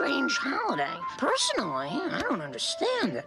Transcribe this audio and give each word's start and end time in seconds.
strange 0.00 0.38
holiday. 0.38 0.96
Personally, 1.18 1.90
I 1.90 2.22
don't 2.22 2.40
understand 2.40 3.16
it. 3.16 3.26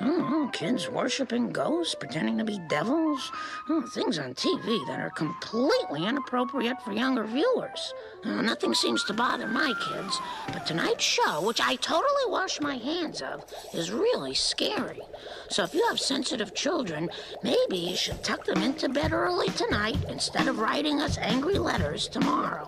I 0.00 0.06
know, 0.06 0.48
kids 0.54 0.88
worshiping 0.88 1.50
ghosts, 1.50 1.94
pretending 1.94 2.38
to 2.38 2.44
be 2.44 2.58
devils. 2.66 3.30
Oh, 3.68 3.82
things 3.82 4.18
on 4.18 4.32
TV 4.32 4.86
that 4.86 5.00
are 5.00 5.10
completely 5.10 6.06
inappropriate 6.06 6.80
for 6.80 6.92
younger 6.92 7.24
viewers. 7.24 7.92
Oh, 8.24 8.40
nothing 8.40 8.72
seems 8.72 9.04
to 9.04 9.12
bother 9.12 9.46
my 9.46 9.74
kids, 9.86 10.18
but 10.50 10.64
tonight's 10.64 11.04
show, 11.04 11.42
which 11.42 11.60
I 11.60 11.76
totally 11.76 12.28
wash 12.28 12.58
my 12.58 12.76
hands 12.76 13.20
of, 13.20 13.44
is 13.74 13.90
really 13.90 14.32
scary. 14.32 15.02
So 15.50 15.62
if 15.64 15.74
you 15.74 15.86
have 15.90 16.00
sensitive 16.00 16.54
children, 16.54 17.10
maybe 17.42 17.76
you 17.76 17.96
should 17.96 18.24
tuck 18.24 18.46
them 18.46 18.62
into 18.62 18.88
bed 18.88 19.12
early 19.12 19.48
tonight 19.48 19.98
instead 20.08 20.48
of 20.48 20.58
writing 20.58 21.02
us 21.02 21.18
angry 21.18 21.58
letters 21.58 22.08
tomorrow. 22.08 22.66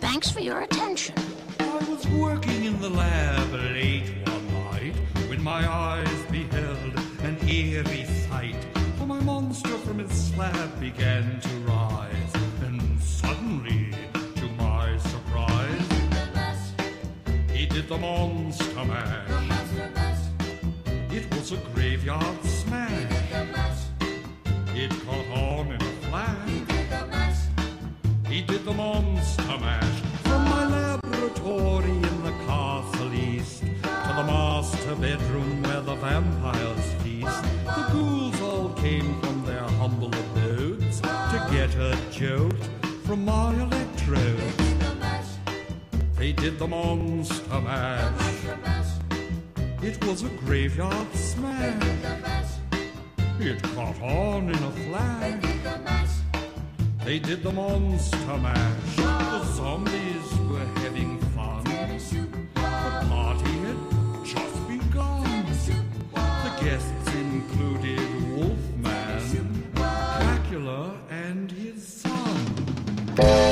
Thanks 0.00 0.28
for 0.28 0.40
your 0.40 0.62
attention. 0.62 1.14
I 1.80 1.84
was 1.84 2.06
working 2.08 2.64
in 2.64 2.78
the 2.80 2.90
lab 2.90 3.52
late 3.52 4.10
one 4.26 4.52
night 4.52 4.94
when 5.28 5.42
my 5.42 5.66
eyes 5.66 6.22
beheld 6.30 6.92
an 7.22 7.38
eerie 7.48 8.04
sight. 8.28 8.56
For 8.98 9.06
my 9.06 9.20
monster 9.20 9.78
from 9.78 9.98
his 9.98 10.12
slab 10.12 10.78
began 10.78 11.40
to 11.40 11.48
rise, 11.60 12.34
and 12.66 13.00
suddenly, 13.00 13.94
to 14.12 14.46
my 14.58 14.98
surprise, 14.98 15.88
he 17.50 17.64
did 17.64 17.88
the 17.88 17.96
monster 17.96 18.84
mash. 18.84 19.30
It 21.10 21.34
was 21.34 21.52
a 21.52 21.56
graveyard 21.72 22.44
smash. 22.44 23.86
It 24.74 24.90
caught 25.06 25.28
on 25.32 25.72
in 25.72 25.80
a 25.80 25.92
flash. 26.08 26.50
He 28.28 28.42
did 28.42 28.64
the 28.66 28.74
monster 28.74 29.58
mash 29.58 30.00
from 30.24 30.44
my 30.44 31.09
laboratory 31.20 31.90
in 31.90 32.22
the 32.22 32.32
castle 32.46 33.14
east 33.14 33.60
to 33.60 34.12
the 34.16 34.24
master 34.24 34.94
bedroom 34.96 35.62
where 35.62 35.80
the 35.80 35.94
vampires 35.96 36.92
feast. 37.02 37.42
The 37.64 37.88
ghouls 37.92 38.40
all 38.40 38.68
came 38.70 39.20
from 39.20 39.44
their 39.44 39.64
humble 39.80 40.08
abodes 40.08 41.00
to 41.00 41.46
get 41.50 41.74
a 41.76 41.96
jolt 42.10 42.54
from 43.04 43.24
my 43.24 43.52
electrodes. 43.54 44.56
They 46.16 46.32
did 46.32 46.58
the 46.58 46.68
monster 46.68 47.60
mash. 47.60 48.44
It 49.82 50.02
was 50.04 50.22
a 50.22 50.28
graveyard 50.44 51.14
smash. 51.14 52.58
It 53.38 53.62
caught 53.74 54.00
on 54.02 54.48
in 54.48 54.62
a 54.62 54.72
flash. 54.88 56.09
They 57.04 57.18
did 57.18 57.42
the 57.42 57.50
monster 57.50 58.36
mash. 58.38 58.96
The 58.96 59.44
zombies 59.54 60.38
were 60.50 60.66
having 60.80 61.18
fun. 61.34 61.64
The 61.64 63.06
party 63.08 63.50
had 63.66 64.24
just 64.24 64.68
begun. 64.68 65.46
The 66.14 66.52
guests 66.64 67.14
included 67.14 68.00
Wolfman, 68.36 69.72
Dracula, 69.74 70.98
and 71.10 71.50
his 71.50 71.86
son. 71.86 73.49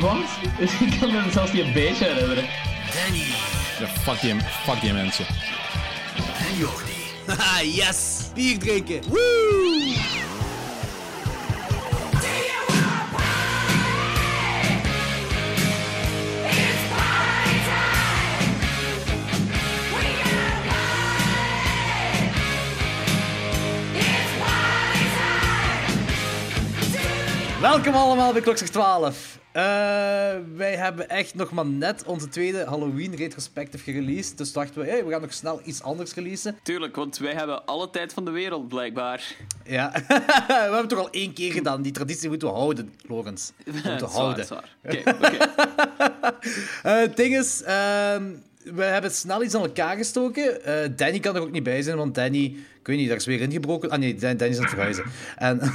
Wat? 0.00 0.16
Ik 0.80 0.96
kan 1.00 1.12
me 1.12 1.30
zelfs 1.30 1.52
niet 1.52 1.64
een 1.64 1.72
beetje 1.72 2.04
herinneren. 2.04 2.44
Danny 2.94 3.24
Ja, 3.80 3.86
fuck 3.86 4.20
die, 4.20 4.34
fuck 4.40 4.80
die 4.80 4.92
mensen. 4.92 5.26
en 6.16 6.56
Jordi. 6.56 6.98
Haha, 7.26 7.62
yes! 7.62 8.26
Bier 8.34 8.58
drinken! 8.58 9.00
Woo! 9.08 9.58
Welkom 27.60 27.94
allemaal 27.94 28.32
bij 28.32 28.40
Klokslag 28.42 28.68
12. 28.68 29.39
Eh, 29.52 29.62
wij 30.54 30.76
hebben 30.76 31.08
echt 31.08 31.34
nog 31.34 31.50
maar 31.50 31.66
net 31.66 32.04
onze 32.04 32.28
tweede 32.28 32.64
Halloween 32.64 33.14
retrospective 33.14 33.84
gereleased. 33.84 34.38
Dus 34.38 34.52
dachten 34.52 34.80
we, 34.80 34.88
hey, 34.88 35.04
we 35.04 35.10
gaan 35.10 35.20
nog 35.20 35.32
snel 35.32 35.60
iets 35.64 35.82
anders 35.82 36.14
releasen. 36.14 36.58
Tuurlijk, 36.62 36.96
want 36.96 37.18
wij 37.18 37.32
hebben 37.32 37.66
alle 37.66 37.90
tijd 37.90 38.12
van 38.12 38.24
de 38.24 38.30
wereld, 38.30 38.68
blijkbaar. 38.68 39.36
Ja, 39.64 39.92
we 40.46 40.52
hebben 40.52 40.78
het 40.78 40.88
toch 40.88 40.98
al 40.98 41.10
één 41.10 41.32
keer 41.32 41.52
gedaan. 41.52 41.82
Die 41.82 41.92
traditie 41.92 42.28
moeten 42.28 42.48
we 42.48 42.54
houden, 42.54 42.94
Lorenz. 43.06 43.50
We 43.64 43.72
moeten 43.84 44.08
houden. 44.08 44.46
Oké, 44.84 45.02
oké. 45.10 45.36
Eh, 46.82 46.96
het 46.98 47.16
ding 47.16 47.36
is, 47.36 47.62
ehm, 47.62 48.32
we 48.74 48.82
hebben 48.82 49.10
snel 49.10 49.42
iets 49.42 49.54
aan 49.54 49.62
elkaar 49.62 49.96
gestoken. 49.96 50.64
Eh, 50.64 50.74
Danny 50.96 51.18
kan 51.18 51.36
er 51.36 51.42
ook 51.42 51.50
niet 51.50 51.62
bij 51.62 51.82
zijn, 51.82 51.96
want 51.96 52.14
Danny, 52.14 52.44
ik 52.80 52.86
weet 52.86 52.96
niet, 52.96 53.08
daar 53.08 53.16
is 53.16 53.26
weer 53.26 53.40
ingebroken. 53.40 53.90
Ah 53.90 53.98
nee, 53.98 54.14
Dan- 54.14 54.36
Danny 54.36 54.54
is 54.54 54.56
aan 54.56 54.62
het 54.64 54.72
verhuizen. 54.72 55.04
En, 55.36 55.60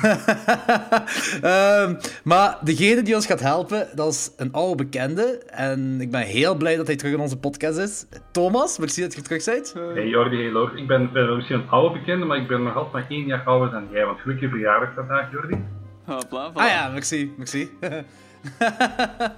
Ehm, 1.42 1.96
maar 2.24 2.58
degene 2.64 3.02
die 3.02 3.16
ons 3.16 3.26
gaat 3.26 3.40
helpen, 3.40 3.88
dat 3.96 4.14
is 4.14 4.32
een 4.38 4.52
oude 4.52 4.84
bekende. 4.84 5.42
En 5.48 6.02
ik 6.02 6.12
ben 6.12 6.22
heel 6.22 6.56
blij 6.56 6.76
dat 6.76 6.88
hij 6.88 6.96
terug 6.96 7.14
in 7.14 7.20
onze 7.20 7.38
podcast 7.38 7.78
is. 7.78 8.06
Thomas, 8.32 8.78
merci 8.78 9.02
dat 9.02 9.14
je 9.16 9.22
terug 9.22 9.46
bent. 9.46 9.74
Hey 9.94 10.08
Jordi, 10.08 10.36
hey 10.42 10.52
Loog. 10.52 10.74
Ik 10.76 10.88
ben, 10.88 11.10
ben 11.14 11.36
misschien 11.36 11.60
een 11.60 11.70
oude 11.70 12.00
bekende, 12.00 12.26
maar 12.26 12.38
ik 12.38 12.48
ben 12.48 12.64
nog 12.64 12.76
altijd 12.76 12.94
maar 12.94 13.06
één 13.10 13.26
jaar 13.26 13.44
ouder 13.46 13.72
dan 13.72 13.88
jij. 13.92 14.06
Want 14.06 14.20
gelukkige 14.20 14.50
verjaardag 14.50 14.94
vandaag, 14.96 15.32
Jordi. 15.32 15.58
Hopla, 16.06 16.52
voilà. 16.52 16.54
Ah 16.54 16.68
ja, 16.68 16.90
merci, 16.90 17.34
merci. 17.38 17.70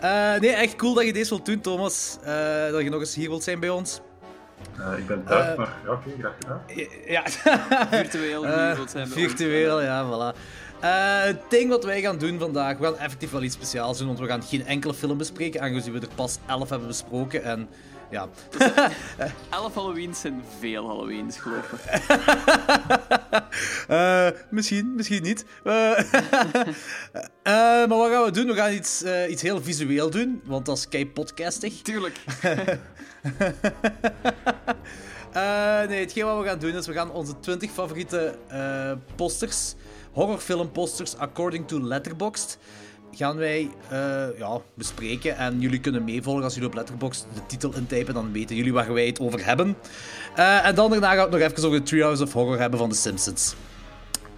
Eh, 0.00 0.40
nee, 0.40 0.50
echt 0.50 0.76
cool 0.76 0.94
dat 0.94 1.04
je 1.04 1.12
deze 1.12 1.28
wilt 1.28 1.46
doen, 1.46 1.60
Thomas. 1.60 2.18
Eh, 2.22 2.70
dat 2.70 2.82
je 2.82 2.90
nog 2.90 3.00
eens 3.00 3.14
hier 3.14 3.28
wilt 3.28 3.42
zijn 3.42 3.60
bij 3.60 3.68
ons. 3.68 4.00
Eh, 4.78 4.98
ik 4.98 5.06
ben 5.06 5.24
thuis, 5.24 5.56
maar 5.56 5.72
ja, 5.84 5.92
oké, 5.92 6.10
graag 6.18 6.34
gedaan. 6.40 6.60
Ja, 7.06 7.22
Virtueel, 8.02 8.42
wilt 8.74 8.90
zijn 8.90 9.08
bij 9.08 9.22
ons. 9.22 9.26
virtueel, 9.26 9.82
ja, 9.82 10.06
voilà. 10.06 10.36
Eh, 10.80 11.22
het 11.22 11.40
ding 11.48 11.70
wat 11.70 11.84
wij 11.84 12.00
gaan 12.00 12.18
doen 12.18 12.38
vandaag, 12.38 12.78
we 12.78 12.84
gaan 12.84 12.98
effectief 12.98 13.30
wel 13.30 13.42
iets 13.42 13.54
speciaals 13.54 13.98
doen, 13.98 14.06
want 14.06 14.18
we 14.18 14.26
gaan 14.26 14.42
geen 14.42 14.66
enkele 14.66 14.94
film 14.94 15.18
bespreken, 15.18 15.60
aangezien 15.60 15.92
we 15.92 16.00
er 16.00 16.08
pas 16.14 16.38
11 16.46 16.68
hebben 16.68 16.88
besproken. 16.88 17.42
En 17.44 17.68
ja, 18.10 18.28
Elf 19.50 19.74
Halloweens 19.74 20.20
zijn 20.20 20.42
veel 20.58 20.86
Halloweens, 20.86 21.38
geloof 21.38 21.72
me. 21.72 21.78
Eh, 23.88 24.28
misschien, 24.50 24.94
misschien 24.94 25.22
niet. 25.22 25.44
Eh, 27.42 27.52
maar 27.86 27.88
wat 27.88 28.10
gaan 28.10 28.24
we 28.24 28.30
doen? 28.30 28.46
We 28.46 28.54
gaan 28.54 28.72
iets, 28.72 29.04
iets 29.28 29.42
heel 29.42 29.62
visueel 29.62 30.10
doen, 30.10 30.42
want 30.44 30.66
dat 30.66 30.76
is 30.76 30.88
kei 30.88 31.06
podcastig. 31.06 31.82
Tuurlijk. 31.82 32.20
Nee, 35.88 36.00
hetgeen 36.00 36.24
wat 36.24 36.38
we 36.42 36.46
gaan 36.46 36.58
doen 36.58 36.74
is, 36.74 36.86
we 36.86 36.92
gaan 36.92 37.10
onze 37.10 37.40
20 37.40 37.70
favoriete 37.70 38.38
posters, 39.16 39.74
horrorfilmposters, 40.12 41.16
according 41.16 41.68
to 41.68 41.80
Letterboxd, 41.80 42.58
gaan 43.12 43.36
wij 43.36 43.70
eh, 43.88 44.38
ja, 44.38 44.60
bespreken. 44.74 45.36
En 45.36 45.60
jullie 45.60 45.80
kunnen 45.80 46.04
meevolgen 46.04 46.44
als 46.44 46.54
jullie 46.54 46.68
op 46.68 46.74
Letterboxd 46.74 47.26
de 47.34 47.46
titel 47.46 47.74
intypen, 47.74 48.14
dan 48.14 48.32
weten 48.32 48.56
jullie 48.56 48.72
waar 48.72 48.92
wij 48.92 49.06
het 49.06 49.20
over 49.20 49.44
hebben. 49.44 49.76
Eh, 50.34 50.66
en 50.66 50.74
dan 50.74 50.90
daarna 50.90 51.06
gaan 51.06 51.16
we 51.16 51.22
het 51.22 51.30
nog 51.30 51.40
even 51.40 51.64
over 51.64 51.78
de 51.78 51.84
Treehouse 51.84 52.22
of 52.22 52.32
Horror 52.32 52.58
hebben 52.58 52.78
van 52.78 52.90
The 52.90 52.96
Simpsons. 52.96 53.54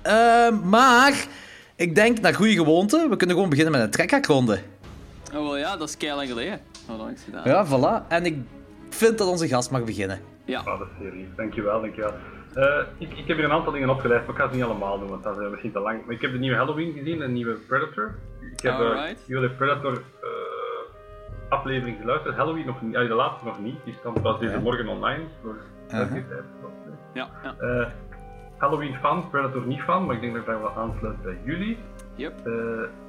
Eh, 0.03 0.51
maar, 0.65 1.27
ik 1.77 1.95
denk, 1.95 2.21
naar 2.21 2.35
goede 2.35 2.53
gewoonte, 2.53 3.07
we 3.11 3.17
kunnen 3.17 3.37
gewoon 3.37 3.51
beginnen 3.51 3.73
met 3.73 3.83
een 3.83 3.91
trekhaakronde. 3.91 4.59
Oh, 5.35 5.43
wel 5.43 5.57
ja, 5.57 5.77
dat 5.77 5.89
is 5.89 5.97
keihard 5.97 6.29
geleden. 6.29 6.61
Het 6.87 7.21
gedaan? 7.25 7.43
Ja, 7.45 7.67
voilà. 7.67 8.09
En 8.09 8.27
ik 8.27 8.37
vind 8.91 9.19
dat 9.19 9.29
onze 9.29 9.49
gast 9.49 9.71
mag 9.71 9.85
beginnen. 9.85 10.21
Ja. 10.45 10.59
Ah, 10.59 10.79
dat 10.79 10.89
is 10.89 11.07
heel 11.07 11.17
lief. 11.17 11.27
Dankjewel, 11.37 11.81
dankjewel. 11.81 12.13
Eh 12.55 12.83
ik, 12.99 13.19
ik 13.19 13.27
heb 13.27 13.37
hier 13.37 13.45
een 13.45 13.53
aantal 13.53 13.73
dingen 13.73 13.91
opgeleid, 13.91 14.27
maar 14.27 14.35
ik 14.35 14.41
ga 14.41 14.49
ze 14.49 14.55
niet 14.55 14.65
allemaal 14.65 14.99
doen, 14.99 15.09
want 15.09 15.23
dat 15.23 15.41
is 15.41 15.49
misschien 15.51 15.73
te 15.73 15.79
lang. 15.81 16.05
Maar 16.05 16.15
ik 16.15 16.21
heb 16.21 16.33
de 16.33 16.39
nieuwe 16.39 16.57
Halloween 16.57 16.93
gezien, 16.93 17.19
de 17.19 17.29
nieuwe 17.29 17.53
Predator. 17.53 18.15
Ik 18.63 18.71
heb 18.71 18.81
eh, 18.81 18.87
Alright. 18.87 19.27
de 19.27 19.51
Predator 19.57 19.93
eh, 19.93 20.29
aflevering 21.49 21.97
geluisterd. 22.01 22.37
Halloween 22.37 22.67
nog 22.67 22.83
niet, 22.83 22.93
de 22.93 23.15
laatste 23.15 23.45
nog 23.45 23.61
niet. 23.61 23.85
Die 23.85 23.95
staat 24.01 24.23
pas 24.23 24.39
deze 24.41 24.59
morgen 24.59 24.89
online. 24.89 25.23
Voor 25.43 25.57
uh 25.89 26.11
tijd. 26.11 26.25
Ja, 27.13 27.29
ja. 27.43 27.55
Eh, 27.59 27.87
Halloween 28.57 28.97
fan, 29.01 29.31
Predator 29.31 29.67
niet 29.67 29.81
fan, 29.81 30.07
maar 30.07 30.15
ik 30.15 30.21
denk 30.21 30.33
dat 30.33 30.43
ik 30.43 30.49
daar 30.49 30.61
wel 30.61 30.77
aansluit 30.77 31.23
bij 31.23 31.39
jullie. 31.45 31.79
Yep. 32.15 32.47
Eh, 32.47 32.53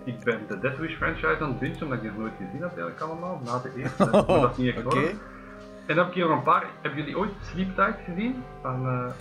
ik 0.03 0.23
ben 0.23 0.39
de 0.47 0.59
Death 0.59 0.77
Wish 0.77 0.95
franchise 0.95 1.37
aan 1.39 1.49
het 1.49 1.59
bingen, 1.59 1.81
omdat 1.81 1.97
ik 1.97 2.01
die 2.01 2.11
nog 2.11 2.19
nooit 2.19 2.33
gezien 2.37 2.61
heb 2.61 2.69
eigenlijk 2.69 3.01
allemaal, 3.01 3.41
na 3.45 3.59
de 3.59 3.71
eerste. 3.77 4.05
maar 4.11 4.25
dat 4.25 4.51
is 4.51 4.57
niet 4.57 4.75
echt. 4.75 4.85
En 5.85 5.95
dan 5.95 5.97
heb 5.97 6.07
ik 6.07 6.13
hier 6.13 6.27
nog 6.27 6.37
een 6.37 6.43
paar. 6.43 6.65
Hebben 6.81 6.99
jullie 6.99 7.17
ooit 7.17 7.31
Sleep 7.41 7.75
Tight 7.75 7.99
gezien? 8.05 8.43
Van 8.61 8.85
uh, 8.85 9.11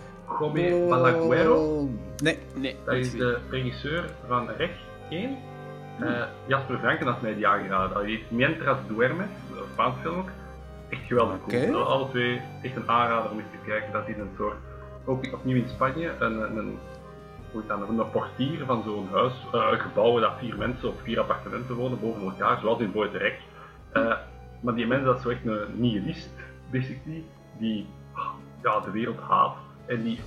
Jome 0.40 0.86
Balaguero. 0.88 1.88
Nee. 2.22 2.38
Nee, 2.54 2.76
Dat 2.84 2.94
is 2.94 3.12
de 3.12 3.38
regisseur 3.50 4.04
van 4.28 4.48
Rec 4.48 4.70
1. 5.10 5.38
Eh, 6.00 6.22
Jasper 6.46 6.78
Franken 6.78 7.06
had 7.06 7.22
mij 7.22 7.34
die 7.34 7.46
aangeraden. 7.46 7.94
Dat 7.94 8.04
heet 8.04 8.30
Mientras 8.30 8.78
Duermes, 8.88 9.26
een 9.26 9.68
Spaans 9.72 9.94
film 10.00 10.18
ook. 10.18 10.30
Echt 10.88 11.02
geweldig 11.06 11.36
cool. 11.48 11.84
Alle 11.84 12.08
twee 12.08 12.40
echt 12.62 12.76
een 12.76 12.90
aanrader 12.90 13.30
om 13.30 13.38
eens 13.38 13.50
te 13.50 13.70
kijken. 13.70 13.92
Dat 13.92 14.08
is 14.08 14.16
een 14.16 14.30
soort, 14.36 14.56
ook 15.04 15.32
opnieuw 15.32 15.56
in 15.56 15.68
Spanje, 15.68 16.10
een, 16.18 16.56
een, 16.56 16.78
hoe 17.52 17.62
dat, 17.66 17.88
een 17.88 18.10
portier 18.10 18.64
van 18.66 18.82
zo'n 18.82 19.08
huis, 19.12 19.32
eh, 19.52 19.68
een 19.70 19.78
gebouw 19.78 20.20
waar 20.20 20.38
vier 20.38 20.56
mensen 20.56 20.88
op 20.88 21.00
vier 21.02 21.20
appartementen 21.20 21.74
wonen 21.74 22.00
boven 22.00 22.22
elkaar, 22.22 22.58
zoals 22.60 22.80
in 22.80 22.92
Boy 22.92 23.06
Rec. 23.12 23.34
Eh, 23.92 24.16
maar 24.60 24.74
die 24.74 24.86
mens 24.86 25.04
dat 25.04 25.16
is 25.16 25.22
zo 25.22 25.28
echt 25.28 25.46
een 25.46 25.66
nihilist, 25.74 26.30
basically, 26.70 27.24
die 27.58 27.86
ah, 28.12 28.32
ja, 28.62 28.80
de 28.80 28.90
wereld 28.90 29.20
haat. 29.20 29.56
En 29.86 30.02
die 30.02 30.20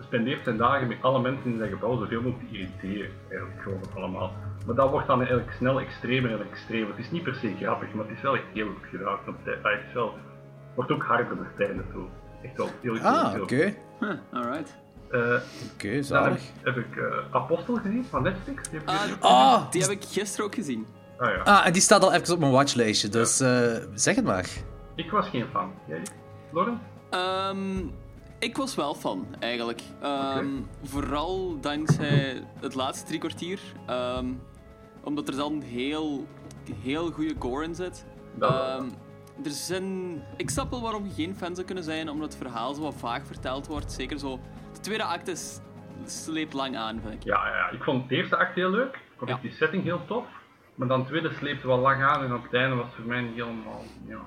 spendeert 0.00 0.44
zijn 0.44 0.56
dagen 0.56 0.88
met 0.88 0.96
alle 1.00 1.20
mensen 1.20 1.50
in 1.50 1.58
zijn 1.58 1.70
gebouw 1.70 1.98
zoveel 1.98 2.22
mogelijk 2.22 2.50
te 2.50 2.58
irriteren. 2.58 3.10
Eigenlijk 3.28 3.62
gewoon 3.62 3.80
allemaal. 3.94 4.32
Maar 4.66 4.74
dat 4.74 4.90
wordt 4.90 5.06
dan 5.06 5.18
eigenlijk 5.18 5.52
snel 5.52 5.80
extremer 5.80 6.30
en 6.40 6.46
extremer. 6.50 6.88
Het 6.88 6.98
is 6.98 7.10
niet 7.10 7.22
per 7.22 7.34
se 7.34 7.54
grappig, 7.60 7.92
maar 7.94 8.04
het 8.06 8.16
is 8.16 8.22
wel 8.22 8.34
echt 8.34 8.44
heel 8.52 8.66
goed 8.66 8.88
gedaan. 8.90 9.18
Want 9.24 9.36
het 9.44 9.54
het 9.62 9.80
is 9.88 9.92
wel, 9.94 10.06
het 10.14 10.74
wordt 10.74 10.90
ook 10.90 11.02
harder 11.02 11.36
met 11.36 11.56
tijd 11.56 11.70
en 11.70 11.84
zo. 11.92 12.08
Echt 12.42 12.56
wel 12.56 12.68
heel 12.80 12.94
goed. 12.94 13.04
Ah, 13.04 13.34
oké. 13.42 13.64
goed. 13.64 13.74
Huh, 14.08 14.18
alright. 14.32 14.78
Eh, 15.10 15.18
Oké, 15.20 15.82
dan 15.82 15.92
heb, 15.92 16.04
zalig. 16.04 16.42
heb 16.62 16.76
ik 16.76 16.96
eh, 16.96 17.04
Apostel 17.30 17.74
gezien 17.74 18.04
van 18.10 18.22
Netflix. 18.22 18.68
Die 18.68 18.78
heb 18.78 18.88
Ah, 18.88 19.00
gezien. 19.00 19.16
Ah, 19.20 19.70
Die 19.70 19.82
heb 19.82 19.90
ik 19.90 20.04
gisteren 20.04 20.46
ook 20.46 20.54
gezien. 20.54 20.86
Ah, 21.18 21.28
ja. 21.34 21.42
ah, 21.42 21.66
en 21.66 21.72
die 21.72 21.82
staat 21.82 22.02
al 22.02 22.12
even 22.12 22.34
op 22.34 22.40
mijn 22.40 22.52
watchlijstje, 22.52 23.08
dus 23.08 23.40
eh, 23.40 23.72
zeg 23.94 24.14
het 24.16 24.24
maar. 24.24 24.48
Ik 24.94 25.10
was 25.10 25.28
geen 25.28 25.46
fan. 25.52 25.72
Jij? 25.88 26.02
Lauren? 26.52 26.80
Ehm, 27.10 27.78
ik 28.38 28.56
was 28.56 28.74
wel 28.74 28.94
fan, 28.94 29.26
eigenlijk. 29.38 29.80
Ehm, 30.02 30.46
Vooral 30.82 31.60
dankzij 31.60 32.42
het 32.60 32.74
laatste 32.74 33.06
drie 33.06 33.18
kwartier. 33.18 33.60
Ehm, 33.86 34.26
omdat 35.04 35.28
er 35.28 35.36
dan 35.36 35.60
heel, 35.60 36.26
heel 36.82 37.10
goede 37.10 37.34
gore 37.38 37.64
in 37.64 37.74
zit. 37.74 38.06
Ehm, 38.40 38.84
er 39.44 39.50
zijn... 39.50 40.22
Ik 40.36 40.50
snap 40.50 40.70
wel 40.70 40.80
waarom 40.82 41.04
je 41.04 41.10
geen 41.12 41.36
fan 41.36 41.54
zou 41.54 41.66
kunnen 41.66 41.84
zijn, 41.84 42.08
omdat 42.10 42.32
het 42.32 42.42
verhaal 42.42 42.74
zo 42.74 42.82
wat 42.82 42.94
vaag 42.94 43.26
verteld 43.26 43.66
wordt. 43.66 43.92
Zeker 43.92 44.18
zo... 44.18 44.40
De 44.72 44.80
tweede 44.80 45.04
acte 45.04 45.36
sleept 46.04 46.52
lang 46.52 46.76
aan, 46.76 47.00
vind 47.00 47.14
ik. 47.14 47.22
Ja, 47.22 47.48
ja, 47.48 47.70
ik 47.70 47.82
vond 47.82 48.08
de 48.08 48.14
eerste 48.16 48.36
act 48.36 48.54
heel 48.54 48.70
leuk. 48.70 48.94
Ik 48.94 49.16
vond 49.16 49.30
Ja. 49.30 49.38
die 49.42 49.52
setting 49.52 49.82
heel 49.82 50.00
tof. 50.06 50.24
Maar 50.74 50.88
dan 50.88 51.00
de 51.00 51.06
tweede 51.06 51.30
sleepte 51.34 51.66
wel 51.66 51.78
lang 51.78 52.02
aan 52.02 52.22
en 52.24 52.34
op 52.34 52.42
het 52.42 52.54
einde 52.54 52.76
was 52.76 52.86
het 52.86 52.94
voor 52.94 53.04
mij 53.04 53.20
niet 53.20 53.34
helemaal... 53.34 53.82
Ja. 54.06 54.18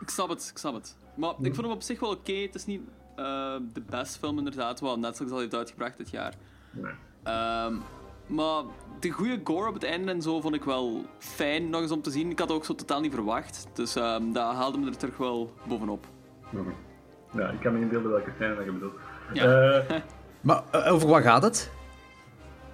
Ik 0.00 0.08
snap 0.10 0.28
het, 0.28 0.48
ik 0.50 0.58
snap 0.58 0.74
het. 0.74 0.96
Maar 1.16 1.30
ik 1.30 1.54
vond 1.54 1.66
hem 1.66 1.70
op 1.76 1.82
zich 1.82 2.00
wel 2.00 2.10
oké. 2.10 2.32
Het 2.32 2.54
is 2.54 2.66
niet 2.66 2.80
eh, 3.16 3.56
de 3.72 3.80
beste 3.90 4.18
film 4.18 4.38
inderdaad, 4.38 4.80
wat 4.80 4.98
Netflix 4.98 5.30
al 5.30 5.38
heeft 5.38 5.54
uitgebracht 5.54 5.96
dit 5.96 6.10
jaar. 6.10 6.34
Nee. 6.70 6.92
Ehm, 7.22 7.74
maar 8.26 8.62
de 9.00 9.10
goede 9.10 9.40
gore 9.44 9.68
op 9.68 9.74
het 9.74 9.84
einde 9.84 10.12
en 10.12 10.22
zo 10.22 10.40
vond 10.40 10.54
ik 10.54 10.64
wel 10.64 11.04
fijn 11.18 11.70
nog 11.70 11.80
eens 11.80 11.90
om 11.90 12.02
te 12.02 12.10
zien. 12.10 12.30
Ik 12.30 12.38
had 12.38 12.48
het 12.48 12.56
ook 12.56 12.64
zo 12.64 12.74
totaal 12.74 13.00
niet 13.00 13.14
verwacht. 13.14 13.66
Dus 13.72 13.96
ehm 13.96 14.32
dat 14.32 14.54
haalde 14.54 14.78
me 14.78 14.86
er 14.86 14.96
terug 14.96 15.16
wel 15.16 15.52
bovenop. 15.68 16.06
Ja, 17.36 17.48
ik 17.48 17.60
kan 17.60 17.72
me 17.72 17.80
inbeelden 17.80 18.10
welke 18.10 18.30
scène 18.36 18.54
dat 18.56 18.64
je 18.64 18.70
bedoelt. 18.72 18.94
Ja. 19.32 19.44
Eh, 19.78 19.96
Maar 20.40 20.62
eh, 20.70 20.92
over 20.92 21.08
wat 21.08 21.22
gaat 21.22 21.42
het? 21.42 21.70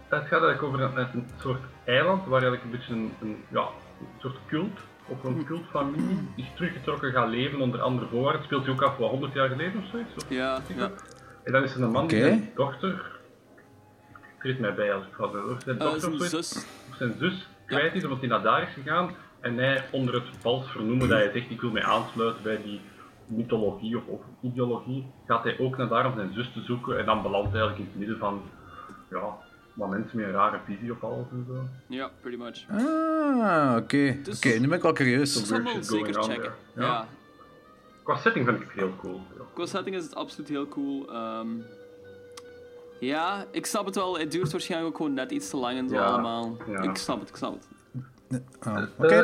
het 0.08 0.20
gaat 0.26 0.42
eigenlijk 0.42 0.62
over 0.62 0.80
een, 0.80 0.96
een 1.12 1.26
soort 1.40 1.60
eiland 1.84 2.26
waar 2.26 2.42
eigenlijk 2.42 2.64
een 2.64 2.70
beetje 2.70 2.92
een, 2.94 3.12
een, 3.20 3.36
ja, 3.48 3.60
een 4.00 4.06
soort 4.18 4.36
cult, 4.48 4.78
of 5.06 5.24
een 5.24 5.44
cultfamilie, 5.44 6.18
is 6.36 6.50
teruggetrokken 6.54 7.12
gaan 7.12 7.28
leven 7.28 7.60
onder 7.60 7.80
andere 7.80 8.06
voorwaarden. 8.08 8.40
Het 8.40 8.50
speelt 8.50 8.64
zich 8.64 8.72
ook 8.74 8.82
af 8.82 8.96
wat 8.96 9.10
100 9.10 9.32
jaar 9.32 9.48
geleden 9.48 9.82
of 9.82 9.88
zoiets. 9.90 10.14
Of 10.16 10.24
Ja, 10.28 10.58
ja. 10.76 10.90
En 11.44 11.52
dan 11.52 11.62
is 11.62 11.74
er 11.74 11.82
een 11.82 11.90
man 11.90 12.06
die 12.06 12.18
Oké. 12.18 12.28
zijn 12.28 12.50
dochter, 12.54 13.09
treed 14.40 14.58
mij 14.58 14.74
bij 14.74 14.94
als 14.94 15.04
ik 15.06 15.12
ga 15.12 15.30
zeggen, 15.32 15.60
zijn 15.64 15.78
Eh, 15.78 15.82
dochter 15.84 16.00
zijn 16.00 16.14
of 16.14 16.26
zus. 16.26 16.66
of 16.90 16.96
zijn 16.96 17.14
zus 17.18 17.48
kwijt 17.66 17.94
is 17.94 18.04
omdat 18.04 18.18
hij 18.18 18.28
naar 18.28 18.42
daar 18.42 18.62
is 18.62 18.72
gegaan. 18.74 19.10
En 19.40 19.56
hij 19.56 19.84
onder 19.92 20.14
het 20.14 20.24
vals 20.40 20.70
vernoemen 20.70 21.08
dat 21.08 21.18
hij 21.18 21.30
zegt 21.32 21.50
ik 21.50 21.60
wil 21.60 21.70
mij 21.70 21.84
aansluiten 21.84 22.42
bij 22.42 22.62
die 22.62 22.80
mythologie 23.26 23.96
of, 23.96 24.06
of 24.06 24.20
ideologie, 24.42 25.06
gaat 25.26 25.44
hij 25.44 25.58
ook 25.58 25.76
naar 25.76 25.88
daar 25.88 26.06
om 26.06 26.14
zijn 26.14 26.32
zus 26.32 26.52
te 26.52 26.60
zoeken 26.60 26.98
en 26.98 27.04
dan 27.06 27.22
belandt 27.22 27.50
hij 27.52 27.60
eigenlijk 27.60 27.78
in 27.92 27.98
het 28.00 28.08
midden 28.08 28.18
van 28.18 28.42
ja, 29.10 29.36
wat 29.74 29.88
mensen 29.90 30.16
met 30.16 30.26
een 30.26 30.32
rare 30.32 30.58
visie 30.66 30.92
op 30.92 31.04
alles 31.04 31.26
en 31.30 31.44
zo. 31.48 31.62
Ja, 31.86 32.10
pretty 32.20 32.38
much. 32.42 32.64
Ah, 32.70 33.76
oké. 33.76 34.18
Dus- 34.22 34.36
Oké, 34.36 34.58
nu 34.58 34.66
ben 34.68 34.76
ik 34.76 34.82
wel 34.82 34.90
Ik 34.90 34.96
curieus. 34.96 35.46
zal 35.46 35.56
hem 35.56 35.64
wel 35.64 35.72
shit 35.74 35.86
zeker 35.86 36.22
checken. 36.22 36.52
Ja. 36.74 36.82
Ja. 36.82 37.06
Qua 38.02 38.16
setting 38.16 38.46
vind 38.46 38.60
ik 38.60 38.66
het 38.66 38.72
heel 38.76 38.94
cool. 39.00 39.20
Qua 39.54 39.66
setting 39.66 39.96
is 39.96 40.02
het 40.02 40.14
absoluut 40.14 40.48
heel 40.48 40.68
cool. 40.68 41.12
Ehm, 41.12 41.46
ja, 43.00 43.44
ik 43.52 43.66
snap 43.66 43.84
het 43.86 43.94
wel. 43.94 44.18
Het 44.18 44.30
duurt 44.32 44.52
waarschijnlijk 44.52 44.90
ook 44.90 44.96
gewoon 44.96 45.14
net 45.14 45.30
iets 45.30 45.50
te 45.50 45.56
lang 45.56 45.78
en 45.78 45.88
zo 45.88 45.94
Ja, 45.94 46.04
allemaal. 46.04 46.56
ja. 46.68 46.82
Ik 46.82 46.96
snap 46.96 47.20
het, 47.20 47.28
ik 47.28 47.36
snap 47.36 47.54
het. 47.54 48.42
Ah, 48.60 48.82
Oké. 48.98 49.14
Eh, 49.14 49.18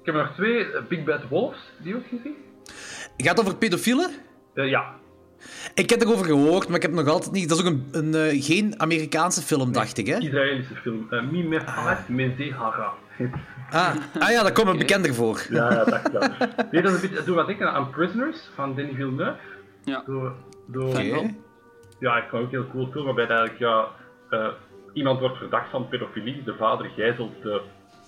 ik 0.00 0.06
heb 0.06 0.14
er 0.14 0.22
nog 0.22 0.34
twee, 0.34 0.72
eh, 0.72 0.82
Big 0.88 1.04
Bad 1.04 1.28
Wolves, 1.28 1.58
die 1.82 1.94
ook 1.96 2.06
gezien? 2.08 2.34
Gaat 3.16 3.36
het 3.36 3.40
over 3.40 3.56
pedofielen? 3.56 4.10
Eh, 4.54 4.68
ja, 4.68 4.94
Ik 5.74 5.90
heb 5.90 6.00
erover 6.02 6.24
gehoord, 6.26 6.66
maar 6.66 6.76
ik 6.76 6.82
heb 6.82 6.90
het 6.96 7.04
nog 7.04 7.14
altijd 7.14 7.32
niet... 7.32 7.48
Dat 7.48 7.58
is 7.58 7.64
ook 7.64 7.70
een, 7.72 7.88
een 7.92 8.14
eh, 8.14 8.42
geen 8.44 8.80
Amerikaanse 8.80 9.42
film, 9.42 9.72
dacht 9.72 9.98
ik, 9.98 10.06
hè? 10.06 10.18
Israëlische 10.18 10.74
film. 10.74 11.06
Uh, 11.10 11.30
Mi 11.30 11.42
Mefat 11.48 12.08
Mezehara. 12.08 12.92
Ah, 13.70 13.94
ah 14.18 14.30
ja, 14.30 14.42
dat 14.42 14.52
komt 14.52 14.66
me 14.72 14.76
bekender 14.76 15.14
voor. 15.14 15.46
Ja, 15.50 15.72
ja, 15.72 15.84
dacht 15.84 16.06
ik 16.06 16.12
wel. 16.12 16.28
Nee, 16.70 16.82
dat 16.82 16.92
is 16.94 17.02
een 17.02 17.08
beetje, 17.08 17.24
doe 17.24 17.34
wat 17.34 17.46
denken 17.46 17.72
aan 17.72 17.90
Prisoners 17.90 18.36
van 18.54 18.74
Denis 18.74 18.94
Villeneuve. 18.94 19.36
Ja. 19.84 20.02
Door. 20.66 21.02
Ja, 21.98 22.16
ik 22.16 22.28
vond 22.28 22.32
het 22.32 22.44
ook 22.44 22.50
heel 22.50 22.70
cool 22.72 22.86
film, 22.92 23.04
waarbij 23.04 23.26
eigenlijk, 23.26 23.58
ja, 23.58 23.88
eh, 24.30 24.48
iemand 24.92 25.20
wordt 25.20 25.36
verdacht 25.36 25.70
van 25.70 25.88
pedofilie, 25.88 26.42
de 26.42 26.54
vader 26.54 26.86
gijzelt 26.90 27.42
de 27.42 27.60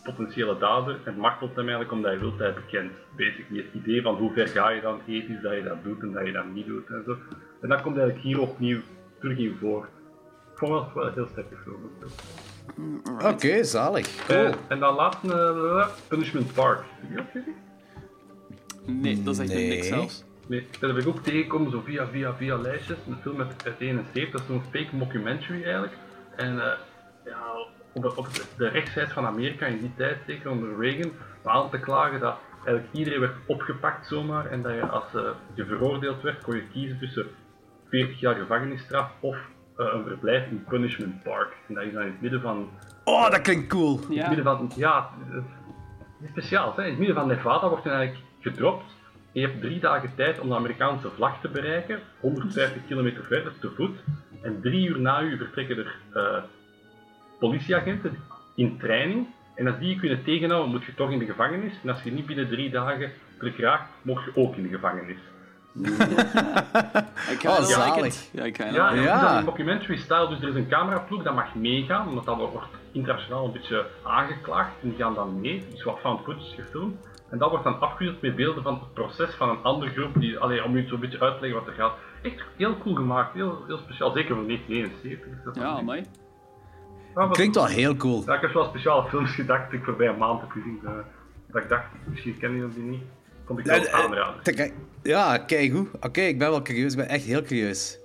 potentiële 0.04 0.58
dader 0.58 0.98
en 1.04 1.16
martelt 1.16 1.50
hem 1.50 1.58
eigenlijk 1.68 1.92
omdat 1.92 2.10
hij 2.10 2.20
wil 2.20 2.30
dat 2.30 2.38
hij 2.38 2.54
bekend. 2.54 2.92
Basically 3.16 3.62
het 3.62 3.74
idee 3.82 4.02
van 4.02 4.14
hoe 4.14 4.32
ver 4.32 4.48
ga 4.48 4.70
je 4.70 4.80
dan 4.80 5.00
ethisch 5.06 5.40
dat 5.42 5.52
je 5.52 5.62
dat 5.62 5.84
doet 5.84 6.02
en 6.02 6.12
dat 6.12 6.26
je 6.26 6.32
dat 6.32 6.44
niet 6.52 6.66
doet 6.66 6.86
en 6.88 7.02
zo. 7.06 7.16
En 7.60 7.68
dat 7.68 7.80
komt 7.80 7.96
eigenlijk 7.96 8.26
hier 8.26 8.40
opnieuw 8.40 8.80
terug 9.20 9.38
in 9.38 9.56
voor. 9.60 9.88
Ik 10.52 10.58
vond 10.58 10.84
het 10.84 10.94
wel 10.94 11.06
een 11.06 11.12
heel 11.12 11.28
sterke 11.30 11.56
film. 11.64 11.90
Oké, 13.24 13.64
zalig. 13.64 14.26
Cool. 14.26 14.38
Eh, 14.44 14.54
en 14.68 14.78
dan 14.80 14.94
laatste, 14.94 15.32
eh, 15.34 15.88
Punishment 16.08 16.52
Park. 16.54 16.84
Heb 17.00 17.10
je 17.10 17.16
dat 17.16 17.26
gezien? 17.32 17.54
Nee, 19.02 19.22
dat 19.22 19.34
is 19.34 19.40
echt 19.40 19.52
Nee. 19.54 19.68
niks 19.68 19.86
zelfs. 19.86 20.24
Nee, 20.48 20.66
dat 20.80 20.90
heb 20.90 21.00
ik 21.00 21.08
ook 21.08 21.22
tegengekomen, 21.22 21.70
zo 21.70 21.80
via, 21.84 22.06
via, 22.06 22.34
via 22.34 22.56
lijstjes. 22.56 22.98
Een 23.08 23.16
film 23.22 23.40
uit 23.40 23.64
uit 23.66 23.80
71, 23.80 24.30
dat 24.32 24.40
is 24.40 24.46
zo'n 24.46 24.62
fake 24.70 24.96
mockumentary 24.96 25.62
eigenlijk. 25.62 25.92
En 26.36 26.60
eh, 26.60 26.72
ja, 27.24 27.38
op, 27.92 28.02
de- 28.02 28.16
op 28.16 28.28
de 28.56 28.68
rechtszijde 28.68 29.10
van 29.12 29.26
Amerika 29.26 29.66
in 29.66 29.78
die 29.78 29.92
tijd, 29.96 30.18
zeker 30.26 30.50
onder 30.50 30.78
Reagan, 30.80 31.10
was 31.42 31.54
aan 31.64 31.70
te 31.70 31.80
klagen 31.80 32.20
dat 32.20 32.36
eigenlijk 32.64 32.94
iedereen 32.94 33.20
werd 33.20 33.34
opgepakt 33.46 34.06
zomaar. 34.06 34.46
En 34.46 34.62
dat 34.62 34.72
je 34.74 34.86
als 34.86 35.14
eh, 35.14 35.22
je 35.54 35.64
veroordeeld 35.66 36.22
werd, 36.22 36.42
kon 36.42 36.54
je 36.54 36.68
kiezen 36.72 36.98
tussen 36.98 37.26
40 37.88 38.20
jaar 38.20 38.34
gevangenisstraf 38.34 39.10
of 39.20 39.36
eh, 39.76 39.86
een 39.92 40.04
verblijf 40.06 40.46
in 40.50 40.64
Punishment 40.68 41.22
Park. 41.22 41.56
En 41.68 41.74
dat 41.74 41.84
is 41.84 41.92
dan 41.92 42.02
in 42.02 42.10
het 42.10 42.20
midden 42.20 42.40
van 42.40 42.68
Oh, 43.04 43.30
dat 43.30 43.40
klinkt 43.40 43.68
cool. 43.68 43.94
in 43.96 44.00
het 44.06 44.14
Ja. 44.14 44.26
midden 44.26 44.44
van, 44.44 44.70
ja, 44.76 45.10
het 45.30 45.44
is 46.20 46.28
speciaal. 46.28 46.72
Hè? 46.76 46.82
In 46.82 46.88
het 46.90 46.98
midden 46.98 47.16
van 47.16 47.26
Nevada 47.26 47.68
wordt 47.68 47.84
hij 47.84 47.92
eigenlijk 47.92 48.24
gedropt. 48.40 48.96
Je 49.38 49.46
hebt 49.46 49.60
drie 49.60 49.80
dagen 49.80 50.10
tijd 50.16 50.40
om 50.40 50.48
de 50.48 50.54
Amerikaanse 50.54 51.10
vlag 51.10 51.40
te 51.40 51.48
bereiken, 51.48 52.00
150 52.20 52.82
kilometer 52.86 53.24
verder 53.24 53.52
te 53.60 53.70
voet. 53.76 53.98
En 54.42 54.60
drie 54.60 54.88
uur 54.88 55.00
na 55.00 55.22
u 55.22 55.36
vertrekken 55.36 55.76
er 55.78 55.96
eh, 56.14 56.42
politieagenten 57.38 58.18
in 58.54 58.78
training. 58.78 59.26
En 59.54 59.66
als 59.66 59.78
die 59.78 59.88
je 59.88 59.96
kunnen 60.00 60.24
tegenhouden, 60.24 60.70
moet 60.70 60.84
je 60.84 60.94
toch 60.94 61.10
in 61.10 61.18
de 61.18 61.24
gevangenis. 61.24 61.72
En 61.82 61.88
als 61.90 62.02
je 62.02 62.12
niet 62.12 62.26
binnen 62.26 62.48
drie 62.48 62.70
dagen 62.70 63.10
terug 63.38 63.58
raakt, 63.60 63.90
mocht 64.02 64.24
je 64.24 64.30
ook 64.34 64.56
in 64.56 64.62
de 64.62 64.68
gevangenis. 64.68 65.18
Ik 67.32 67.40
ga 67.40 67.48
Oh, 67.50 67.62
zalig. 67.62 68.32
Ja, 68.32 68.44
ik 68.44 68.56
Ja, 68.56 68.92
Ja. 68.94 69.42
documentary 69.42 69.96
style, 69.96 70.28
dus 70.28 70.40
er 70.42 70.48
is 70.48 70.54
een 70.54 70.68
cameraploeg 70.68 71.22
dat 71.22 71.34
mag 71.34 71.54
meegaan, 71.54 72.08
omdat 72.08 72.24
dat 72.24 72.36
wordt 72.36 72.66
internationaal 72.92 73.44
een 73.44 73.52
beetje 73.52 73.86
aangeklaagd. 74.04 74.70
En 74.82 74.88
die 74.88 74.98
gaan 74.98 75.14
dan 75.14 75.40
mee, 75.40 75.64
dus 75.70 75.82
wat 75.82 75.98
found 76.00 76.20
footage 76.24 76.62
gefilmd. 76.62 76.96
En 77.30 77.38
dat 77.38 77.50
wordt 77.50 77.64
dan 77.64 77.80
afgewisseld 77.80 78.22
met 78.22 78.36
beelden 78.36 78.62
van 78.62 78.74
het 78.74 78.92
proces 78.94 79.34
van 79.34 79.48
een 79.48 79.62
andere 79.62 79.90
groep, 79.90 80.20
die, 80.20 80.38
allee, 80.38 80.64
om 80.64 80.76
u 80.76 80.86
zo'n 80.88 81.00
beetje 81.00 81.20
uit 81.20 81.34
te 81.34 81.40
leggen 81.40 81.58
wat 81.60 81.68
er 81.68 81.74
gaat. 81.74 81.92
Echt 82.22 82.42
heel 82.56 82.78
cool 82.78 82.94
gemaakt, 82.94 83.34
heel, 83.34 83.64
heel 83.66 83.78
speciaal, 83.78 84.12
zeker 84.12 84.34
van 84.34 84.46
1971. 84.46 85.38
is 85.38 85.44
dat 85.44 85.54
Ja, 85.54 85.62
dan. 85.62 85.76
amai. 85.76 86.04
Ja, 87.14 87.28
Klinkt 87.28 87.54
wel 87.54 87.66
heel 87.66 87.96
cool. 87.96 88.22
Ja, 88.26 88.34
ik 88.34 88.40
heb 88.40 88.52
wel 88.52 88.64
speciale 88.64 89.08
films 89.08 89.30
gedacht 89.34 89.70
die 89.70 89.78
ik 89.78 89.84
voorbij 89.84 90.08
een 90.08 90.18
maand 90.18 90.40
heb 90.40 90.50
gezien. 90.50 90.80
eh, 90.84 90.90
dat 91.52 91.62
ik 91.62 91.68
dacht, 91.68 91.84
misschien 92.10 92.38
ken 92.38 92.54
je 92.56 92.68
die 92.74 92.82
niet. 92.82 93.02
Vond 93.46 93.58
ik 93.58 93.64
wel 93.64 93.80
Ja, 93.82 93.90
aanraden. 93.90 94.72
Ja, 95.02 95.38
kijk 95.38 95.72
hoe. 95.72 95.86
Oké, 96.00 96.20
ik 96.20 96.38
ben 96.38 96.50
wel 96.50 96.62
curieus. 96.62 96.92
Ik 96.92 96.98
ben 96.98 97.08
echt 97.08 97.24
heel 97.24 97.42
curieus. 97.42 97.98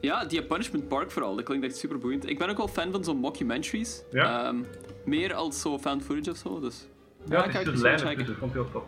Ja, 0.00 0.24
die 0.24 0.42
Punishment 0.42 0.88
Park 0.88 1.10
vooral, 1.10 1.36
dat 1.36 1.44
klinkt 1.44 1.64
echt 1.66 1.76
super 1.76 1.98
boeiend. 1.98 2.28
Ik 2.28 2.38
ben 2.38 2.48
ook 2.48 2.56
wel 2.56 2.68
fan 2.68 2.92
van 2.92 3.04
zo'n 3.04 3.16
mockumentaries. 3.16 4.02
Ja? 4.10 4.44
Ehm, 4.46 4.56
meer 5.04 5.34
als 5.34 5.60
zo 5.60 5.78
fan 5.78 6.00
footage 6.02 6.30
of 6.30 6.36
zo, 6.36 6.60
dus... 6.60 6.88
Ja, 7.24 7.44
ik 7.44 7.52
het 7.52 7.66
is 7.66 7.80
dus 7.80 7.80
checken. 7.80 8.16
tussen, 8.16 8.32
ik 8.32 8.38
vond 8.38 8.54
het 8.54 8.62
heel 8.62 8.72
tof. 8.72 8.82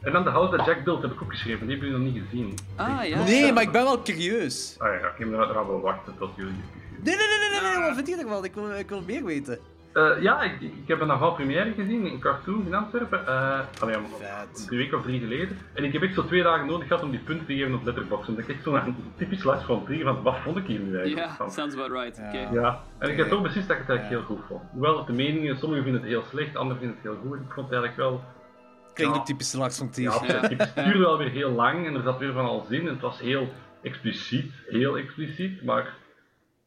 En 0.00 0.12
dan 0.12 0.24
de 0.24 0.30
House 0.30 0.56
That 0.56 0.66
Jack 0.66 0.84
Built 0.84 1.02
heb 1.02 1.12
ik 1.12 1.22
ook 1.22 1.30
geschreven, 1.30 1.66
die 1.66 1.76
hebben 1.76 1.88
jullie 1.88 2.04
nog 2.04 2.14
niet 2.14 2.22
gezien. 2.30 2.54
Ah, 2.76 3.04
ja. 3.04 3.24
Nee, 3.24 3.52
maar 3.52 3.62
ik 3.62 3.72
ben 3.72 3.82
wel 3.84 4.02
curieus. 4.02 4.74
Ah 4.78 4.88
ja, 5.00 5.06
ik 5.08 5.14
heb 5.18 5.28
eraan 5.32 5.66
wel 5.66 5.80
wachten 5.80 6.14
tot 6.18 6.30
jullie. 6.36 6.52
Nee, 7.02 7.16
nee, 7.16 7.26
nee, 7.26 7.50
nee, 7.50 7.60
nee, 7.60 7.78
nee, 7.78 7.86
wat 7.86 7.94
vind 7.94 8.08
je 8.08 8.16
ervan? 8.16 8.44
Ik 8.44 8.54
wil, 8.54 8.70
ik 8.78 8.88
wil 8.88 9.02
meer 9.02 9.24
weten. 9.24 9.58
Eh, 9.92 10.22
ja, 10.22 10.42
ik, 10.42 10.60
ik 10.60 10.88
heb 10.88 11.00
een 11.00 11.10
avant 11.10 11.34
première 11.34 11.72
gezien 11.72 12.06
in 12.06 12.20
Cartoon 12.20 12.66
in 12.66 12.74
Antwerpen. 12.74 13.26
eh 13.26 13.60
allee, 13.80 13.96
drie 14.66 14.78
weken 14.78 14.98
of 14.98 15.04
drie 15.04 15.20
geleden. 15.20 15.58
En 15.74 15.84
ik 15.84 15.92
heb 15.92 16.02
echt 16.02 16.14
zo 16.14 16.24
twee 16.24 16.42
dagen 16.42 16.66
nodig 16.66 16.86
gehad 16.86 17.02
om 17.02 17.10
die 17.10 17.20
punten 17.20 17.46
te 17.46 17.54
geven 17.54 17.74
op 17.74 17.84
Letterboxd. 17.84 18.28
Omdat 18.28 18.48
ik 18.48 18.54
echt 18.54 18.62
zo'n 18.64 18.96
typisch 19.16 19.42
last 19.42 19.64
van 19.64 19.84
drie 19.84 20.02
van 20.04 20.22
wat 20.22 20.36
vond 20.38 20.56
ik 20.56 20.66
hier 20.66 20.80
nu 20.80 20.96
eigenlijk 20.98 21.38
Ja, 21.38 21.48
sounds 21.48 21.74
about 21.74 21.90
right. 21.90 22.18
Oké. 22.26 22.48
Ja, 22.60 22.82
en 22.98 23.10
ik 23.10 23.16
heb 23.16 23.28
toch 23.28 23.42
beslist 23.42 23.68
dat 23.68 23.76
ik 23.76 23.82
het 23.86 23.96
eigenlijk 23.96 24.26
heel 24.28 24.36
goed 24.36 24.46
vond. 24.48 24.62
Hoewel 24.72 25.04
de 25.04 25.12
meningen, 25.12 25.56
sommigen 25.56 25.84
vinden 25.84 26.02
het 26.02 26.10
heel 26.10 26.24
slecht, 26.30 26.56
anderen 26.56 26.78
vinden 26.78 26.96
het 27.02 27.12
heel 27.12 27.20
goed. 27.30 27.40
Ik 27.40 27.52
vond 27.52 27.70
het 27.70 27.78
eigenlijk 27.78 27.96
wel 27.96 28.22
Klinkt 28.94 29.14
Ja. 29.14 29.20
ook 29.20 29.26
typisch 29.26 29.52
Lars 29.52 29.78
van 29.78 29.90
Tier. 29.90 30.10
Ja, 30.10 30.20
het 30.24 30.58
het 30.58 30.68
stuurde 30.68 30.98
wel 30.98 31.18
weer 31.18 31.30
heel 31.30 31.50
lang 31.50 31.86
en 31.86 31.94
er 31.94 32.02
zat 32.02 32.18
weer 32.18 32.32
van 32.32 32.44
alles 32.46 32.68
in. 32.68 32.80
En 32.80 32.92
het 32.92 33.00
was 33.00 33.20
heel 33.20 33.48
expliciet, 33.82 34.52
heel 34.66 34.98
expliciet, 34.98 35.62
maar 35.64 35.94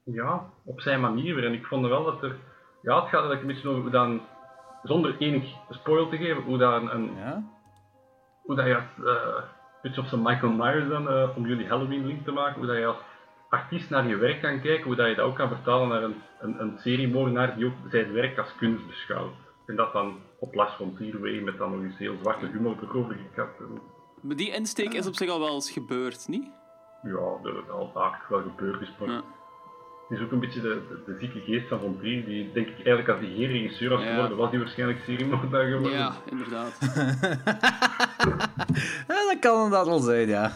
ja, 0.03 0.43
op 0.65 0.81
zijn 0.81 1.01
manier 1.01 1.35
weer. 1.35 1.45
En 1.45 1.53
ik 1.53 1.65
vond 1.65 1.87
wel 1.87 2.03
dat 2.03 2.23
er, 2.23 2.35
ja, 2.85 2.95
het 3.01 3.09
gaat 3.09 3.11
eigenlijk 3.23 3.41
een 3.41 3.47
beetje 3.47 3.69
over 3.69 3.81
hoe 3.81 3.91
dan, 3.91 4.21
zonder 4.83 5.15
enig 5.19 5.43
spoil 5.69 6.09
te 6.09 6.17
geven, 6.17 6.43
hoe 6.43 6.57
dan 6.57 6.89
een, 6.91 7.11
Ja? 7.15 7.43
hoe 8.43 8.55
dat 8.55 8.65
je 8.65 8.75
als, 8.75 9.05
eh, 9.05 9.35
een 9.35 9.81
beetje 9.81 10.01
op 10.01 10.07
zijn 10.07 10.21
Michael 10.21 10.51
Myers 10.51 10.89
dan, 10.89 11.09
eh, 11.09 11.29
om 11.35 11.45
jullie 11.45 11.67
Halloween 11.67 12.05
link 12.05 12.23
te 12.25 12.31
maken, 12.31 12.57
hoe 12.57 12.67
dat 12.67 12.77
je 12.77 12.85
als 12.85 12.97
artiest 13.49 13.89
naar 13.89 14.07
je 14.07 14.15
werk 14.15 14.41
kan 14.41 14.61
kijken, 14.61 14.83
hoe 14.85 14.95
dat 14.95 15.07
je 15.07 15.15
dat 15.15 15.25
ook 15.25 15.35
kan 15.35 15.47
vertalen 15.47 15.87
naar 15.87 16.03
een, 16.03 16.21
een, 16.39 16.61
een 16.61 16.77
seriemoordenaar 16.77 17.55
die 17.55 17.65
ook 17.65 17.73
zijn 17.89 18.13
werk 18.13 18.37
als 18.37 18.55
kunst 18.55 18.87
beschouwt. 18.87 19.33
En 19.65 19.75
dat 19.75 19.93
dan 19.93 20.19
op 20.39 20.53
Lars 20.53 20.73
von 20.73 20.95
Trier 20.95 21.21
way 21.21 21.39
met 21.39 21.57
dan 21.57 21.71
nog 21.71 21.81
eens 21.83 21.97
heel 21.97 22.15
zwarte 22.21 22.45
humor 22.45 22.75
erover 22.81 23.15
gekapt. 23.15 23.59
Maar 24.21 24.35
die 24.35 24.53
insteek 24.53 24.93
is 24.93 25.07
op 25.07 25.15
zich 25.15 25.29
al 25.29 25.39
wel 25.39 25.53
eens 25.53 25.71
gebeurd, 25.71 26.27
niet? 26.27 26.51
Ja, 27.03 27.41
dat 27.43 27.55
het 27.55 27.69
al 27.69 27.91
vaak 27.93 28.27
wel 28.29 28.41
gebeurd 28.41 28.81
is. 28.81 28.91
Maar 28.99 29.09
Ja. 29.09 29.21
Het 30.09 30.17
is 30.17 30.23
ook 30.25 30.31
een 30.31 30.39
beetje 30.39 30.61
de, 30.61 30.81
de, 30.89 31.11
de 31.11 31.17
zieke 31.19 31.39
geest 31.39 31.67
van 31.67 31.79
Von 31.79 31.97
Trier, 31.99 32.25
die 32.25 32.51
denk 32.53 32.67
ik 32.67 32.75
eigenlijk 32.75 33.09
als 33.09 33.19
die 33.19 33.35
geen 33.35 33.47
regisseur 33.47 33.89
was 33.89 34.03
Ja. 34.03 34.13
geworden, 34.13 34.37
was 34.37 34.49
die 34.49 34.59
waarschijnlijk 34.59 34.99
seriemoordenaar 35.05 35.65
geworden. 35.65 35.91
Ja, 35.91 36.15
inderdaad. 36.29 36.71
Ja, 39.07 39.15
dat 39.31 39.37
kan 39.39 39.55
inderdaad 39.63 39.85
wel 39.85 39.99
zijn, 39.99 40.27
ja. 40.27 40.51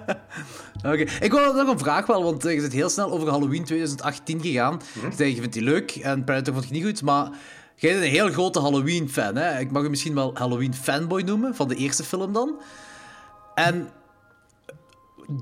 Oké, 0.92 1.04
ik 1.20 1.30
wil 1.32 1.54
nog 1.54 1.68
een 1.68 1.78
vraag 1.78 2.06
wel, 2.06 2.22
want 2.22 2.44
eh, 2.44 2.54
je 2.54 2.60
zit 2.60 2.72
heel 2.72 2.88
snel 2.88 3.10
over 3.10 3.28
Halloween 3.30 3.64
2018 3.64 4.40
gegaan. 4.40 4.80
Je 4.94 5.08
zei, 5.16 5.28
je 5.34 5.40
vindt 5.40 5.52
die 5.52 5.62
leuk 5.62 5.90
en 5.90 6.24
Predator 6.24 6.54
vond 6.54 6.68
je 6.68 6.72
niet 6.74 6.84
goed, 6.84 7.02
maar 7.02 7.28
jij 7.74 7.92
bent 7.92 8.04
een 8.04 8.10
heel 8.10 8.28
grote 8.28 8.60
Halloween-fan, 8.60 9.36
hè? 9.36 9.58
Ik 9.58 9.70
mag 9.70 9.82
je 9.82 9.88
misschien 9.88 10.14
wel 10.14 10.30
Halloween-fanboy 10.34 11.22
noemen, 11.22 11.54
van 11.54 11.68
de 11.68 11.74
eerste 11.74 12.04
film 12.04 12.32
dan. 12.32 12.60
En 13.54 13.88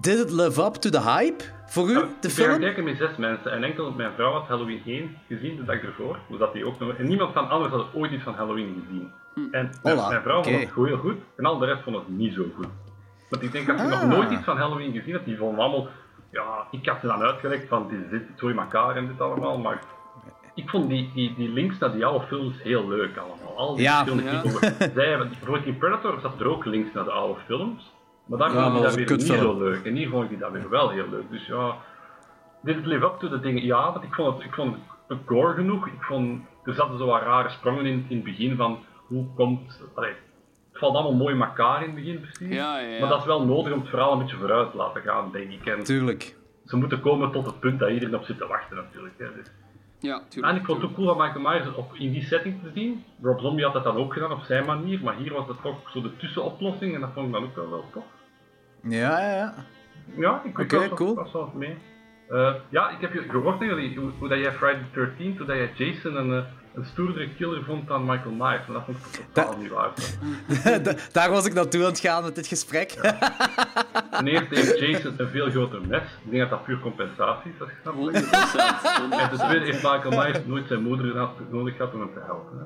did 0.00 0.18
it 0.18 0.30
live 0.30 0.62
up 0.64 0.74
to 0.74 0.90
the 0.90 1.00
hype 1.02 1.44
voor 1.72 1.88
u, 1.88 1.92
Ja, 1.92 1.98
de 2.00 2.04
ik 2.06 2.20
ben 2.20 2.30
gaan 2.30 2.44
film? 2.46 2.60
kijken 2.60 2.84
met 2.84 2.96
zes 2.96 3.16
mensen 3.16 3.52
en 3.52 3.64
enkel 3.64 3.92
mijn 3.92 4.12
vrouw 4.14 4.32
had 4.32 4.46
Halloween 4.48 4.82
1 4.86 5.16
gezien 5.28 5.56
de 5.56 5.64
dag 5.64 5.82
ervoor. 5.82 6.18
Dus 6.28 6.38
dat 6.38 6.52
die 6.52 6.66
ook 6.66 6.78
nog... 6.78 6.92
En 6.94 7.06
niemand 7.06 7.32
van 7.32 7.48
anders 7.48 7.72
had 7.72 7.86
ooit 7.94 8.12
iets 8.12 8.22
van 8.22 8.34
Halloween 8.34 8.82
gezien. 8.84 9.12
En 9.34 9.70
mijn, 9.82 9.96
Hola, 9.96 10.08
mijn 10.08 10.22
vrouw 10.22 10.42
vond 10.42 10.60
het 10.60 10.74
heel 10.74 10.96
goed 10.98 11.16
en 11.36 11.44
al 11.44 11.58
de 11.58 11.66
rest 11.66 11.82
vond 11.82 11.96
het 11.96 12.08
niet 12.08 12.34
zo 12.34 12.44
goed. 12.56 12.66
Want 13.28 13.42
ik 13.42 13.52
denk 13.52 13.66
dat 13.66 13.78
je 13.78 13.84
nog 13.86 14.00
Ah. 14.02 14.08
nooit 14.08 14.30
iets 14.30 14.44
van 14.44 14.56
Halloween 14.56 14.92
gezien 14.92 15.12
hebt, 15.12 15.24
die 15.24 15.36
vonden 15.36 15.64
allemaal... 15.64 15.88
Ja, 16.30 16.66
ik 16.70 16.86
had 16.88 17.00
ze 17.00 17.06
dan 17.06 17.22
uitgelegd 17.22 17.68
van 17.68 17.88
dit 17.88 17.98
zit 18.10 18.22
zo 18.38 18.48
in 18.48 18.58
elkaar 18.58 18.96
en 18.96 19.06
dit 19.06 19.20
allemaal, 19.20 19.58
maar... 19.58 19.82
Ik 20.54 20.68
vond 20.70 20.88
die, 20.88 21.10
die, 21.14 21.34
die 21.36 21.48
links 21.48 21.78
naar 21.78 21.92
die 21.92 22.04
oude 22.06 22.26
films 22.26 22.62
heel 22.62 22.88
leuk 22.88 23.16
allemaal. 23.16 23.56
Al 23.56 23.74
die 23.74 23.84
Ja. 23.84 24.04
Ja. 24.06 24.12
knipogen. 24.40 24.74
Zij 24.94 25.08
hebben, 25.08 25.28
bijvoorbeeld 25.28 25.66
in 25.66 25.76
Predator 25.78 26.20
zat 26.20 26.40
er 26.40 26.46
ook 26.48 26.64
links 26.64 26.92
naar 26.92 27.04
de 27.04 27.10
oude 27.10 27.40
films. 27.46 27.91
Maar 28.26 28.38
daar 28.38 28.52
Ja, 28.52 28.62
vond 28.62 28.76
ik 28.76 28.82
dat 28.82 28.94
weer 28.94 29.10
niet 29.10 29.26
zo 29.26 29.58
leuk. 29.58 29.84
En 29.84 29.94
hier 29.94 30.08
vond 30.08 30.30
ik 30.30 30.38
dat 30.38 30.50
weer 30.52 30.68
wel 30.68 30.90
heel 30.90 31.08
leuk. 31.08 31.30
Dus 31.30 31.46
ja, 31.46 31.76
dit 32.62 32.86
live 32.86 33.04
up 33.04 33.18
to 33.18 33.28
de 33.28 33.40
dingen. 33.40 33.64
Ja, 33.64 33.92
want 33.92 34.04
ik 34.04 34.14
vond 34.14 34.34
het, 34.36 34.44
ik 34.46 34.54
vond 34.54 34.76
het 35.08 35.18
gore 35.26 35.54
genoeg. 35.54 35.86
Ik 35.86 36.02
vond, 36.02 36.42
er 36.64 36.74
zaten 36.74 36.98
zo 36.98 37.06
wat 37.06 37.22
rare 37.22 37.48
sprongen 37.48 37.86
in, 37.86 38.06
in 38.08 38.16
het 38.16 38.24
begin 38.24 38.56
van 38.56 38.78
hoe 39.06 39.26
komt... 39.34 39.80
Allee, 39.94 40.12
het 40.70 40.80
valt 40.80 40.94
allemaal 40.94 41.14
mooi 41.14 41.34
in 41.34 41.42
elkaar 41.42 41.80
in 41.80 41.86
het 41.86 41.94
begin 41.94 42.20
precies. 42.20 42.54
Ja, 42.56 42.78
ja, 42.78 42.88
ja. 42.88 43.00
Maar 43.00 43.08
dat 43.08 43.18
is 43.18 43.26
wel 43.26 43.44
nodig 43.44 43.72
om 43.72 43.80
het 43.80 43.88
verhaal 43.88 44.12
een 44.12 44.18
beetje 44.18 44.36
vooruit 44.36 44.70
te 44.70 44.76
laten 44.76 45.02
gaan, 45.02 45.32
denk 45.32 45.50
ik. 45.50 45.66
En 45.66 45.84
Tuurlijk. 45.84 46.36
ze 46.64 46.76
moeten 46.76 47.00
komen 47.00 47.30
tot 47.30 47.46
het 47.46 47.60
punt 47.60 47.78
dat 47.78 47.90
iedereen 47.90 48.14
op 48.14 48.24
zit 48.24 48.38
te 48.38 48.46
wachten 48.46 48.76
natuurlijk. 48.76 49.14
Hè. 49.18 49.26
Dus. 49.34 49.46
Ja, 50.02 50.22
tuurlijk. 50.28 50.52
En 50.54 50.60
ik 50.60 50.66
vond 50.66 50.80
het 50.80 50.90
ook 50.90 50.96
cool 50.96 51.06
van 51.14 51.16
Michael 51.16 51.40
Myers 51.50 51.74
op, 51.74 51.94
in 51.94 52.12
die 52.12 52.22
setting 52.24 52.62
te 52.62 52.70
zien. 52.74 53.04
Rob 53.22 53.40
Zombie 53.40 53.64
had 53.64 53.72
dat 53.72 53.84
dan 53.84 53.96
ook 53.96 54.12
gedaan 54.12 54.32
op 54.32 54.42
zijn 54.42 54.64
manier, 54.64 55.00
maar 55.02 55.14
hier 55.16 55.32
was 55.32 55.48
het 55.48 55.62
toch 55.62 55.90
zo 55.90 56.02
de 56.02 56.16
tussenoplossing 56.16 56.94
en 56.94 57.00
dat 57.00 57.10
vond 57.14 57.26
ik 57.26 57.32
dan 57.32 57.44
ook 57.44 57.54
wel 57.56 57.70
wel 57.70 57.84
tof. 57.92 58.04
Ja, 58.82 59.20
ja, 59.20 59.34
ja. 59.36 59.54
Ja, 60.16 60.42
ik 60.44 60.70
wel- 60.70 60.88
cool. 60.88 61.14
was 61.14 61.32
wel 61.32 61.52
mee. 61.54 61.76
Eh, 62.28 62.54
ja, 62.68 62.90
ik 62.90 63.00
heb 63.00 63.12
je 63.12 63.22
gehoord 63.28 63.60
jullie, 63.60 63.98
hoe, 63.98 64.10
hoe 64.18 64.28
dat 64.28 64.38
jij 64.38 64.52
Friday 64.52 64.82
the 64.92 65.00
13th, 65.00 65.36
hoe 65.38 65.46
dat 65.46 65.56
jij 65.56 65.70
Jason 65.74 66.16
een, 66.16 66.32
eh, 66.32 66.44
een 66.74 66.84
stoerdere 66.84 67.28
killer 67.34 67.64
vond 67.64 67.88
dan 67.88 68.04
Michael 68.04 68.34
Myers. 68.34 68.66
Maar 68.66 68.76
dat 68.76 68.84
vond 68.84 68.96
ik 68.98 69.04
totaal 69.32 69.50
Dat- 69.50 69.58
niet 69.58 69.70
waar. 69.70 69.90
Da- 70.82 70.94
Daar 71.12 71.30
was 71.30 71.46
ik 71.46 71.54
naartoe 71.54 71.80
aan 71.84 71.90
het 71.90 71.98
gaan 72.00 72.22
met 72.24 72.34
dit 72.34 72.46
gesprek. 72.46 72.88
Ten 74.10 74.26
eerste 74.26 74.54
heeft 74.54 74.78
Jason 74.78 75.14
een 75.16 75.28
veel 75.28 75.50
groter 75.50 75.80
mes. 75.86 76.02
Ik 76.24 76.30
denk 76.30 76.40
dat 76.40 76.50
dat 76.50 76.64
puur 76.64 76.78
compensatie 76.80 77.50
is. 77.50 77.66
100%. 77.84 77.92
En 79.20 79.28
ten 79.28 79.38
tweede 79.38 79.64
heeft 79.64 79.82
Michael 79.82 80.10
Myers 80.10 80.38
nooit 80.46 80.66
zijn 80.68 80.82
moeder 80.82 81.28
nodig 81.50 81.76
gehad 81.76 81.94
om 81.94 82.00
hem 82.00 82.12
te 82.14 82.20
helpen. 82.26 82.58
Hè. 82.58 82.64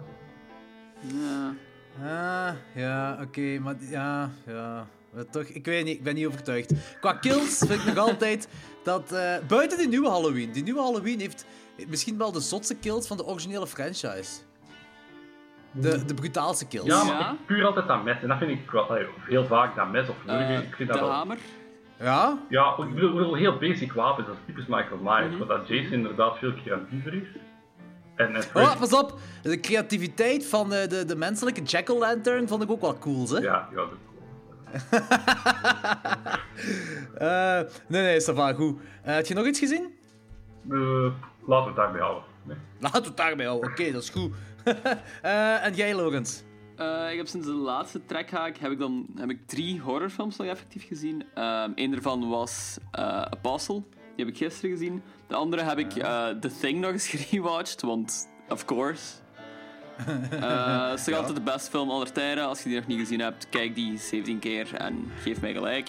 Ja. 1.09 1.55
Ah, 2.03 2.55
ja, 2.75 3.19
oké, 3.23 3.59
maar 3.59 3.75
ja, 3.91 4.31
ja. 4.47 4.87
Maar 5.17 5.27
toch, 5.31 5.43
ik 5.43 5.65
weet 5.65 5.85
niet, 5.85 5.97
ik 5.97 6.03
ben 6.03 6.15
niet 6.15 6.27
overtuigd. 6.27 6.73
Qua 7.01 7.13
kills 7.13 7.59
vind 7.59 7.81
ik 7.81 7.85
nog 7.95 7.97
altijd 8.09 8.49
dat, 8.85 9.13
eh, 9.13 9.35
buiten 9.49 9.79
die 9.79 9.89
nieuwe 9.89 10.09
Halloween, 10.09 10.53
die 10.53 10.63
nieuwe 10.63 10.81
Halloween 10.81 11.21
heeft 11.21 11.45
misschien 11.89 12.19
wel 12.19 12.33
de 12.33 12.41
zotste 12.41 12.75
kills 12.77 13.07
van 13.07 13.17
de 13.17 13.25
originele 13.27 13.67
franchise. 13.67 14.31
De, 15.71 16.05
de 16.05 16.15
brutaalste 16.15 16.67
kills. 16.67 16.87
Ja, 16.87 17.05
maar 17.05 17.19
Ja? 17.21 17.31
ik- 17.33 17.47
puur 17.47 17.65
altijd 17.65 17.87
dat 17.89 18.05
mes. 18.05 18.23
En 18.23 18.29
dat 18.29 18.39
vind 18.39 18.51
ik 18.51 18.75
allee, 18.75 19.07
heel 19.27 19.45
vaak 19.47 19.77
dat 19.77 19.91
mes 19.91 20.09
of 20.09 20.17
wurgen. 20.25 20.47
Eh, 20.49 20.59
ik 20.59 20.75
vind 20.75 20.89
de 20.93 20.99
dat 20.99 21.01
wel. 21.01 21.13
hamer. 21.13 21.39
Ja? 22.01 22.39
Ja, 22.49 22.71
ik 22.79 22.95
bedoel, 22.95 23.09
ik 23.09 23.15
bedoel, 23.17 23.35
heel 23.35 23.59
basic 23.59 23.93
wapens, 23.93 24.27
dat 24.27 24.37
is 24.37 24.43
typisch 24.47 24.67
Michael 24.67 24.99
Myers. 25.03 25.37
Maar 25.39 25.47
dat 25.59 25.69
Jason 25.69 25.93
inderdaad 25.93 26.39
veel 26.39 26.53
creatiever 26.65 27.15
is. 27.15 27.29
En, 28.17 28.27
en 28.29 28.37
Oh, 28.37 28.43
Freddy- 28.43 28.79
pas 28.79 28.93
op! 28.93 29.19
De 29.43 29.61
creativiteit 29.61 30.47
van 30.47 30.69
de, 30.71 30.87
de, 30.89 31.05
de 31.05 31.17
menselijke 31.17 31.63
Jack-o'-lantern 31.63 32.49
vond 32.49 32.63
ik 32.63 32.71
ook 32.71 32.81
wel 32.81 32.99
cool, 32.99 33.29
hè? 33.29 33.39
Ja, 33.39 33.69
ja, 33.71 33.77
dat 33.77 33.89
Eh, 37.19 37.61
nee, 37.87 38.03
nee, 38.03 38.21
ça 38.21 38.35
va, 38.35 38.53
goed. 38.53 38.79
Eh, 39.03 39.15
heb 39.15 39.27
je 39.27 39.35
nog 39.35 39.47
iets 39.47 39.59
gezien? 39.59 39.95
Eh, 40.71 40.79
laten 41.47 41.63
we 41.63 41.67
het 41.67 41.77
daarbij 41.77 42.01
houden. 42.01 42.23
Nee. 42.43 42.57
Laten 42.79 43.01
we 43.03 43.09
het 43.09 43.17
daarbij 43.17 43.47
houden. 43.47 43.71
Oké, 43.71 43.93
dat 43.93 44.03
is 44.03 44.11
goed. 44.11 44.33
Eh, 45.23 45.65
en 45.65 45.75
jij, 45.75 45.95
Lorenz? 45.95 46.43
Eh, 46.77 47.11
ik 47.11 47.17
heb 47.17 47.27
sinds 47.27 47.47
de 47.47 47.53
laatste 47.53 48.05
trackhaak 48.07 48.57
heb 48.57 48.71
ik 48.73 48.79
dan 48.79 49.07
heb 49.17 49.31
ik 49.31 49.47
drie 49.47 49.81
horrorfilms 49.81 50.37
nog 50.37 50.47
effectief 50.47 50.87
gezien. 50.87 51.25
Ehm 51.35 51.73
Eén 51.75 51.91
daarvan 51.91 52.29
was 52.29 52.79
eh, 52.91 53.23
Apostle. 53.23 53.83
Die 54.17 54.25
heb 54.25 54.29
ik 54.29 54.37
gisteren 54.37 54.71
gezien. 54.71 55.03
De 55.27 55.35
andere 55.35 55.63
heb 55.63 55.79
ik 55.79 55.97
eh, 55.97 56.29
The 56.29 56.51
Thing 56.61 56.81
nog 56.81 56.91
eens 56.91 57.09
gerewatcht, 57.15 57.83
want 57.83 58.29
of 58.49 58.65
course. 58.65 59.15
Eh 60.31 60.91
Het 60.91 60.99
is 61.01 61.07
nog 61.07 61.17
altijd 61.17 61.37
de 61.37 61.43
beste 61.43 61.71
film 61.71 61.91
aller 61.91 62.13
tijden. 62.13 62.47
Als 62.47 62.63
je 62.63 62.69
die 62.69 62.79
nog 62.79 62.87
niet 62.87 62.99
gezien 62.99 63.21
hebt, 63.21 63.49
kijk 63.49 63.75
die 63.75 63.99
17 63.99 64.39
keer 64.39 64.75
en 64.75 65.13
geef 65.21 65.41
mij 65.41 65.53
gelijk. 65.53 65.89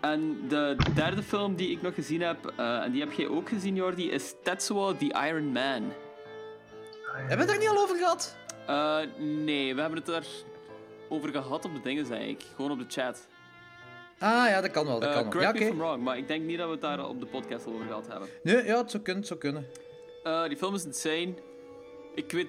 En 0.00 0.48
de 0.48 0.76
derde 0.94 1.22
film 1.22 1.54
die 1.54 1.70
ik 1.70 1.82
nog 1.82 1.94
gezien 1.94 2.20
heb, 2.20 2.52
eh, 2.56 2.82
en 2.82 2.90
die 2.92 3.00
heb 3.00 3.12
jij 3.12 3.28
ook 3.28 3.48
gezien, 3.48 3.74
Jordi, 3.74 4.10
is 4.10 4.34
Tetsuo 4.42 4.96
the 4.96 5.04
Iron 5.28 5.52
Man. 5.52 5.92
Hebben 7.12 7.28
we 7.28 7.36
het 7.36 7.46
daar 7.48 7.58
niet 7.58 7.68
al 7.68 7.78
over 7.82 7.96
gehad? 7.96 8.36
Eh, 8.66 8.98
nee, 9.18 9.74
we 9.74 9.80
hebben 9.80 9.98
het 9.98 10.06
daar 10.06 10.26
over 11.08 11.28
gehad 11.30 11.64
op 11.64 11.74
de 11.74 11.80
dingen, 11.82 12.06
zei 12.06 12.28
ik. 12.28 12.42
Gewoon 12.56 12.70
op 12.70 12.78
de 12.78 12.84
chat. 12.88 13.28
Ah, 14.18 14.48
ja, 14.48 14.60
dat 14.60 14.70
kan 14.70 14.86
wel, 14.86 15.00
dat 15.00 15.12
kan 15.12 15.22
wel. 15.22 15.30
correct 15.32 15.52
Ja, 15.58 15.58
me 15.58 15.58
oké. 15.58 15.66
if 15.68 15.72
I'm 15.72 15.78
wrong, 15.78 16.02
maar 16.02 16.18
ik 16.18 16.28
denk 16.28 16.44
niet 16.44 16.58
dat 16.58 16.66
we 16.66 16.72
het 16.72 16.80
daar 16.80 17.08
op 17.08 17.20
de 17.20 17.26
podcast 17.26 17.66
al 17.66 17.72
over 17.72 17.86
gehad 17.86 18.06
hebben. 18.08 18.28
Nee, 18.42 18.64
ja, 18.64 18.78
het 18.78 18.90
zou 18.90 19.02
kunnen, 19.02 19.22
het 19.22 19.26
zou 19.30 19.40
kunnen. 19.40 19.66
Eh, 20.22 20.44
die 20.48 20.56
film 20.56 20.74
is 20.74 20.84
insane. 20.84 21.34
Ik 22.14 22.32
weet... 22.32 22.48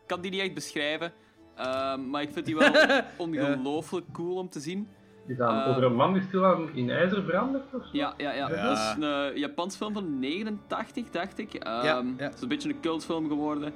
Ik 0.00 0.06
kan 0.06 0.20
die 0.20 0.30
niet 0.30 0.40
echt 0.40 0.54
beschrijven. 0.54 1.12
Ehm, 1.56 2.10
maar 2.10 2.22
ik 2.22 2.30
vind 2.32 2.46
die 2.46 2.56
wel 2.56 2.72
ongelooflijk 3.16 4.06
cool 4.12 4.36
om 4.36 4.48
te 4.48 4.60
zien. 4.60 4.88
Is 5.26 5.36
dat 5.36 5.50
Eh, 5.50 5.68
over 5.68 5.82
een 5.84 5.94
man 5.94 6.12
die 6.12 6.22
stilaan 6.22 6.68
in 6.74 6.90
ijzer 6.90 7.22
verandert? 7.24 7.74
Of 7.74 7.82
zo? 7.82 7.88
Ja, 7.92 8.14
ja, 8.16 8.32
ja. 8.32 8.48
Ja. 8.50 8.62
Dat 8.62 8.76
is 8.78 8.94
een 9.04 9.30
eh, 9.32 9.36
Japans 9.36 9.76
film 9.76 9.92
van 9.92 10.18
89, 10.18 11.10
dacht 11.10 11.38
ik. 11.38 11.54
Ehm, 11.54 11.84
Ja, 11.84 12.02
ja. 12.16 12.24
Het 12.24 12.34
is 12.34 12.40
een 12.40 12.48
beetje 12.48 12.68
een 12.68 12.80
cultfilm 12.80 13.28
geworden. 13.28 13.72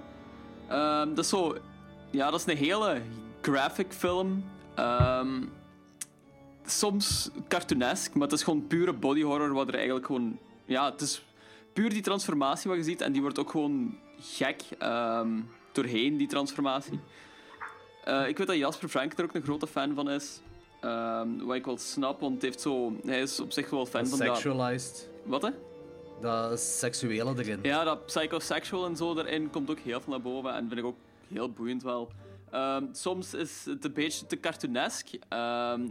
Ehm, 0.68 1.08
dat 1.08 1.18
is 1.18 1.28
zo... 1.28 1.56
Ja, 2.10 2.30
dat 2.30 2.40
is 2.40 2.46
een 2.46 2.56
hele 2.56 3.00
graphic 3.42 3.92
film. 3.92 4.44
Ehm, 4.74 5.42
soms 6.64 7.30
cartoonesk, 7.48 8.14
maar 8.14 8.22
het 8.28 8.32
is 8.32 8.42
gewoon 8.42 8.66
pure 8.66 8.92
body 8.92 9.22
horror, 9.22 9.52
wat 9.52 9.68
er 9.68 9.74
eigenlijk 9.74 10.06
gewoon... 10.06 10.38
Ja, 10.64 10.90
het 10.90 11.00
is 11.00 11.24
puur 11.72 11.90
die 11.90 12.02
transformatie 12.02 12.68
wat 12.70 12.78
je 12.78 12.84
ziet, 12.84 13.00
en 13.00 13.12
die 13.12 13.22
wordt 13.22 13.38
ook 13.38 13.50
gewoon 13.50 13.98
gek 14.20 14.62
ehm, 14.78 15.40
doorheen, 15.72 16.16
die 16.16 16.26
transformatie. 16.26 17.00
Eh, 18.04 18.28
ik 18.28 18.38
weet 18.38 18.46
dat 18.46 18.56
Jasper 18.56 18.88
Frank 18.88 19.18
er 19.18 19.24
ook 19.24 19.34
een 19.34 19.42
grote 19.42 19.66
fan 19.66 19.94
van 19.94 20.10
is. 20.10 20.40
Ehm, 20.80 21.38
wat 21.38 21.56
ik 21.56 21.64
wel 21.64 21.78
snap, 21.78 22.20
want 22.20 22.42
heeft 22.42 22.60
zo, 22.60 22.92
hij 23.04 23.20
is 23.20 23.40
op 23.40 23.52
zich 23.52 23.70
wel 23.70 23.86
fan 23.86 24.06
van 24.06 24.18
dat... 24.18 24.36
Sexualized. 24.36 25.10
Wat 25.24 25.42
hè? 25.42 25.50
Dat 26.20 26.60
seksuele 26.60 27.34
erin. 27.36 27.58
Ja, 27.62 27.84
dat 27.84 28.06
psychosexual 28.06 28.86
en 28.86 28.96
zo 28.96 29.14
daarin 29.14 29.50
komt 29.50 29.70
ook 29.70 29.78
heel 29.78 30.00
veel 30.00 30.12
naar 30.12 30.22
boven 30.22 30.54
en 30.54 30.68
vind 30.68 30.80
ik 30.80 30.86
ook 30.86 30.96
heel 31.28 31.50
boeiend 31.50 31.82
wel. 31.82 32.08
Ehm, 32.50 32.84
soms 32.92 33.34
is 33.34 33.64
het 33.64 33.84
een 33.84 33.92
beetje 33.92 34.26
te 34.26 34.40
cartoonesk, 34.40 35.06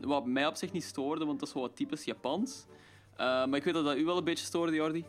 wat 0.01 0.25
mij 0.25 0.47
op 0.47 0.55
zich 0.55 0.71
niet 0.71 0.83
stoorde, 0.83 1.25
want 1.25 1.39
dat 1.39 1.47
is 1.47 1.53
wel 1.53 1.63
wat 1.63 1.75
typisch 1.75 2.03
Japans. 2.03 2.65
Ehm, 3.17 3.49
maar 3.49 3.55
ik 3.55 3.63
weet 3.63 3.73
dat 3.73 3.85
dat 3.85 3.97
u 3.97 4.05
wel 4.05 4.17
een 4.17 4.23
beetje 4.23 4.45
stoorde, 4.45 4.75
Jordi. 4.75 5.05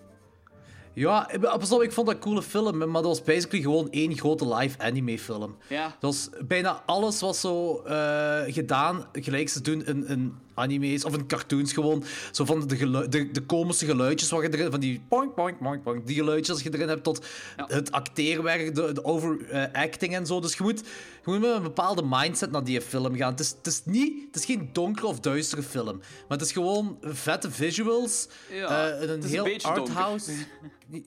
Ja, 0.99 1.31
ik- 1.31 1.41
pas 1.41 1.73
op, 1.73 1.83
ik 1.83 1.93
vond 1.93 2.07
dat 2.07 2.15
een 2.17 2.23
coole 2.23 2.43
film, 2.43 2.77
maar 2.79 3.03
dat 3.03 3.05
was 3.05 3.23
basically 3.23 3.63
gewoon 3.63 3.91
één 3.91 4.17
grote 4.19 4.55
live 4.55 4.79
anime 4.79 5.19
film. 5.19 5.57
Ja. 5.69 5.85
Dat 5.85 5.97
was 6.01 6.29
bijna 6.47 6.83
alles 6.87 7.21
was 7.21 7.41
zo 7.41 7.83
eh, 7.83 8.41
gedaan, 8.47 9.05
gelijk 9.13 9.49
ze 9.49 9.61
doen 9.61 9.85
in, 9.87 10.07
in 10.07 10.35
anime's 10.59 11.05
of 11.05 11.15
in 11.17 11.27
cartoons 11.27 11.73
gewoon. 11.73 12.05
Zo 12.33 12.45
van 12.45 12.67
de, 12.67 12.77
gelu- 12.77 13.09
de, 13.09 13.31
de 13.31 13.41
komische 13.43 13.87
geluidjes 13.87 14.31
wat 14.31 14.43
je 14.43 14.53
erin, 14.53 14.71
van 14.71 14.81
die 14.81 15.01
poink, 15.09 15.35
poink, 15.35 15.59
poink, 15.59 15.83
poink, 15.83 16.07
die 16.07 16.17
geluidjes 16.17 16.51
als 16.55 16.63
je 16.63 16.75
erin 16.75 16.89
hebt, 16.89 17.03
tot 17.05 17.27
Ja. 17.57 17.65
het 17.69 17.93
acteerwerk, 17.93 18.75
de, 18.75 18.93
de 18.93 19.05
overacting 19.05 20.15
en 20.15 20.27
zo. 20.27 20.41
Dus 20.41 20.55
je 20.57 20.63
moet, 20.63 20.79
je 21.25 21.31
moet 21.31 21.41
met 21.41 21.51
een 21.51 21.63
bepaalde 21.63 22.03
mindset 22.09 22.51
naar 22.51 22.65
die 22.65 22.81
film 22.81 23.17
gaan. 23.17 23.31
Het 23.31 23.41
is, 23.41 23.51
het 23.51 23.67
is, 23.67 23.83
niet, 23.85 24.25
het 24.27 24.37
is 24.37 24.45
geen 24.45 24.69
donkere 24.73 25.07
of 25.07 25.21
duistere 25.21 25.63
film, 25.63 25.97
maar 25.99 26.39
het 26.39 26.41
is 26.47 26.53
gewoon 26.53 26.99
vette 27.03 27.51
visuals, 27.51 28.29
Ja, 28.53 28.89
eh, 28.91 29.01
een 29.03 29.09
het 29.09 29.25
is 29.25 29.33
een 29.33 29.45
heel 29.45 29.59
donker. 29.59 29.69
arthouse. 29.81 30.33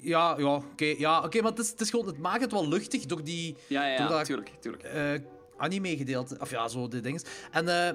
Ja, 0.01 0.36
ja, 0.38 0.55
oké. 0.55 0.86
ja, 0.98 1.24
oké, 1.24 1.41
maar 1.41 1.51
het, 1.51 1.60
is, 1.60 1.70
het, 1.70 1.81
is 1.81 1.89
gewoon, 1.89 2.05
het 2.08 2.17
maakt 2.17 2.41
het 2.41 2.51
wel 2.51 2.67
luchtig 2.67 3.05
door 3.05 3.24
die 3.24 3.55
Ja, 3.67 3.86
ja, 3.88 3.98
door 3.98 4.08
dat, 4.17 4.25
tuurlijk, 4.25 4.51
tuurlijk. 4.60 4.84
eh, 4.84 5.03
anime 5.58 5.98
gedeelte. 5.98 6.38
Of 6.39 6.50
ja, 6.51 6.67
zo 6.67 6.88
de 6.88 7.00
dingen. 7.00 7.22
En 7.51 7.88
eh, 7.88 7.93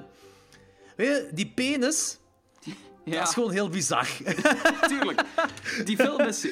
weet 0.96 1.06
je, 1.08 1.28
die 1.32 1.52
penis, 1.54 2.18
Ja, 3.04 3.18
dat 3.18 3.28
is 3.28 3.34
gewoon 3.34 3.50
heel 3.50 3.68
bizar. 3.68 4.08
tuurlijk. 4.88 5.22
Die 5.84 5.96
film 5.96 6.20
is... 6.20 6.48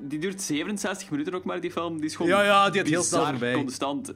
Die 0.00 0.18
duurt 0.18 0.42
67 0.42 1.10
minuten 1.10 1.34
ook 1.34 1.44
maar, 1.44 1.60
die 1.60 1.70
film. 1.72 1.96
Die 1.96 2.04
is 2.04 2.16
gewoon 2.16 2.30
Ja, 2.30 2.42
ja, 2.42 2.70
die 2.70 2.80
had 2.80 2.90
heel 2.90 3.02
snel 3.02 3.26
voorbij. 3.26 3.54
constant. 3.54 4.10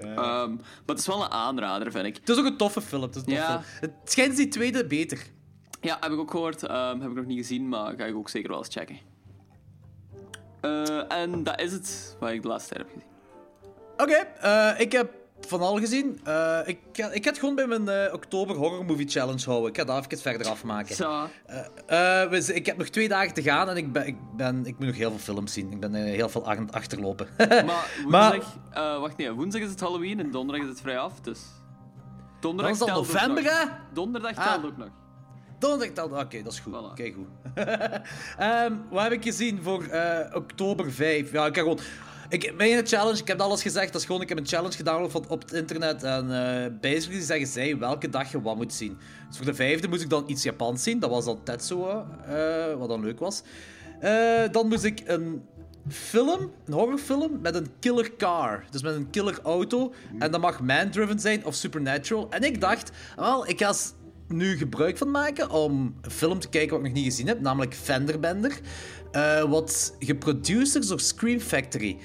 Ehm, 0.00 0.14
maar 0.54 0.56
het 0.86 0.98
is 0.98 1.06
wel 1.06 1.24
een 1.24 1.30
aanrader, 1.30 1.92
vind 1.92 2.06
ik. 2.06 2.16
het 2.16 2.28
is 2.28 2.38
ook 2.38 2.44
een 2.44 2.56
toffe 2.56 2.80
film. 2.80 3.02
Het, 3.02 3.16
is 3.16 3.22
een 3.26 3.32
Ja. 3.32 3.46
film. 3.62 3.62
het 3.80 4.10
schijnt 4.12 4.36
die 4.36 4.48
tweede 4.48 4.86
beter. 4.86 5.18
Ja, 5.80 5.96
heb 6.00 6.12
ik 6.12 6.18
ook 6.18 6.30
gehoord. 6.30 6.62
Ehm, 6.62 7.00
heb 7.00 7.10
ik 7.10 7.16
nog 7.16 7.24
niet 7.24 7.38
gezien, 7.38 7.68
maar 7.68 7.94
ga 7.96 8.04
ik 8.04 8.14
ook 8.16 8.28
zeker 8.28 8.48
wel 8.50 8.58
eens 8.58 8.68
checken. 8.74 8.98
Eh, 10.60 11.12
en 11.12 11.42
dat 11.42 11.60
is 11.60 11.72
het 11.72 12.16
wat 12.20 12.30
ik 12.30 12.42
de 12.42 12.48
laatste 12.48 12.74
tijd 12.74 12.86
heb 12.86 12.92
gezien. 12.94 13.08
Oké, 13.96 14.26
eh, 14.40 14.80
ik 14.80 14.92
heb 14.92 15.12
van 15.40 15.60
al 15.60 15.78
gezien. 15.78 16.20
Eh, 16.24 16.58
ik, 16.64 16.78
ga, 16.92 17.10
ik 17.10 17.24
ga 17.24 17.30
het 17.30 17.38
gewoon 17.38 17.54
bij 17.54 17.66
mijn 17.66 17.88
eh, 17.88 18.14
oktober 18.14 18.56
horror 18.56 18.84
movie 18.84 19.08
challenge 19.08 19.44
houden. 19.44 19.68
Ik 19.70 19.76
ga 19.76 19.84
dat 19.84 20.04
even 20.04 20.18
verder 20.18 20.46
afmaken. 20.46 20.94
Zo. 20.94 21.28
Eh, 21.86 22.28
we 22.28 22.50
ik 22.54 22.66
heb 22.66 22.76
nog 22.76 22.88
twee 22.88 23.08
dagen 23.08 23.34
te 23.34 23.42
gaan 23.42 23.68
en 23.68 23.76
ik, 23.76 23.92
ben, 23.92 24.06
ik, 24.06 24.16
ben, 24.36 24.66
ik 24.66 24.78
moet 24.78 24.86
nog 24.86 24.96
heel 24.96 25.10
veel 25.10 25.34
films 25.34 25.52
zien. 25.52 25.72
Ik 25.72 25.80
ben 25.80 25.94
heel 25.94 26.28
veel 26.28 26.48
aan 26.48 26.58
het 26.58 26.72
achterlopen. 26.72 27.28
Maar 27.36 27.90
woensdag... 28.02 28.56
Maar- 28.72 29.00
wacht, 29.00 29.16
nee. 29.16 29.32
Woensdag 29.32 29.62
is 29.62 29.70
het 29.70 29.80
Halloween 29.80 30.20
en 30.20 30.30
donderdag 30.30 30.64
is 30.64 30.70
het 30.70 30.80
vrij 30.80 30.98
af, 30.98 31.20
dus... 31.20 31.40
Dan 31.40 32.56
Donderdag 32.56 32.72
is 32.72 32.78
dat 32.78 32.88
telt 32.88 33.00
ook 33.00 33.12
november, 33.12 33.44
hè? 33.44 33.64
Donderdag 33.92 34.36
Ah. 34.36 34.46
telt 34.52 34.64
ook 34.64 34.76
nog. 34.76 34.88
Donderdag 35.58 35.94
telt... 35.94 36.12
Oké, 36.12 36.42
dat 36.42 36.52
is 36.52 36.60
goed. 36.60 36.74
Voilà. 36.74 36.94
Kijk 36.94 37.14
goed. 37.14 37.54
Ehm, 38.38 38.72
wat 38.90 39.02
heb 39.02 39.12
ik 39.12 39.22
gezien 39.22 39.62
voor 39.62 39.84
oktober 40.32 40.92
5? 40.92 41.32
Ja, 41.32 41.46
ik 41.46 41.54
heb 41.54 41.64
gewoon... 41.64 41.80
Ik, 42.28 42.54
mijn 42.56 42.86
challenge, 42.86 43.18
ik 43.18 43.28
heb 43.28 43.40
alles 43.40 43.62
gezegd, 43.62 43.92
dat 43.92 44.00
is 44.00 44.06
gewoon, 44.06 44.22
ik 44.22 44.28
heb 44.28 44.38
een 44.38 44.46
challenge 44.46 44.76
gedownload 44.76 45.10
van, 45.10 45.24
op 45.28 45.42
het 45.42 45.52
internet 45.52 46.02
en 46.02 46.30
eh 46.30 46.72
basically 46.80 47.20
zeggen 47.20 47.46
zij 47.46 47.78
welke 47.78 48.08
dag 48.08 48.30
je 48.30 48.42
wat 48.42 48.56
moet 48.56 48.72
zien. 48.72 48.98
Dus 49.28 49.36
voor 49.36 49.46
de 49.46 49.54
vijfde 49.54 49.88
moest 49.88 50.02
ik 50.02 50.10
dan 50.10 50.24
iets 50.26 50.42
Japans 50.42 50.82
zien, 50.82 50.98
dat 50.98 51.10
was 51.10 51.24
dan 51.24 51.42
Tetsuo, 51.42 52.06
eh, 52.26 52.74
wat 52.78 52.88
dan 52.88 53.00
leuk 53.00 53.18
was. 53.18 53.42
Eh, 54.00 54.42
dan 54.50 54.68
moest 54.68 54.84
ik 54.84 55.02
een 55.04 55.42
film, 55.88 56.52
een 56.64 56.72
horrorfilm, 56.72 57.38
met 57.40 57.54
een 57.54 57.66
killer 57.80 58.16
car. 58.16 58.64
Dus 58.70 58.82
met 58.82 58.94
een 58.94 59.10
killer 59.10 59.38
auto. 59.42 59.94
En 60.18 60.30
dat 60.30 60.40
mag 60.40 60.60
man-driven 60.60 61.18
zijn 61.18 61.44
of 61.44 61.54
supernatural. 61.54 62.26
En 62.30 62.42
ik 62.42 62.60
dacht, 62.60 62.90
wel, 63.16 63.48
ik 63.48 63.60
ga 63.60 63.74
nu 64.28 64.56
gebruik 64.56 64.98
van 64.98 65.10
maken 65.10 65.50
om 65.50 65.96
een 66.02 66.10
film 66.10 66.38
te 66.38 66.48
kijken 66.48 66.70
wat 66.70 66.78
ik 66.78 66.86
nog 66.86 66.96
niet 66.96 67.12
gezien 67.12 67.26
heb, 67.26 67.40
namelijk 67.40 67.74
Fenderbender. 67.74 68.60
Eh, 69.14 69.42
wat 69.42 69.94
geproduced 69.98 70.82
is 70.82 70.88
door 70.88 71.00
Scream 71.00 71.40
Factory. 71.40 71.98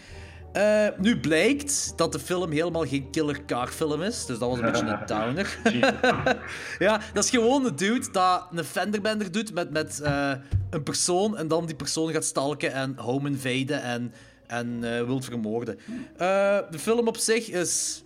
Eh, 0.53 0.87
nu 0.97 1.19
blijkt 1.19 1.93
dat 1.95 2.11
de 2.11 2.19
film 2.19 2.51
helemaal 2.51 2.85
geen 2.85 3.09
killer 3.11 3.45
car 3.45 3.67
film 3.67 4.01
is, 4.01 4.25
dus 4.25 4.39
dat 4.39 4.49
was 4.49 4.59
een 4.59 4.71
beetje 4.71 4.85
een 4.85 5.05
downer. 5.15 5.59
ja, 6.79 7.01
dat 7.13 7.23
is 7.23 7.29
gewoon 7.29 7.65
een 7.65 7.75
dude 7.75 8.11
dat 8.11 8.47
een 8.51 8.63
fenderbender 8.63 9.31
doet 9.31 9.53
met, 9.53 9.71
met 9.71 10.01
eh, 10.01 10.31
een 10.69 10.83
persoon 10.83 11.37
en 11.37 11.47
dan 11.47 11.65
die 11.65 11.75
persoon 11.75 12.11
gaat 12.11 12.25
stalken 12.25 12.73
en 12.73 12.97
home 12.97 13.29
invaden 13.29 13.81
en, 13.81 14.13
en 14.47 14.83
eh 14.83 15.05
wilt 15.05 15.25
vermoorden. 15.25 15.79
De 16.69 16.79
film 16.79 17.07
op 17.07 17.17
zich 17.17 17.49
is 17.49 18.03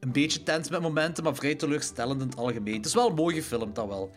een 0.00 0.12
beetje 0.12 0.42
tens 0.42 0.70
met 0.70 0.80
momenten, 0.80 1.24
maar 1.24 1.34
vrij 1.34 1.54
teleurstellend 1.54 2.20
in 2.20 2.28
het 2.28 2.36
algemeen. 2.36 2.76
Het 2.76 2.86
is 2.86 2.94
wel 2.94 3.08
een 3.08 3.14
mooi 3.14 3.34
gefilmd, 3.34 3.74
dat 3.74 3.88
wel. 3.88 4.10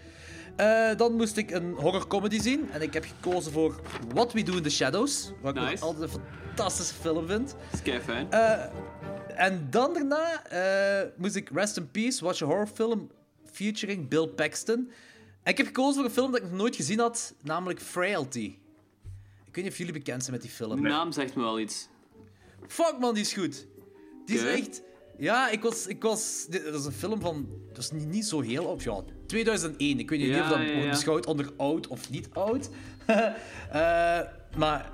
Eh, 0.58 0.96
dan 0.98 1.15
moest 1.15 1.38
ik 1.38 1.52
een 1.52 1.74
horrorcomedy 1.74 2.39
zien 2.39 2.72
en 2.72 2.82
ik 2.82 2.93
heb 2.93 3.06
gekozen 3.06 3.52
voor 3.52 3.82
What 4.13 4.34
We 4.34 4.43
Do 4.43 4.56
in 4.56 4.63
the 4.63 4.70
Shadows, 4.70 5.32
wat 5.41 5.56
ik 5.56 5.80
altijd 5.80 6.13
een 6.13 6.22
fantastische 6.48 6.93
film 6.93 7.28
vind. 7.28 7.56
Is 7.74 7.82
kei 7.82 8.00
fijn. 8.00 8.32
Eh, 8.32 8.65
en 9.36 9.67
dan 9.70 9.93
daarna 9.93 10.46
eh, 10.46 11.10
moest 11.17 11.36
ik 11.36 11.50
Rest 11.54 11.78
in 11.78 11.91
Peace, 11.91 12.24
watch 12.24 12.41
a 12.41 12.46
horror 12.46 12.67
film 12.67 13.12
featuring 13.52 14.08
Bill 14.08 14.28
Paxton. 14.28 14.91
En 15.43 15.52
ik 15.52 15.58
heb 15.58 15.65
gekozen 15.65 15.93
voor 15.93 16.06
een 16.06 16.12
film 16.12 16.32
dat 16.32 16.41
ik 16.41 16.50
nog 16.50 16.58
nooit 16.58 16.76
gezien 16.76 17.00
had, 17.00 17.34
namelijk 17.43 17.82
Frailty. 17.82 18.58
Ik 19.46 19.56
weet 19.56 19.63
niet 19.63 19.72
of 19.72 19.78
jullie 19.78 19.93
bekend 19.93 20.22
zijn 20.22 20.34
met 20.34 20.41
die 20.41 20.52
film. 20.52 20.82
De 20.82 20.89
naam 20.89 21.12
zegt 21.12 21.36
me 21.36 21.41
wel 21.41 21.60
iets. 21.60 21.88
Fuck 22.67 22.96
man, 23.00 23.13
die 23.13 23.24
is 23.24 23.34
goed. 23.34 23.67
Die 24.26 24.38
is 24.38 24.43
echt... 24.43 24.82
Ja, 25.17 25.49
ik 25.49 25.62
was... 25.62 25.88
Ik 25.88 26.03
was 26.03 26.47
dat 26.49 26.73
is 26.80 26.86
een 26.86 26.91
film 26.91 27.21
van... 27.21 27.47
Dat 27.67 27.77
is 27.77 27.91
niet, 27.91 28.08
niet 28.08 28.25
zo 28.25 28.41
heel 28.41 28.63
op... 28.65 28.82
Ja, 28.82 29.03
2001. 29.27 29.99
Ik 29.99 30.10
weet 30.10 30.19
niet 30.19 30.27
Ja, 30.27 30.41
of 30.41 30.49
dat 30.49 30.58
ja, 30.58 30.63
ja. 30.63 30.73
wordt 30.73 30.89
beschouwd 30.89 31.25
onder 31.25 31.51
oud 31.58 31.88
of 31.88 32.10
niet 32.10 32.27
oud. 32.34 32.69
Eh, 33.71 34.19
maar 34.58 34.89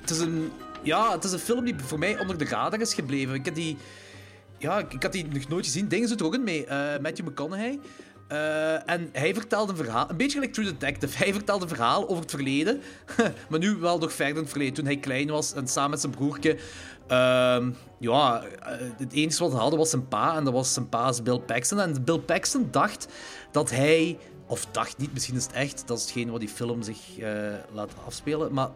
het 0.00 0.10
is 0.10 0.18
een... 0.18 0.50
Ja, 0.82 1.12
het 1.12 1.24
is 1.24 1.32
een 1.32 1.38
film 1.38 1.64
die 1.64 1.74
voor 1.78 1.98
mij 1.98 2.20
onder 2.20 2.38
de 2.38 2.44
radar 2.44 2.80
is 2.80 2.94
gebleven. 2.94 3.34
Ik 3.34 3.44
heb 3.44 3.54
die... 3.54 3.76
Ja, 4.58 4.78
ik, 4.78 4.92
ik 4.92 5.02
had 5.02 5.12
die 5.12 5.26
nog 5.26 5.48
nooit 5.48 5.64
gezien. 5.64 5.88
Dingen 5.88 6.08
zit 6.08 6.20
er 6.20 6.26
ook 6.26 6.34
in 6.34 6.44
mee. 6.44 6.66
eh, 6.66 7.00
Matthew 7.02 7.26
McConaughey. 7.28 7.78
Eh, 8.28 8.90
en 8.90 9.08
hij 9.12 9.34
vertelde 9.34 9.72
een 9.72 9.78
verhaal, 9.78 10.10
een 10.10 10.16
beetje 10.16 10.32
gelijk 10.32 10.52
True 10.52 10.66
Detective. 10.66 11.16
Hij 11.16 11.32
vertelde 11.32 11.62
een 11.62 11.68
verhaal 11.68 12.08
over 12.08 12.22
het 12.22 12.30
verleden, 12.30 12.80
maar 13.50 13.58
nu 13.58 13.74
wel 13.74 13.98
nog 13.98 14.12
verder 14.12 14.34
in 14.34 14.40
het 14.42 14.50
verleden. 14.50 14.74
Toen 14.74 14.84
hij 14.84 14.96
klein 14.96 15.28
was 15.28 15.54
en 15.54 15.68
samen 15.68 15.90
met 15.90 16.00
zijn 16.00 16.12
broertje. 16.12 16.56
Ehm, 17.08 17.70
ja, 17.98 18.42
eh, 18.42 18.76
het 18.96 19.12
enige 19.12 19.42
wat 19.42 19.52
hij 19.52 19.60
hadden 19.60 19.78
was 19.78 19.90
zijn 19.90 20.08
pa, 20.08 20.36
en 20.36 20.44
dat 20.44 20.52
was 20.52 20.72
zijn 20.72 20.88
pa's 20.88 21.22
Bill 21.22 21.38
Paxton. 21.38 21.80
En 21.80 22.04
Bill 22.04 22.18
Paxton 22.18 22.68
dacht 22.70 23.08
dat 23.52 23.70
hij, 23.70 24.18
of 24.46 24.66
dacht 24.70 24.98
niet, 24.98 25.12
misschien 25.12 25.36
is 25.36 25.44
het 25.44 25.52
echt, 25.52 25.82
dat 25.86 25.98
is 25.98 26.04
hetgeen 26.04 26.30
wat 26.30 26.40
die 26.40 26.48
film 26.48 26.82
zich 26.82 27.18
eh, 27.18 27.32
laat 27.72 27.92
afspelen, 28.06 28.52
maar 28.52 28.68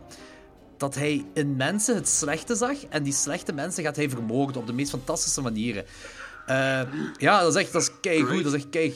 dat 0.77 0.95
hij 0.95 1.25
in 1.35 1.57
mensen 1.57 1.95
het 1.95 2.09
slechte 2.09 2.55
zag 2.55 2.87
en 2.88 3.03
die 3.03 3.12
slechte 3.12 3.53
mensen 3.53 3.85
gaat 3.85 3.97
hij 3.97 4.11
vermoorden 4.11 4.61
op 4.61 4.66
de 4.66 4.73
meest 4.73 4.90
fantastische 4.90 5.40
manieren. 5.40 5.85
Eh, 6.47 6.83
ja, 7.16 7.42
dat 7.42 7.55
is 7.55 7.62
echt, 7.62 7.73
dat 7.73 7.83
is 7.83 7.90
keigoed, 8.01 8.42
dat 8.45 8.53
is 8.53 8.61
echt 8.61 8.68
kei, 8.68 8.95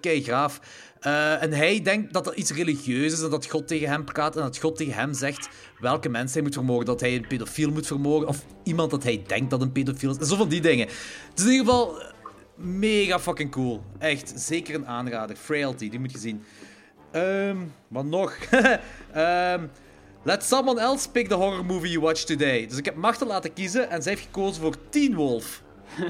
keigraaf. 0.00 0.60
Eh 1.04 1.42
en 1.42 1.52
hij 1.52 1.82
denkt 1.82 2.12
dat 2.12 2.24
dat 2.24 2.34
iets 2.34 2.50
religieus 2.50 3.12
is 3.12 3.22
en 3.22 3.30
dat 3.30 3.50
God 3.50 3.68
tegen 3.68 3.88
hem 3.88 4.04
praat 4.04 4.36
en 4.36 4.42
dat 4.42 4.58
God 4.58 4.76
tegen 4.76 4.94
hem 4.94 5.14
zegt 5.14 5.48
welke 5.78 6.08
mensen 6.08 6.32
hij 6.32 6.42
moet 6.42 6.54
vermoorden, 6.54 6.86
dat 6.86 7.00
hij 7.00 7.14
een 7.14 7.26
pedofiel 7.26 7.70
moet 7.70 7.86
vermoorden 7.86 8.28
of 8.28 8.44
iemand 8.62 8.90
dat 8.90 9.02
hij 9.02 9.22
denkt 9.26 9.50
dat 9.50 9.60
een 9.60 9.72
pedofiel 9.72 10.10
is. 10.10 10.16
En 10.16 10.26
zo 10.26 10.36
van 10.36 10.48
die 10.48 10.60
dingen. 10.60 10.86
Het 11.28 11.38
is 11.38 11.44
in 11.44 11.50
ieder 11.50 11.66
geval 11.66 12.02
mega 12.54 13.20
fucking 13.20 13.50
cool. 13.50 13.82
Echt, 13.98 14.32
zeker 14.36 14.74
een 14.74 14.86
aanrader. 14.86 15.36
Frailty, 15.36 15.90
die 15.90 15.98
moet 15.98 16.12
je 16.12 16.18
zien. 16.18 16.44
Ehm, 17.10 17.56
wat 17.88 18.04
nog? 18.04 18.36
Ehm, 19.12 19.66
let 20.22 20.44
someone 20.44 20.80
else 20.80 21.10
pick 21.10 21.28
the 21.28 21.34
horror 21.34 21.64
movie 21.64 21.90
you 21.90 22.00
watch 22.00 22.22
today. 22.22 22.66
Dus 22.66 22.78
ik 22.78 22.84
heb 22.84 22.94
Marten 22.94 23.26
laten 23.26 23.52
kiezen 23.52 23.90
en 23.90 24.02
zij 24.02 24.12
heeft 24.12 24.24
gekozen 24.24 24.62
voor 24.62 24.76
Teen 24.88 25.14
Wolf. 25.14 25.62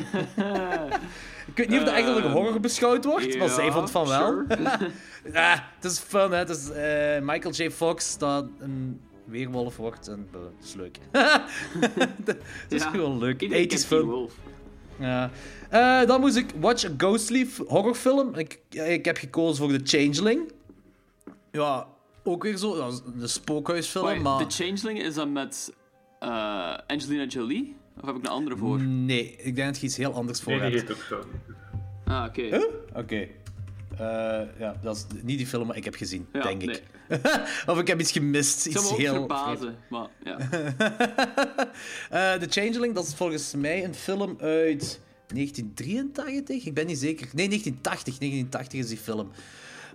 ik 1.46 1.57
weet 1.57 1.68
niet 1.68 1.78
of 1.78 1.85
dat 1.85 1.94
echt 1.94 2.07
als 2.09 2.16
een 2.24 2.30
horror 2.30 2.61
beschouwd 2.61 3.04
wordt, 3.04 3.38
maar 3.38 3.48
zij 3.48 3.64
ja, 3.64 3.72
vond 3.72 3.90
van 3.90 4.09
wel. 4.09 4.42
sure. 4.48 4.90
ah, 5.35 5.59
het 5.74 5.85
is 5.85 5.98
fun, 5.98 6.30
hè. 6.30 6.37
Het 6.37 6.48
is 6.48 6.70
eh, 6.70 7.20
Michael 7.22 7.54
J. 7.54 7.70
Fox 7.70 8.18
dat 8.18 8.46
een 8.59 9.00
weerwolf 9.24 9.76
wordt 9.76 10.09
en 10.09 10.28
het 10.33 10.64
is 10.64 10.74
leuk. 10.74 10.98
Het 12.62 12.72
is 12.72 12.83
Ja. 12.83 12.90
gewoon 12.90 13.18
leuk. 13.18 13.40
Iedereen 13.42 13.64
80s 13.64 13.68
kent 13.68 13.85
fun. 13.85 14.28
Ja. 14.98 15.30
Eh, 15.70 16.07
dan 16.07 16.20
moest 16.20 16.37
ik 16.37 16.50
Watch 16.61 16.85
a 16.85 16.88
Ghostly 16.96 17.48
horrorfilm. 17.66 18.35
Ik, 18.35 18.59
ik 18.70 19.04
heb 19.04 19.16
gekozen 19.16 19.57
voor 19.68 19.78
The 19.78 19.96
Changeling. 19.98 20.52
Ja, 21.52 21.87
ook 22.24 22.42
weer 22.42 22.57
zo. 22.57 22.76
Dat 22.76 22.92
is 22.92 23.00
een 23.22 23.28
spookhuisfilm, 23.28 24.04
Wait, 24.04 24.22
maar... 24.22 24.46
The 24.46 24.62
Changeling 24.64 24.98
is 25.02 25.14
dan 25.14 25.33
met 25.33 25.72
eh, 26.18 26.74
Angelina 26.87 27.24
Jolie? 27.24 27.76
Of 28.00 28.07
heb 28.07 28.16
ik 28.16 28.22
een 28.24 28.30
andere 28.30 28.57
voor? 28.57 28.80
Nee, 28.83 29.37
ik 29.38 29.54
denk 29.57 29.68
dat 29.68 29.80
je 29.80 29.87
iets 29.87 29.96
heel 29.96 30.12
anders 30.14 30.40
voor 30.40 30.52
Nee, 30.52 30.70
die 30.70 30.78
hebt. 30.78 30.88
heet 30.88 30.96
ook 30.98 31.02
zo. 31.04 31.28
Ah, 32.04 32.24
oké. 32.28 32.42
Huh? 32.42 32.64
Oké. 32.94 33.26
Eh, 33.98 34.40
ja, 34.59 34.76
dat 34.83 34.96
is 34.96 35.07
niet 35.22 35.38
die 35.38 35.46
film 35.46 35.68
die 35.68 35.76
ik 35.76 35.85
heb 35.85 35.94
gezien, 35.94 36.26
Ja, 36.33 36.42
denk 36.42 36.62
ik. 36.62 36.66
nee. 36.68 37.20
of 37.66 37.78
ik 37.78 37.87
heb 37.87 38.00
iets 38.00 38.12
gemist. 38.12 38.66
Ik 38.66 38.72
Iets 38.72 38.90
me 38.90 38.96
heel 38.96 39.14
verbazen, 39.14 39.76
maar 39.90 40.09
ja. 40.24 40.37
Eh, 42.11 42.33
The 42.33 42.46
Changeling, 42.48 42.94
dat 42.94 43.07
is 43.07 43.14
volgens 43.14 43.54
mij 43.54 43.85
een 43.85 43.94
film 43.94 44.37
uit 44.40 45.00
1983. 45.26 46.64
Ik 46.66 46.74
ben 46.74 46.87
niet 46.87 46.98
zeker. 46.98 47.28
Nee, 47.33 47.48
1980. 47.48 48.18
1980 48.18 48.78
is 48.80 48.88
die 48.88 48.98
film. 48.98 49.30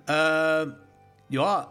Eh, 0.05 0.61
ja, 1.27 1.67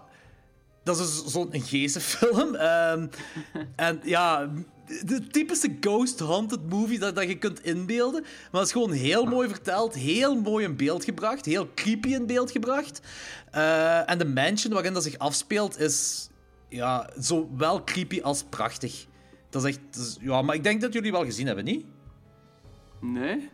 dat 0.97 0.99
is 1.09 1.23
dus 1.23 1.33
zo'n 1.33 1.49
geestenfilm. 1.53 2.55
Ehm 2.55 3.07
en 3.77 4.01
ja, 4.03 4.51
de 5.05 5.27
typische 5.27 5.77
ghost 5.81 6.19
haunted 6.21 6.69
movie 6.69 6.99
dat, 6.99 7.15
dat 7.15 7.29
je 7.29 7.39
kunt 7.39 7.65
inbeelden. 7.65 8.21
Maar 8.23 8.61
het 8.61 8.63
is 8.67 8.73
gewoon 8.73 8.93
heel 8.93 9.25
mooi 9.25 9.49
verteld, 9.49 9.95
heel 9.95 10.41
mooi 10.41 10.65
in 10.65 10.77
beeld 10.77 11.05
gebracht, 11.05 11.45
heel 11.45 11.69
creepy 11.75 12.09
in 12.09 12.27
beeld 12.27 12.51
gebracht. 12.51 13.01
Eh, 13.51 14.11
en 14.11 14.19
de 14.19 14.25
mansion 14.27 14.73
waarin 14.73 14.93
dat 14.93 15.03
zich 15.03 15.19
afspeelt 15.19 15.79
is 15.81 16.29
ja, 16.69 17.11
zowel 17.19 17.85
creepy 17.85 18.21
als 18.21 18.43
prachtig. 18.49 19.07
Dat 19.51 19.65
is 19.65 19.69
echt... 19.71 19.81
dat 19.91 20.03
is- 20.07 20.17
ja, 20.21 20.43
maar 20.43 20.55
ik 20.55 20.63
denk 20.63 20.81
dat 20.81 20.93
jullie 20.93 21.13
wel 21.13 21.25
gezien 21.25 21.47
hebben, 21.47 21.65
niet? 21.65 21.85
Nee? 23.01 23.49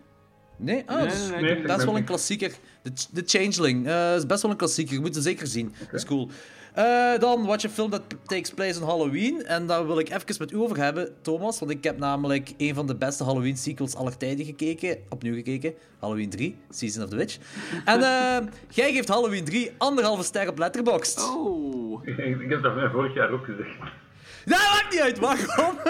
Nee? 0.59 0.83
Ah, 0.87 0.97
Nee, 0.97 1.07
dat 1.07 1.15
is- 1.17 1.29
nee, 1.29 1.41
nee, 1.41 1.49
dat 1.51 1.59
ik 1.59 1.69
is 1.71 1.77
ben 1.77 1.87
wel 1.87 1.97
een 1.97 2.05
klassieker. 2.05 2.53
The, 2.83 2.93
The 3.13 3.23
Changeling. 3.27 3.87
eh 3.87 4.15
is 4.15 4.27
best 4.27 4.43
wel 4.43 4.51
een 4.51 4.57
klassieker. 4.57 4.95
Je 4.95 5.01
moet 5.01 5.15
het 5.15 5.25
zeker 5.25 5.47
zien. 5.47 5.75
Dat 5.79 5.93
is 5.93 6.05
cool. 6.05 6.29
Eh, 6.75 7.19
dan 7.19 7.47
watch 7.47 7.65
a 7.65 7.69
film 7.69 7.91
that 7.91 8.03
takes 8.25 8.51
place 8.51 8.81
on 8.81 8.89
Halloween. 8.89 9.45
En 9.45 9.67
daar 9.67 9.87
wil 9.87 9.99
ik 9.99 10.09
even 10.09 10.37
met 10.39 10.53
u 10.53 10.57
over 10.57 10.77
hebben, 10.77 11.09
Thomas. 11.23 11.59
Want 11.59 11.71
ik 11.71 11.85
heb 11.85 11.99
namelijk 11.99 12.53
een 12.59 12.75
van 12.75 12.87
de 12.87 12.97
beste 12.97 13.25
Halloween 13.25 13.57
sequels 13.57 13.95
aller 13.95 14.17
tijden 14.17 14.45
gekeken. 14.45 14.99
Opnieuw 15.09 15.35
gekeken. 15.35 15.75
Halloween 15.99 16.31
3, 16.31 16.57
Season 16.71 17.05
of 17.05 17.09
the 17.09 17.17
Witch. 17.17 17.39
En 17.85 18.01
eh, 18.01 18.37
jij 18.81 18.93
geeft 18.93 19.09
Halloween 19.09 19.45
3 19.45 19.73
anderhalve 19.79 20.23
ster 20.23 20.49
op 20.49 20.59
Letterboxd. 20.59 21.31
Oh. 21.31 22.07
Ik, 22.07 22.19
ik 22.19 22.51
heb 22.51 22.63
dat 22.63 22.73
vorig 22.93 23.15
jaar 23.15 23.31
ook 23.31 23.45
gezegd. 23.45 23.77
Dat 24.45 24.59
maakt 24.59 24.89
niet 24.91 25.01
uit, 25.01 25.19
waarom? 25.19 25.79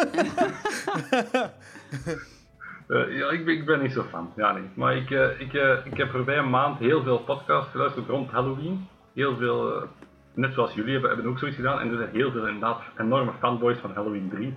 Eh, 2.88 3.16
ja, 3.16 3.30
ik 3.30 3.44
ben, 3.44 3.54
ik 3.54 3.66
ben 3.66 3.82
niet 3.82 3.92
zo 3.92 4.04
fan. 4.10 4.32
Ja, 4.36 4.52
nee. 4.52 4.62
Maar 4.74 4.96
ik, 4.96 5.10
eh, 5.10 5.40
ik, 5.40 5.54
eh, 5.54 5.76
ik 5.84 5.96
heb 5.96 6.10
voorbij 6.10 6.38
een 6.38 6.50
maand 6.50 6.78
heel 6.78 7.02
veel 7.02 7.18
podcasts 7.18 7.70
geluisterd 7.70 8.08
rond 8.08 8.30
Halloween. 8.30 8.88
Heel 9.14 9.36
veel, 9.36 9.74
eh, 9.74 9.82
net 10.34 10.54
zoals 10.54 10.74
jullie 10.74 10.92
hebben, 10.92 11.10
hebben 11.10 11.30
ook 11.30 11.38
zoiets 11.38 11.56
gedaan. 11.56 11.80
En 11.80 11.90
er 11.90 11.96
zijn 11.96 12.10
heel 12.12 12.30
veel 12.30 12.46
inderdaad 12.46 12.82
enorme 12.98 13.32
fanboys 13.40 13.78
van 13.78 13.92
Halloween 13.94 14.28
3. 14.30 14.54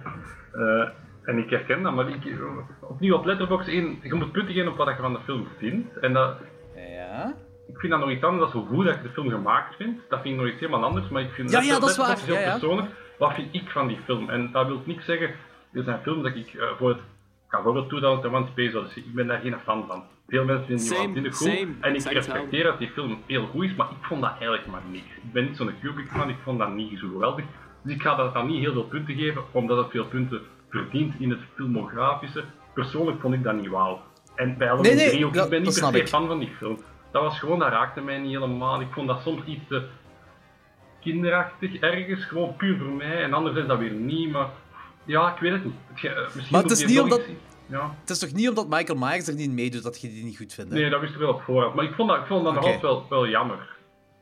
Eh, 0.54 0.90
en 1.24 1.38
ik 1.38 1.50
herken 1.50 1.84
dat, 1.84 1.94
maar 1.94 2.10
ik, 2.10 2.40
opnieuw 2.82 3.16
op 3.16 3.26
Letterboxd 3.26 3.68
1, 3.68 4.00
je 4.02 4.14
moet 4.14 4.32
punten 4.32 4.54
geven 4.54 4.72
op 4.72 4.78
wat 4.78 4.88
je 4.88 5.02
van 5.02 5.14
de 5.14 5.20
film 5.20 5.48
vindt. 5.58 5.98
En 5.98 6.14
dat, 6.14 6.38
Ja. 6.76 7.34
ik 7.68 7.78
vind 7.80 7.92
dat 7.92 8.02
nog 8.02 8.12
iets 8.12 8.24
anders 8.24 8.52
dan 8.52 8.62
hoe 8.62 8.76
goed 8.76 8.86
dat 8.86 8.96
ik 8.96 9.04
de 9.04 9.10
film 9.10 9.30
gemaakt 9.30 9.76
vind. 9.76 10.00
Dat 10.10 10.22
vind 10.22 10.34
ik 10.36 10.42
nog 10.42 10.50
iets 10.52 10.60
helemaal 10.60 10.84
anders, 10.84 11.10
maar 11.10 11.22
ik 11.22 11.32
vind 11.32 11.52
Ja, 11.52 11.62
ja, 11.62 11.80
dat 11.80 11.90
is 11.90 11.98
waar. 11.98 12.18
Heel 12.20 12.36
Ja, 12.36 12.52
persoonlijk. 12.52 12.88
Wat 13.18 13.34
vind 13.34 13.54
ik 13.54 13.70
van 13.70 13.88
die 13.88 14.00
film? 14.06 14.30
En 14.30 14.52
dat 14.52 14.68
wil 14.68 14.82
niet 14.86 15.02
zeggen, 15.04 15.30
er 15.74 15.84
zijn 15.84 16.00
films 16.02 16.24
dat 16.24 16.36
ik 16.36 16.54
eh, 16.54 16.68
voor 16.78 16.90
het, 16.90 16.98
ik 16.98 17.04
ga 17.48 17.56
bijvoorbeeld 17.58 17.90
2001 17.90 18.48
Space 18.48 18.78
Odyssey, 18.78 19.04
ik 19.04 19.14
ben 19.14 19.28
daar 19.28 19.40
geen 19.40 19.60
fan 19.64 19.86
van. 19.88 20.04
Veel 20.28 20.46
mensen 20.46 20.66
vinden 20.66 20.86
die 20.86 20.94
Same, 20.96 21.04
waanzinnig 21.06 21.36
goed. 21.38 21.48
same. 21.48 21.74
En 21.82 21.96
ik 21.96 22.04
respecteer 22.04 22.64
dat 22.64 22.78
die 22.80 22.90
film 22.90 23.22
heel 23.26 23.46
goed 23.48 23.64
is, 23.64 23.76
maar 23.76 23.88
ik 23.90 24.06
vond 24.06 24.22
dat 24.22 24.30
eigenlijk 24.32 24.66
maar 24.68 24.82
niks. 24.92 25.06
Ik 25.06 25.32
ben 25.32 25.44
niet 25.46 25.58
zo'n 25.58 25.72
Kubrick 25.82 26.10
fan, 26.12 26.30
ik 26.30 26.36
vond 26.44 26.60
dat 26.60 26.74
niet 26.74 27.00
zo 27.00 27.08
geweldig. 27.08 27.46
Dus 27.84 27.94
ik 27.96 28.02
ga 28.02 28.16
dat 28.16 28.34
dan 28.34 28.48
niet 28.48 28.60
heel 28.60 28.74
veel 28.74 28.84
punten 28.84 29.16
geven, 29.16 29.44
omdat 29.52 29.78
het 29.78 29.88
veel 29.92 30.06
punten 30.06 30.42
verdient 30.70 31.14
in 31.20 31.30
het 31.30 31.40
filmografische. 31.56 32.44
Persoonlijk 32.74 33.22
vond 33.22 33.34
ik 33.34 33.44
dat 33.44 33.56
niet 33.56 33.68
wauw. 33.70 34.02
En 34.36 34.58
bij 34.58 34.68
Halloween 34.68 34.96
Nee, 34.96 35.06
nee, 35.06 35.10
3 35.14 35.26
ook, 35.26 35.34
dat- 35.34 35.44
ik 35.44 35.50
ben 35.50 35.62
niet 35.62 35.80
per 35.92 35.98
se 35.98 36.08
fan 36.08 36.28
van 36.28 36.40
die 36.40 36.52
film. 36.58 36.80
Dat 37.12 37.22
was 37.22 37.40
gewoon, 37.40 37.60
dat 37.60 37.70
raakte 37.70 38.02
mij 38.02 38.18
niet 38.18 38.32
helemaal. 38.34 38.82
Ik 38.82 38.88
vond 38.92 39.08
dat 39.08 39.22
soms 39.22 39.46
iets 39.46 39.68
te 39.68 39.84
kinderachtig 41.02 41.76
ergens, 41.80 42.26
gewoon 42.26 42.56
puur 42.56 42.78
voor 42.78 42.92
mij. 42.94 43.24
En 43.24 43.34
anders 43.34 43.56
is 43.58 43.68
dat 43.68 43.80
weer 43.80 43.92
niet, 43.92 44.32
maar 44.32 44.48
ja, 45.06 45.34
ik 45.34 45.40
weet 45.40 45.52
het 45.52 45.66
niet. 45.66 45.74
Het 45.94 46.04
eh, 46.12 46.24
misschien 46.24 46.46
Maar 46.52 46.62
het 46.62 46.72
is 46.72 46.78
die 46.78 46.88
niet 46.88 47.00
omdat- 47.00 47.22
Ja. 47.70 47.96
Het 48.02 48.10
is 48.10 48.20
toch 48.20 48.34
niet 48.34 48.50
omdat 48.50 48.68
Michael 48.70 49.00
Myers 49.00 49.28
er 49.28 49.36
niet 49.36 49.52
meedoet 49.52 49.84
dat 49.84 50.02
je 50.02 50.08
die 50.10 50.24
niet 50.24 50.38
goed 50.38 50.54
vindt? 50.54 50.72
hè? 50.72 50.78
Nee, 50.80 50.90
dat 50.90 51.02
wist 51.02 51.14
ik 51.14 51.20
wel 51.20 51.34
op 51.34 51.42
voorhand. 51.42 51.76
Maar 51.76 51.86
ik 51.86 51.94
vond 51.94 52.10
dat, 52.10 52.18
ik 52.20 52.26
vond 52.26 52.44
dat 52.44 52.56
altijd 52.58 52.82
wel, 52.82 53.06
wel 53.10 53.28
jammer. 53.28 53.76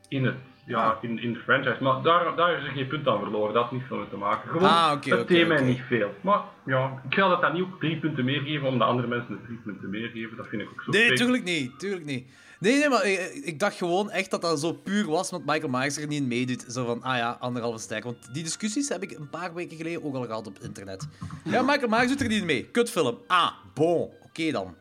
In 0.08 0.24
het, 0.24 0.34
ja, 0.66 0.98
in, 1.00 1.18
in 1.22 1.32
de 1.32 1.38
franchise. 1.38 1.82
Maar 1.82 2.02
daar, 2.02 2.36
daar 2.36 2.58
is 2.58 2.64
er 2.64 2.70
geen 2.72 2.86
punt 2.86 3.06
aan 3.08 3.18
verloren. 3.18 3.54
Dat 3.54 3.62
had 3.62 3.72
niet 3.72 3.82
veel 3.88 3.96
mee 3.96 4.08
te 4.08 4.16
maken. 4.16 4.50
Gewoon, 4.50 4.68
Ah, 4.68 4.90
het 4.90 5.20
oké. 5.20 5.60
niet 5.62 5.80
veel. 5.88 6.14
Maar 6.20 6.40
ja, 6.66 7.02
ik 7.08 7.14
ga 7.14 7.28
dat 7.28 7.40
dan 7.40 7.52
niet 7.52 7.62
ook 7.62 7.80
drie 7.80 7.96
punten 7.96 8.24
meer 8.24 8.40
geven, 8.40 8.68
omdat 8.68 8.88
andere 8.88 9.08
mensen 9.08 9.28
de 9.34 9.42
drie 9.46 9.58
punten 9.64 9.90
meer 9.90 10.08
geven. 10.08 10.36
Dat 10.36 10.46
vind 10.48 10.62
ik 10.62 10.68
ook 10.68 10.82
zo. 10.82 10.90
Nee, 10.90 11.02
fake. 11.02 11.14
tuurlijk 11.14 11.44
niet. 11.44 11.78
Tuurlijk 11.78 12.04
niet. 12.04 12.28
Nee, 12.60 12.78
nee, 12.78 12.88
maar 12.88 13.06
ik, 13.06 13.18
ik 13.44 13.58
dacht 13.58 13.76
gewoon 13.76 14.10
echt 14.10 14.30
dat 14.30 14.42
dat 14.42 14.60
zo 14.60 14.72
puur 14.72 15.06
was, 15.06 15.30
want 15.30 15.46
Michael 15.46 15.68
Myers 15.68 15.96
er 15.96 16.06
niet 16.06 16.20
in 16.20 16.28
meedoet. 16.28 16.64
Zo 16.68 16.84
van, 16.84 17.02
ah 17.02 17.16
ja, 17.16 17.36
anderhalve 17.40 17.78
ster. 17.78 18.02
Want 18.02 18.28
die 18.32 18.42
discussies 18.42 18.88
heb 18.88 19.02
ik 19.02 19.10
een 19.10 19.30
paar 19.30 19.54
weken 19.54 19.76
geleden 19.76 20.04
ook 20.04 20.14
al 20.14 20.24
gehad 20.24 20.46
op 20.46 20.58
internet. 20.62 21.08
Ja, 21.44 21.62
Michael 21.62 21.88
Myers 21.88 22.08
doet 22.08 22.20
er 22.20 22.28
niet 22.28 22.40
in 22.40 22.46
mee. 22.46 22.64
Kutfilm. 22.64 23.18
Ah, 23.26 23.50
bon. 23.74 24.10
Oké 24.22 24.50
dan. 24.50 24.74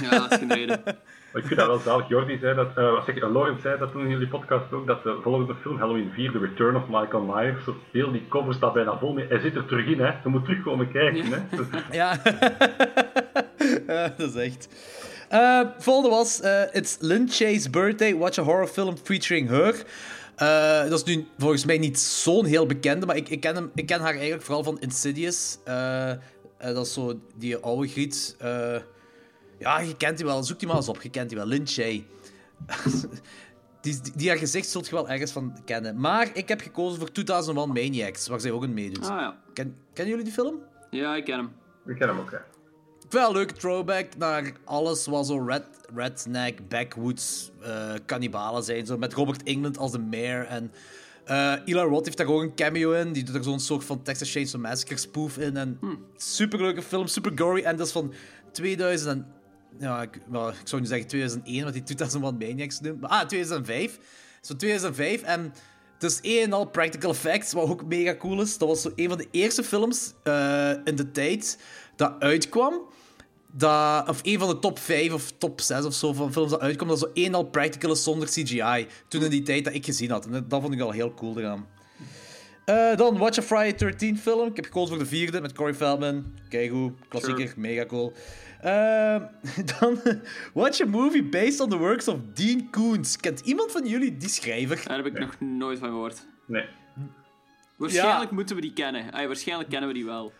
Ja, 0.00 0.10
dat 0.10 0.32
is 0.32 0.38
geen 0.38 0.52
reden. 0.52 0.82
Ik 1.34 1.44
vind 1.44 1.56
dat 1.60 1.66
wel 1.66 1.78
zalig. 1.78 2.08
Jordi 2.08 2.38
zei 2.38 2.54
dat, 2.54 2.76
eh 2.76 2.90
wat 2.90 3.04
zeg 3.04 3.16
eh, 3.16 3.32
Lawrence 3.32 3.60
zei 3.60 3.78
dat 3.78 3.92
toen 3.92 4.02
in 4.02 4.08
jullie 4.08 4.28
podcast 4.28 4.72
ook, 4.72 4.86
dat 4.86 5.02
de 5.02 5.18
volgende 5.22 5.54
film, 5.54 5.78
Halloween 5.78 6.10
4, 6.14 6.32
The 6.32 6.38
Return 6.38 6.76
of 6.76 6.82
Michael 6.88 7.22
Myers, 7.22 7.64
zo 7.64 7.76
heel 7.92 8.12
die 8.12 8.28
cover 8.28 8.54
staat 8.54 8.72
bijna 8.72 8.98
vol 8.98 9.12
mee. 9.12 9.26
Hij 9.26 9.38
zit 9.38 9.54
er 9.54 9.66
terug 9.66 9.86
in, 9.86 10.00
hè. 10.00 10.06
Je 10.06 10.28
moet 10.28 10.44
terugkomen 10.44 10.92
kijken, 10.92 11.24
hè. 11.26 11.38
Ja, 11.90 12.16
Ja, 13.86 14.14
dat 14.16 14.34
is 14.34 14.34
echt. 14.34 14.68
Eh, 15.34 15.60
volgende 15.78 16.10
was 16.10 16.40
eh, 16.40 16.62
It's 16.72 16.96
Lynn 17.00 17.28
Birthday. 17.70 18.14
Watch 18.14 18.38
a 18.38 18.42
horror 18.42 18.66
film 18.66 18.96
featuring 18.96 19.48
her. 19.48 19.84
Eh, 20.36 20.90
dat 20.90 21.06
is 21.06 21.14
nu 21.14 21.26
volgens 21.38 21.64
mij 21.64 21.78
niet 21.78 21.98
zo'n 21.98 22.44
heel 22.44 22.66
bekende, 22.66 23.06
maar 23.06 23.16
ik, 23.16 23.28
ik, 23.28 23.40
ken 23.40 23.54
hem, 23.54 23.70
ik 23.74 23.86
ken 23.86 24.00
haar 24.00 24.14
eigenlijk 24.14 24.42
vooral 24.42 24.62
van 24.62 24.80
Insidious. 24.80 25.58
Eh, 25.64 26.10
eh, 26.10 26.18
dat 26.58 26.86
is 26.86 26.92
zo 26.92 27.20
die 27.36 27.56
oude 27.56 27.88
griet. 27.88 28.36
Eh, 28.38 28.76
ja, 29.58 29.80
je 29.80 29.96
kent 29.96 30.16
die 30.16 30.26
wel. 30.26 30.42
Zoek 30.42 30.58
die 30.58 30.68
maar 30.68 30.76
eens 30.76 30.88
op. 30.88 31.02
Je 31.02 31.10
kent 31.10 31.28
die 31.28 31.38
wel. 31.38 31.46
Lynn 31.46 31.68
Shay. 31.68 32.06
die, 33.80 34.00
die, 34.00 34.12
die 34.16 34.28
haar 34.28 34.38
gezicht 34.38 34.68
zult 34.68 34.86
je 34.86 34.94
wel 34.94 35.08
ergens 35.08 35.32
van 35.32 35.58
kennen. 35.64 36.00
Maar 36.00 36.30
ik 36.32 36.48
heb 36.48 36.60
gekozen 36.60 36.98
voor 36.98 37.12
2001 37.12 37.68
Maniacs, 37.68 38.28
waar 38.28 38.40
zij 38.40 38.50
ook 38.50 38.62
in 38.62 38.74
meedoet. 38.74 39.08
Ah 39.08 39.20
ja. 39.20 39.36
Ken, 39.52 39.76
kennen 39.92 40.14
jullie 40.14 40.24
die 40.24 40.42
film? 40.42 40.62
Ja, 40.90 41.16
ik 41.16 41.24
ken 41.24 41.36
hem. 41.36 41.52
Ik 41.86 41.96
ken 41.96 42.08
hem 42.08 42.18
ook, 42.18 42.30
hè. 42.30 42.38
Wel 43.14 43.28
een 43.28 43.34
leuke 43.34 43.54
throwback 43.54 44.16
naar 44.16 44.52
alles 44.64 45.06
wat 45.06 45.26
zo 45.26 45.44
red, 45.46 45.64
redneck, 45.94 46.68
backwoods, 46.68 47.50
eh 47.62 47.92
kannibalen 48.06 48.62
zijn. 48.62 48.86
Zo 48.86 48.98
met 48.98 49.12
Robert 49.12 49.42
England 49.42 49.78
als 49.78 49.92
de 49.92 49.98
mayor. 49.98 50.46
En 50.46 50.72
eh 51.24 51.54
Eli 51.64 51.80
Roth 51.80 52.04
heeft 52.04 52.16
daar 52.16 52.26
ook 52.26 52.42
een 52.42 52.54
cameo 52.54 52.92
in. 52.92 53.12
Die 53.12 53.22
doet 53.22 53.34
er 53.34 53.44
zo'n 53.44 53.60
soort 53.60 53.84
van 53.84 54.02
Texas 54.02 54.32
Chainsaw 54.32 54.60
Massacre 54.60 54.96
spoof 54.96 55.38
in. 55.38 55.56
En 55.56 55.78
super 56.16 56.60
leuke 56.60 56.82
film, 56.82 57.06
super 57.06 57.32
gory. 57.34 57.62
En 57.62 57.76
dat 57.76 57.86
is 57.86 57.92
van 57.92 58.12
2000 58.52 59.10
en, 59.10 59.26
ja, 59.78 60.02
ik, 60.02 60.16
ik 60.60 60.68
zou 60.68 60.82
nu 60.82 60.88
zeggen 60.88 61.06
2001, 61.08 61.64
wat 61.64 61.72
die 61.72 61.82
2001 61.82 62.36
Maniacs 62.38 62.80
noemt. 62.80 63.00
Maar, 63.00 63.10
ah, 63.10 63.26
2005. 63.26 63.98
Zo 64.40 64.56
2005. 64.56 65.22
En 65.22 65.52
het 65.94 66.02
is 66.02 66.20
één 66.20 66.42
en 66.42 66.52
al 66.52 66.66
practical 66.66 67.10
effects, 67.10 67.52
wat 67.52 67.68
ook 67.68 67.84
mega 67.84 68.16
cool 68.16 68.40
is. 68.40 68.58
Dat 68.58 68.68
was 68.68 68.82
zo 68.82 68.92
een 68.96 69.08
van 69.08 69.18
de 69.18 69.28
eerste 69.30 69.64
films 69.64 70.12
eh, 70.22 70.70
in 70.84 70.96
de 70.96 71.10
tijd 71.10 71.58
dat 71.96 72.14
uitkwam. 72.18 72.92
Dat, 73.56 74.08
of 74.08 74.20
een 74.22 74.38
van 74.38 74.48
de 74.48 74.58
top 74.58 74.78
5 74.78 75.12
of 75.12 75.32
top 75.38 75.60
6 75.60 75.84
of 75.84 75.94
zo 75.94 76.12
van 76.12 76.32
films 76.32 76.50
dat 76.50 76.60
uitkwam. 76.60 76.88
Dat 76.88 76.98
zo 76.98 77.10
één 77.14 77.34
al 77.34 77.44
practical 77.44 77.90
is 77.92 78.02
zonder 78.02 78.28
CGI. 78.28 78.86
Toen 79.08 79.22
in 79.22 79.30
die 79.30 79.42
tijd 79.42 79.64
dat 79.64 79.74
ik 79.74 79.84
gezien 79.84 80.10
had. 80.10 80.24
En 80.26 80.32
dat, 80.32 80.50
dat 80.50 80.60
vond 80.60 80.74
ik 80.74 80.80
al 80.80 80.90
heel 80.90 81.14
cool 81.14 81.38
eraan. 81.38 81.66
Eh, 82.64 82.96
dan 82.96 83.18
Watch 83.18 83.38
a 83.38 83.42
Friday 83.42 83.74
13 83.74 84.18
film. 84.18 84.48
Ik 84.48 84.56
heb 84.56 84.64
gekozen 84.64 84.88
voor 84.88 84.98
de 84.98 85.06
vierde 85.10 85.40
met 85.40 85.52
Corey 85.52 85.74
Feldman. 85.74 86.24
Kijk 86.48 86.70
hoe, 86.70 86.92
klassieker, 87.08 87.48
Sure. 87.48 87.60
mega 87.60 87.86
cool. 87.86 88.12
Eh, 88.60 89.16
dan 89.78 89.98
Watch 90.54 90.80
a 90.80 90.86
movie 90.86 91.24
based 91.24 91.60
on 91.60 91.68
the 91.68 91.76
works 91.76 92.08
of 92.08 92.16
Dean 92.34 92.70
Koontz. 92.70 93.16
Kent 93.16 93.40
iemand 93.40 93.72
van 93.72 93.86
jullie 93.86 94.16
die 94.16 94.28
schrijver? 94.28 94.82
Daar 94.86 94.96
heb 94.96 95.06
ik 95.06 95.18
nog 95.18 95.40
nooit 95.40 95.78
van 95.78 95.88
gehoord. 95.88 96.26
Nee. 96.46 96.64
Waarschijnlijk 97.76 98.30
moeten 98.30 98.56
we 98.56 98.62
die 98.62 98.72
kennen. 98.72 99.12
Ah, 99.12 99.26
waarschijnlijk 99.26 99.70
kennen 99.70 99.88
we 99.88 99.94
die 99.94 100.04
wel. 100.04 100.32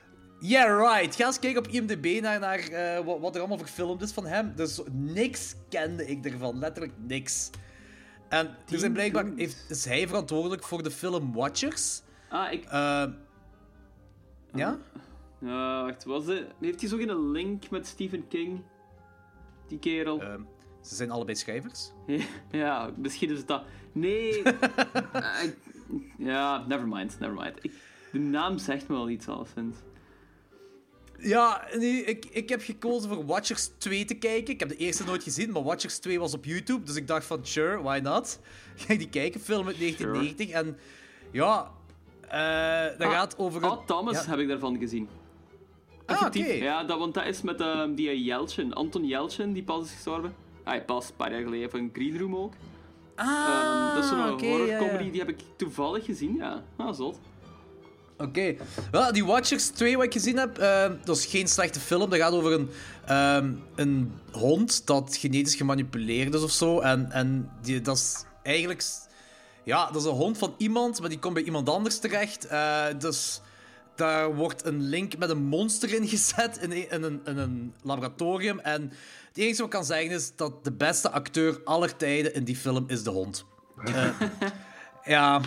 Yeah, 0.47 0.79
right. 0.79 1.15
Ga 1.17 1.27
eens 1.27 1.39
kijken 1.39 1.63
op 1.67 1.69
IMDb 1.69 2.21
naar, 2.21 2.41
naar 2.41 2.59
eh, 2.59 3.05
wat, 3.05 3.21
wat 3.21 3.35
er 3.35 3.41
allemaal 3.41 3.59
gefilmd 3.59 4.03
is 4.03 4.13
van 4.13 4.27
hem. 4.27 4.53
Dus 4.57 4.81
niks 4.93 5.55
kende 5.69 6.07
ik 6.07 6.25
ervan. 6.25 6.59
Letterlijk 6.59 6.95
niks. 7.07 7.51
En 8.29 8.47
er 8.71 8.79
zijn 8.79 8.93
blijkbaar 8.93 9.27
heeft, 9.37 9.67
is 9.69 9.85
hij 9.85 10.07
verantwoordelijk 10.09 10.63
voor 10.65 10.83
de 10.83 10.91
film 10.91 11.33
Watchers. 11.33 12.03
Ah, 12.29 12.53
ik... 12.53 12.65
Eh, 12.65 13.05
ja? 14.55 14.79
Ja, 15.41 15.85
wacht, 15.85 16.05
was 16.05 16.27
het... 16.27 16.47
Heeft 16.61 16.81
hij 16.81 16.89
zo 16.89 16.97
geen 16.97 17.31
link 17.31 17.71
met 17.71 17.87
Stephen 17.87 18.29
King? 18.29 18.63
Die 19.69 19.79
kerel? 19.79 20.21
Ehm, 20.23 20.41
ze 20.83 20.95
zijn 20.95 21.11
allebei 21.11 21.37
schrijvers. 21.37 21.91
Ja, 22.51 22.91
misschien 22.97 23.31
is 23.31 23.39
het 23.39 23.49
dat. 23.49 23.63
Nee. 23.93 24.43
Eh, 25.13 25.43
ik- 25.43 25.57
ja, 26.19 26.65
never 26.67 26.89
mind, 26.89 27.19
never 27.21 27.35
mind. 27.35 27.65
Ik, 27.65 27.73
de 28.13 28.19
naam 28.19 28.59
zegt 28.59 28.89
me 28.89 28.95
wel 28.95 29.09
iets 29.09 29.29
alleszins. 29.29 29.77
Ja, 31.25 31.65
nee, 31.79 32.05
ik, 32.05 32.25
ik 32.31 32.49
heb 32.49 32.63
gekozen 32.63 33.09
voor 33.11 33.27
Watchers 33.27 33.71
2 33.79 34.05
te 34.05 34.15
kijken. 34.15 34.55
Ik 34.55 34.61
heb 34.61 34.69
de 34.69 34.77
eerste 34.77 35.05
nooit 35.05 35.23
gezien, 35.23 35.51
maar 35.53 35.63
Watchers 35.63 35.99
2 35.99 36.21
was 36.21 36.35
op 36.35 36.45
YouTube. 36.45 36.85
Dus 36.85 36.97
ik 36.97 37.07
dacht 37.07 37.27
van, 37.27 37.39
sure, 37.43 37.83
why 37.83 37.99
not? 38.03 38.39
Ga 38.77 38.93
ik 38.93 38.99
die 38.99 39.09
kijken, 39.09 39.41
film 39.41 39.67
uit 39.67 39.79
1990. 39.79 40.49
En 40.51 40.79
ja, 41.31 41.71
eh 42.29 42.99
dat 42.99 43.09
Ah, 43.09 43.13
gaat 43.13 43.39
over... 43.39 43.63
een- 43.63 43.71
Ah, 43.71 43.87
Thomas 43.87 44.25
Ja. 44.25 44.31
heb 44.31 44.39
ik 44.39 44.49
daarvan 44.49 44.79
gezien. 44.79 45.09
Ah, 46.07 46.17
oké. 46.17 46.27
Effectief. 46.27 46.61
Ja, 46.61 46.85
dat, 46.85 46.99
want 46.99 47.15
dat 47.15 47.27
is 47.27 47.43
met 47.43 47.61
ehm, 47.61 47.95
die 47.95 48.23
Yelchin, 48.25 48.73
Anton 48.75 49.05
Yelchin, 49.07 49.53
die 49.53 49.63
pas 49.63 49.85
is 49.85 49.91
gestorven. 49.93 50.35
Ah, 50.65 50.85
pas 50.85 51.09
een 51.09 51.17
paar 51.17 51.33
jaar 51.33 51.43
geleden 51.43 51.71
van 51.71 51.91
Green 51.93 52.19
Room 52.19 52.37
ook. 52.37 52.53
Ah, 53.15 53.27
Ehm, 53.27 53.95
dat 53.95 54.05
is 54.05 54.11
zo'n 54.11 54.33
oké, 54.33 54.47
horror 54.47 54.67
ja, 54.67 54.81
ja. 54.81 54.89
comedy, 54.89 55.11
die 55.11 55.21
heb 55.21 55.29
ik 55.29 55.39
toevallig 55.57 56.05
gezien, 56.05 56.35
ja. 56.37 56.65
Ah, 56.77 56.95
zot. 56.95 57.19
Oké. 58.19 58.57
Wel, 58.91 59.13
die 59.13 59.25
Watchers 59.25 59.67
2 59.69 59.97
wat 59.97 60.05
ik 60.05 60.13
gezien 60.13 60.37
heb, 60.39 60.59
eh, 60.59 60.91
dat 61.05 61.17
is 61.17 61.27
geen 61.27 61.49
slechte 61.49 61.81
film. 61.81 62.11
Dat 62.11 62.19
gaat 62.19 62.33
over 62.33 62.53
een, 62.53 62.71
ehm, 63.07 63.53
een 63.75 64.13
hond 64.33 64.87
dat 64.87 65.17
genetisch 65.17 65.55
gemanipuleerd 65.55 66.35
is 66.35 66.43
of 66.43 66.51
zo. 66.51 66.81
En, 66.81 67.11
en 67.13 67.51
die, 67.63 67.81
dat 67.81 67.97
is 67.97 68.25
eigenlijk... 68.43 68.85
Ja, 69.65 69.87
dat 69.91 69.97
is 70.03 70.09
een 70.09 70.15
hond 70.15 70.39
van 70.39 70.55
iemand, 70.59 71.01
maar 71.01 71.09
die 71.09 71.19
komt 71.19 71.35
bij 71.35 71.43
iemand 71.43 71.69
anders 71.69 71.99
terecht. 71.99 72.47
Eh, 72.47 72.85
dus 72.99 73.41
daar 73.97 74.35
wordt 74.35 74.65
een 74.67 74.83
link 74.83 75.17
met 75.19 75.31
een 75.31 75.43
monster 75.45 75.95
in 75.95 76.09
gezet 76.09 76.59
in, 76.61 76.71
een- 76.73 76.91
in, 76.91 77.03
een, 77.03 77.21
in 77.25 77.37
een 77.39 77.75
laboratorium. 77.83 78.59
En 78.59 78.83
het 79.29 79.37
enige 79.39 79.57
wat 79.57 79.65
ik 79.67 79.71
kan 79.73 79.85
zeggen 79.85 80.11
is 80.11 80.37
dat 80.37 80.65
de 80.65 80.73
beste 80.73 81.11
acteur 81.11 81.61
aller 81.65 81.97
tijden 81.97 82.35
in 82.35 82.45
die 82.45 82.57
film 82.57 82.85
is 82.89 83.03
de 83.03 83.11
hond. 83.11 83.45
Eh, 83.85 84.09
ja, 85.05 85.41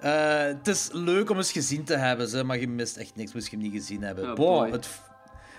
eh, 0.00 0.42
het 0.42 0.68
is 0.68 0.88
leuk 0.92 1.30
om 1.30 1.36
eens 1.36 1.52
gezien 1.52 1.84
te 1.84 1.96
hebben, 1.96 2.28
ze, 2.28 2.44
maar 2.44 2.58
je 2.58 2.68
mist 2.68 2.96
echt 2.96 3.16
niks 3.16 3.32
moest 3.32 3.50
je 3.50 3.56
hem 3.56 3.64
niet 3.64 3.74
gezien 3.80 4.02
hebben. 4.02 4.30
Oh, 4.30 4.34
Boah, 4.34 4.70
het, 4.72 4.88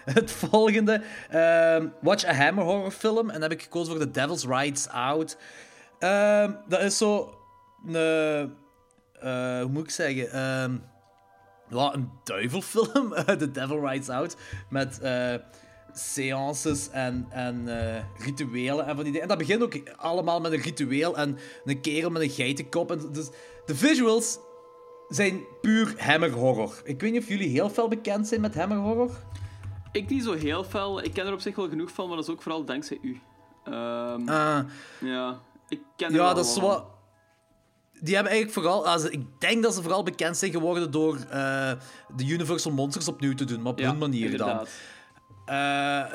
het 0.19 0.32
volgende. 0.32 1.02
ehm, 1.30 1.88
Watch 2.02 2.25
a 2.25 2.34
Hammer 2.34 2.63
horrorfilm. 2.63 3.28
En 3.30 3.34
dan 3.34 3.41
heb 3.41 3.52
ik 3.52 3.62
gekozen 3.62 3.95
voor 3.95 4.02
The 4.06 4.12
Devil's 4.12 4.45
Rides 4.45 4.88
Out. 4.88 5.38
Ehm, 5.99 6.52
dat 6.67 6.82
is 6.82 6.97
zo 6.97 7.38
een... 7.86 7.95
eh, 7.95 9.60
hoe 9.62 9.69
moet 9.71 9.84
ik 9.84 9.89
zeggen? 9.91 10.32
Ehm, 10.32 10.75
ja, 11.69 11.93
een 11.93 12.10
duivelfilm. 12.23 13.13
The 13.38 13.52
Devil 13.52 13.88
Rides 13.88 14.10
Out. 14.10 14.36
Met 14.69 14.99
eh 14.99 15.34
seances 15.93 16.89
en, 16.89 17.25
en 17.30 17.67
eh, 17.95 18.04
rituelen 18.25 18.86
en 18.86 18.95
van 18.95 19.04
die 19.04 19.13
dingen. 19.13 19.21
En 19.21 19.28
dat 19.28 19.38
begint 19.38 19.62
ook 19.63 19.80
allemaal 19.95 20.41
met 20.41 20.52
een 20.52 20.62
ritueel 20.62 21.17
en 21.17 21.38
een 21.65 21.82
kerel 21.82 22.10
met 22.10 22.21
een 22.21 22.30
geitenkop. 22.30 22.91
En 22.91 23.10
dus 23.12 23.30
de 23.70 23.76
visuals 23.76 24.40
zijn 25.08 25.42
puur 25.62 25.94
hammer 25.98 26.32
horror. 26.32 26.82
Ik 26.84 27.02
weet 27.02 27.12
niet 27.12 27.22
of 27.22 27.28
jullie 27.28 27.50
heel 27.50 27.70
veel 27.70 27.88
bekend 27.88 28.28
zijn 28.28 28.42
met 28.42 28.56
hammer 28.56 28.78
horror. 28.78 29.12
Ik 29.92 30.10
niet 30.10 30.24
zo 30.24 30.34
heel 30.34 30.64
fel. 30.64 31.04
Ik 31.04 31.14
ken 31.14 31.26
er 31.26 31.34
op 31.34 31.40
zich 31.40 31.56
wel 31.56 31.70
genoeg 31.70 31.92
van, 31.92 32.08
maar 32.08 32.16
dat 32.16 32.28
is 32.28 32.34
ook 32.34 32.42
vooral 32.42 32.66
dankzij 32.66 32.98
u. 33.02 33.20
Ah, 33.64 34.60
Ja, 35.00 35.40
ik 35.70 35.82
ken 35.96 36.08
er 36.08 36.14
ja, 36.16 36.24
wel 36.24 36.36
dat 36.36 36.46
is 36.46 36.58
wat. 36.60 36.86
Die 38.02 38.14
hebben 38.14 38.32
eigenlijk 38.32 38.62
vooral... 38.62 38.88
Also, 38.88 39.08
ik 39.08 39.26
denk 39.40 39.64
dat 39.64 39.74
ze 39.74 39.82
vooral 39.82 40.04
bekend 40.04 40.38
zijn 40.38 40.52
geworden 40.52 40.92
door 40.92 41.16
eh, 41.16 41.72
de 42.16 42.26
Universal 42.28 42.72
Monsters 42.72 43.08
opnieuw 43.08 43.34
te 43.34 43.46
doen, 43.46 43.62
maar 43.62 43.72
op 43.72 43.80
Ja, 43.80 43.90
hun 43.90 43.98
manier 43.98 44.38
dan. 44.38 44.50
inderdaad. 44.50 44.70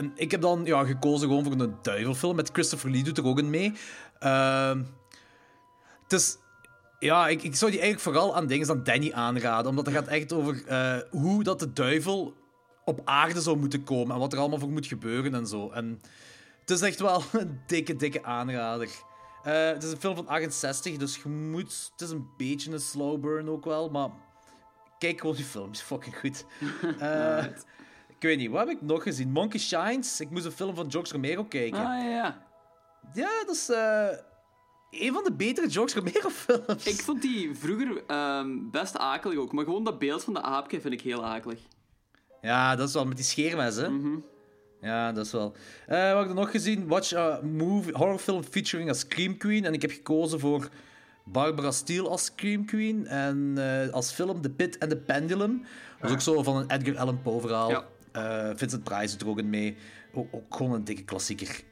Eh, 0.01 0.05
ik 0.15 0.31
heb 0.31 0.41
dan 0.41 0.65
ja, 0.65 0.85
gekozen 0.85 1.29
gewoon 1.29 1.45
voor 1.45 1.53
een 1.53 1.75
duivelfilm. 1.83 2.37
Met 2.37 2.51
Christopher 2.53 2.91
Lee 2.91 3.03
doet 3.03 3.19
er 3.19 3.27
ook 3.27 3.39
in 3.39 3.51
mee. 3.51 3.73
Ehm, 4.19 4.83
het 6.03 6.13
is... 6.13 6.37
Ja, 6.99 7.29
ik, 7.29 7.43
ik 7.43 7.55
zou 7.55 7.71
die 7.71 7.81
eigenlijk 7.81 8.11
vooral 8.11 8.37
aan 8.37 8.47
dingen 8.47 8.67
dan 8.67 8.85
Danny 8.85 9.13
aanraden. 9.13 9.71
Omdat 9.71 9.87
het 9.87 9.95
gaat 9.95 10.07
echt 10.07 10.33
over 10.33 10.67
eh, 10.67 10.99
hoe 11.11 11.43
dat 11.43 11.59
de 11.59 11.73
duivel 11.73 12.35
op 12.85 13.01
aarde 13.05 13.41
zou 13.41 13.57
moeten 13.57 13.85
komen. 13.85 14.15
En 14.15 14.21
wat 14.21 14.33
er 14.33 14.39
allemaal 14.39 14.59
voor 14.59 14.71
moet 14.71 14.87
gebeuren 14.87 15.35
en 15.35 15.47
zo. 15.47 15.71
En 15.71 16.01
het 16.61 16.71
is 16.71 16.81
echt 16.81 17.01
wel 17.01 17.23
een 17.33 17.61
dikke, 17.67 17.97
dikke 17.97 18.25
aanrader. 18.25 18.89
Eh, 19.43 19.67
het 19.67 19.83
is 19.83 19.91
een 19.91 20.01
film 20.01 20.17
van 20.17 20.29
68, 20.29 20.97
dus 20.97 21.17
je 21.23 21.29
moet... 21.29 21.91
Het 21.93 22.01
is 22.01 22.11
een 22.11 22.29
beetje 22.37 22.73
een 22.73 22.81
slow 22.81 23.21
burn 23.21 23.49
ook 23.49 23.65
wel, 23.65 23.89
maar... 23.89 24.11
Kijk 24.99 25.21
gewoon 25.21 25.37
die 25.37 25.45
film, 25.45 25.71
is 25.71 25.81
fucking 25.93 26.17
goed. 26.19 26.45
Eh, 27.01 27.45
ik 28.09 28.31
weet 28.31 28.39
niet, 28.39 28.51
wat 28.51 28.67
heb 28.67 28.77
ik 28.77 28.83
nog 28.83 29.03
gezien? 29.03 29.31
Monkey 29.31 29.61
Shines. 29.61 30.21
Ik 30.21 30.31
moest 30.31 30.45
een 30.45 30.53
film 30.53 30.75
van 30.75 30.91
George 30.91 31.13
Romero 31.13 31.45
kijken. 31.45 31.79
Ah, 31.79 31.85
ja, 31.85 32.09
ja. 32.09 32.47
Ja, 33.15 33.45
dat 33.47 33.55
is 33.55 33.69
een 35.01 35.13
van 35.13 35.25
de 35.25 35.33
betere 35.33 35.71
George 35.71 35.99
Romero 35.99 36.29
films. 36.29 36.87
Ik 36.87 37.01
vond 37.01 37.23
die 37.23 37.55
vroeger 37.55 38.03
ehm, 38.07 38.49
best 38.71 38.99
akelig 38.99 39.39
ook, 39.39 39.53
maar 39.53 39.65
gewoon 39.65 39.85
dat 39.85 39.99
beeld 39.99 40.25
van 40.25 40.35
de 40.35 40.43
aapje 40.43 40.81
vind 40.81 40.95
ik 40.95 41.01
heel 41.01 41.25
akelig. 41.25 41.61
Ja, 42.43 42.77
dat 42.77 42.89
is 42.89 42.95
wel 42.95 43.07
met 43.07 43.17
die 43.17 43.27
scheermes, 43.27 43.77
hè? 43.77 43.89
Mhm. 43.89 44.17
Ja, 44.81 45.13
dat 45.13 45.27
is 45.27 45.33
wel. 45.33 45.55
Eh 45.87 46.13
wat 46.13 46.25
ik 46.25 46.35
nog 46.35 46.51
gezien? 46.51 46.87
Watch 46.87 47.13
a 47.13 47.41
movie, 47.43 47.93
horrorfilm 47.93 48.43
featuring 48.43 48.91
a 48.91 48.93
Scream 48.93 49.37
Queen. 49.37 49.65
En 49.65 49.73
ik 49.73 49.83
heb 49.83 49.91
gekozen 49.91 50.41
voor 50.41 50.69
Barbara 51.25 51.71
Steele 51.71 52.09
als 52.09 52.25
Scream 52.25 52.65
Queen. 52.65 53.07
En 53.07 53.53
eh, 53.57 53.93
als 53.93 54.13
film 54.13 54.41
The 54.41 54.51
Pit 54.51 54.81
and 54.81 54.91
the 54.91 54.97
Pendulum. 54.97 55.65
Dat 56.01 56.11
is 56.11 56.15
ook 56.15 56.21
zo 56.21 56.43
van 56.43 56.57
een 56.57 56.71
Edgar 56.71 56.99
Allan 56.99 57.23
Poe 57.23 57.41
verhaal. 57.41 57.71
Ja. 57.71 57.85
Eh, 58.13 58.51
Vincent 58.57 58.85
Price 58.85 59.11
doet 59.11 59.21
er 59.21 59.29
ook 59.29 59.39
in 59.39 59.51
mee. 59.51 59.77
Ook, 60.13 60.29
ook 60.31 60.55
gewoon 60.57 60.73
een 60.73 60.85
dikke 60.85 61.05
klassieker. 61.05 61.63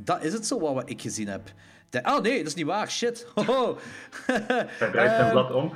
Dat 0.00 0.24
is 0.24 0.32
het 0.32 0.46
zo 0.46 0.60
wat, 0.60 0.74
wat 0.74 0.90
ik 0.90 1.00
gezien 1.00 1.28
heb. 1.28 1.52
De- 2.02 2.10
oh 2.10 2.20
nee, 2.20 2.38
dat 2.38 2.46
is 2.46 2.54
niet 2.54 2.66
waar. 2.66 2.90
Shit. 2.90 3.26
Hoho. 3.34 3.78
Hij 4.26 4.66
draait 4.92 5.10
zijn 5.16 5.30
blad 5.30 5.52
om. 5.52 5.72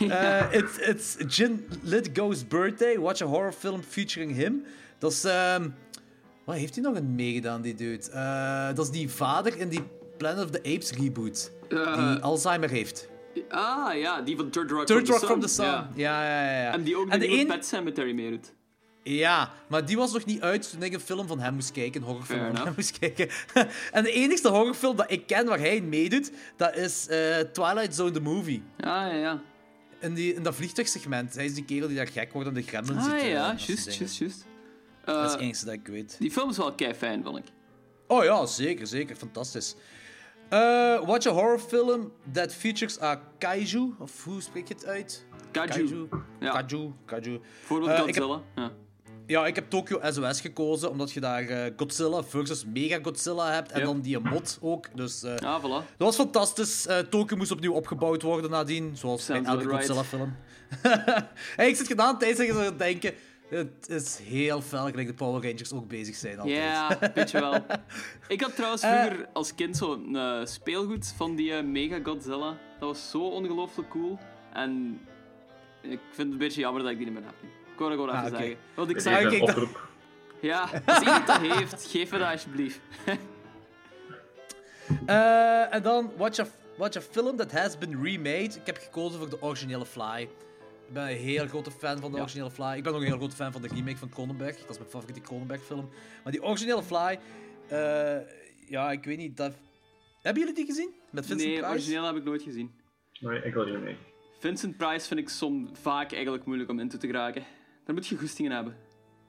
Uh, 0.00 0.42
it's, 0.50 0.78
it's 0.78 1.36
Jin 1.36 1.66
Lithgow's 1.82 2.46
birthday. 2.46 2.98
Watch 2.98 3.22
a 3.22 3.26
horror 3.26 3.52
film 3.52 3.82
featuring 3.82 4.34
him. 4.34 4.64
Dat 4.98 5.12
is... 5.12 5.24
ehm, 5.24 5.68
wat 6.44 6.56
heeft 6.56 6.74
hij 6.74 6.84
nog 6.84 6.96
in 6.96 7.14
meegedaan, 7.14 7.62
die 7.62 7.74
dude? 7.74 8.10
Eh, 8.10 8.66
dat 8.74 8.84
is 8.84 8.90
die 8.90 9.10
vader 9.10 9.56
in 9.56 9.68
die 9.68 9.82
Planet 10.16 10.44
of 10.44 10.50
the 10.50 10.58
Apes 10.58 10.92
reboot. 10.92 11.50
Eh, 11.68 12.10
die 12.12 12.22
Alzheimer 12.22 12.70
heeft. 12.70 13.08
ah, 13.48 13.94
ja, 13.98 14.20
die 14.22 14.36
van 14.36 14.50
Third 14.50 14.70
Rock 14.70 14.86
Third 14.86 15.06
from 15.06 15.10
Rock 15.10 15.20
the 15.20 15.26
from 15.26 15.40
Sun. 15.40 15.48
the 15.48 15.54
Sun. 15.54 15.64
Ja. 15.66 15.88
Ja, 15.94 16.24
ja, 16.24 16.52
ja. 16.52 16.62
ja. 16.62 16.72
En 16.72 16.82
die 16.82 16.96
ook 16.96 17.08
en 17.08 17.12
in 17.12 17.20
de 17.20 17.26
de 17.26 17.40
een... 17.40 17.46
Pet 17.46 17.66
Cemetery 17.66 18.12
meedoet. 18.12 18.52
Ja, 19.16 19.52
maar 19.68 19.84
die 19.86 19.96
was 19.96 20.12
nog 20.12 20.24
niet 20.24 20.40
uit 20.40 20.70
toen 20.70 20.82
ik 20.82 20.92
een 20.92 21.00
film 21.00 21.26
van 21.26 21.40
hem 21.40 21.54
moest 21.54 21.72
kijken. 21.72 22.00
Een 22.00 22.06
horrorfilm 22.06 22.38
Fair 22.40 22.56
van 22.56 22.64
hem 22.66 22.72
moest 22.76 22.98
kijken. 22.98 23.28
en 23.92 24.02
de 24.02 24.12
enigste 24.12 24.48
horrorfilm 24.48 24.96
dat 24.96 25.10
ik 25.10 25.26
ken 25.26 25.46
waar 25.46 25.58
hij 25.58 25.76
in 25.76 25.88
meedoet, 25.88 26.30
dat 26.56 26.76
is 26.76 27.06
eh, 27.08 27.38
Twilight 27.38 27.94
Zone 27.94 28.10
the 28.10 28.20
Movie. 28.20 28.62
Ah, 28.76 28.86
ja, 28.86 29.12
ja. 29.14 29.40
In, 30.00 30.14
die, 30.14 30.34
in 30.34 30.42
dat 30.42 30.54
vliegtuigsegment. 30.54 31.34
Hij 31.34 31.44
is 31.44 31.54
die 31.54 31.64
kerel 31.64 31.88
die 31.88 31.96
daar 31.96 32.08
gek 32.08 32.32
wordt 32.32 32.48
en 32.48 32.54
de 32.54 32.62
gremlins 32.62 33.04
ziet. 33.04 33.12
Ah, 33.12 33.20
ja, 33.20 33.26
juist, 33.26 33.66
juist, 33.98 34.18
juist. 34.18 34.46
Dat 35.04 35.16
is 35.16 35.24
Eh, 35.24 35.30
het 35.30 35.40
enige 35.40 35.64
dat 35.64 35.74
ik 35.74 35.86
weet. 35.86 36.16
die 36.18 36.30
film 36.30 36.50
is 36.50 36.56
wel 36.56 36.74
kei 36.74 36.94
fijn, 36.94 37.22
vond 37.24 37.38
ik. 37.38 37.44
Oh 38.06 38.24
ja, 38.24 38.46
zeker, 38.46 38.86
zeker. 38.86 39.16
Fantastisch. 39.16 39.74
Eh, 40.48 41.06
watch 41.06 41.26
a 41.26 41.30
horror 41.30 41.58
film 41.58 42.12
that 42.32 42.54
features 42.54 43.00
a 43.00 43.20
kaiju. 43.38 43.94
Of 43.98 44.24
hoe 44.24 44.40
spreek 44.42 44.68
je 44.68 44.74
het 44.74 44.86
uit? 44.86 45.26
Kaiju. 45.50 46.08
Ja. 46.40 46.50
Kaiju. 46.50 46.92
Kaiju. 47.04 47.40
Bijvoorbeeld 47.58 47.90
ik 47.90 48.14
heb- 48.14 48.24
Godzilla. 48.24 48.42
Ja. 48.54 48.72
Ja, 49.28 49.46
ik 49.46 49.54
heb 49.54 49.70
Tokyo 49.70 50.00
SOS 50.02 50.40
gekozen, 50.40 50.90
omdat 50.90 51.12
je 51.12 51.20
daar 51.20 51.42
eh, 51.48 51.72
Godzilla 51.76 52.22
versus 52.22 52.64
Mega 52.64 52.98
Godzilla 53.02 53.52
hebt. 53.52 53.72
En 53.72 53.78
Yep. 53.78 53.86
dan 53.86 54.00
die 54.00 54.18
mod 54.18 54.58
ook. 54.60 54.86
Dus 54.96 55.22
eh, 55.22 55.34
Ah, 55.36 55.60
voilà. 55.64 55.96
dat 55.96 56.06
was 56.06 56.16
fantastisch. 56.16 56.86
Eh 56.86 56.98
Tokyo 56.98 57.36
moest 57.36 57.50
opnieuw 57.50 57.72
opgebouwd 57.72 58.22
worden 58.22 58.50
nadien. 58.50 58.96
Zoals 58.96 59.24
Sounds 59.24 59.48
elke 59.48 59.62
right. 59.64 59.74
Godzilla-film. 59.76 60.36
hey, 61.56 61.68
ik 61.68 61.76
zit 61.76 61.86
gedaan 61.86 62.18
tijdens 62.18 62.38
dat 62.48 62.64
je 62.66 62.76
denken... 62.76 63.14
Het 63.48 63.88
is 63.88 64.18
heel 64.22 64.60
fel, 64.60 64.86
gelijk 64.86 65.06
de 65.06 65.14
Power 65.14 65.42
Rangers 65.42 65.72
ook 65.72 65.88
bezig 65.88 66.14
zijn 66.16 66.38
altijd. 66.38 66.56
Ja, 66.58 66.98
weet 67.14 67.30
je 67.30 67.40
wel. 67.40 67.64
Ik 68.28 68.40
had 68.40 68.54
trouwens 68.54 68.82
vroeger 68.82 69.28
als 69.32 69.54
kind 69.54 69.76
zo'n 69.76 70.16
speelgoed 70.44 71.12
van 71.16 71.34
die 71.36 71.62
Mega 71.62 71.98
Godzilla. 72.02 72.56
Dat 72.80 72.88
was 72.88 73.10
zo 73.10 73.18
ongelooflijk 73.28 73.88
cool. 73.88 74.18
En 74.52 75.00
ik 75.82 75.98
vind 76.10 76.16
het 76.16 76.30
een 76.30 76.38
beetje 76.38 76.60
jammer 76.60 76.82
dat 76.82 76.90
ik 76.90 76.96
die 76.98 77.06
niet 77.06 77.14
meer 77.14 77.24
heb. 77.24 77.34
Ik 77.78 77.84
wou 77.84 77.96
dat 77.96 78.00
gewoon 78.00 78.14
Ah, 78.20 78.24
even 78.26 78.38
zeggen. 78.38 78.56
Want 78.74 78.90
ik 78.90 78.96
een 78.96 79.02
kijk, 79.30 79.30
dat- 79.46 79.48
oproep. 79.56 79.88
ja, 80.40 80.68
als 80.86 80.98
iemand 80.98 81.26
dat 81.26 81.38
heeft, 81.40 81.86
geef 81.90 82.10
me 82.10 82.18
dat 82.18 82.30
alsjeblieft. 82.32 82.80
Eh, 85.06 85.74
en 85.74 85.82
dan 85.82 86.12
watch 86.16 86.38
a, 86.38 86.46
watch 86.76 86.96
a 86.96 87.00
film 87.00 87.36
that 87.36 87.52
has 87.52 87.78
been 87.78 88.02
remade. 88.04 88.42
Ik 88.44 88.60
heb 88.66 88.78
gekozen 88.78 89.18
voor 89.18 89.30
de 89.30 89.42
originele 89.42 89.86
Fly. 89.86 90.20
Ik 90.86 90.92
ben 90.92 91.02
een 91.02 91.16
heel 91.16 91.46
grote 91.46 91.70
fan 91.70 91.98
van 92.00 92.10
de 92.10 92.16
Ja. 92.16 92.22
originele 92.22 92.50
Fly. 92.50 92.76
Ik 92.76 92.82
ben 92.82 92.92
ook 92.94 93.00
een 93.00 93.06
heel 93.06 93.16
grote 93.16 93.36
fan 93.36 93.52
van 93.52 93.62
de 93.62 93.68
remake 93.68 93.96
van 93.96 94.08
Cronenberg. 94.08 94.56
Dat 94.60 94.70
is 94.70 94.78
mijn 94.78 94.90
favoriete 94.90 95.20
Cronenberg 95.20 95.62
film. 95.62 95.88
Maar 96.22 96.32
die 96.32 96.42
originele 96.42 96.82
Fly, 96.82 97.18
eh, 97.68 98.16
ja, 98.68 98.90
ik 98.90 99.04
weet 99.04 99.18
niet. 99.18 99.36
Dat... 99.36 99.54
Hebben 100.22 100.42
jullie 100.42 100.56
die 100.56 100.66
gezien? 100.66 100.90
Met 101.10 101.26
Vincent 101.26 101.48
nee, 101.50 101.58
Price? 101.58 101.72
origineel 101.72 102.04
heb 102.06 102.16
ik 102.16 102.24
nooit 102.24 102.42
gezien. 102.42 102.70
Nee, 103.20 103.42
ik 103.42 103.54
wil 103.54 103.64
hier 103.64 103.78
mee. 103.78 103.96
Vincent 104.38 104.76
Price 104.76 105.06
vind 105.06 105.20
ik 105.20 105.28
soms 105.28 105.70
vaak 105.80 106.12
eigenlijk 106.12 106.44
moeilijk 106.44 106.70
om 106.70 106.78
in 106.80 106.88
te 106.88 106.98
geraken. 107.00 107.44
Daar 107.88 107.96
moet 107.96 108.06
je 108.06 108.16
goesting 108.16 108.48
in 108.48 108.54
hebben. 108.54 108.76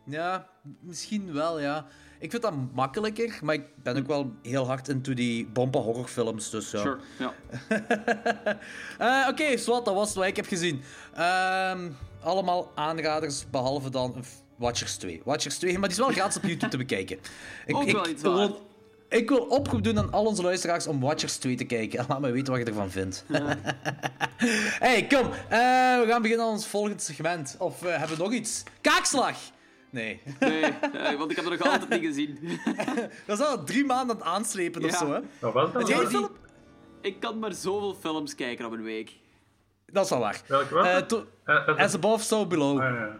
Ja, 0.03 0.49
misschien 0.79 1.33
wel, 1.33 1.59
ja. 1.59 1.85
Ik 2.19 2.29
vind 2.31 2.41
dat 2.41 2.53
makkelijker, 2.73 3.39
maar 3.43 3.55
ik 3.55 3.83
ben 3.83 3.97
ook 3.97 4.07
wel 4.07 4.33
heel 4.41 4.65
hard 4.65 4.87
into 4.87 5.13
die 5.13 5.47
bompa 5.47 5.79
horrorfilms, 5.79 6.49
dus 6.49 6.71
ja. 6.71 6.79
Sure, 6.79 6.99
ja. 7.19 7.33
Eh, 9.23 9.27
Oké, 9.29 9.57
zwart, 9.57 9.85
dat 9.85 9.93
was 9.93 10.13
wat 10.13 10.25
ik 10.25 10.35
heb 10.35 10.45
gezien. 10.45 10.81
Ehm, 11.13 11.89
allemaal 12.21 12.71
aanraders, 12.75 13.49
behalve 13.49 13.89
dan 13.89 14.23
Watchers 14.55 14.95
2. 14.95 15.21
Watchers 15.25 15.57
2, 15.57 15.71
maar 15.79 15.89
die 15.89 15.97
is 15.97 16.03
wel 16.05 16.13
gratis 16.13 16.37
op 16.37 16.43
YouTube 16.43 16.69
te 16.71 16.77
bekijken. 16.77 17.17
Ik, 17.65 17.75
Ook 17.75 17.83
ik, 17.83 17.93
wel 17.93 18.07
iets 18.07 18.21
wil, 18.21 18.33
waard. 18.33 18.61
Ik 19.09 19.29
wil 19.29 19.37
oproep 19.39 19.83
doen 19.83 19.97
aan 19.97 20.11
al 20.11 20.25
onze 20.25 20.41
luisteraars 20.41 20.87
om 20.87 20.99
Watchers 20.99 21.37
2 21.37 21.55
te 21.55 21.63
kijken. 21.65 21.99
En 21.99 22.05
laat 22.09 22.19
me 22.19 22.31
weten 22.31 22.53
wat 22.53 22.61
je 22.61 22.67
ervan 22.67 22.89
vindt. 22.91 23.25
hey, 24.85 25.07
kom. 25.07 25.31
eh, 25.31 25.59
we 25.99 26.05
gaan 26.07 26.21
beginnen 26.21 26.45
aan 26.45 26.51
ons 26.51 26.67
volgende 26.67 27.01
segment. 27.01 27.55
Of 27.59 27.83
eh, 27.83 27.97
hebben 27.97 28.17
we 28.17 28.23
nog 28.23 28.31
iets? 28.33 28.63
Kaakslag! 28.81 29.35
Nee. 29.91 30.21
Nee, 30.39 31.17
want 31.17 31.31
ik 31.31 31.35
heb 31.35 31.45
het 31.49 31.59
nog 31.59 31.71
altijd 31.71 31.89
niet 31.89 32.05
gezien. 32.09 32.59
Dat 33.27 33.39
is 33.39 33.45
al 33.45 33.63
drie 33.63 33.85
maanden 33.85 34.15
aan 34.15 34.21
het 34.21 34.25
aanslepen 34.35 34.83
of 34.83 34.91
Ja. 34.91 34.97
zo, 34.97 35.11
hè? 35.13 35.19
Wat 35.39 35.53
was 35.53 35.71
dat? 35.73 35.87
Jij 35.87 36.05
film? 36.05 36.29
Ik 37.01 37.19
kan 37.19 37.39
maar 37.39 37.53
zoveel 37.53 37.95
films 37.99 38.35
kijken 38.35 38.65
op 38.65 38.71
een 38.71 38.83
week. 38.83 39.11
Dat 39.91 40.03
is 40.03 40.09
wel 40.09 40.19
waar. 40.19 40.41
Welke 40.47 40.73
was 40.73 40.85
Eh, 40.87 40.93
het? 40.95 41.77
As 41.79 41.93
above, 41.95 42.23
so 42.23 42.45
below. 42.45 42.79
ah, 42.81 42.85
ja. 42.95 43.19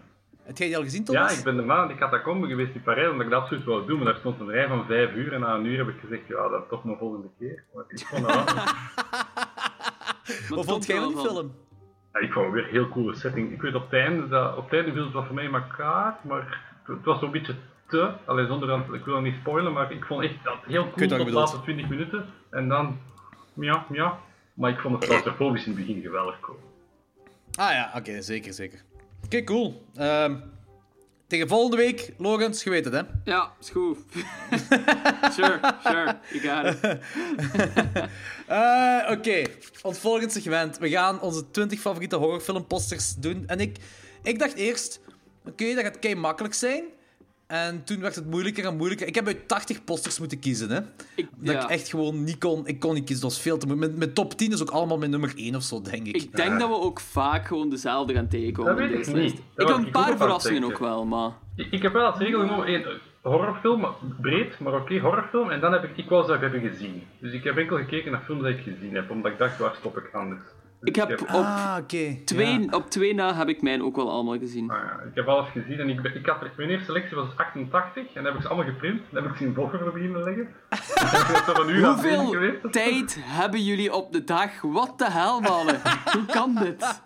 Heb 0.49 0.57
jij 0.57 0.67
die 0.67 0.77
al 0.77 0.83
gezien, 0.83 0.99
Ja, 0.99 1.05
Thomas? 1.05 1.38
ik 1.38 1.43
ben 1.43 1.55
daarna 1.55 1.75
naar 1.75 1.88
die 1.88 1.97
catacombe 1.97 2.47
geweest 2.47 2.75
in 2.75 2.81
Parijs, 2.83 3.09
omdat 3.09 3.25
ik 3.25 3.31
dat 3.31 3.41
absoluut 3.41 3.63
wou 3.65 3.85
doen, 3.85 3.97
maar 3.97 4.05
daar 4.05 4.15
stond 4.15 4.39
een 4.39 4.49
rij 4.51 4.67
van 4.67 4.85
vijf 4.85 5.13
uur 5.13 5.33
en 5.33 5.39
na 5.39 5.53
een 5.53 5.65
uur 5.65 5.77
heb 5.77 5.88
ik 5.88 5.99
gezegd, 5.99 6.27
ja, 6.27 6.47
dat 6.47 6.69
toch 6.69 6.83
maar 6.83 6.97
volgende 6.97 7.27
keer. 7.39 7.63
Maar 7.73 7.83
ik 7.88 7.99
vond 8.05 8.27
dat 8.27 8.35
Wat 10.49 10.57
het 10.59 10.69
vond 10.69 10.85
jij 10.85 10.97
van 10.97 11.07
die 11.07 11.17
film? 11.17 11.55
Ja, 12.13 12.19
ik 12.19 12.31
vond 12.33 12.53
weer 12.53 12.63
een 12.63 12.69
heel 12.69 12.89
coole 12.89 13.15
setting. 13.15 13.51
Ik 13.51 13.62
weet 13.62 13.75
op 13.75 13.83
het 13.91 13.99
einde, 13.99 14.27
dat, 14.27 14.57
op 14.57 14.63
het 14.63 14.73
einde 14.73 14.91
viel 14.93 15.03
het 15.03 15.13
wat 15.13 15.25
voor 15.25 15.35
mij 15.35 15.43
in 15.43 15.53
elkaar, 15.53 16.17
maar 16.21 16.59
het, 16.83 16.97
het 16.97 17.05
was 17.05 17.19
zo'n 17.19 17.31
beetje 17.31 17.55
te, 17.88 18.12
alleen 18.25 18.47
zonder 18.47 18.67
dat, 18.67 18.93
ik 18.93 19.05
wil 19.05 19.13
dat 19.13 19.23
niet 19.23 19.35
spoilen, 19.39 19.73
maar 19.73 19.91
ik 19.91 20.05
vond 20.05 20.23
echt 20.23 20.43
dat 20.43 20.57
heel 20.65 20.91
cool 20.91 21.07
tot 21.07 21.25
de 21.25 21.31
laatste 21.31 21.62
20 21.62 21.89
minuten. 21.89 22.25
En 22.49 22.67
dan, 22.67 22.99
ja, 23.53 23.85
ja. 23.91 24.19
Maar 24.53 24.71
ik 24.71 24.79
vond 24.79 24.95
het 24.95 25.05
claustrofobisch 25.05 25.65
in 25.65 25.71
het 25.75 25.85
begin 25.85 26.01
geweldig 26.01 26.39
cool. 26.39 26.59
Ah 27.55 27.71
ja, 27.71 27.91
oké, 27.95 28.21
zeker, 28.21 28.53
zeker. 28.53 28.81
Oké, 29.25 29.43
cool. 29.43 29.86
Ehm, 29.95 30.36
tegen 31.27 31.47
volgende 31.47 31.77
week, 31.77 32.13
Logans, 32.17 32.63
je 32.63 32.69
weet 32.69 32.86
het, 32.86 32.93
hè? 32.93 33.01
Ja, 33.23 33.51
is 33.62 33.69
goed. 33.69 33.97
sure, 35.36 35.60
sure, 35.84 36.17
you 36.32 36.39
got 36.39 36.73
it. 36.84 36.97
Eh, 38.47 39.12
Oké, 39.12 39.41
ons 39.82 39.97
volgende 39.99 40.29
segment. 40.29 40.77
We 40.77 40.89
gaan 40.89 41.21
onze 41.21 41.51
20 41.51 41.79
favoriete 41.79 42.15
horrorfilmposters 42.15 43.15
doen. 43.15 43.43
En 43.47 43.60
ik, 43.60 43.77
ik 44.23 44.39
dacht 44.39 44.53
eerst, 44.53 44.99
oké, 45.45 45.73
dat 45.73 45.84
gaat 45.84 45.99
kei 45.99 46.15
makkelijk 46.15 46.53
zijn. 46.53 46.84
En 47.51 47.83
toen 47.83 47.99
werd 47.99 48.15
het 48.15 48.29
moeilijker 48.29 48.65
en 48.65 48.75
moeilijker. 48.75 49.07
Ik 49.07 49.15
heb 49.15 49.27
uit 49.27 49.47
80 49.47 49.83
posters 49.83 50.19
moeten 50.19 50.39
kiezen, 50.39 50.69
hè. 50.69 50.79
Ik, 51.15 51.27
Dat 51.35 51.55
ja. 51.55 51.63
ik 51.63 51.69
echt 51.69 51.89
gewoon 51.89 52.23
niet 52.23 52.38
kon. 52.38 52.67
Ik 52.67 52.79
kon 52.79 52.93
niet 52.93 53.03
kiezen, 53.03 53.23
dat 53.23 53.33
was 53.33 53.41
veel 53.41 53.57
te 53.57 53.65
moeilijk. 53.65 53.97
Mijn, 53.97 54.13
top 54.13 54.33
10 54.33 54.51
is 54.51 54.62
ook 54.62 54.69
allemaal 54.69 54.97
mijn 54.97 55.12
nummer 55.12 55.33
1 55.35 55.55
of 55.55 55.63
zo, 55.63 55.81
denk 55.81 56.07
ik. 56.07 56.15
Ik 56.15 56.35
denk 56.35 56.59
dat 56.59 56.69
we 56.69 56.75
ook 56.75 56.99
vaak 56.99 57.47
gewoon 57.47 57.69
dezelfde 57.69 58.13
gaan 58.13 58.27
tegenkomen 58.27 58.75
Dat 58.75 58.89
weet 58.89 59.07
ik 59.07 59.13
niet. 59.13 59.33
Ik 59.33 59.67
heb 59.67 59.77
een 59.77 59.91
paar 59.91 60.17
verrassingen 60.17 60.63
ook 60.63 60.77
wel, 60.77 61.05
maar... 61.05 61.31
Ik, 61.55 61.71
ik 61.71 61.81
heb 61.81 61.93
wel 61.93 62.05
als 62.05 62.17
regel 62.17 62.39
gewoon 62.39 62.65
één 62.65 62.85
horrorfilm, 63.21 63.88
breed, 64.21 64.59
maar 64.59 64.73
oké, 64.73 64.99
horrorfilm. 64.99 65.49
En 65.49 65.59
dan 65.59 65.71
heb 65.71 65.83
ik, 65.83 65.97
ik 65.97 66.07
ze 66.07 66.15
ook 66.15 66.41
hebben 66.41 66.62
gezien. 66.62 67.03
Dus 67.19 67.33
ik 67.33 67.43
heb 67.43 67.57
enkel 67.57 67.77
gekeken 67.77 68.12
naar 68.12 68.21
films 68.21 68.43
die 68.43 68.53
ik 68.53 68.63
gezien 68.63 68.95
heb, 68.95 69.09
omdat 69.09 69.31
ik 69.31 69.38
dacht, 69.38 69.57
waar 69.57 69.75
stop 69.75 69.97
ik 69.97 70.09
anders? 70.13 70.41
Ik 70.81 70.95
heb 70.95 71.21
op 71.21 71.27
Ah, 71.27 71.77
twee, 72.25 72.59
ja. 72.59 72.67
op 72.71 72.89
twee 72.89 73.13
na 73.13 73.35
heb 73.35 73.47
ik 73.49 73.61
mijn 73.61 73.83
ook 73.83 73.95
wel 73.95 74.11
allemaal 74.11 74.37
gezien. 74.37 74.69
Ah 74.69 74.77
ja, 74.77 74.99
ik 75.09 75.15
heb 75.15 75.27
alles 75.27 75.49
gezien 75.49 75.79
en 75.79 75.89
ik, 75.89 76.03
ik 76.03 76.25
had, 76.25 76.55
mijn 76.57 76.69
eerste 76.69 76.85
selectie 76.85 77.15
was 77.15 77.27
88 77.35 78.03
en 78.03 78.09
dan 78.13 78.25
heb 78.25 78.33
ik 78.35 78.41
ze 78.41 78.47
allemaal 78.47 78.73
geprint. 78.73 79.01
Dan 79.09 79.23
heb 79.23 79.31
ik 79.31 79.37
ze 79.37 79.45
in 79.45 79.53
volgorde 79.53 79.91
beginnen 79.91 80.23
leggen. 80.23 80.47
Hoeveel 81.83 82.69
tijd 82.71 83.17
hebben 83.21 83.63
jullie 83.63 83.93
op 83.93 84.13
de 84.13 84.23
dag? 84.23 84.61
Wat 84.61 84.97
de 84.97 85.11
hel, 85.11 85.39
mannen? 85.39 85.81
Hoe 86.13 86.25
kan 86.25 86.55
dit? 86.55 86.87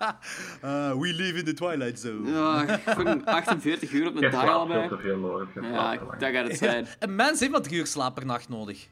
Ah, 0.61 0.99
we 0.99 1.13
live 1.13 1.37
in 1.39 1.45
the 1.45 1.53
Twilight 1.53 1.99
Zone. 1.99 2.31
Ja, 2.31 2.79
fucking 2.79 3.25
48 3.25 3.91
uur 3.91 4.07
op 4.07 4.15
een 4.15 4.31
dag 4.31 4.47
al 4.47 4.67
te 4.67 4.97
veel, 5.01 5.47
Ja, 5.61 5.97
dat 6.19 6.31
gaat 6.31 6.47
het 6.47 6.57
zijn. 6.57 6.87
Een 6.99 7.15
mens 7.15 7.39
heeft 7.39 7.63
drie 7.63 7.79
uur 7.79 7.87
slaap 7.87 8.15
per 8.15 8.25
nacht 8.25 8.49
nodig. 8.49 8.87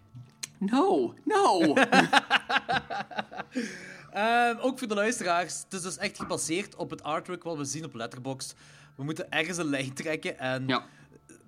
No, 0.58 1.14
no. 1.24 1.60
Ehm, 4.12 4.58
ook 4.60 4.80
voor 4.80 4.88
de 4.88 4.94
luisteraars, 4.96 5.64
het 5.64 5.74
is 5.74 5.82
dus 5.82 5.98
echt 5.98 6.18
gebaseerd 6.18 6.76
op 6.76 6.90
het 6.90 7.04
artwork 7.04 7.44
wat 7.44 7.58
we 7.58 7.66
zien 7.66 7.86
op 7.86 7.94
Letterboxd. 7.94 8.56
We 8.96 9.04
moeten 9.04 9.32
ergens 9.32 9.58
een 9.58 9.70
lijn 9.70 9.94
trekken 9.94 10.40
en 10.40 10.68
Ja. 10.68 10.86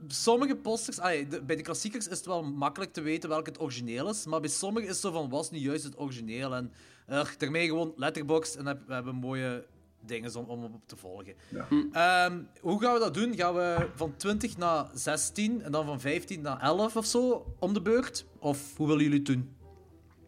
sommige 0.07 0.55
posters, 0.55 0.99
ah, 0.99 1.29
de- 1.29 1.41
bij 1.41 1.55
de 1.55 1.61
klassiekers 1.61 2.07
is 2.07 2.17
het 2.17 2.25
wel 2.25 2.43
makkelijk 2.43 2.93
te 2.93 3.01
weten 3.01 3.29
welk 3.29 3.45
het 3.45 3.61
origineel 3.61 4.09
is, 4.09 4.25
maar 4.25 4.39
bij 4.39 4.49
sommige 4.49 4.85
is 4.85 4.91
het 4.91 5.01
zo 5.01 5.11
van, 5.11 5.29
was 5.29 5.51
nu 5.51 5.57
juist 5.57 5.83
het 5.83 5.99
origineel? 5.99 6.55
En 6.55 6.71
uh, 7.09 7.23
daarmee 7.37 7.67
gewoon 7.67 7.93
Letterboxd 7.95 8.55
en 8.55 8.65
heb- 8.65 8.87
we 8.87 8.93
hebben 8.93 9.15
mooie 9.15 9.65
dingen 10.05 10.35
om, 10.35 10.45
om 10.45 10.63
op 10.63 10.81
te 10.85 10.95
volgen. 10.97 11.33
Ja. 11.49 11.67
Ehm, 11.91 12.39
hoe 12.61 12.81
gaan 12.81 12.93
we 12.93 12.99
dat 12.99 13.13
doen? 13.13 13.35
Gaan 13.35 13.55
we 13.55 13.89
van 13.95 14.13
20 14.17 14.57
naar 14.57 14.85
16 14.93 15.61
en 15.61 15.71
dan 15.71 15.85
van 15.85 15.99
15 15.99 16.41
naar 16.41 16.59
11 16.61 16.95
of 16.95 17.05
zo 17.05 17.45
om 17.59 17.73
de 17.73 17.81
beurt? 17.81 18.25
Of 18.39 18.77
hoe 18.77 18.87
willen 18.87 19.03
jullie 19.03 19.17
het 19.17 19.27
doen? 19.27 19.55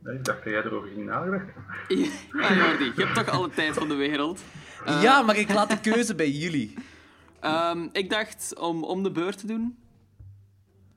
Nee, 0.05 0.15
ik 0.15 0.25
dacht 0.25 0.43
dat 0.43 0.53
jij 0.53 0.63
erover 0.63 0.89
ging 0.89 1.05
nagedacht. 1.05 1.45
Ja, 1.87 2.53
Jordi, 2.55 2.85
je 2.95 3.03
hebt 3.03 3.15
toch 3.15 3.29
alle 3.29 3.49
tijd 3.49 3.73
van 3.73 3.87
de 3.87 3.95
wereld. 3.95 4.41
ja, 4.85 5.21
maar 5.21 5.37
ik 5.37 5.53
laat 5.53 5.69
de 5.69 5.79
keuze 5.79 6.15
bij 6.15 6.29
jullie. 6.29 6.73
Ehm, 7.39 7.87
ik 7.91 8.09
dacht 8.09 8.55
om 8.59 8.83
om 8.83 9.03
de 9.03 9.11
beurt 9.11 9.37
te 9.37 9.47
doen. 9.47 9.77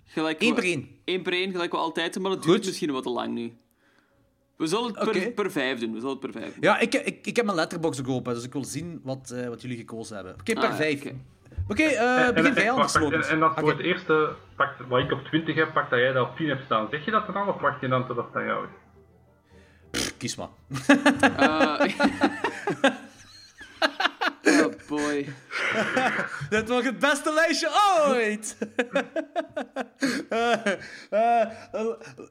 Gelijk 0.05 0.43
Eén 0.43 0.55
per 0.55 0.65
één. 0.65 0.89
Één 1.05 1.23
per 1.23 1.33
één, 1.33 1.51
gelijk 1.53 1.71
we 1.71 1.77
altijd 1.77 2.13
doen, 2.15 2.23
maar 2.23 2.31
dat 2.33 2.41
Goed. 2.45 2.53
duurt 2.53 2.65
misschien 2.65 2.91
wat 2.93 3.03
te 3.03 3.11
lang 3.11 3.35
nu. 3.35 3.53
We 4.57 4.67
zullen 4.67 4.85
het 4.87 4.95
per, 4.99 5.09
Oké. 5.09 5.31
per 5.31 5.51
vijf 5.51 5.79
doen. 5.81 5.93
We 5.93 6.01
zullen 6.01 6.17
het 6.21 6.21
per 6.31 6.41
vijf 6.41 6.53
doen. 6.55 6.63
Ja, 6.63 6.79
ik, 6.79 6.95
ik, 6.95 7.27
ik 7.27 7.37
heb 7.37 7.45
mijn 7.45 7.57
letterbox 7.57 8.01
ook 8.01 8.09
open, 8.09 8.35
dus 8.35 8.45
ik 8.45 8.53
wil 8.53 8.65
zien 8.65 9.01
wat, 9.05 9.31
eh, 9.31 9.49
wat 9.49 9.63
jullie 9.63 9.77
gekozen 9.77 10.15
hebben. 10.17 10.35
Oké, 10.41 10.53
per 10.55 10.63
Ah, 10.69 10.75
vijf. 10.77 11.01
oké. 11.69 11.83
Eh, 11.83 12.31
begin 12.35 12.55
jij 12.55 12.71
anders, 12.71 12.95
en, 12.95 13.23
en 13.23 13.43
als 13.43 13.59
voor 13.59 13.71
het 13.71 13.81
eerste 13.81 14.31
pakt, 14.57 14.87
wat 14.89 15.01
ik 15.01 15.13
op 15.13 15.25
20 15.25 15.55
heb, 15.55 15.73
pakt 15.73 15.91
dat 15.91 15.99
jij 15.99 16.13
dat 16.13 16.29
op 16.29 16.37
10 16.37 16.49
hebt 16.49 16.65
staan. 16.65 16.87
Zeg 16.91 17.05
je 17.05 17.11
dat 17.11 17.27
dan 17.33 17.49
of 17.49 17.61
wacht 17.61 17.81
je 17.81 17.89
dan 17.89 18.07
tot 18.07 18.17
dat 18.17 18.27
aan 18.35 18.45
jou 18.45 18.65
is? 18.65 18.71
Kies 20.19 20.37
maar. 20.37 20.49
Eh, 21.21 21.85
oh 24.65 24.73
boy. 24.89 25.29
Dit 26.51 26.69
wordt 26.69 26.87
het 26.87 26.99
beste 26.99 27.33
lijstje 27.33 27.71
ooit! 28.09 28.57
Eh, 31.11 31.47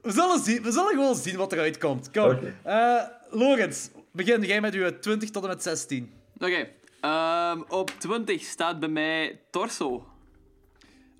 we, 0.02 0.12
zullen 0.12 0.40
zien, 0.40 0.62
we 0.62 0.70
zullen 0.72 0.88
gewoon 0.90 1.16
zien 1.16 1.36
wat 1.36 1.52
eruit 1.52 1.78
komt. 1.78 2.10
Kom. 2.10 2.30
Oké. 2.30 2.54
Eh, 2.62 3.02
Lorenz, 3.30 3.88
begin 4.12 4.42
jij 4.42 4.60
met 4.60 4.74
uw 4.74 4.98
20 4.98 5.30
tot 5.30 5.42
en 5.42 5.48
met 5.48 5.62
16. 5.62 6.12
Oké. 6.38 6.68
ehm, 7.00 7.60
op 7.68 7.90
20 7.98 8.42
staat 8.42 8.80
bij 8.80 8.88
mij 8.88 9.40
Torso. 9.50 10.06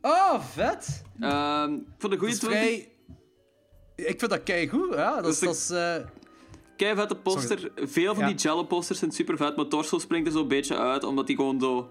Oh, 0.00 0.40
vet! 0.44 1.02
Ehm 1.20 1.78
voor 1.98 2.10
de 2.10 2.16
Dat 2.16 2.18
goede 2.18 2.32
is 2.32 2.38
20. 2.38 2.58
vrij... 2.60 2.92
Ik 3.96 4.18
vind 4.18 4.30
dat 4.30 4.42
keigoed, 4.42 4.94
ja. 4.94 5.20
Dat 5.20 5.32
is... 5.32 5.38
Dat 5.38 5.54
is 5.54 5.66
Dat 5.66 5.78
is 5.78 6.02
eh, 6.02 6.08
Kei 6.78 6.94
vette 6.94 7.14
poster. 7.14 7.70
Veel 7.76 8.14
van 8.14 8.22
Ja. 8.22 8.30
die 8.30 8.36
Jello 8.38 8.62
posters 8.62 8.98
zijn 8.98 9.12
super 9.12 9.36
vet, 9.36 9.56
maar 9.56 9.68
Torso 9.68 9.98
springt 9.98 10.26
er 10.26 10.32
zo'n 10.32 10.48
beetje 10.48 10.76
uit, 10.76 11.04
omdat 11.04 11.26
die 11.26 11.36
gewoon 11.36 11.60
zo 11.60 11.90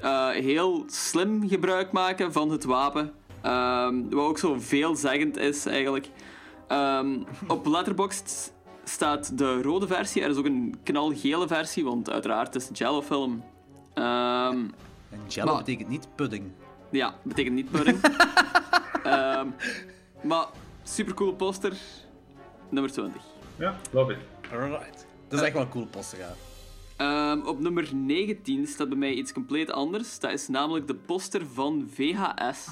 eh, 0.00 0.28
heel 0.28 0.84
slim 0.86 1.48
gebruik 1.48 1.92
maken 1.92 2.32
van 2.32 2.50
het 2.50 2.64
wapen. 2.64 3.12
Ehm, 3.42 4.02
wat 4.10 4.24
ook 4.28 4.38
zo 4.38 4.56
veelzeggend 4.58 5.36
is 5.36 5.66
eigenlijk. 5.66 6.08
Ehm, 6.68 7.18
op 7.48 7.66
Letterboxd 7.66 8.52
staat 8.84 9.38
de 9.38 9.62
rode 9.62 9.86
versie. 9.86 10.22
Er 10.22 10.30
is 10.30 10.36
ook 10.36 10.44
een 10.44 10.74
knalgele 10.82 11.46
versie, 11.46 11.84
want 11.84 12.10
uiteraard 12.10 12.54
is 12.54 12.68
het 12.68 12.78
Jello-film. 12.78 13.44
Ehm, 13.94 14.58
en 15.10 15.20
jello 15.28 15.50
Maar- 15.52 15.64
betekent 15.64 15.88
niet 15.88 16.08
pudding. 16.14 16.44
ja, 16.90 17.14
betekent 17.22 17.54
niet 17.54 17.70
pudding. 17.70 17.98
Ehm, 19.04 19.46
maar 20.22 20.46
supercoole 20.82 21.34
poster. 21.34 21.72
Nummer 22.68 22.92
20. 22.92 23.22
Ja, 23.56 23.76
love 23.90 24.12
it. 24.12 24.18
Alright. 24.52 25.06
Dat 25.28 25.38
is 25.40 25.44
echt 25.44 25.52
wel 25.54 25.62
een 25.62 25.68
coole 25.68 25.86
poster, 25.86 26.18
ja. 26.18 26.34
Ehm, 26.96 27.46
op 27.46 27.60
nummer 27.60 27.94
19 27.94 28.66
staat 28.66 28.88
bij 28.88 28.98
mij 28.98 29.12
iets 29.12 29.32
compleet 29.32 29.70
anders. 29.70 30.18
Dat 30.18 30.30
is 30.32 30.48
namelijk 30.48 30.86
de 30.86 30.94
poster 30.94 31.46
van 31.54 31.88
VHS. 31.94 32.66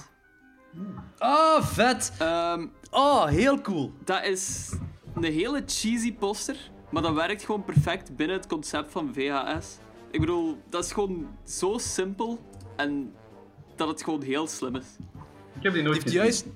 Oh, 1.18 1.62
vet! 1.62 2.12
Ehm, 2.18 2.66
Oh, 2.90 3.26
heel 3.26 3.60
cool. 3.60 3.92
dat 4.04 4.24
is 4.24 4.72
een 5.14 5.24
hele 5.24 5.62
cheesy 5.66 6.14
poster, 6.14 6.56
maar 6.90 7.02
dat 7.02 7.14
werkt 7.14 7.44
gewoon 7.44 7.64
perfect 7.64 8.16
binnen 8.16 8.36
het 8.36 8.46
concept 8.46 8.92
van 8.92 9.10
VHS. 9.14 9.76
Ik 10.10 10.20
bedoel, 10.20 10.58
dat 10.68 10.84
is 10.84 10.92
gewoon 10.92 11.28
zo 11.46 11.78
simpel 11.78 12.38
en 12.76 13.12
dat 13.76 13.88
het 13.88 14.02
gewoon 14.02 14.22
heel 14.22 14.46
slim 14.46 14.76
is. 14.76 14.86
Ik 15.56 15.62
heb 15.62 15.72
die 15.72 15.82
nooit 15.82 16.02
gezien. 16.02 16.18
juist 16.20 16.46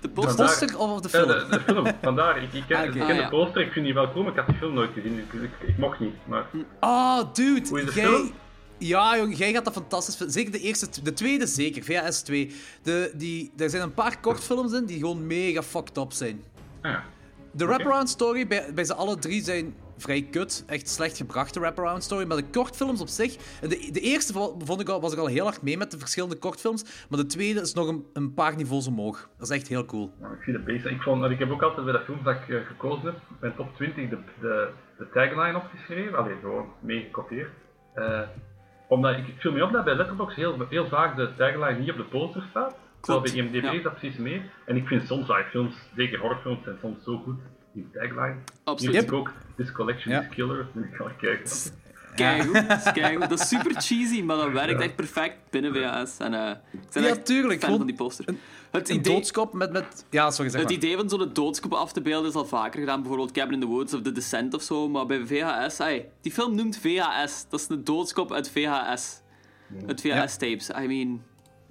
De 0.00 0.08
poster... 0.08 0.48
Vandaar- 0.68 0.78
of 0.78 1.00
de 1.00 1.08
Ja, 1.18 1.24
film? 1.24 1.50
de, 1.50 1.56
de 1.56 1.60
film, 1.60 1.86
vandaar. 2.02 2.42
Ik, 2.42 2.52
ik 2.52 2.64
ken, 2.68 2.76
Ah, 2.76 2.84
ik 2.84 2.90
ken 2.90 3.00
Ah, 3.02 3.08
de 3.08 3.14
ja. 3.14 3.28
poster, 3.28 3.60
ik 3.60 3.72
vind 3.72 3.84
die 3.84 3.94
wel 3.94 4.10
cool, 4.12 4.22
maar 4.22 4.32
ik 4.32 4.38
had 4.38 4.46
die 4.48 4.56
film 4.56 4.74
nooit 4.74 4.90
gezien. 4.94 5.18
Ik, 5.18 5.32
ik, 5.42 5.68
ik 5.68 5.78
mocht 5.78 6.00
niet, 6.00 6.14
maar... 6.26 6.46
Oh, 6.80 7.20
dude. 7.32 7.68
Hoe 7.68 7.80
is 7.80 7.86
de 7.86 8.00
jij... 8.00 8.04
film? 8.08 8.30
Ja, 8.78 9.16
jong, 9.16 9.36
jij 9.36 9.52
gaat 9.52 9.64
dat 9.64 9.72
fantastisch 9.72 10.16
vinden. 10.16 10.34
Zeker 10.34 10.52
de 10.52 10.60
eerste, 10.60 11.02
de 11.02 11.12
tweede 11.12 11.46
zeker, 11.46 11.82
VHS 11.82 12.20
2. 12.22 12.54
De, 12.82 13.10
die, 13.14 13.52
er 13.56 13.70
zijn 13.70 13.82
een 13.82 13.94
paar 13.94 14.20
kortfilms 14.20 14.72
in 14.72 14.84
die 14.84 14.98
gewoon 14.98 15.26
mega 15.26 15.62
fucked 15.62 15.96
up 15.96 16.12
zijn. 16.12 16.42
Ah, 16.82 16.90
ja. 16.90 17.04
De 17.52 17.66
wraparound 17.66 18.08
story 18.08 18.46
bij, 18.46 18.74
bij 18.74 18.84
ze 18.84 18.94
alle 18.94 19.18
drie 19.18 19.42
zijn 19.44 19.74
vrij 19.98 20.22
kut, 20.30 20.64
echt 20.66 20.88
slecht 20.88 21.16
gebrachte 21.16 21.60
wraparound 21.60 22.02
story. 22.02 22.26
Maar 22.26 22.36
de 22.36 22.50
kortfilms 22.50 23.00
op 23.00 23.08
zich... 23.08 23.36
De, 23.60 23.88
de 23.92 24.00
eerste 24.00 24.32
vo- 24.32 24.56
vond 24.64 24.80
ik 24.80 24.88
al, 24.88 25.00
was 25.00 25.12
ik 25.12 25.18
al 25.18 25.26
heel 25.26 25.44
hard 25.44 25.62
mee 25.62 25.76
met 25.76 25.90
de 25.90 25.98
verschillende 25.98 26.36
kortfilms. 26.36 27.06
Maar 27.08 27.18
de 27.18 27.26
tweede 27.26 27.60
is 27.60 27.74
nog 27.74 27.88
een, 27.88 28.06
een 28.12 28.34
paar 28.34 28.56
niveaus 28.56 28.86
omhoog. 28.86 29.28
Dat 29.38 29.50
is 29.50 29.56
echt 29.56 29.68
heel 29.68 29.84
cool. 29.84 30.12
Ja, 30.20 30.26
ik 30.26 30.42
vind 30.42 30.64
bezig. 30.64 30.90
Ik, 30.90 31.02
vond, 31.02 31.24
ik 31.24 31.38
heb 31.38 31.50
ook 31.50 31.62
altijd 31.62 31.84
bij 31.84 31.94
de 31.94 32.04
films 32.04 32.24
dat 32.24 32.34
ik 32.34 32.48
eh, 32.48 32.66
gekozen 32.66 33.04
heb, 33.04 33.16
mijn 33.40 33.54
top 33.54 33.74
20, 33.74 34.08
de, 34.08 34.18
de, 34.40 34.70
de 34.98 35.08
tagline 35.12 35.56
opgeschreven. 35.56 36.18
Allee, 36.18 36.36
gewoon 36.40 36.66
meegekopieerd. 36.80 37.50
Eh 37.94 38.20
omdat 38.88 39.16
ik, 39.16 39.28
ik 39.28 39.40
viel 39.40 39.52
me 39.52 39.64
op 39.64 39.72
dat 39.72 39.84
bij 39.84 39.94
Letterboxd 39.94 40.36
heel, 40.36 40.66
heel 40.68 40.88
vaak 40.88 41.16
de 41.16 41.34
tagline 41.36 41.78
niet 41.78 41.90
op 41.90 41.96
de 41.96 42.04
poster 42.04 42.44
staat. 42.50 42.76
Terwijl 43.00 43.24
bij 43.24 43.32
IMDb 43.32 43.62
ja. 43.62 43.72
is 43.72 43.82
dat 43.82 43.98
precies 43.98 44.18
mee. 44.18 44.42
En 44.64 44.76
ik 44.76 44.86
vind 44.86 45.06
soms, 45.06 45.28
ah, 45.28 45.46
films, 45.50 45.74
zeker 45.96 46.18
horrorfilms, 46.18 46.64
zijn 46.64 46.76
soms 46.80 47.04
zo 47.04 47.16
goed, 47.18 47.40
die 47.82 48.00
tagline. 48.00 48.34
Absoluut. 48.64 49.02
Ik 49.02 49.12
ook 49.12 49.32
This 49.56 49.72
Collection 49.72 50.14
Ja. 50.14 50.20
is 50.20 50.28
Killer. 50.28 50.66
Keigoed, 52.14 52.68
dat 52.68 52.86
is 52.86 52.92
keigoed. 52.92 53.28
Dat 53.28 53.40
is 53.40 53.48
super 53.48 53.72
cheesy, 53.80 54.22
maar 54.22 54.36
dat 54.36 54.52
werkt 54.52 54.80
echt 54.80 54.96
perfect 54.96 55.36
binnen 55.50 55.74
VHS. 55.74 56.18
En, 56.18 56.34
eh, 56.34 56.50
ik 56.72 56.80
ben 56.92 57.02
Ja, 57.02 57.08
echt 57.08 57.26
tuurlijk, 57.26 57.64
fan 57.64 57.76
van 57.76 57.86
die 57.86 57.96
poster. 57.96 58.24
Het 58.70 58.88
Een 58.88 58.96
idee, 58.96 59.14
doodskop 59.14 59.52
met... 59.52 59.72
met... 59.72 60.04
Ja, 60.10 60.30
sorry, 60.30 60.50
zeg 60.50 60.60
het 60.60 60.68
maar. 60.70 60.78
idee 60.78 60.96
van 60.96 61.08
zo'n 61.08 61.30
doodskop 61.32 61.72
af 61.72 61.92
te 61.92 62.00
beelden 62.02 62.28
is 62.30 62.36
al 62.36 62.44
vaker 62.46 62.80
gedaan. 62.80 63.00
Bijvoorbeeld 63.00 63.32
Cabin 63.32 63.54
in 63.54 63.60
the 63.60 63.66
Woods 63.66 63.94
of 63.94 64.02
The 64.02 64.12
Descent 64.12 64.54
of 64.54 64.62
zo. 64.62 64.88
Maar 64.88 65.06
bij 65.06 65.26
VHS, 65.26 65.80
ay, 65.80 66.08
die 66.20 66.32
film 66.32 66.54
noemt 66.54 66.76
VHS. 66.78 67.46
Dat 67.48 67.60
is 67.60 67.68
een 67.68 67.84
doodskop 67.84 68.32
uit 68.32 68.50
VHS. 68.50 69.20
Uit 69.86 70.00
VHS-tapes. 70.00 70.70
I 70.70 70.86
mean, 70.86 71.22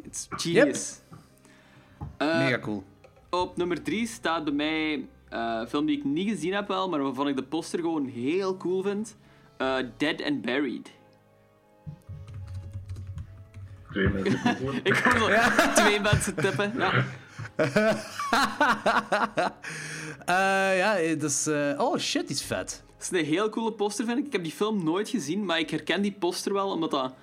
it's 0.04 0.28
genius. 0.30 1.00
Eh, 2.18 2.38
Mega 2.38 2.60
cool. 2.60 2.84
Op 3.30 3.58
nummer 3.58 3.84
3 3.84 4.08
staat 4.08 4.44
bij 4.44 4.54
mij 4.54 5.08
eh, 5.30 5.58
een 5.60 5.68
film 5.68 5.86
die 5.86 5.98
ik 5.98 6.04
niet 6.04 6.30
gezien 6.30 6.54
heb 6.54 6.68
wel, 6.68 6.90
maar 6.90 7.04
waarvan 7.04 7.28
ik 7.28 7.36
de 7.36 7.44
poster 7.44 7.80
gewoon 7.80 8.06
heel 8.06 8.58
cool 8.58 8.82
vind. 8.82 9.18
Eh, 9.58 9.76
Dead 9.98 10.24
and 10.24 10.42
Buried. 10.42 10.92
Twee 13.92 14.08
mensen. 14.10 14.56
Ik 14.84 14.96
hoor 14.96 15.20
zo 15.20 15.28
twee 15.74 16.00
mensen 16.02 16.36
tippen. 16.36 16.74
Ja. 16.78 17.04
Eh, 20.26 20.78
ja, 20.78 21.16
dus... 21.16 21.48
eh, 21.48 21.74
oh, 21.78 21.98
shit, 21.98 22.28
die 22.28 22.36
is 22.36 22.44
vet. 22.44 22.84
Het 22.98 23.12
is 23.12 23.20
een 23.20 23.26
heel 23.26 23.50
coole 23.50 23.72
poster, 23.72 24.06
vind 24.06 24.18
ik. 24.18 24.26
Ik 24.26 24.32
heb 24.32 24.44
die 24.44 24.52
film 24.52 24.84
nooit 24.84 25.10
gezien, 25.10 25.46
maar 25.46 25.60
ik 25.60 25.70
herken 25.70 26.02
die 26.02 26.12
poster 26.12 26.54
wel, 26.54 26.72
omdat 26.72 26.92
dat... 26.92 27.14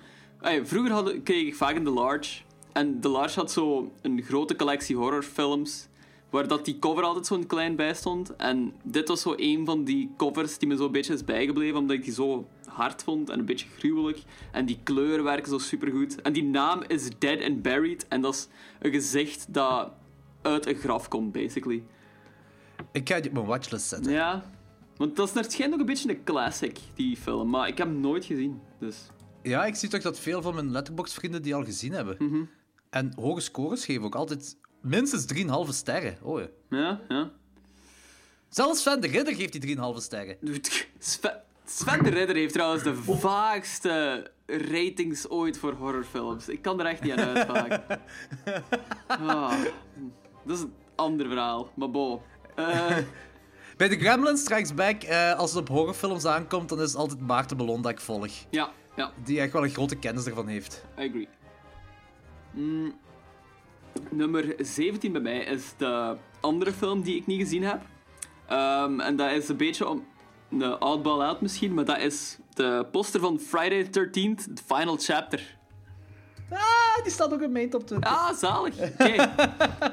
Vroeger 0.63 0.91
hadden, 0.91 1.23
kreeg 1.23 1.47
ik 1.47 1.55
vaak 1.55 1.75
in 1.75 1.83
The 1.83 1.89
Large. 1.89 2.41
En 2.73 2.99
The 2.99 3.09
Large 3.09 3.39
had 3.39 3.51
zo 3.51 3.91
een 4.01 4.21
grote 4.21 4.55
collectie 4.55 4.95
horrorfilms, 4.95 5.87
waar 6.35 6.47
dat 6.47 6.65
die 6.65 6.79
cover 6.79 7.03
altijd 7.03 7.25
zo'n 7.25 7.45
klein 7.45 7.75
bij 7.75 7.93
stond. 7.93 8.35
En 8.35 8.73
dit 8.83 9.07
was 9.07 9.21
zo 9.21 9.33
een 9.37 9.65
van 9.65 9.83
die 9.83 10.13
covers 10.17 10.57
die 10.57 10.67
me 10.67 10.75
zo 10.75 10.85
een 10.85 10.91
beetje 10.91 11.13
is 11.13 11.23
bijgebleven, 11.23 11.79
omdat 11.79 11.95
ik 11.95 12.03
die 12.03 12.13
zo 12.13 12.47
hard 12.67 13.03
vond 13.03 13.29
en 13.29 13.39
een 13.39 13.45
beetje 13.45 13.67
gruwelijk. 13.77 14.23
En 14.51 14.65
die 14.65 14.79
kleuren 14.83 15.23
werken 15.23 15.49
zo 15.49 15.57
supergoed. 15.57 16.21
En 16.21 16.33
die 16.33 16.43
naam 16.43 16.83
is 16.87 17.09
Dead 17.19 17.41
and 17.41 17.61
Buried, 17.61 18.07
en 18.07 18.21
dat 18.21 18.33
is 18.33 18.47
een 18.79 18.91
gezicht 18.91 19.53
dat 19.53 19.91
uit 20.41 20.65
een 20.65 20.75
graf 20.75 21.07
komt, 21.07 21.31
basically. 21.31 21.83
Ik 22.91 23.09
ga 23.09 23.19
die 23.19 23.27
op 23.27 23.33
mijn 23.33 23.45
watchlist 23.45 23.87
zetten. 23.87 24.11
Ja, 24.11 24.51
want 24.97 25.15
dat 25.15 25.27
is 25.27 25.33
naar 25.33 25.43
het 25.43 25.51
schijnt 25.51 25.73
ook 25.73 25.79
een 25.79 25.85
beetje 25.85 26.09
een 26.09 26.23
classic, 26.23 26.79
die 26.93 27.17
film. 27.17 27.49
Maar 27.49 27.67
ik 27.67 27.77
heb 27.77 27.87
hem 27.87 27.99
nooit 27.99 28.25
gezien, 28.25 28.59
dus... 28.79 28.97
Ja, 29.41 29.65
ik 29.65 29.75
zie 29.75 29.89
toch 29.89 30.01
dat 30.01 30.19
veel 30.19 30.41
van 30.41 30.53
mijn 30.53 30.71
Letterboxd-vrienden 30.71 31.41
die 31.41 31.55
al 31.55 31.63
gezien 31.63 31.91
hebben. 31.91 32.15
Mhm. 32.19 32.43
En 32.89 33.13
hoge 33.15 33.41
scores 33.41 33.85
geven 33.85 34.03
ook 34.03 34.15
altijd 34.15 34.57
minstens 34.85 35.25
3,5 35.33 35.69
sterren. 35.69 36.17
Oh, 36.21 36.39
ja. 36.39 36.47
Ja, 36.69 37.01
ja. 37.07 37.31
Zelfs 38.49 38.81
Sven 38.81 39.01
de 39.01 39.07
Ridder 39.07 39.35
geeft 39.35 39.61
die 39.61 39.77
3,5 39.77 39.83
sterren. 39.95 40.37
Sven, 40.99 41.41
Sven 41.65 42.03
de 42.03 42.09
Ridder 42.09 42.35
heeft 42.35 42.53
trouwens 42.53 42.83
de 42.83 42.95
vaagste 42.95 44.31
ratings 44.45 45.29
ooit 45.29 45.57
voor 45.57 45.73
horrorfilms. 45.73 46.47
Ik 46.47 46.61
kan 46.61 46.79
er 46.79 46.85
echt 46.85 47.01
niet 47.01 47.11
aan 47.11 47.35
uitvagen. 47.35 47.83
Ah, 49.07 49.53
dat 50.45 50.57
is 50.57 50.63
een 50.63 50.73
ander 50.95 51.27
verhaal, 51.27 51.69
maar 51.75 51.91
bo. 51.91 52.23
Eh, 52.55 52.97
Bij 53.77 53.87
de 53.87 53.97
Gremlins 53.99 54.41
Strikes 54.41 54.73
Back, 54.73 55.03
eh, 55.03 55.33
als 55.39 55.49
het 55.51 55.59
op 55.59 55.67
horrorfilms 55.67 56.25
aankomt, 56.25 56.69
dan 56.69 56.81
is 56.81 56.87
het 56.91 56.95
altijd 56.95 57.19
Maarten 57.19 57.57
Ballon 57.57 57.81
dat 57.81 57.91
ik 57.91 57.99
volg. 57.99 58.31
ja, 58.49 58.71
ja, 58.95 59.11
Die 59.23 59.39
echt 59.41 59.51
wel 59.53 59.63
een 59.63 59.69
grote 59.69 59.95
kennis 59.95 60.25
ervan 60.25 60.47
heeft. 60.47 60.85
I 60.99 61.07
agree. 61.07 61.27
Mm, 62.51 62.93
nummer 64.11 64.55
17 64.57 65.11
bij 65.11 65.21
mij 65.21 65.39
is 65.39 65.73
de 65.77 66.15
andere 66.39 66.71
film 66.71 67.01
die 67.01 67.15
ik 67.15 67.25
niet 67.25 67.41
gezien 67.41 67.63
heb. 67.63 67.81
Ehm, 68.47 68.99
en 68.99 69.15
dat 69.15 69.31
is 69.31 69.49
een 69.49 69.57
beetje 69.57 69.87
om 69.87 70.05
de 70.49 70.79
oddball 70.79 71.19
out 71.19 71.41
misschien, 71.41 71.73
maar 71.73 71.85
dat 71.85 71.99
is 71.99 72.37
de 72.53 72.87
poster 72.91 73.19
van 73.19 73.39
Friday 73.39 73.83
the 73.83 73.89
13th, 73.89 74.55
The 74.55 74.63
Final 74.75 74.97
Chapter. 74.97 75.57
Ah, 76.51 77.03
die 77.03 77.11
staat 77.11 77.33
ook 77.33 77.41
in 77.41 77.51
mijn 77.51 77.69
top 77.69 77.87
20. 77.87 78.11
Ah, 78.11 78.33
zalig. 78.33 78.77
Oké. 78.79 79.15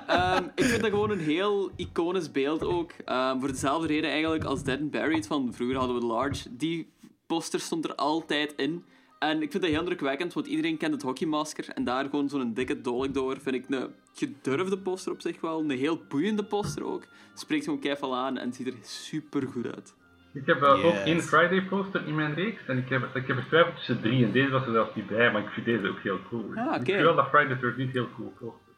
Ehm, 0.06 0.44
ik 0.54 0.64
vind 0.64 0.80
dat 0.80 0.90
gewoon 0.90 1.10
een 1.10 1.20
heel 1.20 1.70
iconisch 1.76 2.30
beeld 2.30 2.64
ook. 2.64 2.92
Ehm, 3.04 3.38
voor 3.38 3.48
dezelfde 3.48 3.86
reden 3.86 4.10
eigenlijk 4.10 4.44
als 4.44 4.62
Dead 4.62 4.80
and 4.80 4.90
Buried 4.90 5.26
van 5.26 5.52
vroeger 5.54 5.76
hadden 5.76 6.00
we 6.00 6.06
Large. 6.06 6.56
Die 6.56 6.92
poster 7.26 7.60
stond 7.60 7.84
er 7.84 7.94
altijd 7.94 8.54
in. 8.56 8.84
En 9.22 9.42
ik 9.42 9.50
vind 9.50 9.62
dat 9.62 9.72
heel 9.72 9.80
indrukwekkend, 9.80 10.32
want 10.32 10.46
iedereen 10.46 10.76
kent 10.76 10.92
het 10.92 11.02
hockeymasker. 11.02 11.68
En 11.68 11.84
daar 11.84 12.04
gewoon 12.04 12.28
zo'n 12.28 12.54
dikke 12.54 12.80
dolk 12.80 13.14
door 13.14 13.36
vind 13.40 13.54
ik 13.56 13.64
een 13.68 13.94
gedurfde 14.14 14.78
poster 14.78 15.12
op 15.12 15.20
zich 15.20 15.40
wel. 15.40 15.60
Een 15.60 15.70
heel 15.70 16.02
boeiende 16.08 16.44
poster 16.44 16.84
ook. 16.84 17.02
Spreekt 17.34 17.64
gewoon 17.64 17.78
keihard 17.80 18.12
aan 18.12 18.38
en 18.38 18.52
ziet 18.52 18.66
er 18.66 18.74
super 18.80 19.48
goed 19.48 19.74
uit. 19.74 19.94
Ik 20.32 20.46
heb 20.46 20.62
eh, 20.62 20.84
ook 20.84 20.94
één 20.94 21.22
Friday 21.22 21.62
poster 21.62 22.06
in 22.06 22.14
mijn 22.14 22.34
reeks 22.34 22.66
en 22.66 22.78
ik 22.78 22.88
heb, 22.88 23.16
ik 23.16 23.26
heb 23.26 23.36
getwijfeld 23.36 23.76
tussen 23.76 24.00
drie 24.00 24.24
en 24.24 24.32
deze 24.32 24.50
was 24.50 24.66
er 24.66 24.72
zelfs 24.72 24.94
niet 24.94 25.06
bij, 25.06 25.32
maar 25.32 25.42
ik 25.42 25.48
vind 25.48 25.66
deze 25.66 25.88
ook 25.88 26.00
heel 26.02 26.18
cool. 26.28 26.44
Ah, 26.54 26.66
oké. 26.66 26.78
Ik 26.78 26.84
vind 26.84 27.00
wel 27.00 27.16
dat 27.16 27.28
Friday 27.28 27.56
the 27.56 27.72
13th 27.72 27.92
heel 27.92 28.08
cool 28.16 28.32
poster. 28.38 28.72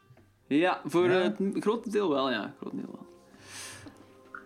Ja, 0.47 0.81
voor 0.85 1.09
het 1.09 1.37
grote 1.53 1.89
deel 1.89 2.09
wel, 2.09 2.31
ja. 2.31 2.53
Groot 2.59 2.75
deel 2.75 2.91
wel. 2.91 3.07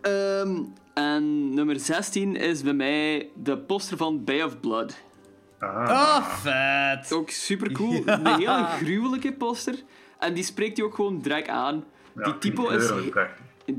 Ehm, 0.02 0.64
en 0.94 1.54
nummer 1.54 1.80
16 1.80 2.36
is 2.36 2.64
bij 2.64 2.74
mij 2.74 3.30
de 3.36 3.58
poster 3.58 3.98
van 3.98 4.24
Bay 4.24 4.42
of 4.42 4.60
Blood. 4.60 5.08
Ah, 5.60 5.90
Ah, 5.90 6.24
vet. 6.28 7.14
Ook 7.14 7.30
super 7.30 7.72
cool. 7.72 8.02
Een 8.06 8.28
heel 8.28 8.64
gruwelijke 8.64 9.34
poster. 9.34 9.76
En 10.20 10.34
die 10.34 10.44
spreekt 10.44 10.78
je 10.78 10.84
ook 10.84 10.96
gewoon 10.96 11.20
direct 11.22 11.48
aan. 11.48 11.84
ja, 12.16 12.24
die 12.24 12.38
typo 12.38 12.68
is... 12.70 12.88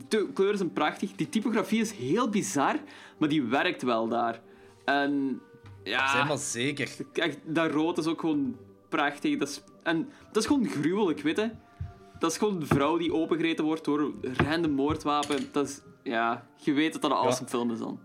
De 0.08 0.28
kleuren 0.34 0.56
zijn 0.58 0.72
prachtig. 0.72 1.12
Die 1.12 1.28
typografie 1.28 1.80
is 1.80 1.92
heel 1.92 2.28
bizar, 2.28 2.76
maar 3.18 3.28
die 3.28 3.42
werkt 3.42 3.82
wel 3.82 4.08
daar. 4.08 4.40
En 4.84 5.40
ja, 5.84 6.08
Zeg 6.08 6.28
maar 6.28 6.38
zeker. 6.38 6.88
echt, 7.12 7.38
dat 7.44 7.70
rood 7.70 7.98
is 7.98 8.06
ook 8.06 8.20
gewoon 8.20 8.56
prachtig. 8.88 9.38
Dat 9.38 9.48
is, 9.48 9.62
en 9.82 10.08
dat 10.32 10.36
is 10.42 10.46
gewoon 10.46 10.68
gruwelijk, 10.68 11.20
weet 11.20 11.36
je. 11.36 11.50
Dat 12.18 12.30
is 12.30 12.38
gewoon 12.38 12.54
een 12.60 12.66
vrouw 12.66 12.96
die 12.98 13.14
opengereten 13.14 13.64
wordt 13.64 13.84
door 13.84 14.00
een 14.00 14.20
random 14.46 14.70
moordwapen. 14.72 15.48
Dat 15.52 15.68
is, 15.68 15.80
ja, 16.02 16.46
je 16.56 16.72
weet 16.72 16.92
dat 16.92 17.02
dat 17.02 17.10
een 17.10 17.16
awesome 17.16 17.48
film 17.48 17.70
is 17.70 17.78
dan. 17.78 18.00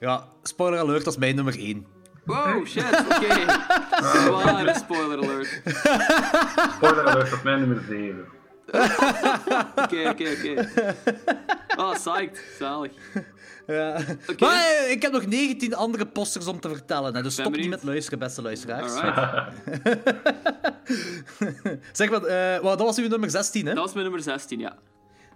Ja, 0.00 0.28
spoiler 0.42 0.78
alert, 0.78 1.04
dat 1.04 1.12
is 1.12 1.18
mijn 1.18 1.34
nummer 1.34 1.58
1. 1.58 1.86
Wow, 2.24 2.66
shit, 2.66 2.84
oké. 2.84 3.34
Zware 4.24 4.74
spoiler 4.74 5.18
alert. 5.18 5.60
Spoiler 6.76 7.08
alert, 7.08 7.32
is 7.32 7.42
mijn 7.42 7.58
nummer 7.58 7.84
7. 7.88 8.24
Oké, 9.84 10.08
oké, 10.08 10.30
oké. 10.38 10.68
Ah, 11.76 11.92
psyched. 11.92 12.42
Zalig. 12.58 12.92
Ja. 13.66 14.00
Oké. 14.28 14.44
Maar 14.44 14.54
eh, 14.54 14.90
ik 14.90 15.02
heb 15.02 15.12
nog 15.12 15.26
19 15.26 15.74
andere 15.74 16.06
posters 16.06 16.46
om 16.46 16.60
te 16.60 16.68
vertellen. 16.68 17.14
Hè, 17.14 17.22
dus 17.22 17.34
Ben 17.36 17.44
stop 17.44 17.56
niet 17.56 17.68
met 17.68 17.82
luisteren, 17.82 18.18
beste 18.18 18.42
luisteraars. 18.42 18.94
Alright. 18.94 19.52
zeg 21.98 22.10
maar, 22.10 22.22
eh, 22.22 22.60
wat, 22.60 22.78
dat 22.78 22.86
was 22.86 22.98
uw 22.98 23.08
nummer 23.08 23.30
16, 23.30 23.66
hè? 23.66 23.74
Dat 23.74 23.84
was 23.84 23.92
mijn 23.92 24.04
nummer 24.04 24.22
16, 24.22 24.58
ja. 24.58 24.76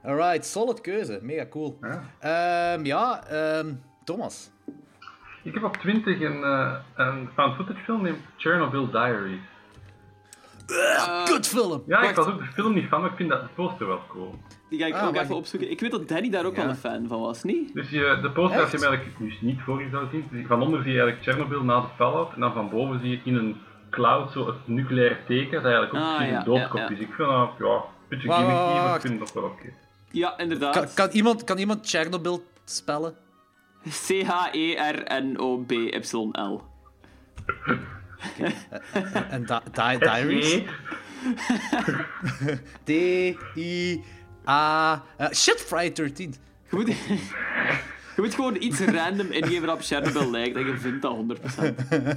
Alright, 0.04 0.46
solid 0.46 0.80
keuze. 0.80 1.18
Mega 1.22 1.46
cool. 1.46 1.78
Ja. 1.80 2.02
Ehm, 2.72 2.84
ja, 2.84 3.26
ehm, 3.26 3.72
Thomas. 4.04 4.50
Ik 5.48 5.54
heb 5.54 5.64
op 5.64 5.76
20 5.76 6.20
een, 6.20 6.42
eh, 6.42 6.72
een 6.96 7.28
found 7.34 7.54
footage 7.56 7.80
film 7.84 8.02
named 8.02 8.20
Chernobyl 8.36 8.90
Diaries. 8.90 9.40
Kut 11.24 11.46
film. 11.48 11.82
Ja, 11.86 11.96
Wacht. 11.98 12.10
ik 12.10 12.16
was 12.16 12.26
ook 12.26 12.38
de 12.38 12.44
film 12.52 12.74
niet 12.74 12.88
van, 12.88 13.00
maar 13.00 13.10
ik 13.10 13.16
vind 13.16 13.28
dat 13.30 13.40
de 13.40 13.48
poster 13.54 13.86
wel 13.86 14.00
cool. 14.08 14.34
Die 14.70 14.78
ga 14.78 14.86
ik 14.86 14.94
Ah, 14.94 15.06
ook 15.08 15.16
even 15.16 15.34
opzoeken. 15.36 15.70
Ik 15.70 15.80
weet 15.80 15.90
dat 15.90 16.08
Danny 16.08 16.30
daar 16.30 16.44
ook 16.44 16.54
Ja. 16.56 16.60
wel 16.60 16.70
een 16.70 16.76
fan 16.76 17.06
van 17.08 17.20
was, 17.20 17.42
niet? 17.42 17.74
Dus 17.74 17.90
je, 17.90 18.18
de 18.22 18.30
poster, 18.30 18.60
als 18.60 18.70
je 18.70 18.86
eigenlijk 18.86 19.18
nu 19.18 19.34
niet 19.40 19.60
voor 19.60 19.82
je 19.82 19.88
zou 19.90 20.06
zien, 20.10 20.28
dus 20.30 20.46
van 20.46 20.62
onder 20.62 20.82
zie 20.82 20.92
je 20.92 21.00
eigenlijk 21.00 21.30
Chernobyl 21.30 21.62
na 21.64 21.80
de 21.80 21.86
fallout, 21.96 22.32
en 22.34 22.40
dan 22.40 22.52
van 22.52 22.70
boven 22.70 23.00
zie 23.00 23.10
je 23.10 23.20
in 23.24 23.34
een 23.34 23.56
cloud 23.90 24.32
zo 24.32 24.46
het 24.46 24.56
nucleaire 24.64 25.16
teken, 25.26 25.52
dat 25.52 25.64
eigenlijk 25.72 25.94
ook 25.94 26.00
Ah, 26.00 26.16
precies 26.16 26.32
ja, 26.32 26.38
een 26.38 26.44
doodkop 26.44 26.78
ja, 26.78 26.84
ja. 26.84 26.90
is. 26.90 26.98
Ik 26.98 27.12
vind 27.12 27.28
dat, 27.28 27.50
ja, 27.58 27.66
een 27.74 27.80
beetje 28.08 28.32
gimmicky, 28.32 28.72
maar 28.74 28.94
ik 28.94 29.00
vind 29.00 29.12
het 29.12 29.22
nog 29.22 29.32
wel 29.32 29.44
oké. 29.44 29.68
Ja, 30.10 30.38
inderdaad. 30.38 30.72
Kan, 30.74 30.86
kan, 30.94 31.08
iemand, 31.10 31.44
kan 31.44 31.58
iemand 31.58 31.88
Chernobyl 31.88 32.42
spellen? 32.64 33.14
E 33.84 33.90
C-H-E-R-N-O-B-Y-L. 33.90 36.62
En 39.30 39.44
di 39.44 39.58
di 39.72 39.98
Diaries? 39.98 40.62
D-I-A... 42.84 45.02
eh, 45.16 45.30
shit, 45.32 45.60
Friday 45.60 45.92
13. 45.92 46.34
Je 46.70 46.76
moet... 46.76 46.90
Je 48.18 48.24
moet 48.24 48.34
gewoon 48.34 48.62
iets 48.62 48.80
random 48.80 49.30
ingeven 49.30 49.72
op 49.72 49.82
Chernobyl 49.82 50.30
lijkt 50.30 50.56
en 50.56 50.66
je 50.66 50.78
vindt 50.78 51.02
dat 51.02 51.16
100%. 51.16 51.20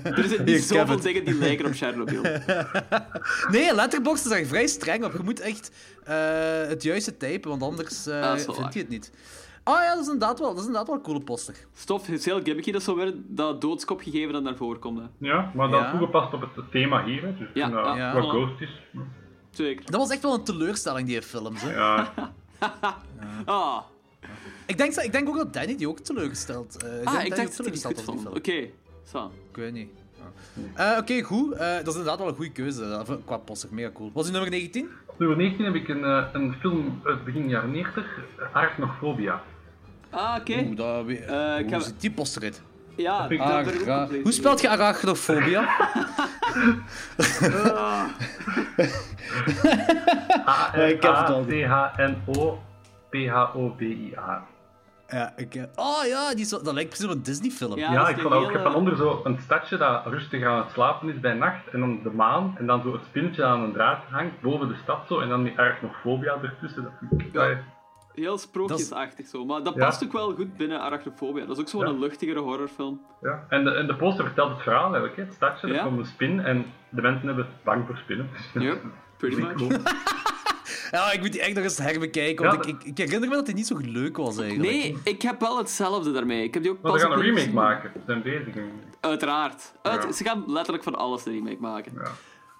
Er 0.03 0.27
zijn 0.27 0.43
niet 0.43 0.63
zoveel 0.63 0.99
dingen 0.99 1.25
die 1.25 1.33
lijken 1.33 1.65
op 1.65 1.73
Chernobyl. 1.73 2.21
Nee, 3.49 3.75
Letterboxd 3.75 4.25
is 4.25 4.31
echt 4.31 4.47
vrij 4.47 4.67
streng 4.67 5.03
op. 5.03 5.13
Je 5.13 5.23
moet 5.23 5.39
echt 5.39 5.71
eh, 6.03 6.67
het 6.67 6.83
juiste 6.83 7.17
typen, 7.17 7.49
want 7.49 7.61
anders 7.61 8.05
wel 8.05 8.37
vind 8.37 8.73
je 8.73 8.79
het 8.79 8.89
niet. 8.89 9.11
Oh 9.63 9.73
ja, 9.79 9.89
dat 9.93 9.99
is 10.03 10.11
inderdaad 10.11 10.39
wel, 10.39 10.47
dat 10.49 10.57
is 10.57 10.65
inderdaad 10.65 10.87
wel 10.87 10.95
een 10.95 11.01
coole 11.01 11.19
poster. 11.21 11.55
Stof 11.73 12.07
is 12.07 12.25
heel 12.25 12.41
gimmicky, 12.43 12.71
dat 12.71 12.79
is 12.81 12.87
zo 12.87 12.95
weer 12.95 13.13
dat 13.27 13.61
doodskopgegeven 13.61 14.33
dat 14.33 14.43
naar 14.43 14.55
voren 14.55 14.79
komt. 14.79 14.99
Hè. 14.99 15.05
Ja, 15.17 15.51
maar 15.55 15.69
dan 15.69 15.79
Ja. 15.81 15.89
toegepast 15.91 16.33
op 16.33 16.41
het 16.41 16.71
thema 16.71 17.03
hier. 17.03 17.21
Hè. 17.21 17.37
Dus 17.37 17.47
Ja, 17.53 17.67
ja, 17.95 18.13
wat. 18.13 18.29
Ghost 18.29 18.61
is. 18.61 18.81
Zeker. 19.49 19.85
Dat 19.91 19.99
was 19.99 20.09
echt 20.09 20.21
wel 20.21 20.33
een 20.33 20.43
teleurstelling, 20.43 21.07
die 21.07 21.21
films. 21.21 21.61
Hè. 21.61 21.73
Ja, 21.75 22.13
Ah, 23.45 23.77
Ik, 24.65 24.77
denk, 24.77 24.93
ik 24.95 25.11
denk 25.11 25.27
ook 25.29 25.37
dat 25.37 25.53
Danny 25.53 25.75
die 25.77 25.89
ook 25.89 25.99
teleurgesteld. 25.99 26.83
eh, 26.83 26.89
ah 26.99 27.05
Danny 27.05 27.23
ik 27.23 27.35
dacht 27.35 27.57
dat 27.57 27.65
ik 27.67 27.73
het 27.73 27.81
teleurgesteld 27.81 28.01
vond. 28.01 28.21
film. 28.21 28.35
Oké, 28.35 28.67
zo. 29.03 29.31
Ik 29.49 29.55
weet 29.55 29.73
niet. 29.73 29.89
Eh, 30.73 30.95
Oké, 30.99 31.21
goed. 31.21 31.51
Eh, 31.53 31.59
dat 31.75 31.87
is 31.87 31.93
inderdaad 31.93 32.17
wel 32.17 32.27
een 32.27 32.35
goede 32.35 32.51
keuze 32.51 33.03
qua 33.25 33.37
poster. 33.37 33.69
Mega 33.73 33.91
cool. 33.93 34.11
Was 34.13 34.23
die 34.23 34.31
nummer 34.33 34.49
19? 34.51 34.89
Op 35.05 35.19
nummer 35.19 35.37
19 35.37 35.65
heb 35.65 35.75
ik 35.75 35.87
een, 35.87 36.03
een 36.33 36.53
film 36.59 37.01
uit 37.03 37.23
begin 37.25 37.49
jaren 37.49 37.71
90, 37.71 38.05
Arachnophobia. 38.53 39.43
Ah, 40.11 40.35
oké. 40.39 40.63
Oeh, 40.65 40.75
dat... 40.77 41.07
ik 41.59 41.69
heb- 41.69 41.81
ziet 41.81 42.01
die 42.01 42.11
poster 42.11 42.43
uit? 42.43 42.61
Ja, 42.95 43.27
Ara- 43.39 44.07
Hoe 44.23 44.31
spelt 44.31 44.61
je 44.61 44.69
arachnofobia? 44.69 45.61
ik 50.87 51.01
heb 51.01 51.15
het 51.15 51.29
al. 51.29 51.45
A-R-A-C-H-N-O-P-H-O-B-I-A. 53.11 54.43
ja, 55.07 55.33
ik... 55.35 55.55
eh, 55.55 55.63
Oh 55.75 56.05
ja, 56.07 56.33
die 56.35 56.47
wel- 56.49 56.63
dat 56.63 56.73
lijkt 56.73 56.89
precies 56.89 57.05
op 57.07 57.11
een 57.15 57.23
Disney-film. 57.23 57.77
Ja. 57.77 58.07
Ik, 58.09 58.19
vond 58.19 58.33
ook, 58.33 58.45
ik 58.47 58.51
heb 58.53 58.61
van 58.63 58.75
onder 58.75 58.95
zo 58.95 59.21
een 59.23 59.39
stadje 59.43 59.77
dat 59.77 60.05
rustig 60.05 60.43
aan 60.45 60.57
het 60.57 60.71
slapen 60.73 61.09
is 61.09 61.19
bij 61.19 61.33
nacht. 61.33 61.67
En 61.71 61.79
dan 61.79 61.99
de 62.03 62.09
maan. 62.11 62.55
En 62.57 62.65
dan 62.65 62.81
zo 62.81 62.93
het 62.93 63.01
spinnetje 63.09 63.43
aan 63.45 63.61
een 63.63 63.73
draad 63.73 64.03
hangt 64.09 64.41
boven 64.41 64.67
de 64.67 64.75
stad 64.83 64.99
zo. 65.07 65.19
En 65.19 65.29
dan 65.29 65.43
die 65.43 65.53
arachnofobia 65.59 66.37
ertussen. 66.41 66.83
Dat 66.83 66.91
vind 66.99 67.21
ik... 67.21 67.27
Ja. 67.33 67.57
Heel 68.13 68.37
sprookjesachtig 68.37 69.27
zo. 69.27 69.45
Maar 69.45 69.63
dat 69.63 69.73
Ja. 69.75 69.85
past 69.85 70.03
ook 70.03 70.11
wel 70.11 70.33
goed 70.35 70.57
binnen 70.57 70.79
Arachnofobia. 70.81 71.45
Dat 71.45 71.55
is 71.57 71.61
ook 71.63 71.69
zo'n 71.69 71.85
Ja. 71.93 71.99
luchtigere 71.99 72.39
horrorfilm. 72.39 73.01
Ja. 73.21 73.45
En, 73.49 73.63
de, 73.63 73.71
en 73.71 73.87
de 73.87 73.95
poster 73.95 74.25
vertelt 74.25 74.49
het 74.51 74.61
verhaal 74.61 74.83
eigenlijk. 74.83 75.15
Hè. 75.15 75.23
Het 75.23 75.33
stadje, 75.33 75.67
er 75.67 75.73
Ja. 75.73 75.83
komt 75.83 75.99
een 75.99 76.05
spin. 76.05 76.39
En 76.39 76.65
de 76.89 77.01
mensen 77.01 77.27
hebben 77.27 77.47
bang 77.63 77.85
voor 77.85 77.97
spinnen. 77.97 78.29
Ja, 78.53 78.75
pretty 79.17 79.41
much. 79.41 79.53
cool. 79.55 79.69
Ja, 80.91 81.11
ik 81.11 81.19
moet 81.19 81.31
die 81.31 81.41
echt 81.41 81.53
nog 81.55 81.63
eens 81.63 81.77
herbekijken, 81.77 82.45
want 82.45 82.65
Ja, 82.65 82.71
ik, 82.71 82.83
ik, 82.83 82.87
ik 82.87 82.97
herinner 82.97 83.29
me 83.29 83.35
dat 83.35 83.45
die 83.45 83.55
niet 83.55 83.67
zo 83.67 83.77
leuk 83.81 84.17
was 84.17 84.37
eigenlijk. 84.37 84.69
Nee, 84.71 84.97
ik 85.03 85.21
heb 85.21 85.39
wel 85.39 85.57
hetzelfde 85.57 86.11
daarmee. 86.11 86.43
Ik 86.43 86.53
heb 86.53 86.63
die 86.63 86.71
ook 86.71 86.81
Maar 86.81 86.91
pas 86.91 87.01
ze 87.01 87.07
gaan 87.07 87.17
een 87.17 87.23
remake 87.23 87.53
maken. 87.53 87.91
Ze 87.93 87.99
zijn 88.05 88.21
bezig. 88.21 88.55
Uiteraard. 88.99 89.73
Uit- 89.81 90.03
Ja. 90.03 90.11
Ze 90.11 90.23
gaan 90.23 90.43
letterlijk 90.47 90.83
van 90.83 90.95
alles 90.95 91.25
een 91.25 91.33
remake 91.33 91.57
maken. 91.59 91.91
Ja. 91.95 92.11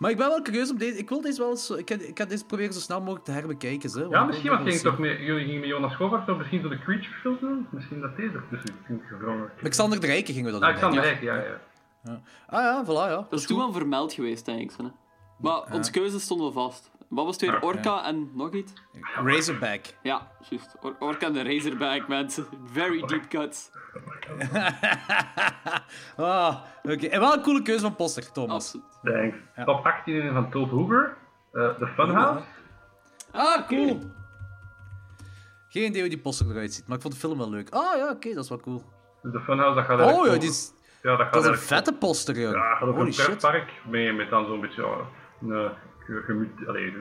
Maar 0.02 0.12
ik 0.12 0.18
ben 0.18 0.28
wel 0.28 0.42
curieus 0.42 0.72
om 0.72 0.78
deze... 0.78 0.98
Ik 0.98 1.10
wil 1.10 1.22
deze 1.22 1.40
wel 1.42 1.50
eens... 1.50 1.70
Ik 1.70 1.90
ga, 1.90 1.96
ik 2.00 2.18
ga 2.20 2.26
deze 2.26 2.46
proberen 2.46 2.74
zo 2.74 2.80
snel 2.80 3.00
mogelijk 3.00 3.26
te 3.26 3.32
herbekijken. 3.32 3.92
Hè, 3.92 4.04
Ja, 4.04 4.24
misschien 4.24 4.50
wat 4.50 4.60
wel 4.60 4.68
ging 4.68 4.82
toch 4.82 4.98
met, 4.98 5.18
jullie 5.20 5.46
gingen 5.46 5.60
met 5.60 5.70
Jonas 5.70 5.96
Govaert 5.96 6.26
toch 6.26 6.38
misschien 6.38 6.62
zo 6.62 6.70
de 6.70 6.80
Creature 6.80 7.14
film 7.22 7.38
doen? 7.42 7.68
Misschien 7.72 8.00
dat 8.02 8.16
deze 8.18 8.34
ertussen 8.34 8.76
gevrongen. 9.08 9.48
zien. 9.54 9.64
Met 9.64 9.72
Xander 9.72 10.00
de 10.00 10.06
Rijken 10.08 10.34
gingen 10.34 10.54
we 10.54 10.60
dat 10.60 10.62
Ah, 10.62 10.68
doen. 10.68 10.76
ik 10.76 10.82
kan 10.82 11.02
denk 11.04 11.14
het 11.16 11.24
ja, 11.24 11.36
ja. 11.36 12.22
Ah 12.48 12.62
ja, 12.64 12.84
voilà, 12.86 13.10
ja. 13.12 13.26
Dat 13.30 13.40
is 13.40 13.46
toen 13.46 13.58
wel 13.58 13.72
vermeld 13.74 14.14
geweest, 14.14 14.46
denk 14.46 14.62
ik. 14.62 14.72
zo, 14.72 14.84
hè. 14.84 14.90
Maar 15.40 15.74
onze 15.74 15.92
keuzes 15.92 16.24
stonden 16.24 16.54
vast. 16.54 16.92
Wat 17.10 17.26
was 17.26 17.34
het 17.34 17.42
weer? 17.44 17.54
Ja. 17.54 17.60
Orca 17.60 18.06
en 18.06 18.32
nog 18.34 18.54
iets? 18.54 18.74
Razorback. 19.16 19.82
Ja, 20.02 20.32
juist. 20.50 20.76
Or- 20.82 20.96
Orca 21.00 21.26
en 21.26 21.34
de 21.34 21.44
Razorback, 21.44 22.08
mensen. 22.08 22.46
Very 22.72 23.06
deep 23.06 23.28
cuts. 23.28 23.70
Ah, 26.18 26.56
oké. 26.84 27.06
En 27.08 27.20
wel 27.20 27.34
een 27.34 27.42
coole 27.42 27.62
keuze 27.62 27.82
van 27.82 27.96
poster, 27.96 28.32
Thomas. 28.32 28.54
Absoluut. 28.66 28.86
Thanks. 29.04 29.38
Top 29.66 29.86
18 29.86 30.34
van 30.34 30.50
Tobe 30.52 30.76
Hoover. 30.76 31.18
eh 31.54 31.70
The 31.80 31.88
Funhouse. 31.88 32.44
Ah, 33.32 33.68
cool. 33.68 34.00
Geen 35.70 35.84
idee 35.90 36.02
hoe 36.02 36.10
die 36.10 36.20
poster 36.20 36.50
eruit 36.52 36.74
ziet, 36.74 36.88
maar 36.88 36.96
ik 36.96 37.02
vond 37.02 37.14
de 37.14 37.20
film 37.20 37.38
wel 37.38 37.50
leuk. 37.50 37.70
Ah 37.70 37.98
ja, 37.98 38.10
oké, 38.10 38.34
dat 38.34 38.44
is 38.44 38.50
wel 38.50 38.60
cool. 38.60 38.84
Dus 39.22 39.32
The 39.32 39.40
Funhouse, 39.40 39.76
dat 39.76 39.86
gaat 39.86 40.00
Oh 40.00 40.06
eigenlijk 40.06 40.34
ja, 40.34 40.40
die 40.40 40.50
is, 40.50 40.74
ja, 41.02 41.10
dat 41.16 41.20
gaat 41.20 41.34
dat 41.34 41.44
is 41.44 41.50
een 41.50 41.58
vette 41.58 41.94
poster, 41.94 42.40
joh. 42.40 42.52
Ja, 42.52 42.74
over 42.80 42.94
Holy 42.94 43.06
een 43.08 43.14
shit. 43.14 43.26
pretpark 43.26 43.72
met, 43.90 44.16
met 44.16 44.30
dan 44.30 44.46
zo'n 44.46 44.62
beetje 44.62 44.82
ja, 44.82 44.98
een 45.42 45.52
eh, 45.66 45.72
ge- 46.00 46.22
gemut... 46.26 46.68
Allee, 46.68 46.94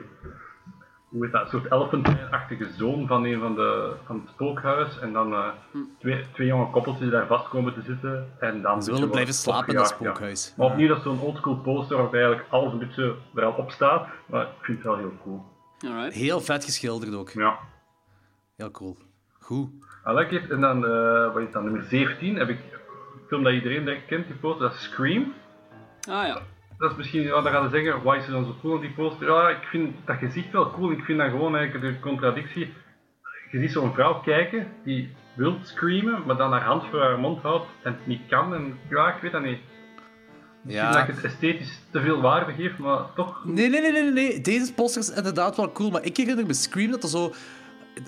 hoe 1.11 1.23
heet 1.23 1.31
dat? 1.31 1.41
Een 1.41 1.49
soort 1.49 1.71
elephantine-achtige 1.71 2.69
zoon 2.77 3.07
van 3.07 3.23
een 3.25 3.39
van, 3.39 3.55
de, 3.55 3.93
van 4.05 4.15
het 4.15 4.29
spookhuis. 4.29 4.99
En 4.99 5.13
dan 5.13 5.33
eh, 5.33 5.47
twee, 5.99 6.25
twee 6.33 6.47
jonge 6.47 6.69
koppeltjes 6.69 7.03
die 7.03 7.11
daar 7.11 7.27
vast 7.27 7.47
komen 7.47 7.73
te 7.73 7.81
zitten. 7.81 8.27
En 8.39 8.61
dan 8.61 8.83
Ze 8.83 8.91
willen 8.91 9.09
blijven 9.09 9.33
slapen 9.33 9.67
in 9.67 9.75
dat 9.75 9.87
spookhuis. 9.87 10.53
Maar 10.57 10.67
opnieuw, 10.67 10.87
dat 10.87 10.97
is 10.97 11.03
zo'n 11.03 11.19
oldschool 11.19 11.55
poster 11.55 11.95
waarop 11.95 12.13
eigenlijk 12.13 12.45
alles 12.49 12.73
een 12.73 12.79
beetje 12.79 13.15
er 13.35 13.43
al 13.43 13.51
op 13.51 13.71
staat. 13.71 14.07
Maar 14.25 14.41
ik 14.41 14.47
vind 14.61 14.77
het 14.77 14.87
wel 14.87 14.97
heel 14.97 15.13
cool. 15.23 15.43
Alright. 15.85 16.13
Heel 16.13 16.41
vet 16.41 16.65
geschilderd 16.65 17.15
ook. 17.15 17.29
Ja. 17.29 17.59
Heel 18.55 18.71
cool. 18.71 18.97
Goed. 19.39 19.69
Ah, 20.03 20.13
lekker. 20.13 20.51
En 20.51 20.61
dan, 20.61 20.85
eh, 20.85 21.33
wat 21.33 21.43
is 21.43 21.51
dat, 21.51 21.63
nummer 21.63 21.83
17 21.83 22.35
heb 22.35 22.49
ik 22.49 22.59
een 22.59 23.27
film 23.27 23.43
dat 23.43 23.53
iedereen 23.53 23.85
direct 23.85 24.05
kent, 24.05 24.27
die 24.27 24.35
poster, 24.35 24.67
dat 24.67 24.73
is 24.73 24.83
Scream. 24.83 25.33
Ah 26.09 26.27
ja. 26.27 26.41
Dat 26.81 26.91
is 26.91 26.97
misschien, 26.97 27.21
ja, 27.21 27.41
dan 27.41 27.51
gaan 27.51 27.69
ze 27.69 27.75
zeggen, 27.75 28.03
wat 28.03 28.15
is 28.15 28.25
er 28.25 28.31
dan 28.31 28.45
zo 28.45 28.55
cool 28.61 28.75
aan 28.75 28.81
die 28.81 28.91
poster? 28.93 29.27
Ja, 29.27 29.49
ik 29.49 29.63
vind 29.63 29.95
dat 30.05 30.17
gezicht 30.17 30.51
wel 30.51 30.71
cool. 30.71 30.91
Ik 30.91 31.03
vind 31.03 31.17
dat 31.19 31.29
gewoon 31.29 31.55
eigenlijk 31.55 31.93
de 31.93 31.99
contradictie. 31.99 32.73
Je 33.51 33.59
ziet 33.59 33.71
zo'n 33.71 33.93
vrouw 33.93 34.19
kijken 34.19 34.67
die 34.83 35.15
wil 35.35 35.57
screamen, 35.63 36.23
maar 36.25 36.35
dan 36.37 36.51
haar 36.51 36.63
hand 36.63 36.83
voor 36.89 36.99
haar 37.01 37.19
mond 37.19 37.41
houdt 37.41 37.65
en 37.83 37.91
het 37.93 38.07
niet 38.07 38.21
kan. 38.29 38.53
En 38.53 38.77
ja, 38.89 39.15
ik 39.15 39.21
weet 39.21 39.31
dat 39.31 39.41
niet. 39.43 39.57
Ik 39.57 40.71
vind 40.71 40.81
dat 40.81 40.93
Ja. 40.93 41.01
ik 41.07 41.15
het 41.15 41.23
esthetisch 41.23 41.81
te 41.91 42.01
veel 42.01 42.21
waarde 42.21 42.53
geef, 42.53 42.77
maar 42.77 43.13
toch. 43.15 43.45
Nee, 43.45 43.69
nee, 43.69 43.81
nee, 43.81 43.91
nee, 43.91 44.01
nee, 44.03 44.11
nee. 44.11 44.41
Deze 44.41 44.73
poster 44.73 45.01
is 45.01 45.09
inderdaad 45.13 45.55
wel 45.55 45.71
cool, 45.71 45.89
maar 45.89 46.03
ik 46.03 46.17
herinner 46.17 46.45
me 46.45 46.53
Scream 46.53 46.91
dat 46.91 47.03
er 47.03 47.09
zo... 47.09 47.31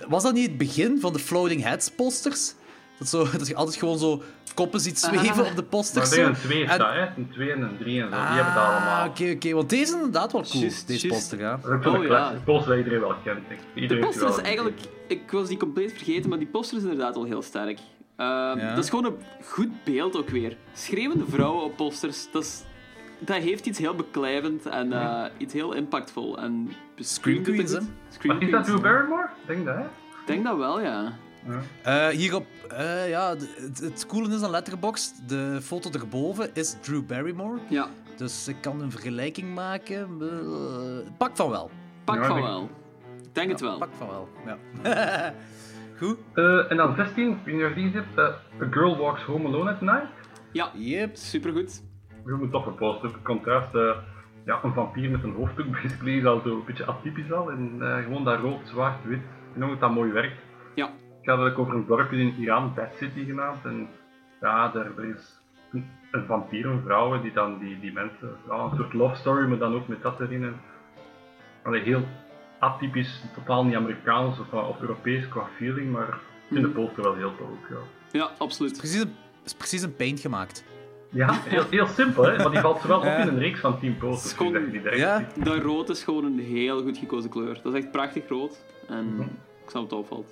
Was 0.08 0.22
dat 0.22 0.34
niet 0.34 0.48
het 0.48 0.58
begin 0.58 1.00
van 1.00 1.12
de 1.12 1.18
Floating 1.18 1.62
Heads 1.62 1.90
posters? 1.94 2.54
Dat, 2.98 3.08
zo, 3.08 3.26
dat 3.38 3.46
je 3.46 3.54
altijd 3.54 3.76
gewoon 3.76 3.98
zo 3.98 4.22
koppen 4.54 4.80
ziet 4.80 4.98
zweven 4.98 5.40
op 5.44 5.48
de 5.48 5.54
Maar 5.54 5.64
posters. 5.64 6.10
zo. 6.10 6.22
een 6.26 6.32
2 6.34 6.64
En- 6.64 6.74
staat, 6.74 6.92
hè? 6.94 7.00
Een 7.16 7.30
2 7.32 7.52
en 7.52 7.60
een 7.62 7.76
3 7.78 8.00
en 8.02 8.08
zo. 8.08 8.10
Die 8.16 8.18
hebben 8.24 8.44
het 8.52 8.62
Ah, 8.62 8.68
allemaal. 8.76 9.08
oké, 9.08 9.30
oké. 9.34 9.52
Want 9.54 9.70
deze 9.70 9.82
is 9.82 9.92
inderdaad 9.92 10.32
wel 10.32 10.42
cool, 10.42 10.60
Juist, 10.62 10.86
deze 10.86 11.06
poster, 11.06 11.38
ja. 11.38 11.60
Dat 11.62 11.80
is 11.80 11.86
Oh, 11.86 12.02
ja. 12.02 12.08
classic 12.08 12.44
poster 12.44 12.68
dat 12.68 12.78
iedereen 12.78 13.00
wel 13.00 13.14
kent. 13.24 13.48
denk 13.48 13.60
ik. 13.60 13.66
De 13.74 13.80
Iedereen 13.80 14.04
heeft 14.04 14.18
poster 14.18 14.40
is 14.40 14.46
eigenlijk... 14.46 14.80
Ik 15.08 15.30
was 15.30 15.48
die 15.48 15.56
compleet 15.56 15.92
vergeten, 15.92 16.28
maar 16.28 16.38
die 16.38 16.46
poster 16.48 16.76
is 16.76 16.82
inderdaad 16.82 17.14
wel 17.14 17.24
heel 17.24 17.42
sterk. 17.42 17.78
Ehm, 18.16 18.58
Ja. 18.58 18.74
Dat 18.74 18.84
is 18.84 18.90
gewoon 18.90 19.04
een 19.04 19.16
goed 19.44 19.84
beeld 19.84 20.16
ook 20.16 20.28
weer. 20.28 20.56
Schreeuwende 20.72 21.24
vrouwen 21.28 21.64
op 21.64 21.76
posters, 21.76 22.26
dat, 22.32 22.42
is, 22.42 22.62
dat 23.18 23.36
heeft 23.36 23.66
iets 23.66 23.78
heel 23.78 23.94
beklijvend 23.94 24.66
en 24.66 24.92
eh, 24.92 25.24
iets 25.38 25.52
heel 25.52 25.72
impactvol. 25.72 26.38
En 26.38 26.70
Scream 26.98 27.42
Queens, 27.42 27.72
hè? 27.72 27.78
Scream 28.08 28.36
Maar 28.36 28.44
is 28.46 28.50
dat. 28.52 28.64
Drew 28.64 28.80
Barrymore? 28.80 29.22
Ik 29.40 29.46
denk 29.46 29.64
dat, 29.66 29.74
hè? 29.74 29.80
Ik 29.82 30.26
denk 30.26 30.44
dat 30.44 30.56
wel, 30.56 30.80
ja. 30.80 31.12
Eh, 31.82 32.08
hierop, 32.08 32.46
eh, 32.68 33.08
ja, 33.08 33.28
het, 33.36 33.78
het 33.82 34.06
coole 34.06 34.34
is 34.34 34.42
aan 34.42 34.50
Letterboxd, 34.50 35.28
de 35.28 35.58
foto 35.62 35.90
erboven 35.90 36.50
is 36.54 36.76
Drew 36.80 37.06
Barrymore. 37.06 37.58
Ja, 37.68 37.88
Dus 38.16 38.48
ik 38.48 38.56
kan 38.60 38.80
een 38.80 38.90
vergelijking 38.90 39.54
maken. 39.54 40.08
Eh, 40.20 41.10
pak 41.18 41.36
van 41.36 41.50
wel. 41.50 41.70
pak 42.04 42.16
Ja, 42.16 42.24
van 42.24 42.36
ik- 42.36 42.42
wel. 42.44 42.70
Denk 43.32 43.50
het 43.50 43.60
wel. 43.60 43.78
Pak 43.78 43.88
van 43.98 44.08
wel, 44.08 44.28
ja. 44.46 44.58
Goed. 45.98 46.16
Eh, 46.34 46.70
en 46.70 46.76
dan 46.76 46.94
16, 46.96 47.30
ik 47.30 47.36
weet 47.44 47.54
niet 47.54 47.64
of 47.64 47.68
je 47.68 47.74
die 47.74 47.90
hebt. 47.92 48.18
A 48.18 48.66
Girl 48.70 48.96
Walks 48.96 49.22
Home 49.22 49.48
Alone 49.48 49.70
at 49.70 49.80
Night. 49.80 50.06
Ja, 50.52 50.70
Yep. 50.74 51.16
supergoed. 51.16 51.82
Gewoon 52.24 52.42
een 52.42 52.50
toffe 52.50 52.70
poster. 52.70 53.08
Het 53.12 53.22
contrast, 53.22 53.74
eh, 53.74 53.90
ja, 54.44 54.60
een 54.62 54.72
vampier 54.72 55.10
met 55.10 55.22
een 55.22 55.34
hoofddoek 55.34 55.70
basically 55.82 56.18
is 56.18 56.24
al 56.24 56.40
zo 56.44 56.48
een 56.56 56.64
beetje 56.66 56.86
atypisch 56.86 57.32
al. 57.32 57.50
En 57.50 57.76
eh, 57.80 58.02
gewoon 58.04 58.24
dat 58.24 58.40
rood, 58.40 58.60
zwart, 58.68 59.04
wit. 59.04 59.18
Ik 59.54 59.58
denk 59.60 59.70
dat 59.70 59.80
dat 59.80 59.90
mooi 59.90 60.12
werkt. 60.12 60.36
Ja, 60.74 60.90
Het 61.24 61.32
gaat 61.32 61.42
eigenlijk 61.42 61.58
over 61.58 61.74
een 61.80 61.86
dorpje 61.86 62.16
in 62.18 62.34
Iran, 62.38 62.72
Bad 62.74 62.94
City 62.98 63.24
genaamd. 63.24 63.64
En 63.64 63.88
ja, 64.40 64.68
daar 64.68 64.86
er 64.96 65.04
is 65.04 65.40
een, 66.12 66.24
vampier, 66.26 66.66
een 66.66 66.82
vrouw, 66.84 67.20
die 67.22 67.32
dan 67.32 67.58
die, 67.58 67.80
die 67.80 67.92
mensen, 67.92 68.36
ja, 68.48 68.54
een 68.58 68.76
soort 68.76 68.92
love 68.92 69.14
story, 69.16 69.46
maar 69.48 69.58
dan 69.58 69.74
ook 69.74 69.88
met 69.88 70.02
dat 70.02 70.20
erin. 70.20 70.42
En, 70.44 70.60
allee, 71.62 71.82
heel 71.82 72.02
atypisch, 72.58 73.22
totaal 73.34 73.64
niet 73.64 73.74
Amerikaans 73.74 74.38
of, 74.40 74.52
of 74.52 74.80
Europees 74.80 75.28
qua 75.28 75.46
feeling, 75.56 75.92
maar 75.92 76.08
ik 76.08 76.14
vind 76.50 76.62
de 76.62 76.68
poster 76.70 77.02
wel 77.02 77.14
heel 77.14 77.36
tof. 77.36 77.48
Ja. 77.70 77.76
ja 78.18 78.30
absoluut. 78.38 78.76
Precies 78.78 79.00
een, 79.02 79.14
is 79.44 79.54
precies 79.54 79.82
een 79.82 79.96
paint 79.96 80.20
gemaakt. 80.20 80.64
Ja, 81.10 81.32
heel, 81.32 81.64
heel 81.70 81.86
simpel, 81.86 82.22
hè? 82.24 82.36
maar 82.36 82.50
die 82.50 82.60
valt 82.60 82.80
zowel 82.80 82.98
op 82.98 83.04
in 83.04 83.28
een 83.28 83.38
reeks 83.38 83.60
van 83.60 83.78
10 83.78 83.96
posters. 83.98 84.22
Het 84.22 84.40
is 84.40 84.56
gewoon- 84.56 84.70
die 84.70 84.96
Ja. 84.96 85.26
Dat 85.42 85.62
rood 85.62 85.88
is 85.88 86.04
gewoon 86.04 86.24
een 86.24 86.38
heel 86.38 86.82
goed 86.82 86.98
gekozen 86.98 87.30
kleur. 87.30 87.60
Dat 87.62 87.74
is 87.74 87.82
echt 87.82 87.90
prachtig 87.92 88.28
rood. 88.28 88.64
En 88.88 89.14
Mhm. 89.14 89.20
ik 89.64 89.70
snap 89.70 89.82
het 89.82 89.92
opvalt. 89.92 90.28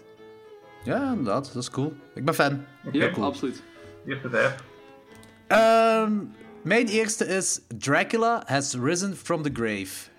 Ja, 0.85 1.09
inderdaad. 1.11 1.53
Dat 1.55 1.63
is 1.63 1.71
cool. 1.71 1.93
Ik 2.15 2.25
ben 2.25 2.35
fan. 2.35 2.65
Ja, 2.93 3.11
cool. 3.11 3.27
absoluut. 3.27 3.63
Eerste 4.07 4.29
vijf. 4.31 4.55
Ehm, 5.47 6.13
mijn 6.63 6.87
eerste 6.87 7.27
is 7.27 7.61
Dracula 7.79 8.43
has 8.47 8.75
risen 8.75 9.17
from 9.17 9.43
the 9.43 9.51
grave. 9.53 10.11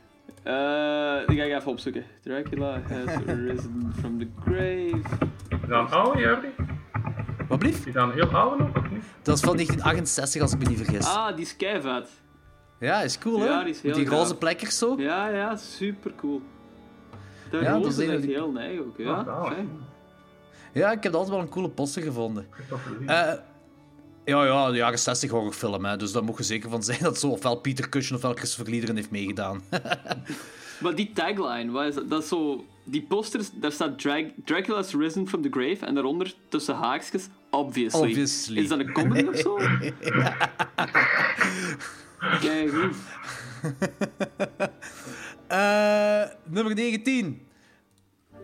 Eh, 0.43 1.27
die 1.27 1.37
ga 1.37 1.43
ik 1.43 1.53
even 1.53 1.71
opzoeken. 1.71 2.03
Dracula 2.21 2.81
has 2.89 3.15
risen 3.47 3.93
from 3.99 4.19
the 4.19 4.27
grave. 4.45 5.01
Dan, 5.67 5.93
oh, 5.95 6.19
Jordi. 6.19 6.47
Wat 7.47 7.61
Alsjeblieft. 7.63 7.87
Is 7.87 7.93
dat 7.93 8.03
een 8.07 8.13
heel 8.13 8.27
oude 8.29 8.63
nog, 8.63 8.75
of 8.77 8.89
niet? 8.91 9.03
Dat 9.21 9.35
is 9.35 9.41
van 9.43 9.55
1968, 9.55 10.41
als 10.41 10.53
ik 10.53 10.59
me 10.59 10.65
niet 10.65 10.77
vergis. 10.77 11.05
Ah, 11.05 11.35
die 11.35 11.45
is 11.45 11.55
keivet. 11.55 12.09
Ja, 12.79 13.01
is 13.01 13.17
cool, 13.17 13.39
hè? 13.39 13.45
Ja, 13.45 13.63
die 13.63 13.73
is 13.73 13.81
heel 13.81 13.93
Die 13.93 14.09
roze 14.09 14.35
plekkers 14.37 14.77
zo. 14.77 14.95
Ja, 14.97 15.27
ja, 15.27 15.55
super 15.55 16.11
cool. 16.15 16.41
De 17.51 17.57
Ja, 17.57 17.71
dat 17.73 17.83
roze 17.83 18.05
is 18.05 18.19
is 18.19 18.25
heel 18.25 18.51
neig 18.51 18.79
ook. 18.79 18.97
Ja, 18.97 19.13
Ah. 19.13 19.51
Ja, 20.73 20.91
ik 20.91 21.03
heb 21.03 21.13
altijd 21.13 21.31
wel 21.31 21.39
een 21.39 21.49
coole 21.49 21.69
poster 21.69 22.01
gevonden. 22.01 22.47
Eh, 23.05 23.33
ja, 24.25 24.45
ja, 24.45 24.71
de 24.71 24.77
jaren 24.77 24.99
60 24.99 25.29
horrorfilm, 25.29 25.85
hè. 25.85 25.97
Dus 25.97 26.11
daar 26.11 26.23
moet 26.23 26.37
je 26.37 26.43
zeker 26.43 26.69
van 26.69 26.83
zijn 26.93 26.99
dat 27.01 27.19
zo 27.19 27.27
ofwel 27.27 27.55
Peter 27.55 27.89
Cushing 27.89 28.15
ofwel 28.15 28.33
Christopher 28.33 28.71
Lee 28.71 28.81
erin 28.81 28.95
heeft 28.95 29.11
meegedaan. 29.11 29.61
Maar 30.79 30.95
die 30.95 31.11
tagline, 31.13 31.71
wat 31.71 31.85
is 31.85 31.95
dat? 31.95 32.09
dat 32.09 32.23
is 32.23 32.27
zo... 32.27 32.65
Die 32.83 33.01
posters, 33.01 33.49
daar 33.53 33.71
staat 33.71 33.99
Drag 33.99 34.23
Dracula's 34.45 34.93
risen 34.93 35.27
from 35.27 35.41
the 35.41 35.49
grave 35.49 35.85
en 35.85 35.93
daaronder 35.93 36.33
tussen 36.49 36.75
haakjes, 36.75 37.27
obviously. 37.49 38.09
Obviously. 38.09 38.61
Is 38.61 38.67
dat 38.67 38.79
een 38.79 38.91
comedy 38.91 39.27
of 39.27 39.37
zo? 39.37 39.55
Kijk, 42.41 42.71
goed. 42.71 42.95
Eh, 45.47 46.23
nummer 46.43 46.75
19 46.75 47.41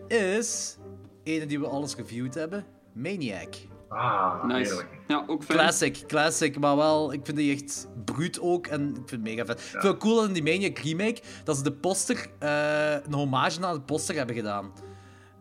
is... 0.08 0.76
Ene 1.24 1.46
die 1.46 1.60
we 1.60 1.66
alles 1.66 1.94
reviewed 1.96 2.34
hebben. 2.34 2.64
Maniac. 2.92 3.54
ah, 3.88 4.44
Nice. 4.44 4.56
heerlijk. 4.70 4.88
Ja, 5.08 5.24
ook 5.26 5.42
fijn. 5.42 5.58
Classic, 5.58 6.04
classic, 6.06 6.58
maar 6.58 6.76
wel, 6.76 7.12
ik 7.12 7.20
vind 7.24 7.36
die 7.36 7.52
echt 7.54 7.88
bruut 8.04 8.40
ook 8.40 8.66
en 8.66 8.88
ik 8.88 8.94
vind 8.94 9.10
het 9.10 9.22
mega 9.22 9.44
vet. 9.44 9.58
Ik 9.60 9.64
vind 9.64 9.82
het 9.82 9.96
cool 9.96 10.14
dat 10.16 10.26
in 10.26 10.32
die 10.32 10.42
Maniac 10.42 10.78
remake, 10.78 11.22
dat 11.44 11.56
ze 11.56 11.62
de 11.62 11.72
poster, 11.72 12.26
eh, 12.38 12.92
een 12.92 13.12
hommage 13.14 13.64
aan 13.66 13.74
de 13.74 13.80
poster 13.80 14.14
hebben 14.16 14.34
gedaan. 14.36 14.72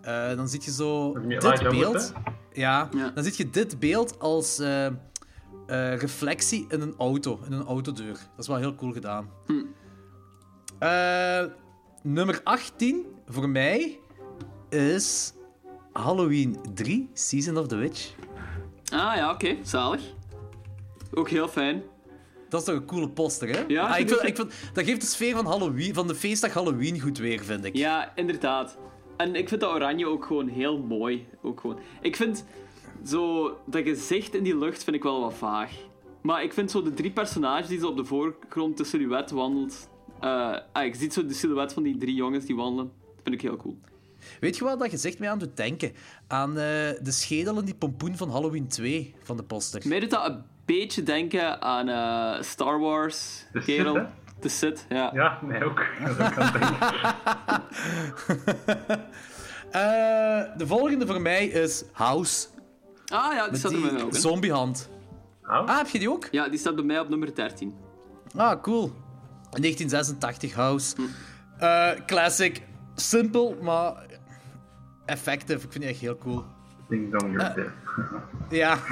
Eh, 0.01 0.35
dan 0.35 0.49
zie 0.49 0.61
je 0.63 0.71
zo 0.71 1.13
dit 1.27 1.69
beeld. 1.69 2.13
Ja, 2.53 2.89
Ja. 2.95 3.09
dan 3.09 3.23
zie 3.23 3.33
je 3.37 3.49
dit 3.49 3.79
beeld 3.79 4.19
als 4.19 4.59
eh, 4.59 4.85
eh, 4.85 4.91
reflectie 5.97 6.65
in 6.69 6.81
een 6.81 6.93
auto, 6.97 7.39
in 7.45 7.51
een 7.51 7.65
autodeur. 7.65 8.13
Dat 8.13 8.19
is 8.37 8.47
wel 8.47 8.57
heel 8.57 8.75
cool 8.75 8.91
gedaan. 8.91 9.29
Eh, 10.79 11.43
nummer 12.03 12.41
18 12.43 13.05
voor 13.27 13.49
mij 13.49 13.99
is 14.69 15.33
Halloween 15.99 16.57
3, 16.73 17.09
Season 17.13 17.57
of 17.57 17.67
the 17.67 17.75
Witch. 17.75 18.11
Ah 18.91 19.15
ja, 19.15 19.31
oké, 19.31 19.55
zalig. 19.63 20.01
Ook 21.13 21.29
heel 21.29 21.47
fijn. 21.47 21.83
Dat 22.49 22.59
is 22.59 22.65
toch 22.65 22.75
een 22.75 22.85
coole 22.85 23.09
poster, 23.09 23.49
hè? 23.49 23.63
Ja, 23.67 23.87
Ah, 23.87 23.99
ik 23.99 24.07
vind 24.09 24.23
ik- 24.27 24.35
vind, 24.35 24.53
dat 24.73 24.85
geeft 24.85 25.01
de 25.01 25.07
sfeer 25.07 25.35
van, 25.35 25.45
Halloween, 25.45 25.93
van 25.93 26.07
de 26.07 26.15
feestdag 26.15 26.53
Halloween 26.53 26.99
goed 26.99 27.17
weer, 27.17 27.43
vind 27.43 27.65
ik. 27.65 27.75
Ja, 27.75 28.11
inderdaad. 28.15 28.77
En 29.17 29.35
ik 29.35 29.47
vind 29.49 29.61
dat 29.61 29.73
oranje 29.73 30.07
ook 30.07 30.25
gewoon 30.25 30.47
heel 30.47 30.77
mooi. 30.79 31.27
Ook 31.41 31.59
gewoon. 31.59 31.79
Ik 32.01 32.15
vind 32.15 32.45
zo 33.05 33.49
dat 33.65 33.83
gezicht 33.83 34.33
in 34.35 34.43
die 34.43 34.57
lucht 34.57 34.83
vind 34.83 34.95
ik 34.95 35.03
wel 35.03 35.19
wat 35.21 35.33
vaag. 35.33 35.71
Maar 36.21 36.43
ik 36.43 36.53
vind 36.53 36.71
zo 36.71 36.81
de 36.81 36.93
drie 36.93 37.11
personages 37.11 37.67
die 37.67 37.79
zo 37.79 37.87
op 37.87 37.97
de 37.97 38.05
voorgrond 38.05 38.77
de 38.77 38.83
silhouet 38.83 39.31
wandelt. 39.31 39.89
eh 40.19 40.57
ah, 40.73 40.85
ik 40.85 40.95
zie 40.95 41.11
zo 41.11 41.25
de 41.25 41.33
silhouet 41.33 41.73
van 41.73 41.83
die 41.83 41.97
drie 41.97 42.15
jongens 42.15 42.45
die 42.45 42.55
wandelen. 42.55 42.91
Dat 43.05 43.23
vind 43.23 43.35
ik 43.35 43.41
heel 43.41 43.57
cool. 43.57 43.77
Weet 44.39 44.57
je 44.57 44.63
wat 44.63 44.79
dat 44.79 44.89
gezicht 44.89 45.19
mij 45.19 45.29
aan 45.29 45.39
doet 45.39 45.57
denken? 45.57 45.91
Aan 46.27 46.49
eh, 46.49 46.55
de 47.01 47.11
schedel 47.11 47.57
en 47.57 47.65
die 47.65 47.75
pompoen 47.75 48.17
van 48.17 48.29
Halloween 48.31 48.67
2 48.67 49.15
van 49.23 49.37
de 49.37 49.43
poster. 49.43 49.81
Mij 49.87 49.99
doet 49.99 50.09
dat 50.09 50.25
een 50.25 50.43
beetje 50.65 51.03
denken 51.03 51.61
aan 51.61 51.89
eh, 51.89 52.43
Star 52.43 52.79
Wars, 52.79 53.45
De 53.51 53.61
kerel. 53.61 54.05
De 54.39 54.49
Sith, 54.49 54.85
ja. 54.89 55.09
Ja, 55.13 55.39
mij 55.43 55.63
ook. 55.63 55.85
Dat 56.17 56.33
kan 56.33 56.51
denken. 56.51 56.77
Eh, 59.71 60.41
de 60.57 60.67
volgende 60.67 61.07
voor 61.07 61.21
mij 61.21 61.45
is 61.45 61.83
House. 61.91 62.47
Ah 63.07 63.33
ja, 63.33 63.41
die 63.41 63.51
Met 63.51 63.59
staat 63.59 63.71
er 63.71 63.81
bij 63.81 63.91
mij 63.91 64.03
ook 64.03 64.15
zombiehand. 64.15 64.89
House? 65.41 65.71
Ah, 65.71 65.77
heb 65.77 65.87
je 65.87 65.99
die 65.99 66.09
ook? 66.11 66.27
Ja, 66.31 66.49
die 66.49 66.59
staat 66.59 66.75
bij 66.75 66.83
mij 66.83 66.99
op 66.99 67.09
nummer 67.09 67.35
13. 67.35 67.73
Ah, 68.35 68.61
cool. 68.61 68.91
1986 69.49 70.53
House. 70.53 70.95
Hm. 70.95 71.01
Eh, 71.63 71.89
classic. 72.05 72.61
Simpel, 72.95 73.57
maar 73.61 74.05
effective. 75.09 75.65
Ik 75.65 75.71
vind 75.71 75.83
die 75.83 75.87
echt 75.87 75.99
heel 75.99 76.17
cool. 76.17 76.45
Ding 76.87 77.11
dong, 77.19 77.33
you're 77.33 77.53
dead. 77.53 77.71
Ja. 78.49 78.77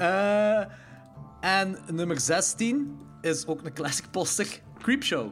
Eh, 0.00 0.64
en 1.40 1.76
nummer 1.90 2.20
16 2.20 3.00
is 3.20 3.46
ook 3.46 3.64
een 3.64 3.72
classic 3.72 4.10
poster. 4.10 4.60
Creepshow. 4.78 5.30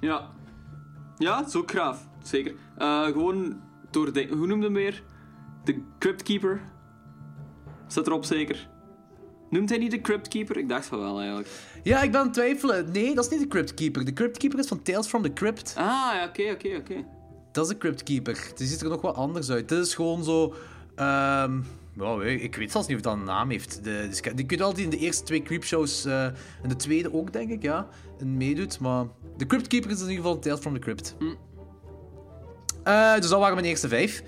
Ja. 0.00 0.30
Ja, 1.16 1.48
zo 1.48 1.62
graaf. 1.66 2.08
Zeker. 2.22 2.54
Eh, 2.78 3.04
gewoon 3.04 3.60
door 3.90 4.12
de... 4.12 4.26
Hoe 4.26 4.46
noemde 4.46 4.64
hem 4.64 4.74
weer? 4.74 5.02
De 5.64 5.82
Cryptkeeper. 5.98 6.60
Staat 7.86 8.06
erop 8.06 8.24
zeker. 8.24 8.68
Noemt 9.52 9.68
hij 9.68 9.78
niet 9.78 9.90
de 9.90 10.00
Cryptkeeper? 10.00 10.56
Ik 10.56 10.68
dacht 10.68 10.86
van 10.86 10.98
wel, 10.98 11.18
eigenlijk. 11.18 11.48
Ja, 11.82 12.02
ik 12.02 12.10
ben 12.10 12.20
aan 12.20 12.26
het 12.26 12.34
twijfelen. 12.34 12.90
Nee, 12.92 13.14
dat 13.14 13.24
is 13.24 13.30
niet 13.30 13.40
de 13.40 13.48
Crypt 13.48 13.74
Keeper. 13.74 14.04
De 14.04 14.12
Crypt 14.12 14.38
Keeper 14.38 14.58
is 14.58 14.66
van 14.66 14.82
Tales 14.82 15.06
from 15.06 15.22
the 15.22 15.32
Crypt. 15.32 15.74
Ah, 15.78 16.12
oké, 16.28 16.50
oké, 16.52 16.76
oké. 16.76 17.04
Dat 17.52 17.64
is 17.64 17.70
de 17.72 17.78
Crypt 17.78 18.02
Keeper. 18.02 18.50
Die 18.54 18.66
ziet 18.66 18.80
er 18.80 18.88
nog 18.88 19.00
wat 19.00 19.14
anders 19.14 19.50
uit. 19.50 19.68
Dit 19.68 19.86
is 19.86 19.94
gewoon 19.94 20.24
zo... 20.24 20.54
ehm 20.94 21.60
ja, 21.96 22.16
weet 22.16 22.42
ik- 22.42 22.56
weet 22.56 22.70
zelfs 22.72 22.86
niet 22.86 22.96
of 22.96 23.02
dat 23.02 23.12
een 23.12 23.24
naam 23.24 23.50
heeft. 23.50 23.84
De, 23.84 24.00
die, 24.06 24.14
sca- 24.14 24.32
die 24.32 24.46
kun 24.46 24.56
je 24.56 24.62
altijd 24.62 24.84
in 24.84 24.90
de 24.90 24.98
eerste 24.98 25.24
twee 25.24 25.42
Creepshows... 25.42 26.04
eh 26.04 26.24
en 26.24 26.68
de 26.68 26.76
tweede 26.76 27.12
ook, 27.14 27.32
denk 27.32 27.50
ik, 27.50 27.62
ja. 27.62 27.88
En 28.18 28.36
meedoet, 28.36 28.80
maar... 28.80 29.04
De 29.36 29.46
Crypt 29.46 29.66
Keeper 29.66 29.90
is 29.90 29.96
in 30.00 30.08
ieder 30.08 30.24
geval 30.24 30.38
Tales 30.38 30.60
from 30.60 30.72
the 30.74 30.78
Crypt. 30.78 31.16
Eh, 32.84 33.14
dus 33.14 33.28
dat 33.28 33.38
waren 33.38 33.54
mijn 33.54 33.66
eerste 33.66 33.88
vijf. 33.88 34.22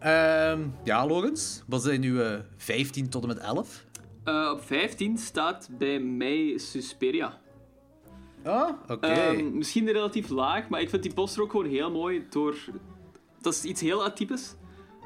Ehm, 0.00 0.60
ja, 0.84 1.06
Logans. 1.06 1.62
Wat 1.66 1.82
zijn 1.82 2.00
nu 2.00 2.20
eh 2.22 2.38
15 2.56 3.08
tot 3.08 3.22
en 3.22 3.28
met 3.28 3.38
11? 3.38 3.84
Eh, 4.24 4.50
op 4.52 4.60
15 4.62 5.18
staat 5.18 5.68
bij 5.78 6.00
mij 6.00 6.58
Susperia. 6.58 7.40
Ah, 8.44 8.68
oké. 8.88 9.06
Ehm, 9.06 9.56
misschien 9.56 9.90
relatief 9.92 10.28
laag, 10.28 10.68
maar 10.68 10.80
ik 10.80 10.88
vind 10.90 11.02
die 11.02 11.14
poster 11.14 11.42
ook 11.42 11.50
gewoon 11.50 11.66
heel 11.66 11.90
mooi. 11.90 12.26
Door... 12.30 12.56
Dat 13.40 13.52
is 13.52 13.64
iets 13.64 13.80
heel 13.80 14.04
atypisch. 14.04 14.56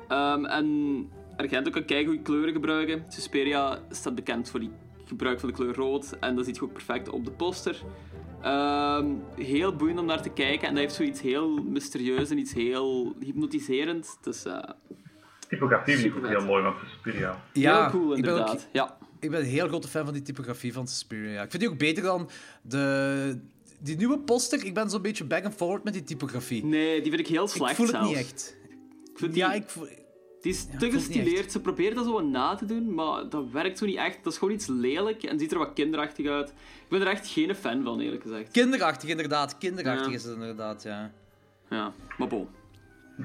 Ehm, 0.08 0.44
en 0.44 1.08
Argento 1.36 1.70
kan 1.70 1.84
keigoede 1.84 2.22
kleuren 2.22 2.52
gebruiken. 2.52 3.04
Susperia 3.08 3.78
staat 3.90 4.14
bekend 4.14 4.50
voor 4.50 4.60
die 4.60 4.70
gebruik 5.04 5.40
van 5.40 5.48
de 5.48 5.54
kleur 5.54 5.74
rood. 5.74 6.16
En 6.20 6.36
dat 6.36 6.44
ziet 6.44 6.56
je 6.56 6.62
ook 6.62 6.72
perfect 6.72 7.08
op 7.08 7.24
de 7.24 7.30
poster. 7.30 7.82
Ehm, 8.42 9.06
heel 9.36 9.76
boeiend 9.76 9.98
om 9.98 10.06
naar 10.06 10.22
te 10.22 10.30
kijken. 10.30 10.68
En 10.68 10.74
dat 10.74 10.82
heeft 10.82 10.94
zoiets 10.94 11.20
heel 11.20 11.56
mysterieus 11.62 12.30
en 12.30 12.38
iets 12.38 12.52
heel 12.54 13.14
hypnotiserend. 13.20 14.18
Dus 14.22 14.44
eh, 14.44 14.58
Typografie 15.48 15.96
vind 15.96 16.14
ik 16.14 16.24
ook 16.24 16.28
heel 16.28 16.44
mooi 16.44 16.62
van 16.62 16.74
Suspiria. 16.88 17.42
ja, 17.52 17.80
heel 17.80 17.90
cool 17.90 18.16
ik 18.16 18.22
ben 18.22 18.32
ook- 18.32 18.38
inderdaad. 18.38 18.68
Ja. 18.72 18.97
Ik 19.20 19.30
ben 19.30 19.40
een 19.40 19.46
heel 19.46 19.68
grote 19.68 19.88
fan 19.88 20.04
van 20.04 20.12
die 20.14 20.22
typografie 20.22 20.72
van 20.72 20.88
Suspiria. 20.88 21.42
Ik 21.42 21.50
vind 21.50 21.62
die 21.62 21.72
ook 21.72 21.78
beter 21.78 22.02
dan 22.02 22.30
de... 22.62 23.38
Die 23.80 23.96
nieuwe 23.96 24.18
poster. 24.18 24.64
Ik 24.64 24.74
ben 24.74 24.90
zo'n 24.90 25.02
beetje 25.02 25.24
back 25.24 25.44
and 25.44 25.54
forward 25.54 25.84
met 25.84 25.92
die 25.92 26.04
typografie. 26.04 26.64
Nee, 26.64 27.00
die 27.00 27.10
vind 27.10 27.22
ik 27.22 27.26
heel 27.34 27.48
slecht 27.48 27.70
ik 27.70 27.76
voel 27.76 27.86
het 27.86 28.00
niet 28.00 28.16
echt. 28.16 28.56
Ik 29.12 29.18
vind 29.18 29.32
die, 29.32 29.42
Ja, 29.42 29.52
ik 29.52 29.68
voel... 29.68 29.86
die 30.40 30.52
is 30.52 30.66
ik 30.72 30.78
te 30.78 30.90
gestileerd. 30.90 31.52
Ze 31.52 31.60
probeert 31.60 31.94
dat 31.94 32.04
zo 32.04 32.20
na 32.20 32.54
te 32.54 32.64
doen, 32.64 32.94
maar 32.94 33.28
dat 33.28 33.44
werkt 33.50 33.78
zo 33.78 33.86
niet 33.86 33.96
echt. 33.96 34.24
Dat 34.24 34.32
is 34.32 34.38
gewoon 34.38 34.54
iets 34.54 34.66
lelijk 34.66 35.22
en 35.22 35.38
ziet 35.38 35.52
er 35.52 35.58
wat 35.58 35.72
kinderachtig 35.72 36.26
uit. 36.26 36.48
Ik 36.48 36.88
ben 36.88 37.00
er 37.00 37.06
echt 37.06 37.28
geen 37.28 37.54
fan 37.54 37.82
van, 37.82 38.00
eerlijk 38.00 38.22
gezegd. 38.22 38.50
Kinderachtig, 38.50 39.08
inderdaad. 39.08 39.58
Kinderachtig 39.58 40.06
Ja. 40.08 40.14
is 40.14 40.24
het 40.24 40.34
inderdaad, 40.34 40.82
ja. 40.82 41.12
Ja, 41.70 41.92
maar 42.18 42.28
bon. 42.28 42.48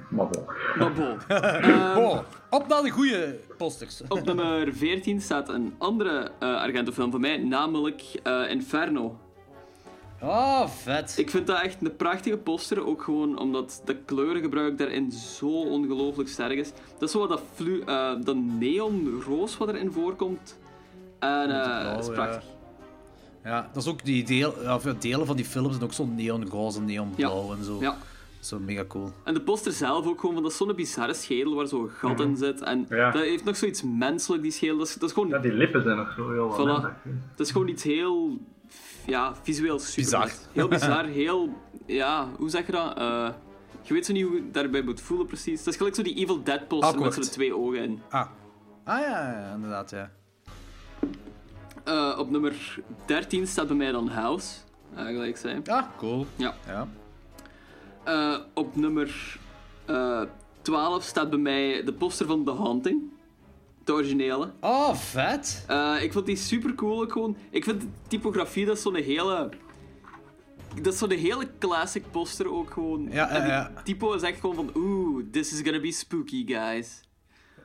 Maar 0.09 0.27
bon. 0.27 0.43
Maar 0.77 0.93
bon. 0.93 1.17
Oh, 2.03 2.19
op 2.49 2.67
naar 2.67 2.81
de 2.81 2.89
goede 2.89 3.39
posters. 3.57 4.01
Op 4.07 4.25
nummer 4.25 4.73
14 4.73 5.21
staat 5.21 5.49
een 5.49 5.73
andere 5.77 6.31
eh 6.39 6.55
Argento-film 6.55 7.11
van 7.11 7.21
mij, 7.21 7.37
namelijk 7.37 8.01
eh, 8.23 8.49
Inferno. 8.49 9.17
Oh, 10.21 10.67
vet. 10.67 11.17
Ik 11.17 11.29
vind 11.29 11.47
dat 11.47 11.61
echt 11.61 11.77
een 11.81 11.95
prachtige 11.95 12.37
poster, 12.37 12.85
ook 12.85 13.01
gewoon 13.01 13.39
omdat 13.39 13.81
de 13.85 13.95
kleurengebruik 13.95 14.77
daarin 14.77 15.11
zo 15.11 15.61
ongelooflijk 15.61 16.29
sterk 16.29 16.57
is. 16.57 16.71
Dat 16.71 17.01
is 17.01 17.11
zo 17.11 17.19
wat 17.19 17.29
dat, 17.29 17.41
flu, 17.53 17.81
eh, 17.81 18.11
dat 18.23 18.35
neonroos 18.35 19.57
wat 19.57 19.67
erin 19.67 19.91
voorkomt. 19.91 20.59
En 21.19 21.49
eh 21.61 21.93
dat 21.93 21.99
is 21.99 22.07
ja. 22.07 22.13
prachtig. 22.13 22.43
Ja, 23.43 23.69
dat 23.73 23.83
is 23.83 23.89
ook 23.89 24.05
die 24.05 24.23
deel, 24.23 24.51
of 24.51 24.83
ja, 24.83 24.93
delen 24.99 25.25
van 25.25 25.35
die 25.35 25.45
films 25.45 25.71
zijn 25.71 25.83
ook 25.83 25.93
zo 25.93 26.05
neonroze 26.05 26.79
en 26.79 26.85
neonblauw 26.85 27.53
en 27.53 27.63
zo. 27.63 27.77
Ja. 27.79 27.97
Zo 28.43 28.59
mega 28.59 28.85
cool. 28.87 29.11
En 29.23 29.33
de 29.33 29.41
poster 29.41 29.71
zelf 29.71 30.07
ook 30.07 30.19
gewoon, 30.19 30.33
van 30.33 30.43
dat 30.43 30.51
is 30.51 30.57
zo'n 30.57 30.75
bizarre 30.75 31.13
schedel 31.13 31.55
waar 31.55 31.67
zo'n 31.67 31.89
gat 31.89 32.19
in 32.19 32.35
zit. 32.37 32.61
En 32.61 32.85
Ja. 32.89 33.11
dat 33.11 33.21
heeft 33.21 33.43
nog 33.43 33.55
zoiets 33.57 33.83
menselijk, 33.83 34.41
die 34.41 34.51
schedel. 34.51 34.77
Dat 34.77 34.87
is, 34.87 34.93
dat 34.93 35.09
is 35.09 35.13
gewoon 35.15 35.29
Ja, 35.29 35.37
die 35.39 35.51
lippen 35.53 35.83
zijn 35.83 35.97
nog 35.97 36.13
zo 36.15 36.31
heel 36.31 36.51
Voilà. 36.51 36.81
Dat 37.35 37.45
is 37.45 37.51
gewoon 37.51 37.67
iets 37.67 37.83
heel, 37.83 38.37
ja, 39.05 39.35
visueel 39.43 39.79
super. 39.79 40.03
Bizar. 40.03 40.31
Heel 40.51 40.67
bizar, 40.77 41.05
heel, 41.05 41.49
ja, 41.85 42.27
hoe 42.37 42.49
zeg 42.49 42.65
je 42.65 42.71
dat? 42.71 42.97
Eh, 42.97 43.29
je 43.81 43.93
weet 43.93 44.05
zo 44.05 44.13
niet 44.13 44.23
hoe 44.25 44.35
je 44.35 44.51
daarbij 44.51 44.81
moet 44.81 45.01
voelen 45.01 45.25
precies. 45.27 45.57
Dat 45.63 45.67
is 45.73 45.75
gelijk 45.77 45.95
zo 45.95 46.01
die 46.03 46.15
Evil 46.15 46.43
Dead 46.43 46.67
poster 46.67 46.89
Awkward. 46.89 47.15
met 47.15 47.25
zo'n 47.25 47.33
twee 47.33 47.55
ogen 47.55 47.79
in. 47.83 48.01
Ah. 48.09 48.27
Ah 48.83 48.99
ja, 48.99 49.31
ja, 49.39 49.53
inderdaad, 49.55 49.89
ja. 49.89 50.11
Eh, 51.83 52.15
op 52.19 52.29
nummer 52.29 52.79
13 53.05 53.47
staat 53.47 53.67
bij 53.67 53.75
mij 53.75 53.91
dan 53.91 54.07
House, 54.07 54.55
eh, 54.95 55.05
gelijk 55.05 55.29
ik 55.29 55.37
zei. 55.37 55.61
Ah, 55.65 55.83
cool. 55.97 56.25
Ja. 56.35 56.53
Ja. 56.67 56.87
Eh, 58.03 58.35
op 58.53 58.75
nummer 58.75 59.39
eh 59.85 60.21
12 60.61 61.03
staat 61.03 61.29
bij 61.29 61.39
mij 61.39 61.83
de 61.83 61.93
poster 61.93 62.25
van 62.25 62.43
The 62.43 62.51
Haunting. 62.51 63.01
De 63.83 63.93
originele. 63.93 64.51
Oh, 64.59 64.95
vet. 64.95 65.65
Eh, 65.67 65.95
ik 66.01 66.11
vond 66.13 66.25
die 66.25 66.35
super 66.35 66.75
cool 66.75 67.01
ook 67.01 67.11
gewoon. 67.11 67.37
Ik 67.49 67.63
vind 67.63 67.81
de 67.81 67.87
typografie, 68.07 68.65
dat 68.65 68.75
is 68.77 68.81
zo'n 68.81 68.95
hele. 68.95 69.49
Dat 70.81 70.93
is 70.93 70.99
zo'n 70.99 71.11
hele 71.11 71.47
classic 71.59 72.03
poster 72.11 72.51
ook 72.51 72.71
gewoon. 72.71 73.07
Ja, 73.11 73.29
en 73.29 73.41
die 73.41 73.51
ja. 73.51 73.71
typo 73.83 74.13
is 74.13 74.21
echt 74.21 74.39
gewoon 74.39 74.55
van. 74.55 74.71
Oeh, 74.75 75.23
this 75.31 75.53
is 75.53 75.61
gonna 75.61 75.79
be 75.79 75.91
spooky, 75.91 76.45
guys. 76.47 77.01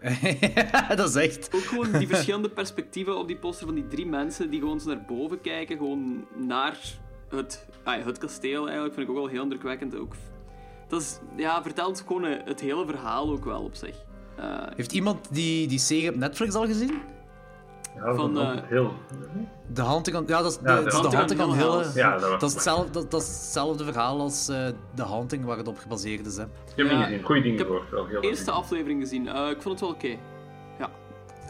dat 0.97 1.09
is 1.09 1.15
echt. 1.15 1.55
Ook 1.55 1.65
gewoon 1.65 1.93
die 1.93 2.09
verschillende 2.09 2.51
perspectieven 2.51 3.19
op 3.19 3.27
die 3.27 3.37
poster 3.37 3.67
van 3.67 3.75
die 3.75 3.87
drie 3.87 4.07
mensen 4.07 4.51
die 4.51 4.61
gewoon 4.61 4.81
zo 4.81 4.89
naar 4.89 5.05
boven 5.07 5.41
kijken, 5.41 5.77
gewoon 5.77 6.27
naar 6.37 6.79
het, 7.29 7.68
ah, 7.97 8.05
het 8.05 8.19
kasteel 8.19 8.65
eigenlijk, 8.65 8.95
vind 8.95 9.09
ik 9.09 9.15
ook 9.15 9.21
wel 9.21 9.31
heel 9.31 9.43
indrukwekkend. 9.43 9.97
Ook. 9.99 10.15
Dat 10.89 11.01
is, 11.01 11.19
ja, 11.37 11.63
vertelt 11.63 12.05
gewoon 12.07 12.25
eh, 12.25 12.45
het 12.45 12.61
hele 12.61 12.87
verhaal 12.87 13.31
ook 13.31 13.45
wel 13.45 13.63
op 13.63 13.75
zich. 13.75 13.97
Eh, 14.37 14.45
Heeft 14.77 14.93
iemand 14.93 15.27
die, 15.31 15.67
die 15.69 15.79
serie 15.79 16.11
op 16.11 16.17
Netflix 16.17 16.55
al 16.55 16.67
gezien? 16.67 17.01
Ja, 17.97 18.05
dat 18.05 18.17
Van, 18.17 18.39
is 18.39 18.61
eh. 18.71 18.87
De 19.73 19.83
Haunting 19.83 20.17
on... 20.17 20.25
Ja, 20.27 20.43
dat 20.43 20.51
is, 20.53 20.59
Ja, 20.63 20.77
de, 20.77 20.85
de 20.85 21.09
de 21.09 21.17
Haunting 21.17 21.41
on 21.41 21.55
Hill. 21.55 21.85
Ja, 21.95 22.19
dat 22.19 22.21
was- 22.31 22.41
dat, 22.41 22.43
is 22.49 22.55
hetzelfde, 22.55 22.91
dat, 22.93 23.11
dat 23.11 23.21
is 23.23 23.27
hetzelfde 23.29 23.85
verhaal 23.85 24.21
als 24.21 24.49
eh 24.49 24.67
de 24.95 25.03
Haunting 25.03 25.45
waar 25.45 25.57
het 25.57 25.69
op 25.69 25.79
gebaseerd 25.79 26.27
is. 26.27 26.37
Hè. 26.37 26.43
Ik 26.43 26.49
heb 26.77 26.87
Ja, 26.87 26.97
niet 26.97 27.05
gezien. 27.05 27.23
Goeie 27.23 27.43
dingen 27.43 27.59
ik 27.59 27.67
heb 27.67 27.69
gehoord. 27.69 27.91
Wel 27.91 28.07
heel 28.07 28.21
eerste 28.21 28.51
aflevering 28.51 29.01
gezien. 29.01 29.29
Eh, 29.29 29.51
ik 29.51 29.63
vond 29.63 29.81
het 29.81 29.81
wel 29.81 29.91
oké. 29.91 30.17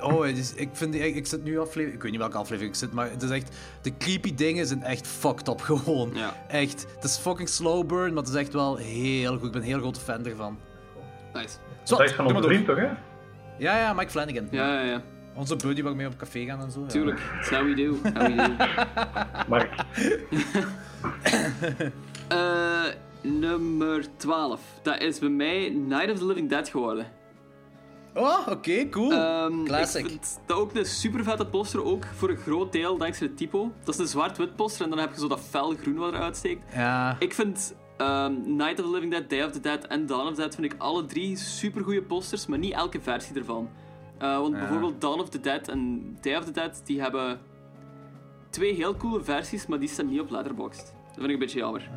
Oh, 0.02 0.24
het 0.24 0.38
is, 0.38 0.54
ik, 0.54 0.68
vind, 0.72 0.92
die- 0.92 1.06
ik, 1.06 1.14
ik 1.16 1.26
zit 1.26 1.44
nu 1.44 1.58
aflevering... 1.58 1.94
Ik 1.94 2.02
weet 2.02 2.10
niet 2.10 2.20
welke 2.20 2.36
aflevering 2.36 2.72
ik 2.74 2.78
zit, 2.78 2.92
maar 2.92 3.10
het 3.10 3.22
is 3.22 3.30
echt... 3.30 3.56
De 3.82 3.96
creepy 3.96 4.34
dingen 4.34 4.66
zijn 4.66 4.82
echt 4.82 5.06
fucked 5.06 5.48
up 5.48 5.60
gewoon. 5.70 6.10
Ja. 6.14 6.34
Echt. 6.48 6.86
Het 6.94 7.04
is 7.04 7.16
fucking 7.16 7.48
slow 7.48 7.86
burn, 7.86 8.12
maar 8.14 8.22
het 8.22 8.32
is 8.32 8.38
echt 8.38 8.52
wel 8.52 8.76
heel 8.76 9.36
goed. 9.36 9.46
Ik 9.46 9.52
ben 9.52 9.60
een 9.60 9.66
heel 9.66 9.78
grote 9.78 10.00
fan 10.00 10.26
ervan. 10.26 10.58
Nice. 11.34 11.56
Zo, 11.82 11.96
Dat 11.96 12.06
is 12.06 12.12
van 12.12 12.26
onze 12.26 12.48
vriend 12.48 12.66
toch, 12.66 12.76
hè? 12.76 12.88
Ja, 13.58 13.78
ja, 13.78 13.92
Mike 13.92 14.10
Flanagan. 14.10 14.48
Ja, 14.50 14.72
ja, 14.72 14.80
ja. 14.90 15.02
Onze 15.34 15.56
buddy 15.56 15.82
waar 15.82 15.90
we 15.92 15.96
mee 15.96 16.06
op 16.06 16.16
café 16.16 16.44
gaan 16.44 16.60
en 16.60 16.70
zo. 16.70 16.80
ja. 16.80 16.86
Tuurlijk. 16.86 17.20
That's 17.34 17.48
how 17.50 17.64
we 17.64 17.74
do. 17.74 17.96
How 18.14 18.26
we 18.26 18.34
do. 18.34 18.64
Mark. 19.48 19.70
Eh, 22.28 22.84
nummer 23.22 24.04
12. 24.16 24.60
Dat 24.82 25.00
is 25.00 25.18
bij 25.18 25.28
mij 25.28 25.68
Night 25.68 26.10
of 26.10 26.18
the 26.18 26.26
Living 26.26 26.48
Dead 26.48 26.68
geworden. 26.68 27.06
Oh, 28.14 28.46
oké, 28.50 28.88
cool. 28.88 29.12
Ehm, 29.12 29.64
Classic. 29.64 30.04
Ik 30.04 30.10
vind 30.10 30.40
dat 30.46 30.56
ook 30.56 30.74
een 30.74 30.84
super 30.84 31.24
vette 31.24 31.46
poster, 31.46 31.84
ook 31.84 32.04
voor 32.06 32.30
een 32.30 32.36
groot 32.36 32.72
deel 32.72 32.96
dankzij 32.96 33.26
het 33.26 33.36
typo. 33.36 33.72
Dat 33.84 33.94
is 33.94 34.00
een 34.00 34.06
zwart-wit 34.06 34.56
poster 34.56 34.84
en 34.84 34.90
dan 34.90 34.98
heb 34.98 35.14
je 35.14 35.20
zo 35.20 35.28
dat 35.28 35.40
fel 35.40 35.74
groen 35.74 35.94
wat 35.96 36.12
eruit 36.12 36.36
steekt. 36.36 36.74
Ja. 36.74 37.16
Ik 37.18 37.34
vind 37.34 37.74
ehm, 37.96 38.32
Night 38.56 38.78
of 38.80 38.84
the 38.86 38.90
Living 38.90 39.12
Dead, 39.12 39.30
Day 39.30 39.44
of 39.44 39.50
the 39.52 39.60
Dead 39.60 39.86
en 39.86 40.06
Dawn 40.06 40.26
of 40.26 40.34
the 40.34 40.40
Dead 40.40 40.54
vind 40.54 40.72
ik 40.72 40.80
alle 40.80 41.04
drie 41.04 41.36
super 41.36 41.82
goede 41.84 42.02
posters, 42.02 42.46
maar 42.46 42.58
niet 42.58 42.72
elke 42.72 43.00
versie 43.00 43.36
ervan. 43.36 43.70
Eh, 44.18 44.38
want 44.38 44.52
bijvoorbeeld 44.52 45.00
Dawn 45.00 45.20
of 45.20 45.28
the 45.28 45.40
Dead 45.40 45.68
en 45.68 46.16
Day 46.20 46.36
of 46.36 46.44
the 46.44 46.50
Dead, 46.50 46.80
die 46.84 47.00
hebben 47.00 47.40
twee 48.50 48.74
heel 48.74 48.96
coole 48.96 49.24
versies, 49.24 49.66
maar 49.66 49.78
die 49.78 49.88
staan 49.88 50.08
niet 50.08 50.20
op 50.20 50.30
Letterboxd. 50.30 50.84
Dat 51.06 51.14
vind 51.14 51.26
ik 51.26 51.32
een 51.32 51.38
beetje 51.38 51.58
jammer. 51.58 51.90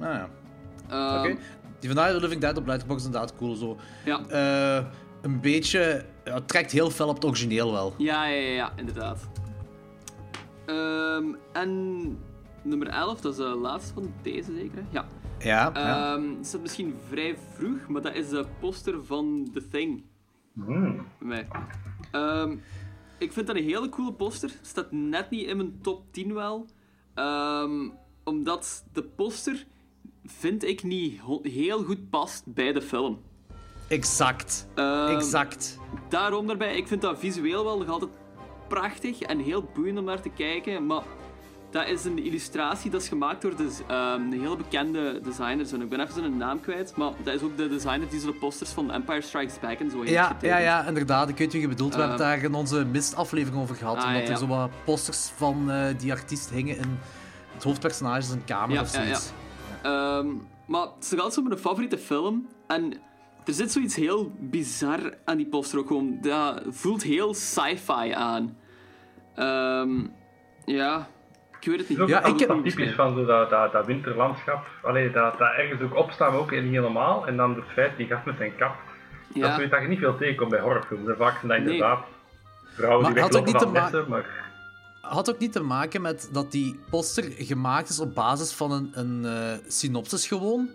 Ah, 0.00 0.06
ja. 0.06 0.28
Ehm, 0.88 1.18
Oké. 1.18 1.36
Die 1.80 1.90
van 1.92 1.98
Night 1.98 2.14
of 2.14 2.16
the 2.16 2.22
Living 2.22 2.40
Dead 2.40 2.56
op 2.56 2.66
Letterboxd 2.66 3.00
is 3.00 3.06
inderdaad 3.06 3.36
cool. 3.36 3.54
Zo. 3.54 3.76
Ja. 4.04 4.20
Eh, 4.28 4.84
een 5.22 5.40
beetje... 5.40 6.04
Het 6.24 6.48
trekt 6.48 6.72
heel 6.72 6.90
fel 6.90 7.08
op 7.08 7.14
het 7.14 7.24
origineel 7.24 7.72
wel. 7.72 7.94
Ja, 7.98 8.26
ja, 8.26 8.40
ja, 8.40 8.52
ja, 8.52 8.72
inderdaad. 8.76 9.28
Ehm, 10.66 11.24
en 11.52 12.18
nummer 12.62 12.88
11, 12.88 13.20
dat 13.20 13.32
is 13.32 13.38
de 13.38 13.44
laatste 13.44 13.94
van 13.94 14.12
deze 14.22 14.54
zeker? 14.54 14.84
Ja. 14.90 15.06
Ja, 15.38 15.70
ja. 15.74 16.14
Ehm 16.14 16.40
is 16.40 16.50
dat 16.50 16.60
misschien 16.60 16.94
vrij 17.08 17.36
vroeg, 17.54 17.88
maar 17.88 18.02
dat 18.02 18.14
is 18.14 18.28
de 18.28 18.46
poster 18.60 19.04
van 19.04 19.50
The 19.52 19.68
Thing. 19.68 20.04
Bij 20.52 21.04
mij. 21.18 21.48
Ehm, 22.10 22.56
ik 23.18 23.32
vind 23.32 23.46
dat 23.46 23.56
een 23.56 23.64
hele 23.64 23.88
coole 23.88 24.12
poster. 24.12 24.50
Staat 24.62 24.92
net 24.92 25.30
niet 25.30 25.46
in 25.46 25.56
mijn 25.56 25.78
top 25.80 26.12
10 26.12 26.34
wel. 26.34 26.66
Ehm, 27.14 27.88
omdat 28.24 28.84
de 28.92 29.02
poster, 29.02 29.66
vind 30.24 30.64
ik, 30.64 30.82
niet 30.82 31.20
heel 31.42 31.84
goed 31.84 32.10
past 32.10 32.54
bij 32.54 32.72
de 32.72 32.82
film. 32.82 33.20
Exact. 33.88 34.66
Ehm, 34.74 35.14
exact. 35.16 35.78
Daarom 36.08 36.46
daarbij, 36.46 36.76
ik 36.76 36.86
vind 36.88 37.00
dat 37.02 37.18
visueel 37.18 37.64
wel 37.64 37.78
nog 37.78 37.88
altijd 37.88 38.10
prachtig 38.68 39.20
en 39.20 39.38
heel 39.38 39.70
boeiend 39.74 39.98
om 39.98 40.04
naar 40.04 40.20
te 40.20 40.28
kijken. 40.28 40.86
Maar 40.86 41.02
dat 41.70 41.86
is 41.88 42.04
een 42.04 42.18
illustratie 42.24 42.90
dat 42.90 43.02
is 43.02 43.08
gemaakt 43.08 43.42
door 43.42 43.56
de, 43.56 43.70
ehm, 43.88 44.20
een 44.32 44.40
hele 44.40 44.56
bekende 44.56 45.20
designer. 45.22 45.74
En 45.74 45.80
ik 45.82 45.88
ben 45.88 46.00
even 46.00 46.14
zijn 46.14 46.36
naam 46.36 46.60
kwijt, 46.60 46.96
maar 46.96 47.10
dat 47.22 47.34
is 47.34 47.42
ook 47.42 47.56
de 47.56 47.68
designer 47.68 48.08
die 48.08 48.20
zo 48.20 48.26
de 48.26 48.32
posters 48.38 48.70
van 48.70 48.90
Empire 48.92 49.20
Strikes 49.20 49.60
Back 49.60 49.78
en 49.78 49.90
zo 49.90 49.98
heeft 50.00 50.10
Ja, 50.10 50.22
getekend. 50.24 50.50
ja, 50.50 50.58
ja, 50.58 50.84
inderdaad. 50.86 51.28
Ik 51.28 51.38
weet 51.38 51.52
wie 51.52 51.60
je 51.60 51.68
bedoelt. 51.68 51.94
We 51.94 52.00
hebben 52.00 52.16
het 52.18 52.26
daar 52.26 52.42
in 52.42 52.54
onze 52.54 52.84
mist-aflevering 52.84 53.62
over 53.62 53.76
gehad. 53.76 53.96
ah, 53.96 54.06
omdat 54.06 54.22
ja. 54.26 54.28
er 54.32 54.36
zo 54.38 54.46
wat 54.46 54.70
posters 54.84 55.30
van 55.36 55.70
eh, 55.70 55.86
die 55.98 56.12
artiest 56.12 56.50
hingen 56.50 56.76
in 56.76 56.98
het 57.54 57.62
hoofdpersonage 57.64 58.22
zijn 58.22 58.44
kamer 58.44 58.74
Ja, 58.76 58.80
of 58.82 58.92
ja, 58.94 59.02
zoiets. 59.02 59.32
Ehm, 59.82 60.26
maar 60.66 60.80
het 60.82 61.04
is 61.04 61.10
nog 61.10 61.20
altijd 61.20 61.34
zo 61.34 61.42
mijn 61.42 61.58
favoriete 61.58 61.98
film. 61.98 62.48
En 62.66 62.92
er 63.48 63.54
zit 63.54 63.72
zoiets 63.72 63.96
heel 63.96 64.32
bizar 64.38 65.14
aan 65.24 65.36
die 65.36 65.46
poster 65.46 65.78
ook 65.78 65.86
gewoon. 65.86 66.18
Dat 66.20 66.62
voelt 66.68 67.02
heel 67.02 67.34
sci-fi 67.34 68.12
aan. 68.12 68.56
Ehm, 69.34 69.90
ja, 70.64 71.08
ik 71.60 71.66
weet 71.66 71.78
het 71.78 71.88
niet. 71.88 72.08
Ja, 72.08 72.24
ik 72.24 72.38
heb- 72.38 72.48
dat 72.48 72.64
typisch 72.64 72.94
van 72.94 73.14
zo 73.14 73.24
dat, 73.24 73.50
dat, 73.50 73.72
dat 73.72 73.86
winterlandschap. 73.86 74.66
Allee, 74.82 75.10
dat, 75.10 75.38
dat 75.38 75.48
ergens 75.56 75.80
ook 75.82 75.96
opstaan, 75.96 76.30
maar 76.32 76.40
ook 76.40 76.50
niet 76.50 76.62
helemaal. 76.72 77.26
En 77.26 77.36
dan 77.36 77.54
het 77.54 77.64
feit, 77.72 77.96
die 77.96 78.06
gast 78.06 78.24
met 78.24 78.36
zijn 78.38 78.56
kap. 78.56 78.74
Dat 79.28 79.36
Ja. 79.36 79.54
zoiets 79.54 79.72
dat 79.72 79.82
je 79.82 79.88
niet 79.88 79.98
veel 79.98 80.16
tegenkomt 80.16 80.50
bij 80.50 80.60
horrorfilms. 80.60 81.08
Vaak 81.16 81.36
zijn 81.38 81.48
dat 81.48 81.58
Nee. 81.58 81.72
inderdaad 81.74 82.04
vrouwen 82.74 83.02
Maar 83.02 83.12
die 83.12 83.22
had 83.22 83.36
ook 83.36 83.44
weglopen 83.44 83.72
niet 83.72 83.80
van 83.82 83.90
messen, 83.92 84.10
maar... 84.10 84.46
Had 85.00 85.30
ook 85.30 85.38
niet 85.38 85.52
te 85.52 85.62
maken 85.62 86.02
met 86.02 86.28
dat 86.32 86.52
die 86.52 86.80
poster 86.90 87.24
gemaakt 87.38 87.88
is 87.88 88.00
op 88.00 88.14
basis 88.14 88.52
van 88.52 88.72
een, 88.72 88.90
een 88.92 89.24
eh, 89.24 89.58
synopsis 89.68 90.26
gewoon? 90.26 90.68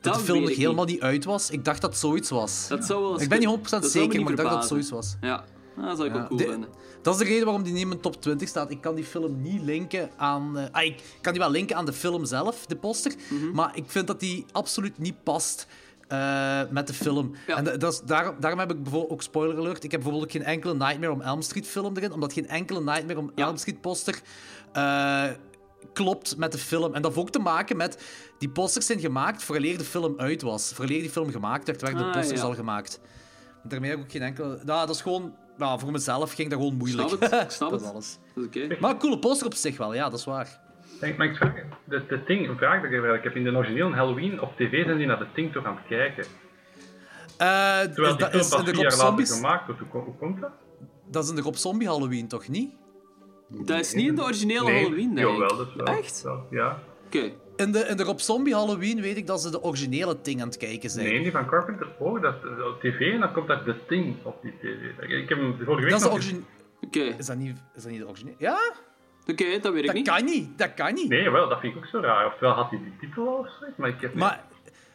Dat, 0.00 0.14
de 0.14 0.20
film 0.20 0.40
nog 0.40 0.56
helemaal 0.56 0.84
niet. 0.84 1.00
uit 1.00 1.24
was? 1.24 1.50
Ik 1.50 1.64
dacht 1.64 1.80
dat 1.80 1.96
zoiets 1.96 2.30
was. 2.30 2.68
Dat 2.68 2.84
zou 2.84 3.02
wel 3.02 3.20
ik 3.20 3.28
ben 3.28 3.38
niet 3.38 3.48
kunnen. 3.48 3.66
100% 3.66 3.70
Dat 3.70 3.70
zou 3.70 3.82
me 3.82 3.88
zeker, 4.12 4.22
maar 4.22 4.30
ik 4.30 4.36
dacht 4.38 4.50
dat 4.50 4.66
zoiets 4.66 4.90
was. 4.90 5.16
Ja, 5.20 5.44
dat 5.76 5.96
zou 5.96 6.08
ik 6.08 6.14
Ja. 6.14 6.20
ook 6.20 6.26
cool 6.28 6.38
De- 6.38 6.46
vinden. 6.48 6.68
Dat 7.02 7.14
is 7.14 7.20
de 7.20 7.26
reden 7.26 7.44
waarom 7.44 7.62
die 7.62 7.72
niet 7.72 7.82
in 7.82 7.88
mijn 7.88 8.00
top 8.00 8.20
20 8.22 8.48
staat. 8.48 8.70
Ik 8.70 8.80
kan 8.80 8.94
die 8.94 9.04
film 9.04 9.40
niet 9.42 9.62
linken 9.62 10.10
aan... 10.16 10.58
eh, 10.58 10.64
ah, 10.72 10.84
ik 10.84 11.02
kan 11.20 11.32
die 11.32 11.42
wel 11.42 11.50
linken 11.50 11.76
aan 11.76 11.86
de 11.86 11.92
film 11.92 12.24
zelf, 12.24 12.66
de 12.66 12.76
poster. 12.76 13.14
Mhm. 13.30 13.50
Maar 13.52 13.76
ik 13.76 13.84
vind 13.86 14.06
dat 14.06 14.20
die 14.20 14.44
absoluut 14.52 14.98
niet 14.98 15.22
past 15.22 15.66
eh, 16.08 16.60
met 16.70 16.86
de 16.86 16.94
film. 16.94 17.34
Ja. 17.46 17.56
En 17.56 17.64
da- 17.64 17.76
dat 17.76 17.92
is, 17.92 18.00
daar, 18.04 18.40
daarom 18.40 18.58
heb 18.60 18.70
ik 18.72 18.82
bijvoorbeeld 18.82 19.12
ook 19.12 19.22
spoiler 19.22 19.56
alert. 19.58 19.84
Ik 19.84 19.90
heb 19.90 20.00
bijvoorbeeld 20.00 20.32
geen 20.32 20.44
enkele 20.44 20.74
Nightmare 20.74 21.12
on 21.12 21.22
Elm 21.22 21.42
Street 21.42 21.66
film 21.66 21.96
erin. 21.96 22.12
Omdat 22.12 22.32
geen 22.32 22.48
enkele 22.48 22.80
Nightmare 22.82 23.18
on 23.18 23.32
Ja. 23.34 23.46
Elm 23.46 23.56
Street 23.56 23.80
poster... 23.80 24.20
eh, 24.72 25.24
klopt 25.92 26.36
met 26.36 26.52
de 26.52 26.58
film. 26.58 26.94
En 26.94 27.02
dat 27.02 27.10
heeft 27.14 27.26
ook 27.26 27.30
te 27.32 27.38
maken 27.38 27.76
met... 27.76 28.04
Die 28.38 28.48
posters 28.50 28.86
zijn 28.86 29.00
gemaakt 29.00 29.42
vooraleer 29.42 29.78
de 29.78 29.84
film 29.84 30.14
uit 30.16 30.42
was. 30.42 30.72
Vooraleer 30.74 31.00
die 31.00 31.10
film 31.10 31.30
gemaakt 31.30 31.66
werd, 31.66 31.80
werden 31.82 31.98
de 32.00 32.06
Ah, 32.06 32.12
posters 32.12 32.40
ja. 32.40 32.46
al 32.46 32.54
gemaakt. 32.54 33.00
Daarmee 33.62 33.90
heb 33.90 33.98
ik 33.98 34.04
ook 34.04 34.10
geen 34.10 34.22
enkele... 34.22 34.60
Nou, 34.64 34.86
dat 34.86 34.94
is 34.94 35.02
gewoon... 35.02 35.34
Nou, 35.56 35.80
voor 35.80 35.90
mezelf 35.92 36.32
ging 36.32 36.50
dat 36.50 36.58
gewoon 36.58 36.76
moeilijk. 36.76 37.08
Snap 37.08 37.20
het, 37.20 37.32
ik 37.42 37.50
snap 37.60 37.70
dat 37.70 37.80
is 37.80 37.86
het. 37.86 37.94
alles. 37.94 38.18
Dat 38.34 38.54
is 38.54 38.62
oké. 38.64 38.76
Maar 38.80 38.90
een 38.90 38.98
coole 38.98 39.18
poster 39.18 39.46
op 39.46 39.54
zich 39.54 39.76
wel, 39.76 39.94
ja, 39.94 40.08
dat 40.08 40.18
is 40.18 40.24
waar. 40.24 40.60
Denk, 41.00 41.16
mag 41.18 41.26
ik? 41.40 41.64
De, 41.84 42.04
de 42.08 42.24
Ting, 42.24 42.48
een 42.48 42.56
vraag 42.56 42.82
dat 42.82 42.90
ik 42.92 43.02
heb. 43.02 43.14
Ik 43.14 43.22
heb 43.22 43.36
in 43.36 43.44
de 43.44 43.50
originele 43.50 43.94
Halloween 43.94 44.40
op 44.40 44.56
tv 44.56 44.84
zijn 44.84 44.96
die 44.98 45.06
naar 45.06 45.18
de 45.18 45.26
Ting 45.34 45.52
toch 45.52 45.64
aan 45.64 45.76
het 45.76 45.86
kijken. 45.88 46.24
Eh, 47.36 47.80
Terwijl 47.80 48.16
die 48.16 48.18
dat, 48.18 48.28
film 48.30 48.40
is 48.42 48.48
pas 48.48 48.58
in 48.58 48.64
de 48.64 48.70
vier 48.74 48.82
jaar 48.82 48.96
later 48.96 49.26
gemaakt 49.26 49.66
wordt. 49.66 49.80
Hoe, 49.80 49.88
kom- 49.90 50.04
hoe 50.04 50.16
komt 50.16 50.40
dat? 50.40 50.50
dat 51.10 51.24
is 51.24 51.30
in 51.30 51.36
de 51.36 51.42
Rob 51.42 51.54
Zombie 51.54 51.88
Halloween, 51.88 52.28
toch 52.28 52.48
niet? 52.48 52.74
Dat 53.50 53.78
is 53.78 53.94
niet 53.94 54.08
in 54.08 54.14
de 54.14 54.22
originele 54.22 54.64
nee, 54.64 54.82
Halloween, 54.82 55.14
denk 55.14 55.28
ik. 55.28 55.32
Jawel, 55.34 55.56
dat 55.56 55.66
is 55.68 55.74
wel. 55.74 55.86
Echt? 55.86 56.22
wel, 56.22 56.46
ja. 56.50 56.78
Oké. 57.06 57.32
In 57.56 57.72
de, 57.72 57.78
in 57.78 57.96
de 57.96 58.02
Rob 58.02 58.18
Zombie 58.18 58.54
Halloween 58.54 59.00
weet 59.00 59.16
ik 59.16 59.26
dat 59.26 59.40
ze 59.40 59.50
de 59.50 59.62
originele 59.62 60.20
Ting 60.20 60.40
aan 60.40 60.46
het 60.46 60.56
kijken 60.56 60.90
zijn. 60.90 61.06
Nee, 61.06 61.22
die 61.22 61.30
van 61.30 61.46
Carpenter 61.46 61.86
ook. 61.98 62.22
Dat 62.22 62.34
is 62.34 62.64
op 62.64 62.80
tv 62.80 63.12
en 63.12 63.20
dan 63.20 63.32
komt 63.32 63.46
dat 63.48 63.64
de 63.64 63.74
Ting 63.86 64.16
op 64.22 64.42
die 64.42 64.52
tv. 64.58 65.10
Ik 65.20 65.28
heb 65.28 65.38
hem 65.38 65.56
vorige 65.64 65.82
week 65.82 65.90
Dat 65.90 66.00
is 66.00 66.02
de 66.02 66.04
nog... 66.04 66.12
origine... 66.12 66.40
Oké, 66.80 67.00
Is 67.18 67.26
dat 67.26 67.36
niet, 67.36 67.62
is 67.74 67.82
dat 67.82 67.90
niet 67.92 68.00
de 68.00 68.08
originele? 68.08 68.36
Ja, 68.38 68.72
Oké, 69.26 69.58
dat 69.60 69.72
weet 69.72 69.80
ik 69.80 69.86
dat 69.86 69.94
niet. 69.94 70.08
kan 70.08 70.24
niet. 70.24 70.58
Dat 70.58 70.74
kan 70.74 70.94
niet. 70.94 71.08
Nee, 71.08 71.30
wel, 71.30 71.48
dat 71.48 71.60
vind 71.60 71.72
ik 71.74 71.78
ook 71.78 71.86
zo 71.88 72.00
raar. 72.00 72.26
Oftewel 72.26 72.52
had 72.52 72.70
hij 72.70 72.78
die 72.78 72.96
titel 73.00 73.28
al 73.28 73.38
of 73.38 73.48
maar 73.76 73.88
ik 73.88 74.00
heb 74.00 74.14
Maar 74.14 74.44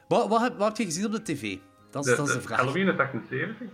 wat, 0.08 0.28
wat, 0.28 0.42
heb, 0.42 0.58
wat 0.58 0.68
heb 0.68 0.78
je 0.78 0.84
gezien 0.84 1.06
op 1.06 1.12
de 1.12 1.22
tv? 1.22 1.58
Dat 1.92 2.06
is 2.06 2.12
de, 2.12 2.18
dat 2.18 2.28
is 2.28 2.34
de 2.34 2.40
de 2.40 2.46
vraag. 2.46 2.58
Halloween 2.58 2.88
is 2.88 2.98
78. 2.98 3.68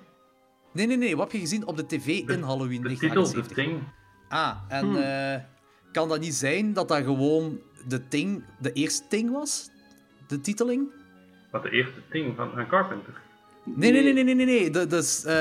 Nee, 0.73 0.87
nee, 0.87 0.97
nee. 0.97 1.15
Wat 1.15 1.23
heb 1.23 1.31
je 1.33 1.39
gezien 1.39 1.67
op 1.67 1.77
de 1.77 1.85
tv 1.85 2.07
in 2.07 2.41
Halloween 2.41 2.81
De 2.81 2.89
titel, 2.89 3.23
de 3.23 3.31
1978? 3.31 3.55
Ting. 3.55 3.79
Ah, 4.31 4.55
en 4.67 4.85
Hmm. 4.85 4.95
eh, 4.95 5.35
kan 5.91 6.09
dat 6.09 6.19
niet 6.19 6.33
zijn 6.33 6.73
dat 6.73 6.87
dat 6.87 7.03
gewoon 7.03 7.59
de 7.87 8.07
Ting, 8.07 8.43
de 8.59 8.73
eerste 8.73 9.07
Ting 9.07 9.31
was? 9.31 9.69
De 10.27 10.41
titeling? 10.41 10.89
Wat 11.51 11.63
de 11.63 11.69
eerste 11.69 12.01
Ting 12.09 12.35
van, 12.35 12.51
van 12.55 12.67
Carpenter. 12.67 13.13
Nee, 13.63 13.91
nee, 13.91 14.03
nee, 14.03 14.13
nee, 14.13 14.23
nee, 14.23 14.35
nee. 14.35 14.45
nee. 14.45 14.69
De, 14.69 14.87
dus, 14.87 15.23
eh, 15.25 15.33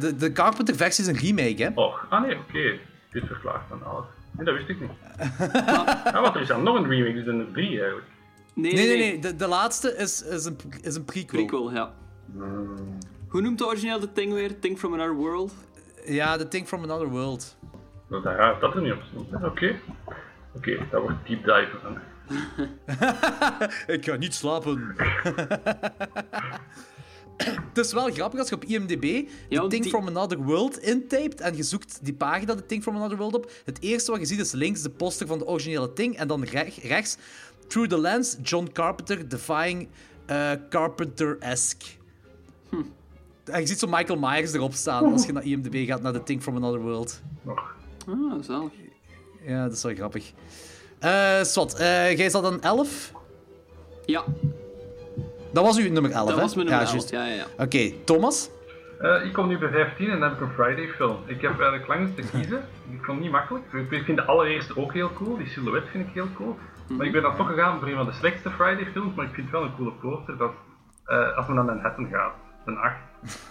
de, 0.00 0.14
de 0.18 0.32
Carpenter-versie 0.32 1.04
is 1.04 1.10
een 1.10 1.16
remake, 1.18 1.62
hè? 1.62 1.70
Och, 1.74 2.06
ah 2.10 2.22
nee, 2.22 2.36
oké. 2.38 2.78
Dit 3.12 3.26
verklaart 3.26 3.62
van 3.68 3.82
alles. 3.82 4.04
Nee, 4.30 4.44
dat 4.46 4.54
wist 4.54 4.68
ik 4.68 4.80
niet. 4.80 4.90
ah, 6.14 6.20
wat, 6.22 6.34
er 6.34 6.40
is 6.40 6.48
dan 6.48 6.62
nog 6.62 6.76
een 6.76 6.88
remake, 6.88 7.12
dus 7.24 7.26
er 7.26 7.52
drie 7.52 7.68
eigenlijk. 7.80 8.06
Nee, 8.54 8.72
Nee, 8.74 8.86
nee, 8.86 8.98
nee. 8.98 9.18
De, 9.18 9.36
de 9.36 9.46
laatste 9.46 9.96
is, 9.96 10.22
is, 10.22 10.44
een, 10.44 10.56
is 10.82 10.94
een 10.94 11.04
prequel. 11.04 11.40
Prequel, 11.40 11.72
ja. 11.72 11.94
Hoe 13.28 13.40
noemt 13.40 13.58
de 13.58 13.66
origineel 13.66 14.00
de 14.00 14.12
Thing 14.12 14.32
weer? 14.32 14.58
Thing 14.58 14.78
from 14.78 14.92
Another 14.92 15.14
World? 15.14 15.52
Ja, 16.06 16.36
The 16.36 16.48
Thing 16.48 16.66
from 16.66 16.82
Another 16.82 17.08
World. 17.08 17.56
Dat 18.22 18.32
is 18.32 18.38
raar 18.38 18.60
dat 18.60 18.74
er 18.74 18.82
niet 18.82 18.92
op 18.92 19.02
stond. 19.10 19.44
Oké. 19.44 19.74
Oké, 20.54 20.86
dat 20.90 21.02
wordt 21.02 21.26
deep 21.26 21.44
dive 21.44 21.78
dan. 21.82 21.98
Ik 23.96 24.04
ga 24.04 24.16
niet 24.16 24.34
slapen. 24.34 24.94
Het 27.36 27.78
is 27.84 27.92
wel 27.92 28.10
grappig 28.12 28.38
als 28.40 28.48
je 28.48 28.54
op 28.54 28.64
IMDb 28.64 29.00
The 29.00 29.26
Ja, 29.48 29.58
want 29.58 29.70
Thing 29.70 29.82
die- 29.82 29.92
from 29.92 30.06
Another 30.08 30.38
World 30.38 30.78
intypt 30.78 31.40
en 31.40 31.56
je 31.56 31.62
zoekt 31.62 31.98
die 32.04 32.14
pagina 32.14 32.54
The 32.54 32.66
Thing 32.66 32.82
from 32.82 32.96
Another 32.96 33.16
World 33.16 33.34
op. 33.34 33.50
Het 33.64 33.80
eerste 33.82 34.10
wat 34.10 34.20
je 34.20 34.26
ziet 34.26 34.40
is 34.40 34.52
links 34.52 34.82
de 34.82 34.90
poster 34.90 35.26
van 35.26 35.38
de 35.38 35.46
originele 35.46 35.92
Thing 35.92 36.16
en 36.16 36.28
dan 36.28 36.44
rech- 36.44 36.82
rechts 36.82 37.16
Through 37.68 37.88
the 37.90 38.00
Lens, 38.00 38.36
John 38.42 38.68
Carpenter 38.72 39.28
defying 39.28 39.88
eh, 40.26 40.50
Carpenter-esque. 40.70 41.88
Hm. 42.68 42.76
En 43.44 43.60
je 43.60 43.66
ziet 43.66 43.78
zo 43.78 43.86
Michael 43.86 44.18
Myers 44.18 44.52
erop 44.52 44.72
staan 44.72 45.12
als 45.12 45.26
je 45.26 45.32
naar 45.32 45.44
IMDb 45.44 45.86
gaat 45.86 46.02
naar 46.02 46.12
The 46.12 46.22
Thing 46.22 46.42
from 46.42 46.56
Another 46.56 46.80
World. 46.80 47.22
Ah, 48.08 48.42
zalig. 48.42 48.72
Ja, 49.46 49.62
dat 49.64 49.72
is 49.72 49.82
wel 49.82 49.94
grappig. 49.94 50.32
Eh 50.98 51.42
Swat, 51.42 51.74
eh, 51.78 52.16
jij 52.16 52.30
zat 52.30 52.42
dan 52.42 52.62
11? 52.62 53.12
Ja, 54.04 54.24
Dat 55.52 55.64
was 55.64 55.78
uw 55.78 55.90
nummer 55.90 56.10
11, 56.10 56.26
dat 56.26 56.36
hè? 56.36 56.42
was 56.42 56.54
mijn 56.54 56.66
nummer 56.66 56.86
ja, 56.86 56.92
11. 56.92 57.10
juist. 57.10 57.10
Ja, 57.10 57.24
ja, 57.26 57.34
ja. 57.34 57.64
Oké, 57.64 57.92
Thomas? 58.04 58.50
Eh, 58.98 59.24
ik 59.24 59.32
kom 59.32 59.48
nu 59.48 59.58
bij 59.58 59.68
15 59.68 60.10
en 60.10 60.20
dan 60.20 60.28
heb 60.28 60.38
ik 60.40 60.46
een 60.46 60.52
Friday 60.54 60.88
film. 60.88 61.16
Ik 61.26 61.40
heb 61.40 61.50
eigenlijk 61.50 61.86
lang 61.86 62.00
eens 62.00 62.14
te 62.14 62.36
kiezen. 62.36 62.58
Ik 62.90 63.04
vond 63.04 63.06
het 63.06 63.20
niet 63.20 63.30
makkelijk. 63.30 63.64
Ik 63.90 64.04
vind 64.04 64.16
de 64.18 64.24
allereerste 64.24 64.76
ook 64.76 64.92
heel 64.92 65.12
cool. 65.12 65.36
Die 65.36 65.46
silhouet 65.46 65.84
vind 65.90 66.08
ik 66.08 66.14
heel 66.14 66.28
cool. 66.36 66.56
Maar 66.88 67.06
ik 67.06 67.12
ben 67.12 67.22
dan 67.22 67.36
toch 67.36 67.46
gegaan 67.48 67.78
voor 67.78 67.88
een 67.88 67.94
van 67.96 68.06
de 68.06 68.12
slechtste 68.12 68.50
Friday 68.50 68.86
films. 68.92 69.14
Maar 69.14 69.24
ik 69.24 69.34
vind 69.34 69.46
het 69.50 69.56
wel 69.56 69.64
een 69.64 69.74
coole 69.76 69.92
poster. 69.92 70.36
Dat 70.36 70.52
eh, 71.04 71.36
als 71.36 71.46
men 71.46 71.56
naar 71.56 71.64
Manhattan 71.64 72.08
gaat. 72.10 72.32
Een 72.64 72.76
8. 72.76 72.94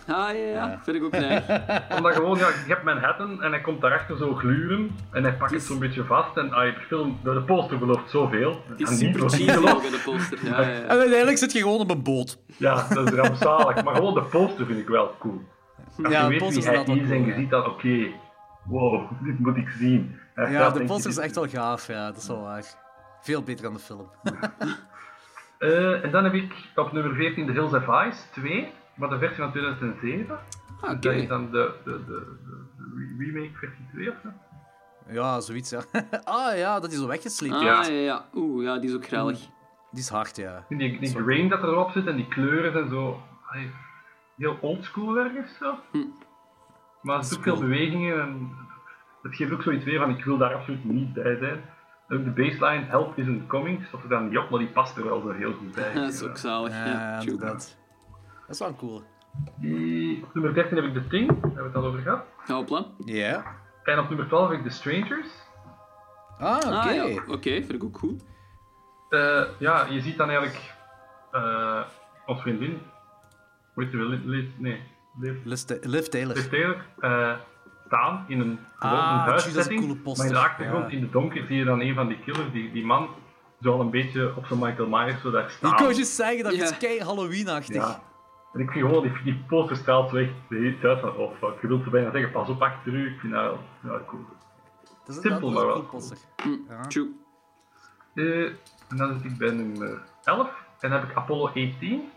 Ah, 0.07 0.15
ja, 0.33 0.33
ja. 0.33 0.79
Vind 0.83 0.97
ik 0.97 1.03
ook 1.03 1.11
neig. 1.11 1.43
Omdat 1.97 2.13
gewoon, 2.13 2.37
ja, 2.37 2.47
je 2.47 2.53
hebt 2.67 2.83
Manhattan 2.83 3.41
en 3.43 3.51
hij 3.51 3.61
komt 3.61 3.81
daarachter 3.81 4.17
zo 4.17 4.33
gluren. 4.35 4.95
En 5.11 5.23
hij 5.23 5.33
pakt 5.33 5.51
het 5.51 5.61
zo'n 5.61 5.79
beetje 5.79 6.03
vast. 6.03 6.37
En 6.37 6.53
ah, 6.53 6.73
de 6.75 6.81
film, 6.87 7.19
de, 7.23 7.33
de 7.33 7.41
poster 7.41 7.77
belooft 7.77 8.09
zoveel. 8.09 8.61
Die 8.77 8.85
is 8.85 8.91
En 8.91 8.97
super 8.97 9.19
cheesy 9.29 9.45
de 9.45 10.01
poster. 10.05 10.39
Ja, 10.45 10.61
ja. 10.61 10.81
En 10.81 10.89
uiteindelijk 10.89 11.37
zit 11.37 11.51
je 11.51 11.59
gewoon 11.59 11.79
op 11.79 11.89
een 11.89 12.03
boot. 12.03 12.37
Ja, 12.57 12.87
dat 12.89 13.11
is 13.11 13.19
rampzalig. 13.19 13.83
Maar 13.83 13.95
gewoon 13.95 14.13
de 14.13 14.21
poster 14.23 14.65
vind 14.65 14.79
ik 14.79 14.87
wel 14.87 15.15
cool. 15.19 15.41
Als 16.03 16.11
Ja, 16.11 16.19
je 16.19 16.23
de 16.23 16.29
weet 16.29 16.37
poster 16.39 16.61
wie 16.61 16.71
is 16.71 16.85
hij 16.87 16.95
is 16.95 17.01
en 17.01 17.07
cool, 17.07 17.19
je 17.19 17.25
ja. 17.25 17.35
ziet 17.35 17.49
dat, 17.49 17.67
oké, 17.67 18.07
wow, 18.63 19.11
dit 19.25 19.39
moet 19.39 19.57
ik 19.57 19.69
zien. 19.69 20.19
Hij 20.33 20.51
Ja, 20.51 20.69
de 20.69 20.83
poster 20.83 21.11
is 21.11 21.17
echt 21.17 21.35
wel 21.35 21.47
gaaf, 21.47 21.87
ja, 21.87 22.05
dat 22.07 22.17
is 22.17 22.27
wel 22.27 22.41
waar. 22.41 22.63
Veel 23.21 23.43
beter 23.43 23.63
dan 23.63 23.73
de 23.73 23.79
film. 23.79 24.09
Eh, 25.57 26.03
en 26.03 26.11
dan 26.11 26.23
heb 26.23 26.33
ik 26.33 26.53
op 26.75 26.91
nummer 26.91 27.15
14 27.15 27.45
The 27.45 27.51
Hills 27.51 27.73
of 27.73 27.87
Ice 28.07 28.19
2, 28.31 28.71
maar 28.95 29.09
de 29.09 29.17
versie 29.17 29.37
van 29.43 29.51
2007. 29.51 30.39
Ah, 30.81 30.89
Oké. 30.91 30.99
Dat 30.99 31.13
is 31.13 31.27
dan 31.27 31.51
de, 31.51 31.71
de, 31.83 31.91
de, 31.91 32.05
de, 32.05 32.37
de 32.77 32.93
re- 33.17 33.25
remake 33.31 33.57
versie 33.57 33.85
2 33.93 34.09
of 34.09 34.15
zo. 34.23 34.29
Ja, 35.07 35.39
zoiets, 35.41 35.69
ja. 35.69 35.81
ah 36.23 36.57
ja, 36.57 36.79
dat 36.79 36.91
is 36.91 36.97
zo 36.97 37.07
weggesleept. 37.07 37.53
Ah, 37.55 37.61
Ja. 37.61 37.81
ja, 37.85 37.89
ja. 37.91 38.25
Oeh, 38.33 38.63
ja, 38.63 38.77
die 38.79 38.89
is 38.89 38.95
ook 38.95 39.05
grellig. 39.05 39.39
Die 39.91 40.01
is 40.01 40.09
hard, 40.09 40.35
ja. 40.35 40.65
En 40.69 40.77
die, 40.77 40.99
die 40.99 41.09
grain 41.09 41.49
dat 41.49 41.63
erop 41.63 41.91
zit 41.91 42.07
en 42.07 42.15
die 42.15 42.27
kleuren 42.27 42.71
zijn 42.71 42.89
zo 42.89 43.21
allee, 43.49 43.71
heel 44.37 44.57
oldschool 44.61 45.17
ergens 45.17 45.57
zo. 45.57 45.75
Hm. 45.91 45.97
Maar 47.01 47.17
er 47.17 47.23
zit 47.23 47.37
ook 47.37 47.43
veel 47.43 47.59
bewegingen 47.59 48.21
en 48.21 48.51
het 49.21 49.35
geeft 49.35 49.51
ook 49.51 49.61
zoiets 49.61 49.85
weer 49.85 49.99
van 49.99 50.09
ik 50.17 50.23
wil 50.25 50.37
daar 50.37 50.53
absoluut 50.53 50.83
niet 50.83 51.13
bij 51.13 51.37
zijn. 51.37 51.61
En 52.07 52.17
ook 52.17 52.23
de 52.23 52.31
baseline 52.43 52.85
Help 52.85 53.17
isn't 53.17 53.47
coming, 53.47 53.85
stond 53.87 54.03
er 54.03 54.09
dan 54.09 54.29
niet 54.29 54.37
op, 54.37 54.49
maar 54.49 54.59
die 54.59 54.67
past 54.67 54.97
er 54.97 55.03
wel 55.03 55.21
zo 55.21 55.29
heel 55.29 55.53
goed 55.53 55.71
bij. 55.75 55.93
Dat 56.03 56.13
is 56.13 56.23
ook 56.23 56.37
zalig. 56.37 56.71
Ja, 56.73 56.85
Ja, 56.85 57.19
inderdaad. 57.19 57.77
Dat 58.47 58.55
is 58.55 58.59
wel 58.59 58.67
een 58.67 58.75
cool. 58.75 59.03
Die, 59.55 60.23
op 60.23 60.33
nummer 60.33 60.53
13 60.53 60.75
heb 60.75 60.85
ik 60.85 60.93
The 60.93 61.07
Thing, 61.07 61.27
daar 61.27 61.39
hebben 61.41 61.55
we 61.63 61.67
het 61.67 61.75
al 61.75 61.85
over 61.85 61.99
gehad. 61.99 62.25
Hopla. 62.47 62.85
Ja. 63.05 63.43
En 63.83 63.99
op 63.99 64.07
nummer 64.09 64.27
12 64.27 64.49
heb 64.49 64.57
ik 64.59 64.63
The 64.65 64.71
Strangers. 64.75 65.27
Ah, 66.39 66.57
oké. 66.57 66.67
Ah, 66.67 66.93
ja. 66.95 67.03
Oké, 67.27 67.49
vind 67.49 67.73
ik 67.73 67.83
ook 67.83 67.97
goed. 67.97 68.23
Eh, 69.09 69.41
ja, 69.59 69.85
je 69.89 70.01
ziet 70.01 70.17
dan 70.17 70.29
eigenlijk 70.29 70.73
eh 71.31 71.81
ons 72.25 72.41
vriendin, 72.41 72.81
hoe 73.73 73.83
heet 73.83 73.91
ze 73.91 73.97
wel, 73.97 74.07
Liv, 74.07 74.45
nee, 74.57 74.81
Liv, 75.19 75.35
Liv 75.43 75.59
Ta- 75.59 75.75
Liv 75.81 76.05
Taylor. 76.05 76.35
Liv 76.35 76.47
Taylor, 76.49 76.85
eh, 76.99 77.31
staan 77.85 78.25
in 78.27 78.39
een, 78.39 78.59
gewoon 78.75 78.99
Ah, 78.99 79.11
een 79.13 79.19
tjie, 79.23 79.25
dat 79.25 79.39
is 79.39 79.45
een 79.45 79.51
huissetting, 79.53 79.79
coole 79.79 79.95
poster. 79.95 80.25
maar 80.25 80.35
in 80.35 80.41
de 80.41 80.49
achtergrond, 80.49 80.91
Ja. 80.91 80.97
in 80.97 81.03
de 81.03 81.09
donker, 81.09 81.45
zie 81.45 81.57
je 81.57 81.63
dan 81.63 81.81
een 81.81 81.95
van 81.95 82.07
die 82.07 82.19
killers, 82.19 82.51
die, 82.51 82.71
die 82.71 82.85
man, 82.85 83.09
zo 83.61 83.71
al 83.73 83.79
een 83.79 83.89
beetje 83.89 84.33
op 84.35 84.45
zo'n 84.45 84.59
Michael 84.59 84.87
Myers 84.87 85.21
zo 85.21 85.31
daar 85.31 85.43
Ik 85.43 85.49
staan. 85.49 85.71
wou 85.71 85.93
juist 85.93 86.11
zeggen, 86.15 86.43
dat 86.43 86.55
Ja. 86.55 86.63
is 86.63 86.77
kei 86.77 87.01
Halloween-achtig. 87.03 87.75
Ja. 87.75 88.01
En 88.53 88.59
ik 88.59 88.71
vind 88.71 88.85
gewoon, 88.85 89.03
die, 89.03 89.23
die 89.23 89.43
poster 89.47 89.75
straalt 89.75 90.13
echt 90.15 90.29
de 90.49 90.55
hele 90.55 90.79
tijd 90.79 90.99
van, 90.99 91.15
oh 91.15 91.31
fuck, 91.37 91.61
je 91.61 91.67
wilt 91.67 91.83
zo 91.83 91.89
bijna 91.89 92.11
zeggen, 92.11 92.31
pas 92.31 92.49
op 92.49 92.61
achter 92.61 92.93
u, 92.93 93.07
ik 93.13 93.19
vind 93.19 93.33
dat 93.33 93.43
wel 93.43 93.93
ja, 93.93 94.01
cool. 94.07 94.21
Dat 95.05 95.15
is 95.15 95.21
Simpel, 95.21 95.51
maar 95.51 95.65
wel 95.65 95.73
cool 95.73 95.85
poster. 95.85 96.17
Ja. 96.69 96.81
Eh, 98.13 98.45
en 98.89 98.97
dan 98.97 99.13
zit 99.19 99.31
ik 99.31 99.37
bij 99.37 99.51
nummer 99.51 100.01
11, 100.23 100.47
en 100.79 100.89
dan 100.89 100.99
heb 100.99 101.09
ik 101.09 101.15
Apollo 101.15 101.45
18. 101.47 102.11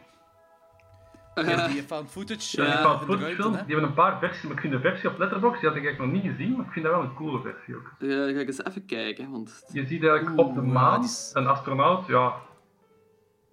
Ja, 1.44 1.68
die 1.68 1.82
found 1.82 2.10
footage. 2.10 2.56
Dat 2.56 2.66
is 2.66 2.72
eh, 2.74 2.82
van 2.82 2.92
in 2.92 2.98
de 2.98 3.04
footage 3.04 3.34
film. 3.34 3.52
Die 3.52 3.60
hebben 3.60 3.82
een 3.82 3.94
paar 3.94 4.18
versies, 4.18 4.42
maar 4.42 4.52
ik 4.52 4.60
vind 4.60 4.72
de 4.72 4.80
versie 4.80 5.08
op 5.10 5.18
Letterboxd, 5.18 5.60
die 5.60 5.68
had 5.68 5.78
ik 5.78 5.84
eigenlijk 5.84 6.12
nog 6.14 6.22
niet 6.22 6.32
gezien, 6.32 6.56
maar 6.56 6.66
ik 6.66 6.72
vind 6.72 6.84
dat 6.84 6.94
wel 6.94 7.02
een 7.04 7.14
coole 7.14 7.40
versie 7.40 7.76
ook. 7.76 7.92
Eh, 7.98 8.08
ga 8.08 8.40
ik 8.40 8.46
eens 8.46 8.64
even 8.64 8.86
kijken, 8.86 9.30
want... 9.30 9.64
Je 9.72 9.86
ziet 9.86 10.04
eigenlijk 10.04 10.38
op 10.38 10.54
de 10.54 10.62
maan 10.62 10.92
ja, 10.92 10.98
die 10.98 11.08
is- 11.08 11.30
een 11.34 11.46
astronaut, 11.46 12.06
ja, 12.06 12.34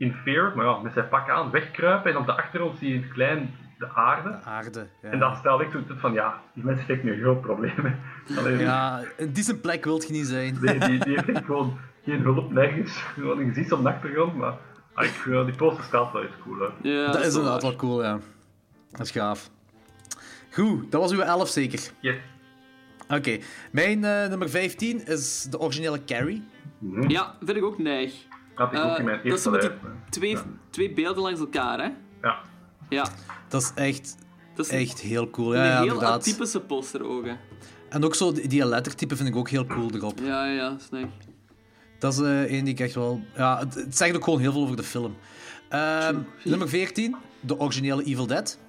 in 0.04 0.14
fear, 0.24 0.56
maar 0.56 0.66
ja, 0.66 0.80
met 0.80 0.94
zijn 0.94 1.08
pak 1.10 1.30
aan, 1.30 1.52
wegkruipen. 1.52 2.12
En 2.12 2.18
op 2.18 2.26
de 2.26 2.34
achtergrond 2.36 2.78
zie 2.78 2.90
je 2.90 3.00
het 3.02 3.12
klein 3.12 3.56
de 3.78 3.90
aarde. 3.94 4.40
Aarde. 4.44 4.88
Ja. 5.02 5.10
En 5.10 5.20
dan 5.20 5.36
stel 5.36 5.62
ik 5.62 5.74
uit 5.74 5.84
van, 6.00 6.14
ja, 6.14 6.42
die 6.54 6.64
mensen 6.64 6.84
steekt 6.84 7.04
nu 7.04 7.14
een 7.14 7.20
groot. 7.20 7.50
Allee, 8.38 8.58
Ja, 8.58 9.02
in 9.18 9.32
die 9.32 9.44
zijn 9.44 9.62
plek 9.62 9.84
wilt 9.84 10.08
je 10.08 10.14
niet 10.14 10.28
zijn. 10.28 10.58
die, 10.62 10.80
die, 10.80 11.00
die 11.00 11.16
heeft 11.16 11.30
echt 11.30 11.46
gewoon 11.46 11.78
geen 12.04 12.22
hulp, 12.22 12.52
nergens. 12.52 12.92
Gewoon 12.98 13.40
een 13.40 13.48
gezicht 13.48 13.72
op 13.72 13.84
de 13.84 13.90
achtergrond, 13.90 14.36
maar 14.36 14.54
ah, 14.94 15.06
ik, 15.06 15.26
eh, 15.30 15.46
die 15.46 15.56
poster 15.56 15.84
staat 15.84 16.12
wel 16.12 16.22
eens 16.22 16.32
cool. 16.44 16.72
Ja, 16.82 17.12
dat 17.12 17.26
is 17.26 17.36
inderdaad 17.36 17.62
wel 17.62 17.76
cool, 17.76 18.04
ja. 18.04 18.20
Dat 18.92 19.02
is 19.02 19.12
gaaf. 19.12 19.50
Goed, 20.52 20.92
dat 20.92 21.02
was 21.02 21.12
uw 21.12 21.20
11 21.20 21.50
zeker. 21.50 21.80
Yes. 22.00 22.16
Oké, 23.08 23.38
mijn 23.72 24.04
eh, 24.04 24.28
nummer 24.28 24.50
15 24.50 25.06
is 25.06 25.48
de 25.50 25.60
originele 25.60 26.04
Carrie. 26.06 26.44
Ja, 27.08 27.36
vind 27.40 27.58
ik 27.58 27.64
ook 27.64 27.78
neig. 27.78 28.14
Had 28.56 28.72
ik 28.74 28.80
ook 28.80 28.84
Eh, 28.92 29.00
in 29.00 29.06
mijn 29.06 29.18
dat 29.18 29.26
is 29.26 29.32
eerste 29.32 29.42
zo 29.44 29.52
met 29.52 29.62
die 29.62 29.70
lijst. 29.70 29.84
hè. 30.06 30.12
twee, 30.12 30.30
Ja. 30.30 30.44
twee 30.70 30.94
beelden 30.94 31.24
langs 31.24 31.40
elkaar, 31.40 31.80
hè? 31.80 31.90
Ja. 32.22 32.40
Ja, 32.90 33.08
Dat 33.48 33.62
is 33.62 33.72
echt, 33.76 34.16
dat 34.56 34.66
is 34.66 34.72
echt 34.72 35.00
heel 35.00 35.30
cool. 35.30 35.56
een 35.56 35.60
Ja, 35.60 35.66
ja, 35.66 35.74
heel 35.82 35.84
inderdaad. 35.84 36.20
atypische 36.28 36.60
poster 36.62 37.04
ook, 37.10 37.26
hè. 37.26 37.34
En 37.90 38.04
ook 38.06 38.16
zo, 38.16 38.32
die, 38.32 38.66
lettertype 38.66 39.16
vind 39.16 39.30
ik 39.30 39.36
ook 39.36 39.50
heel 39.50 39.66
cool 39.66 39.90
erop. 39.94 40.20
Ja, 40.20 40.46
ja, 40.46 40.52
ja, 40.54 40.78
snap. 40.78 41.10
Dat 42.00 42.14
is 42.14 42.20
eh 42.20 42.42
één 42.44 42.64
die 42.66 42.74
ik 42.74 42.80
echt 42.80 42.96
wel... 42.96 43.22
Ja, 43.36 43.60
het, 43.60 43.76
het 43.76 43.98
zegt 43.98 44.16
ook 44.16 44.24
gewoon 44.24 44.40
heel 44.40 44.52
veel 44.52 44.62
over 44.62 44.76
de 44.76 44.84
film. 44.84 45.16
Ehm, 45.70 46.18
nummer 46.44 46.70
14, 46.70 47.16
de 47.40 47.60
originele 47.60 48.04
Evil 48.04 48.28
Dead. 48.28 48.60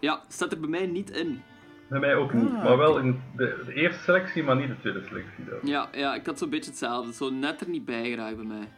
Ja, 0.00 0.22
staat 0.28 0.52
er 0.52 0.60
bij 0.60 0.68
mij 0.68 0.86
niet 0.86 1.10
in. 1.10 1.42
Bij 1.88 2.00
mij 2.00 2.14
ook 2.14 2.32
niet, 2.32 2.48
Ah, 2.48 2.64
maar 2.64 2.76
wel 2.76 2.98
in 2.98 3.20
de, 3.36 3.62
de 3.66 3.72
eerste 3.74 4.02
selectie, 4.02 4.42
maar 4.42 4.56
niet 4.56 4.68
de 4.68 4.76
tweede 4.80 5.02
selectie. 5.08 5.44
dan. 5.44 5.58
Ja, 5.62 5.88
ja, 5.92 6.14
ik 6.14 6.26
had 6.26 6.38
zo'n 6.38 6.50
beetje 6.50 6.70
hetzelfde. 6.70 7.12
Zo 7.12 7.30
net 7.30 7.60
er 7.60 7.68
niet 7.68 7.84
bij 7.84 8.08
geraakt 8.10 8.36
bij 8.36 8.44
mij. 8.44 8.68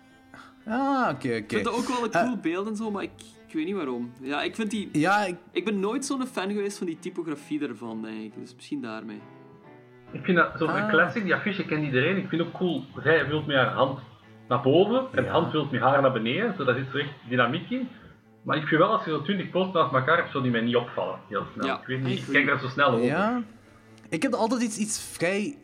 Ah, 0.67 1.09
oké, 1.15 1.29
Ik 1.29 1.43
oké. 1.45 1.55
vind 1.55 1.65
dat 1.65 1.75
ook 1.75 1.89
wel 1.89 2.05
een 2.05 2.11
cool 2.11 2.37
beeld 2.37 2.67
en 2.69 2.77
zo, 2.77 2.91
maar 2.91 3.03
ik, 3.03 3.11
ik 3.47 3.55
weet 3.55 3.65
niet 3.67 3.75
waarom. 3.75 4.13
Ja, 4.21 4.43
ik 4.43 4.55
vind 4.55 4.71
die... 4.71 4.89
Ja, 4.93 5.25
ik, 5.25 5.37
Ik 5.53 5.65
ben 5.65 5.81
nooit 5.81 6.05
zo'n 6.05 6.27
fan 6.27 6.49
geweest 6.53 6.79
van 6.79 6.87
die 6.87 6.99
typografie 6.99 7.69
ervan, 7.69 8.03
denk 8.03 8.21
ik. 8.21 8.33
Dus 8.41 8.55
misschien 8.55 8.81
daarmee. 8.83 9.21
Ik 10.13 10.25
vind 10.25 10.37
dat 10.37 10.51
zo'n 10.59 10.69
Ah. 10.69 10.89
classic, 10.89 11.23
die 11.23 11.35
affiche 11.35 11.65
kent 11.65 11.85
iedereen. 11.85 12.17
Ik 12.17 12.29
vind 12.29 12.41
het 12.43 12.51
ook 12.51 12.57
cool, 12.59 12.85
zij 13.03 13.27
wilt 13.29 13.47
met 13.47 13.57
haar 13.57 13.73
hand 13.73 13.99
naar 14.49 14.63
boven 14.63 15.07
en 15.13 15.25
de 15.25 15.31
hand 15.31 15.53
wilt 15.53 15.71
met 15.71 15.81
haar 15.81 16.03
naar 16.03 16.13
beneden, 16.13 16.55
zodat 16.57 16.77
zit 16.77 16.95
er 16.95 17.01
echt 17.01 17.11
dynamiek 17.29 17.71
in. 17.71 17.89
Maar 18.43 18.57
ik 18.57 18.67
vind 18.67 18.81
wel, 18.81 18.91
als 18.91 19.05
je 19.05 19.11
zo 19.11 19.23
20 19.23 19.51
posters 19.51 19.75
naast 19.75 19.95
elkaar 19.95 20.17
hebt, 20.17 20.31
zou 20.31 20.43
die 20.43 20.53
mij 20.53 20.61
niet 20.61 20.77
opvallen, 20.77 21.19
heel 21.29 21.45
snel. 21.55 21.67
Ja, 21.67 21.81
ik 21.81 21.87
weet 21.87 22.03
niet, 22.03 22.19
ik 22.19 22.33
kijk 22.33 22.47
daar 22.47 22.61
zo 22.61 22.69
snel 22.69 22.89
over. 22.91 23.05
ja. 23.05 23.43
Ik 24.09 24.23
heb 24.23 24.33
altijd 24.33 24.63
iets, 24.63 24.79
iets 24.79 25.01
vrij... 25.13 25.59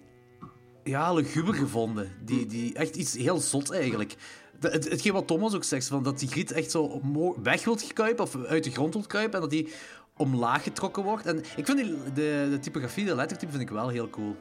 Ja, 0.84 1.12
luguber 1.14 1.54
gevonden. 1.54 2.12
Die, 2.24 2.46
die, 2.46 2.74
echt 2.74 2.96
iets 2.96 3.16
heel 3.16 3.36
zot, 3.36 3.72
eigenlijk. 3.72 4.14
De- 4.60 4.68
Het, 4.68 4.88
hetgeen 4.88 5.12
wat 5.12 5.26
Thomas 5.26 5.54
ook 5.54 5.64
zegt, 5.64 5.86
van 5.88 6.02
dat 6.02 6.18
die 6.18 6.28
griet 6.28 6.52
echt 6.52 6.70
zo 6.70 7.00
weg 7.42 7.64
wilt 7.64 7.92
kruipen, 7.92 8.24
of 8.24 8.36
uit 8.46 8.64
de 8.64 8.70
grond 8.70 8.94
wilt 8.94 9.06
kruipen, 9.06 9.34
en 9.34 9.40
dat 9.40 9.50
die 9.50 9.72
omlaag 10.16 10.62
getrokken 10.62 11.02
wordt. 11.02 11.26
En 11.26 11.38
ik 11.56 11.66
vind 11.66 11.78
die, 11.78 11.96
de, 12.14 12.46
de 12.50 12.58
typografie, 12.60 13.04
de 13.04 13.14
lettertype, 13.14 13.50
vind 13.50 13.62
ik 13.62 13.70
wel 13.70 13.88
heel 13.88 14.10
cool. 14.10 14.36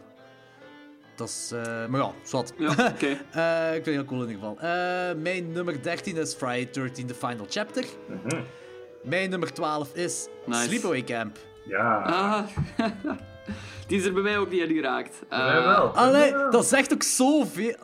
Dat 1.16 1.28
is... 1.28 1.52
eh, 1.54 1.86
maar 1.86 2.00
ja, 2.02 2.12
zwart. 2.24 2.54
Ja, 2.58 2.70
oké. 2.94 3.06
Eh, 3.32 3.68
ik 3.76 3.84
vind 3.84 3.86
het 3.86 3.96
heel 3.96 4.06
cool 4.06 4.24
in 4.24 4.30
ieder 4.30 4.44
geval. 4.44 4.58
Eh, 4.60 5.16
mijn 5.22 5.52
nummer 5.52 5.82
13 5.84 6.18
is 6.18 6.34
Friday 6.34 6.70
13, 6.72 7.08
The 7.08 7.14
Final 7.14 7.46
Chapter. 7.50 7.86
Mijn 9.04 9.30
nummer 9.30 9.54
12 9.54 9.96
is 9.96 10.28
Nice. 10.46 10.64
Sleepaway 10.64 11.04
Camp. 11.04 11.38
Ja, 11.66 12.02
Ah, 12.02 12.48
die 13.88 13.98
is 13.98 14.06
er 14.06 14.14
bij 14.14 14.22
mij 14.24 14.38
ook 14.38 14.50
niet 14.50 14.62
in 14.62 14.76
geraakt. 14.76 15.22
mij 15.30 15.40
Eh, 15.40 15.66
wel. 15.66 15.88
Allee, 15.90 16.30
Ja. 16.30 16.50
dat 16.50 16.66
zegt 16.66 16.94
ook 16.94 17.04
zoveel. 17.04 17.76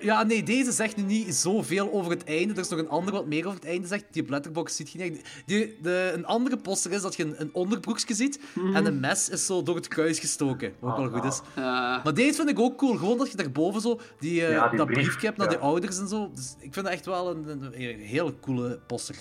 Ja, 0.00 0.22
nee, 0.22 0.42
deze 0.42 0.72
zegt 0.72 0.96
nu 0.96 1.02
niet 1.02 1.34
zoveel 1.34 1.92
over 1.92 2.10
het 2.10 2.24
einde. 2.24 2.52
Er 2.54 2.60
is 2.60 2.68
nog 2.68 2.78
een 2.78 2.88
andere 2.88 3.16
wat 3.16 3.26
meer 3.26 3.46
over 3.46 3.58
het 3.58 3.68
einde 3.68 3.86
zegt. 3.86 4.04
Die 4.10 4.22
op 4.22 4.28
Letterboxd 4.28 4.76
ziet 4.76 4.90
je 4.90 4.98
niet. 4.98 5.22
echt. 5.22 5.42
Die, 5.46 5.78
de, 5.82 6.12
een 6.14 6.26
andere 6.26 6.56
poster 6.56 6.92
is 6.92 7.02
dat 7.02 7.16
je 7.16 7.24
een, 7.24 7.40
een 7.40 7.50
onderbroekje 7.52 8.14
ziet 8.14 8.40
en 8.74 8.86
een 8.86 9.00
mes 9.00 9.28
is 9.28 9.46
zo 9.46 9.62
door 9.62 9.74
het 9.76 9.88
kruis 9.88 10.18
gestoken. 10.18 10.72
Wat 10.78 10.98
ook 10.98 11.10
wel 11.10 11.20
goed 11.20 11.32
is. 11.32 11.40
Maar 11.54 12.14
deze 12.14 12.34
vind 12.34 12.48
ik 12.48 12.58
ook 12.58 12.78
cool. 12.78 12.96
Gewoon 12.96 13.18
dat 13.18 13.30
je 13.30 13.36
daarboven 13.36 13.80
zo 13.80 14.00
die, 14.18 14.44
eh, 14.46 14.50
Ja, 14.50 14.68
die 14.68 14.78
dat 14.78 14.86
brief, 14.86 15.04
briefje 15.06 15.26
hebt 15.26 15.38
naar 15.38 15.50
ja. 15.50 15.56
de 15.56 15.62
ouders 15.62 15.98
en 15.98 16.08
zo. 16.08 16.30
Dus 16.34 16.54
ik 16.58 16.72
vind 16.72 16.84
dat 16.86 16.94
echt 16.94 17.06
wel 17.06 17.30
een, 17.30 17.48
een, 17.48 17.62
een 17.62 18.00
hele 18.00 18.34
coole 18.40 18.78
poster. 18.86 19.16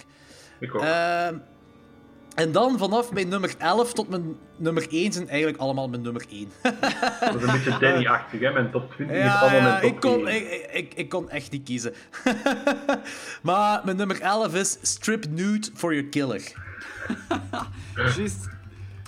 Ik 0.60 0.76
ook. 0.76 0.82
Ehm, 0.82 1.38
en 2.36 2.52
dan 2.52 2.78
vanaf 2.78 3.12
mijn 3.12 3.28
nummer 3.28 3.56
11 3.58 3.94
tot 3.94 4.10
mijn 4.10 4.38
nummer 4.56 4.88
1 4.90 5.14
zijn 5.14 5.28
eigenlijk 5.30 5.58
allemaal 5.58 5.88
mijn 5.90 6.02
nummer 6.02 6.26
1. 6.30 6.52
Dat 6.62 7.36
is 7.36 7.42
een 7.42 7.52
beetje 7.52 7.78
Danny-achtig, 7.80 8.40
hè? 8.40 8.52
Mijn 8.52 8.72
top 8.72 8.92
20 8.94 9.18
is 9.18 9.32
allemaal 9.32 9.56
ja 9.60 9.62
mijn 9.62 9.82
top 9.82 9.92
ik, 9.92 10.00
kon, 10.00 10.26
10. 10.26 10.36
ik, 10.36 10.52
ik, 10.52 10.72
ik, 10.74 10.94
ik 10.94 11.10
kon 11.10 11.30
echt 11.30 11.52
niet 11.52 11.64
kiezen. 11.64 11.94
maar 13.42 13.82
mijn 13.86 13.98
nummer 13.98 14.22
11 14.22 14.54
is 14.56 14.78
Strip 14.82 15.26
Nude 15.30 15.68
for 15.74 15.94
Your 15.94 16.10
Killer. 16.10 16.42
Juist. 17.96 18.48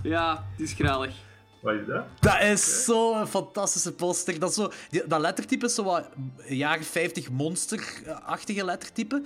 Ja, 0.03 0.43
die 0.57 0.65
is 0.65 0.73
gralig. 0.73 1.15
Wat 1.61 1.73
is 1.73 1.85
dat? 1.87 2.03
Dat 2.19 2.41
is 2.41 2.83
zo'n 2.85 3.27
fantastische 3.27 3.91
poster. 3.93 4.39
Dat, 4.39 4.49
is 4.49 4.55
zo, 4.55 4.71
die- 4.89 5.07
dat 5.07 5.19
lettertype 5.21 5.65
is 5.65 5.75
zo 5.75 5.83
wat 5.83 6.09
jaren 6.47 6.83
50 6.85 7.29
monsterachtige 7.29 8.65
lettertype. 8.65 9.21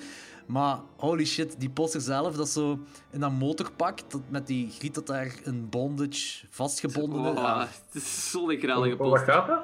Maar 0.52 0.80
holy 0.98 1.26
shit, 1.26 1.56
die 1.60 1.70
poster 1.70 2.02
zelf, 2.02 2.36
dat 2.36 2.48
is 2.48 2.54
zo 2.54 2.80
in 3.10 3.20
dat 3.20 3.32
motorpak, 3.32 4.00
dat, 4.08 4.22
met 4.30 4.48
die 4.48 4.70
griet 4.78 4.94
dat 4.96 5.08
daar 5.08 5.34
een 5.44 5.70
bondage 5.70 6.46
vastgebonden 6.50 7.22
is. 7.24 7.30
Oh, 7.30 7.36
Ja. 7.36 7.60
Het 7.92 8.02
is 8.04 8.30
zo'n 8.32 8.52
Over 8.52 8.88
wat 8.90 8.98
poster. 8.98 9.34
gaat 9.34 9.48
dat? 9.48 9.60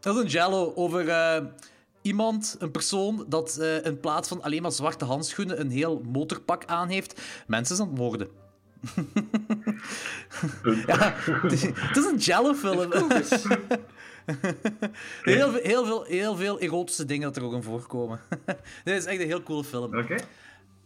Dat 0.00 0.16
is 0.16 0.22
een 0.22 0.28
jello 0.28 0.72
over 0.74 1.08
eh, 1.08 1.44
iemand, 2.02 2.56
een 2.58 2.70
persoon, 2.70 3.24
dat 3.28 3.56
eh, 3.56 3.84
in 3.84 4.00
plaats 4.00 4.28
van 4.28 4.42
alleen 4.42 4.62
maar 4.62 4.72
zwarte 4.72 5.04
handschoenen 5.04 5.60
een 5.60 5.70
heel 5.70 6.02
motorpak 6.12 6.64
aan 6.64 6.88
heeft. 6.88 7.20
Mensen 7.46 7.74
is 7.74 7.80
aan 7.82 7.88
het 7.88 7.98
moorden. 7.98 8.28
ja, 10.86 11.12
het 11.16 11.52
is- 11.52 11.62
het 11.62 11.96
is 11.96 12.04
een 12.04 12.18
jello-film. 12.18 12.92
heel, 15.22 15.50
veel- 15.50 15.62
heel, 15.62 15.84
veel, 15.84 16.02
heel 16.04 16.36
veel 16.36 16.60
erotische 16.60 17.04
dingen 17.04 17.22
dat 17.22 17.36
er 17.36 17.42
ook 17.44 17.52
in 17.52 17.62
voorkomen. 17.62 18.20
Dit 18.84 18.96
is 18.96 19.04
echt 19.04 19.20
een 19.20 19.26
heel 19.26 19.42
coole 19.42 19.64
film. 19.64 19.98
Oké. 19.98 20.16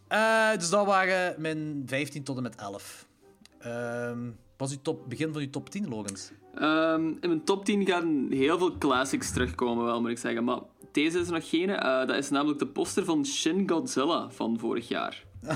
Eh, 0.08 0.52
dus 0.58 0.70
dat 0.70 0.86
waren 0.86 1.34
mijn 1.40 1.82
15 1.86 2.22
tot 2.22 2.36
en 2.36 2.42
met 2.42 2.54
11. 2.54 3.06
Ehm 3.58 4.18
was 4.56 4.70
uw 4.72 4.78
top, 4.82 5.08
begin 5.08 5.32
van 5.32 5.42
uw 5.42 5.50
top 5.50 5.70
10, 5.70 5.88
Logans? 5.88 6.30
Ehm, 6.54 7.06
in 7.06 7.16
mijn 7.28 7.44
top 7.44 7.64
10 7.64 7.86
gaan 7.86 8.26
heel 8.30 8.58
veel 8.58 8.78
classics 8.78 9.32
terugkomen, 9.32 9.84
wel 9.84 10.00
moet 10.00 10.10
ik 10.10 10.18
zeggen. 10.18 10.44
Maar 10.44 10.58
deze 10.92 11.18
is 11.18 11.26
er 11.26 11.32
nog 11.32 11.48
geen. 11.48 11.70
eh, 11.70 12.06
dat 12.06 12.16
is 12.16 12.30
namelijk 12.30 12.58
de 12.58 12.66
poster 12.66 13.04
van 13.04 13.26
Shin 13.26 13.68
Godzilla 13.68 14.30
van 14.30 14.58
vorig 14.58 14.88
jaar. 14.88 15.24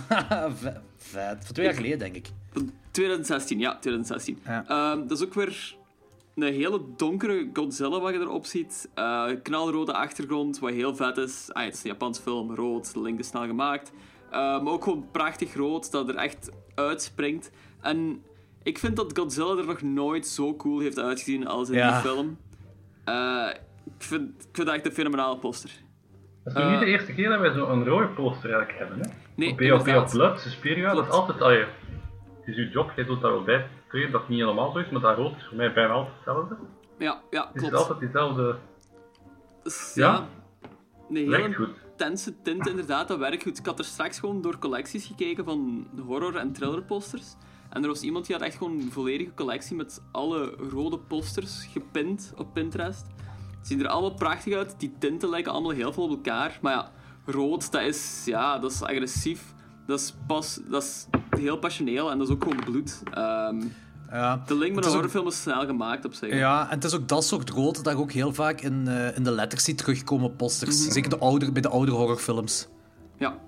Vet. 0.97 1.45
Van 1.45 1.55
twee 1.55 1.67
jaar 1.67 1.75
geleden, 1.75 1.99
denk 1.99 2.15
ik. 2.17 2.29
Van 2.53 2.71
2016, 2.91 3.59
ja, 3.59 3.79
2016. 3.79 4.39
Ja. 4.45 4.65
Ehm, 4.69 5.07
dat 5.07 5.19
is 5.19 5.25
ook 5.27 5.35
weer 5.35 5.77
een 6.35 6.43
hele 6.55 6.81
donkere 6.97 7.51
Godzilla 7.53 8.01
wat 8.01 8.13
je 8.13 8.19
erop 8.21 8.45
ziet. 8.47 8.91
Eh, 8.95 9.27
knalrode 9.43 9.93
achtergrond, 9.93 10.59
wat 10.59 10.71
heel 10.71 10.97
vet 10.97 11.17
is. 11.17 11.49
Ah, 11.53 11.65
het 11.65 11.75
is 11.75 11.85
een 11.85 11.91
Japans 11.91 12.19
film, 12.19 12.55
rood, 12.55 12.93
de 12.95 13.01
link 13.01 13.19
is 13.19 13.27
snel 13.27 13.47
gemaakt. 13.47 13.93
Eh, 14.31 14.39
maar 14.63 14.73
ook 14.73 14.85
gewoon 14.85 15.07
prachtig 15.11 15.55
rood, 15.55 15.91
dat 15.91 16.09
er 16.09 16.15
echt 16.17 16.51
uitspringt. 16.75 17.51
En 17.81 18.23
ik 18.63 18.79
vind 18.79 18.97
dat 18.97 19.19
Godzilla 19.19 19.57
er 19.57 19.67
nog 19.67 19.83
nooit 19.83 20.27
zo 20.27 20.57
cool 20.57 20.79
heeft 20.79 20.99
uitgezien 20.99 21.47
als 21.47 21.69
in 21.69 21.75
Ja. 21.77 21.91
die 21.93 22.11
film. 22.11 22.39
Eh, 23.05 23.47
ik, 23.85 23.93
vind, 24.03 24.29
ik 24.43 24.49
vind 24.53 24.67
dat 24.67 24.77
echt 24.77 24.87
een 24.87 24.93
fenomenale 24.93 25.39
poster. 25.39 25.71
Dat 26.45 26.57
is 26.57 26.63
nog 26.63 26.71
niet 26.71 26.81
de 26.81 26.87
eerste 26.87 27.13
keer 27.13 27.29
dat 27.29 27.41
wij 27.41 27.53
zo'n 27.53 27.85
rode 27.85 28.07
poster 28.09 28.53
eigenlijk 28.53 28.79
hebben, 28.79 28.99
hè? 29.01 29.13
Nee, 29.35 29.51
Op 29.53 29.59
BOP 29.85 30.11
Blood, 30.11 30.41
Suspiria, 30.41 30.95
dat 30.95 31.07
is 31.07 31.11
altijd... 31.13 31.41
Allee, 31.41 31.59
het 32.39 32.47
is 32.47 32.57
uw 32.57 32.69
job, 32.71 32.93
jij 32.97 33.05
doet 33.05 33.21
daar 33.21 33.31
wel 33.33 33.43
bij 33.43 33.67
treden, 33.91 34.11
dat 34.13 34.21
het 34.21 34.31
niet 34.31 34.41
helemaal 34.41 34.73
zo 34.73 34.79
is, 34.79 34.91
maar 34.91 35.01
dat 35.01 35.17
rood 35.17 35.37
is 35.37 35.47
voor 35.47 35.57
mij 35.57 35.73
bijna 35.73 35.93
altijd 35.93 36.15
hetzelfde. 36.17 36.57
Ja, 36.99 37.21
ja, 37.31 37.47
Het 37.53 37.63
is 37.63 37.69
klopt. 37.69 37.77
altijd 37.77 38.01
diezelfde... 38.01 38.57
Dus, 39.63 39.93
Ja? 39.95 40.13
ja. 40.13 40.27
Een 41.09 41.29
Werkt 41.31 41.45
hele 41.45 41.55
goed. 41.67 41.77
intense 41.91 42.43
tint, 42.43 42.69
inderdaad, 42.69 43.09
dat 43.09 43.19
werkt 43.19 43.43
goed. 43.43 43.59
Ik 43.59 43.67
had 43.67 43.79
er 43.79 43.85
straks 43.85 44.19
gewoon 44.19 44.41
door 44.43 44.59
collecties 44.59 45.07
gekeken 45.07 45.45
van 45.45 45.87
horror- 46.07 46.37
en 46.37 46.53
thrillerposters. 46.53 47.35
En 47.71 47.83
er 47.83 47.89
was 47.89 48.03
iemand 48.03 48.27
die 48.27 48.37
had 48.37 48.45
echt 48.45 48.57
gewoon 48.57 48.73
een 48.81 48.93
volledige 48.93 49.35
collectie 49.35 49.77
met 49.77 50.03
alle 50.13 50.55
rode 50.71 50.99
posters 50.99 51.65
gepint 51.73 52.33
op 52.37 52.53
Pinterest. 52.53 53.07
Ze 53.51 53.67
zien 53.67 53.81
er 53.81 53.89
allemaal 53.89 54.15
prachtig 54.15 54.55
uit. 54.55 54.75
Die 54.81 54.93
tinten 54.99 55.29
lijken 55.29 55.53
allemaal 55.53 55.71
heel 55.71 55.93
veel 55.93 56.03
op 56.05 56.11
elkaar. 56.11 56.59
Maar 56.63 56.73
ja, 56.73 56.91
rood, 57.27 57.73
dat 57.73 57.83
is, 57.83 58.23
ja, 58.27 58.59
dat 58.59 58.71
is 58.71 58.83
agressief. 58.83 59.55
Dat 59.91 60.01
is, 60.01 60.15
pas, 60.27 60.61
dat 60.71 60.83
is 60.83 61.07
heel 61.41 61.57
passioneel 61.59 62.11
en 62.11 62.19
dat 62.19 62.27
is 62.29 62.35
ook 62.35 62.43
gewoon 62.43 62.65
bloed. 62.65 63.03
Ehm, 63.13 63.61
Ja. 64.11 64.43
de 64.47 64.55
link 64.55 64.75
met 64.75 64.85
een 64.85 64.91
ook- 64.91 64.95
horrorfilm 64.97 65.27
is 65.27 65.41
snel 65.43 65.67
gemaakt 65.67 66.05
op 66.05 66.15
zich. 66.15 66.35
Ja, 66.35 66.63
en 66.65 66.75
het 66.75 66.85
is 66.85 66.95
ook 66.95 67.09
dat 67.09 67.25
soort 67.25 67.51
rood 67.51 67.85
dat 67.85 67.93
je 67.93 67.99
ook 67.99 68.13
heel 68.13 68.35
vaak 68.35 68.61
in, 68.61 68.89
eh, 68.89 69.17
in 69.17 69.23
de 69.23 69.31
letters 69.31 69.65
ziet 69.65 69.79
terugkomen 69.79 70.27
op 70.27 70.37
posters. 70.37 70.89
Zeker 70.89 71.11
de 71.11 71.19
ouder, 71.19 71.53
bij 71.53 71.63
de 71.63 71.69
oudere 71.69 71.97
horrorfilms. 71.97 72.69
ja. 73.19 73.39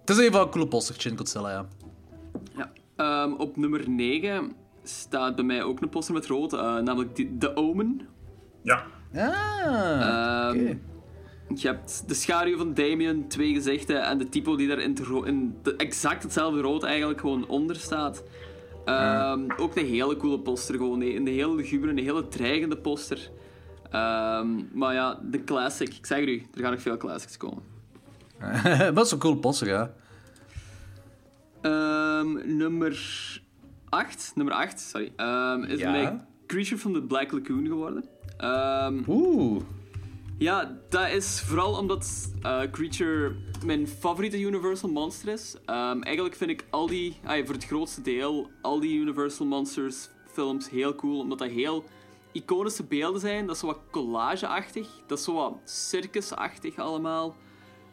Het 0.00 0.10
is 0.16 0.18
even 0.18 0.32
wel 0.32 0.42
een 0.42 0.50
coole 0.50 0.68
poster, 0.68 0.94
Shin 1.00 1.16
Godzilla, 1.16 1.50
ja. 1.50 1.66
Ja. 2.56 2.70
Ehm, 2.96 3.32
op 3.32 3.56
nummer 3.56 3.88
9 3.90 4.52
staat 4.82 5.34
bij 5.34 5.44
mij 5.44 5.62
ook 5.62 5.80
een 5.80 5.88
poster 5.88 6.14
met 6.14 6.26
rood, 6.26 6.52
eh, 6.52 6.60
namelijk 6.60 7.16
die- 7.16 7.38
The 7.38 7.56
Omen. 7.56 8.00
Ja. 8.62 8.82
Ah, 9.14 10.00
Ehm, 10.00 10.60
oké. 10.60 10.78
Je 11.60 11.68
hebt 11.68 12.08
de 12.08 12.14
schaduw 12.14 12.56
van 12.56 12.74
Damien, 12.74 13.28
twee 13.28 13.54
gezichten 13.54 14.02
en 14.02 14.18
de 14.18 14.28
typo 14.28 14.56
die 14.56 14.68
daar 14.68 14.78
in, 14.78 14.90
het 14.90 14.98
ro- 15.00 15.22
in 15.22 15.56
de, 15.62 15.76
exact 15.76 16.22
hetzelfde 16.22 16.60
rood 16.60 16.82
eigenlijk 16.82 17.20
gewoon 17.20 17.46
onder 17.46 17.76
staat. 17.76 18.22
Ehm, 18.84 19.40
Ook 19.56 19.76
een 19.76 19.86
hele 19.86 20.16
coole 20.16 20.38
poster, 20.40 20.74
gewoon 20.74 21.00
een, 21.00 21.26
hele 21.26 21.54
lugubere, 21.54 21.92
een 21.92 21.98
hele 21.98 22.28
dreigende 22.28 22.76
poster. 22.76 23.30
Ehm, 23.90 24.48
maar 24.72 24.94
ja, 24.94 25.20
de 25.22 25.44
classic. 25.44 25.88
Ik 25.94 26.06
zeg 26.06 26.26
u, 26.26 26.46
er 26.54 26.60
gaan 26.62 26.70
nog 26.72 26.80
veel 26.82 26.96
classics 26.96 27.36
komen. 27.36 27.62
dat 28.94 29.06
is 29.06 29.12
een 29.12 29.18
coole 29.18 29.36
poster, 29.36 29.68
ja. 29.68 29.94
Ehm, 31.60 32.56
nummer 32.56 32.98
8, 33.88 34.32
nummer 34.34 34.54
8, 34.54 34.80
sorry, 34.80 35.12
is 35.66 35.78
Ja? 35.78 36.26
Creature 36.46 36.78
from 36.78 36.92
the 36.92 37.02
Black 37.02 37.32
Lagoon 37.32 37.66
geworden. 37.66 38.04
Oeh. 39.08 39.62
Ja, 40.38 40.78
dat 40.88 41.08
is 41.10 41.40
vooral 41.40 41.78
omdat 41.78 42.32
eh, 42.42 42.60
Creature 42.70 43.34
mijn 43.64 43.86
favoriete 43.88 44.40
Universal 44.40 44.90
monster 44.90 45.28
is. 45.32 45.56
Ehm, 45.66 46.00
eigenlijk 46.02 46.36
vind 46.36 46.50
ik 46.50 46.64
al 46.70 46.86
die, 46.86 47.16
voor 47.44 47.54
het 47.54 47.64
grootste 47.64 48.00
deel, 48.02 48.50
al 48.62 48.80
die 48.80 48.98
Universal 48.98 49.46
Monsters 49.46 50.08
films 50.32 50.70
heel 50.70 50.94
cool, 50.94 51.18
omdat 51.20 51.38
dat 51.38 51.48
heel 51.50 51.84
iconische 52.32 52.84
beelden 52.84 53.20
zijn. 53.20 53.46
Dat 53.46 53.54
is 53.54 53.60
zo 53.60 53.66
wat 53.66 53.80
collage-achtig, 53.90 54.88
dat 55.06 55.18
is 55.18 55.24
zo 55.24 55.34
wat 55.34 55.54
circus-achtig 55.64 56.76
allemaal. 56.78 57.36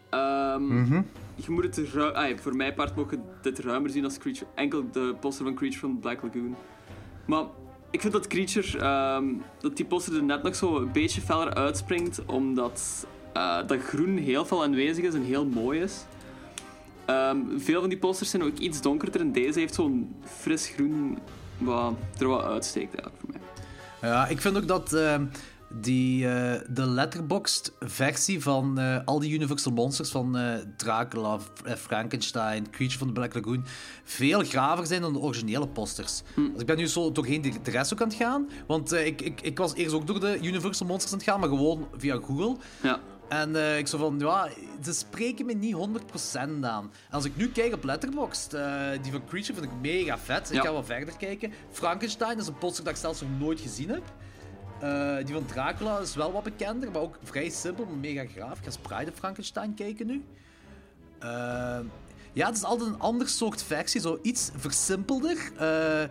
Ehm, 0.10 0.94
Je 1.36 1.52
moet 1.52 1.64
het 1.64 1.78
ru- 1.78 2.12
ah, 2.14 2.38
voor 2.38 2.56
mijn 2.56 2.74
part 2.74 2.96
mogen 2.96 3.24
dit 3.42 3.60
ruimer 3.60 3.90
zien 3.90 4.04
als 4.04 4.18
Creature. 4.18 4.46
Enkel 4.56 4.92
de 4.92 5.16
poster 5.20 5.46
van 5.46 5.56
Creature 5.56 5.80
van 5.82 6.00
Black 6.00 6.22
Lagoon. 6.24 6.56
Maar 7.28 7.44
ik 7.92 8.02
vind 8.02 8.14
dat 8.14 8.28
Creature, 8.28 8.78
ehm, 8.78 9.26
dat 9.60 9.78
die 9.78 9.86
poster 9.86 10.16
er 10.16 10.24
net 10.24 10.44
nog 10.44 10.56
zo 10.56 10.78
een 10.78 10.92
beetje 10.92 11.22
feller 11.22 11.54
uitspringt, 11.54 12.26
omdat 12.26 13.08
eh, 13.34 13.58
dat 13.68 13.80
groen 13.82 14.18
heel 14.18 14.46
veel 14.46 14.64
aanwezig 14.64 15.04
is 15.04 15.14
en 15.14 15.24
heel 15.24 15.46
mooi 15.46 15.82
is. 15.82 16.06
Ehm, 17.06 17.38
veel 17.58 17.80
van 17.80 17.90
die 17.90 17.98
posters 17.98 18.30
zijn 18.30 18.44
ook 18.44 18.58
iets 18.58 18.82
donkerder 18.82 19.22
en 19.22 19.32
deze 19.32 19.60
heeft 19.60 19.74
zo'n 19.74 20.16
fris 20.24 20.68
groen 20.68 21.18
wat 21.58 21.94
er 22.20 22.28
wat 22.28 22.44
uitsteekt 22.44 22.96
eigenlijk 22.96 23.20
voor 23.20 23.30
mij. 23.30 24.10
Ja, 24.10 24.28
ik 24.28 24.42
vind 24.42 24.58
ook 24.58 24.68
dat 24.68 24.94
ehm, 24.94 25.26
die, 25.80 26.28
eh, 26.28 26.62
de 26.70 26.86
letterboxd 26.86 27.74
versie 27.80 28.42
van 28.42 28.80
eh, 28.80 28.98
al 29.06 29.20
die 29.20 29.34
Universal 29.34 29.72
Monsters 29.72 30.10
van 30.10 30.38
eh, 30.38 30.54
Dracula, 30.78 31.40
Frankenstein, 31.78 32.70
Creature 32.70 32.98
from 32.98 33.08
the 33.08 33.14
Black 33.14 33.34
Lagoon 33.34 33.66
veel 34.04 34.44
graver 34.44 34.88
zijn 34.88 35.02
dan 35.02 35.14
de 35.14 35.20
originele 35.20 35.68
posters. 35.68 36.22
Dus 36.36 36.62
ik 36.62 36.66
ben 36.66 36.78
nu 36.78 36.88
zo 36.88 37.12
doorheen 37.12 37.42
de, 37.42 37.62
de 37.64 37.72
rest 37.72 37.94
ook 37.94 38.02
aan 38.02 38.08
het 38.08 38.18
gaan, 38.18 38.50
want 38.68 38.92
ik, 38.94 39.22
ik, 39.22 39.42
ik 39.42 39.58
was 39.58 39.74
eerst 39.74 39.94
ook 39.94 40.08
door 40.08 40.20
de 40.20 40.40
Universal 40.42 40.88
Monsters 40.88 41.12
aan 41.14 41.20
het 41.20 41.28
gaan, 41.28 41.40
maar 41.40 41.50
gewoon 41.50 41.88
via 41.98 42.16
Google. 42.24 42.56
Ja. 42.84 43.00
En 43.30 43.78
ik 43.78 43.88
zo 43.88 43.98
van, 43.98 44.16
ja, 44.20 44.50
ze 44.84 44.94
spreken 44.94 45.46
me 45.46 45.54
niet 45.54 45.76
100% 45.76 45.80
aan. 46.62 46.92
En 47.10 47.12
als 47.12 47.26
ik 47.26 47.36
nu 47.36 47.50
kijk 47.50 47.74
op 47.74 47.84
Letterboxd, 47.84 48.52
die 49.02 49.12
van 49.12 49.26
Creature 49.26 49.54
vind 49.60 49.66
ik 49.66 49.72
mega 49.82 50.18
vet. 50.18 50.50
Ik 50.50 50.56
Ja. 50.56 50.62
ga 50.62 50.72
wel 50.72 50.84
verder 50.84 51.18
kijken. 51.18 51.52
Frankenstein 51.72 52.38
is 52.38 52.48
een 52.48 52.58
poster 52.58 52.84
dat 52.84 52.94
ik 52.94 53.00
zelfs 53.00 53.22
nog 53.22 53.30
nooit 53.40 53.60
gezien 53.60 53.90
heb. 53.90 54.04
Eh, 54.82 55.26
die 55.26 55.34
van 55.34 55.46
Dracula 55.46 56.00
is 56.00 56.16
wel 56.16 56.32
wat 56.32 56.44
bekender, 56.44 56.92
maar 56.92 57.02
ook 57.02 57.18
vrij 57.24 57.50
simpel, 57.50 57.86
maar 57.86 57.98
mega 57.98 58.26
graaf. 58.36 58.60
Ik 58.60 58.74
ga 58.88 59.04
Frankenstein 59.14 59.74
kijken 59.74 60.08
nu. 60.08 60.24
Eh, 61.20 61.80
ja, 62.34 62.48
het 62.48 62.56
is 62.56 62.64
altijd 62.64 62.90
een 62.90 63.00
ander 63.00 63.30
soort 63.30 63.64
versie, 63.64 64.02
zo 64.02 64.20
iets 64.22 64.52
versimpelder. 64.56 65.52
Eh, 65.58 66.04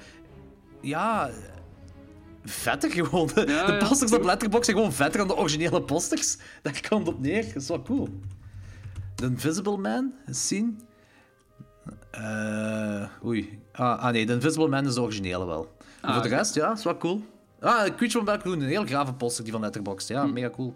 ja, 0.81 1.31
vetter 2.45 2.91
gewoon. 2.91 3.31
De, 3.35 3.41
Ja, 3.47 3.67
de 3.67 3.73
ja, 3.73 3.87
posters 3.89 4.13
op. 4.13 4.25
Letterboxd 4.25 4.65
zijn 4.65 4.77
gewoon 4.77 4.93
vetter 4.93 5.19
dan 5.19 5.29
de 5.29 5.37
originele 5.37 5.83
posters. 5.83 6.37
Daar 6.63 6.81
komt 6.89 7.09
op 7.09 7.21
neer. 7.21 7.45
Dat 7.45 7.63
is 7.63 7.69
wel 7.69 7.83
cool. 7.83 8.09
The 9.15 9.25
Invisible 9.25 9.77
Man, 9.77 10.13
scene. 10.27 10.73
Eh 12.11 13.05
oei. 13.25 13.59
Ah, 13.73 14.03
ah 14.03 14.13
nee, 14.13 14.27
The 14.27 14.33
Invisible 14.33 14.69
Man 14.69 14.87
is 14.87 14.95
de 14.95 15.03
originele 15.03 15.47
wel. 15.47 15.77
Maar 16.03 16.13
voor 16.13 16.23
de 16.23 16.29
rest, 16.29 16.55
ja, 16.55 16.73
is 16.73 16.85
wel 16.85 16.97
cool. 16.97 17.23
Ah, 17.61 17.83
Creature 17.85 18.11
from 18.11 18.25
Black 18.25 18.45
Lagoon, 18.45 18.61
een 18.63 18.69
heel 18.69 18.85
grave 18.85 19.13
poster, 19.15 19.43
die 19.45 19.53
van 19.53 19.61
Letterboxd. 19.63 20.09
Ja, 20.09 20.25
Hm. 20.25 20.33
mega 20.33 20.51
cool. 20.51 20.75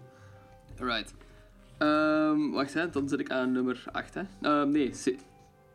Right. 0.77 1.13
Ehm, 1.77 2.49
wacht, 2.51 2.73
hè. 2.73 2.89
dan 2.89 3.09
zit 3.09 3.19
ik 3.19 3.31
aan 3.31 3.51
nummer 3.51 3.83
8. 3.91 4.13
Hè. 4.13 4.21
Ehm, 4.41 4.71
nee, 4.71 4.93
ze- 4.93 5.15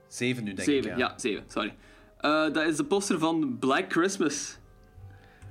Zeven 0.08 0.44
nu, 0.44 0.52
denk 0.52 0.68
7. 0.68 0.90
ik. 0.90 0.96
Ja, 0.96 1.12
7, 1.16 1.44
sorry. 1.46 1.74
Eh, 2.20 2.30
dat 2.52 2.56
is 2.66 2.76
de 2.76 2.84
poster 2.84 3.18
van 3.18 3.56
Black 3.58 3.92
Christmas. 3.92 4.58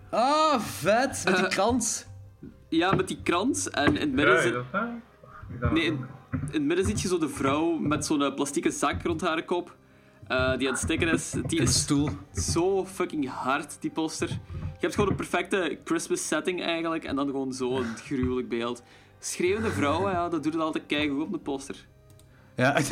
Ah, 0.09 0.59
vet, 0.59 1.21
met 1.25 1.35
die 1.35 1.45
Eh, 1.45 1.49
krant. 1.51 2.07
Ja, 2.69 2.91
met 2.91 3.07
die 3.07 3.19
krans. 3.23 3.69
En 3.69 3.85
in 3.85 3.95
het 4.01 4.11
midden, 4.11 4.35
Ja, 4.35 4.41
zit- 4.41 5.71
nee, 5.71 5.83
in, 5.83 5.93
in 6.31 6.39
het 6.51 6.61
midden 6.63 6.85
zit 6.85 7.01
je 7.01 7.07
zo 7.07 7.17
de 7.17 7.29
vrouw 7.29 7.71
met 7.77 8.05
zo'n 8.05 8.23
eh, 8.23 8.33
plastieke 8.33 8.71
zak 8.71 9.03
rond 9.03 9.21
haar 9.21 9.43
kop. 9.43 9.75
Eh, 10.29 10.57
die 10.57 10.67
aan 10.67 10.73
het 10.73 10.83
stikken 10.83 11.07
is. 11.07 11.33
Die 11.47 11.61
is 11.61 11.79
stoel. 11.79 12.09
zo 12.33 12.85
fucking 12.85 13.29
hard, 13.29 13.77
die 13.79 13.91
poster. 13.91 14.29
Je 14.53 14.85
hebt 14.85 14.95
gewoon 14.95 15.09
een 15.09 15.15
perfecte 15.15 15.79
Christmas 15.83 16.27
setting 16.27 16.63
eigenlijk. 16.63 17.03
En 17.03 17.15
dan 17.15 17.25
gewoon 17.25 17.53
zo'n 17.53 17.85
gruwelijk 17.97 18.49
beeld. 18.49 18.83
Schreeuwende 19.19 19.71
vrouwen, 19.71 20.11
ja, 20.11 20.29
dat 20.29 20.43
doet 20.43 20.53
het 20.53 20.61
altijd 20.61 20.83
keigoed 20.87 21.21
op 21.21 21.31
de 21.31 21.37
poster. 21.37 21.87
Ja. 22.55 22.75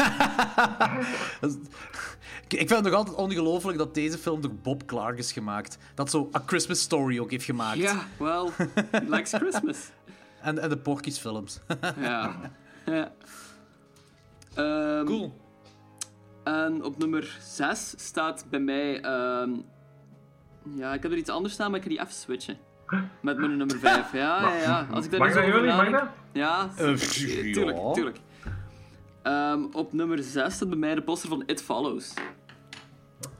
Ik 2.48 2.58
vind 2.58 2.70
het 2.70 2.84
nog 2.84 2.94
altijd 2.94 3.16
ongelooflijk 3.16 3.78
dat 3.78 3.94
deze 3.94 4.18
film 4.18 4.42
door 4.42 4.54
Bob 4.54 4.86
Clark 4.86 5.18
is 5.18 5.32
gemaakt. 5.32 5.78
Dat 5.96 6.10
zo 6.10 6.30
A 6.36 6.44
Christmas 6.46 6.82
Story 6.82 7.20
ook 7.20 7.32
heeft 7.32 7.46
gemaakt. 7.46 7.78
Ja, 7.78 8.08
wel, 8.18 8.52
likes 9.08 9.34
Christmas. 9.34 9.78
En, 10.42 10.60
en 10.60 10.70
de 10.70 10.78
Porky's 10.78 11.20
films. 11.20 11.60
Ja. 12.00 12.52
ja. 12.86 13.12
Ehm, 14.54 15.06
cool. 15.06 15.34
En 16.48 16.84
op 16.84 16.98
nummer 16.98 17.38
6 17.42 17.94
staat 17.98 18.46
bij 18.50 18.60
mij. 18.60 19.02
ehm, 19.02 19.52
ja, 20.76 20.94
ik 20.94 21.04
heb 21.04 21.12
er 21.12 21.18
iets 21.18 21.30
anders 21.30 21.54
staan, 21.54 21.68
maar 21.72 21.80
ik 21.80 21.86
kan 21.86 21.92
die 21.96 22.02
even 22.02 22.14
switchen. 22.14 22.58
Met 23.22 23.38
mijn 23.38 23.58
nummer 23.58 23.80
5. 23.80 24.12
Ja, 24.12 24.42
ja, 24.42 24.56
ja. 24.56 24.88
Als 24.94 25.06
ik 25.06 25.12
daar 25.12 25.20
Mag 25.20 25.34
dat 25.34 25.44
zo 25.44 25.50
over 25.50 25.62
jullie? 25.62 25.76
Mag 25.76 25.90
dat? 25.90 26.10
Ja, 26.32 26.68
tuurlijk, 26.96 27.78
ja. 27.78 27.92
tuurlijk. 27.92 28.20
Ehm, 29.22 29.64
op 29.72 29.94
nummer 29.94 30.24
6 30.24 30.54
staat 30.54 30.70
bij 30.70 30.78
mij 30.78 30.96
de 30.96 31.02
poster 31.02 31.30
van 31.30 31.44
It 31.46 31.62
Follows. 31.62 32.14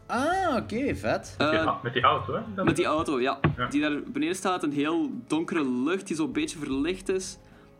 Ah, 0.08 0.56
oké, 0.56 0.96
vet. 0.96 1.36
Eh, 1.38 1.84
met 1.84 1.94
die 1.94 2.04
auto, 2.04 2.34
hè? 2.56 2.64
Met 2.64 2.76
die 2.76 2.86
auto, 2.86 3.22
ja. 3.22 3.40
Ja. 3.58 3.68
Die 3.68 3.82
daar 3.82 4.02
beneden 4.06 4.36
staat, 4.36 4.64
een 4.64 4.72
heel 4.72 5.12
donkere 5.28 5.70
lucht 5.72 6.08
die 6.08 6.16
zo'n 6.16 6.32
beetje 6.32 6.60
verlicht 6.60 7.10
is. 7.10 7.38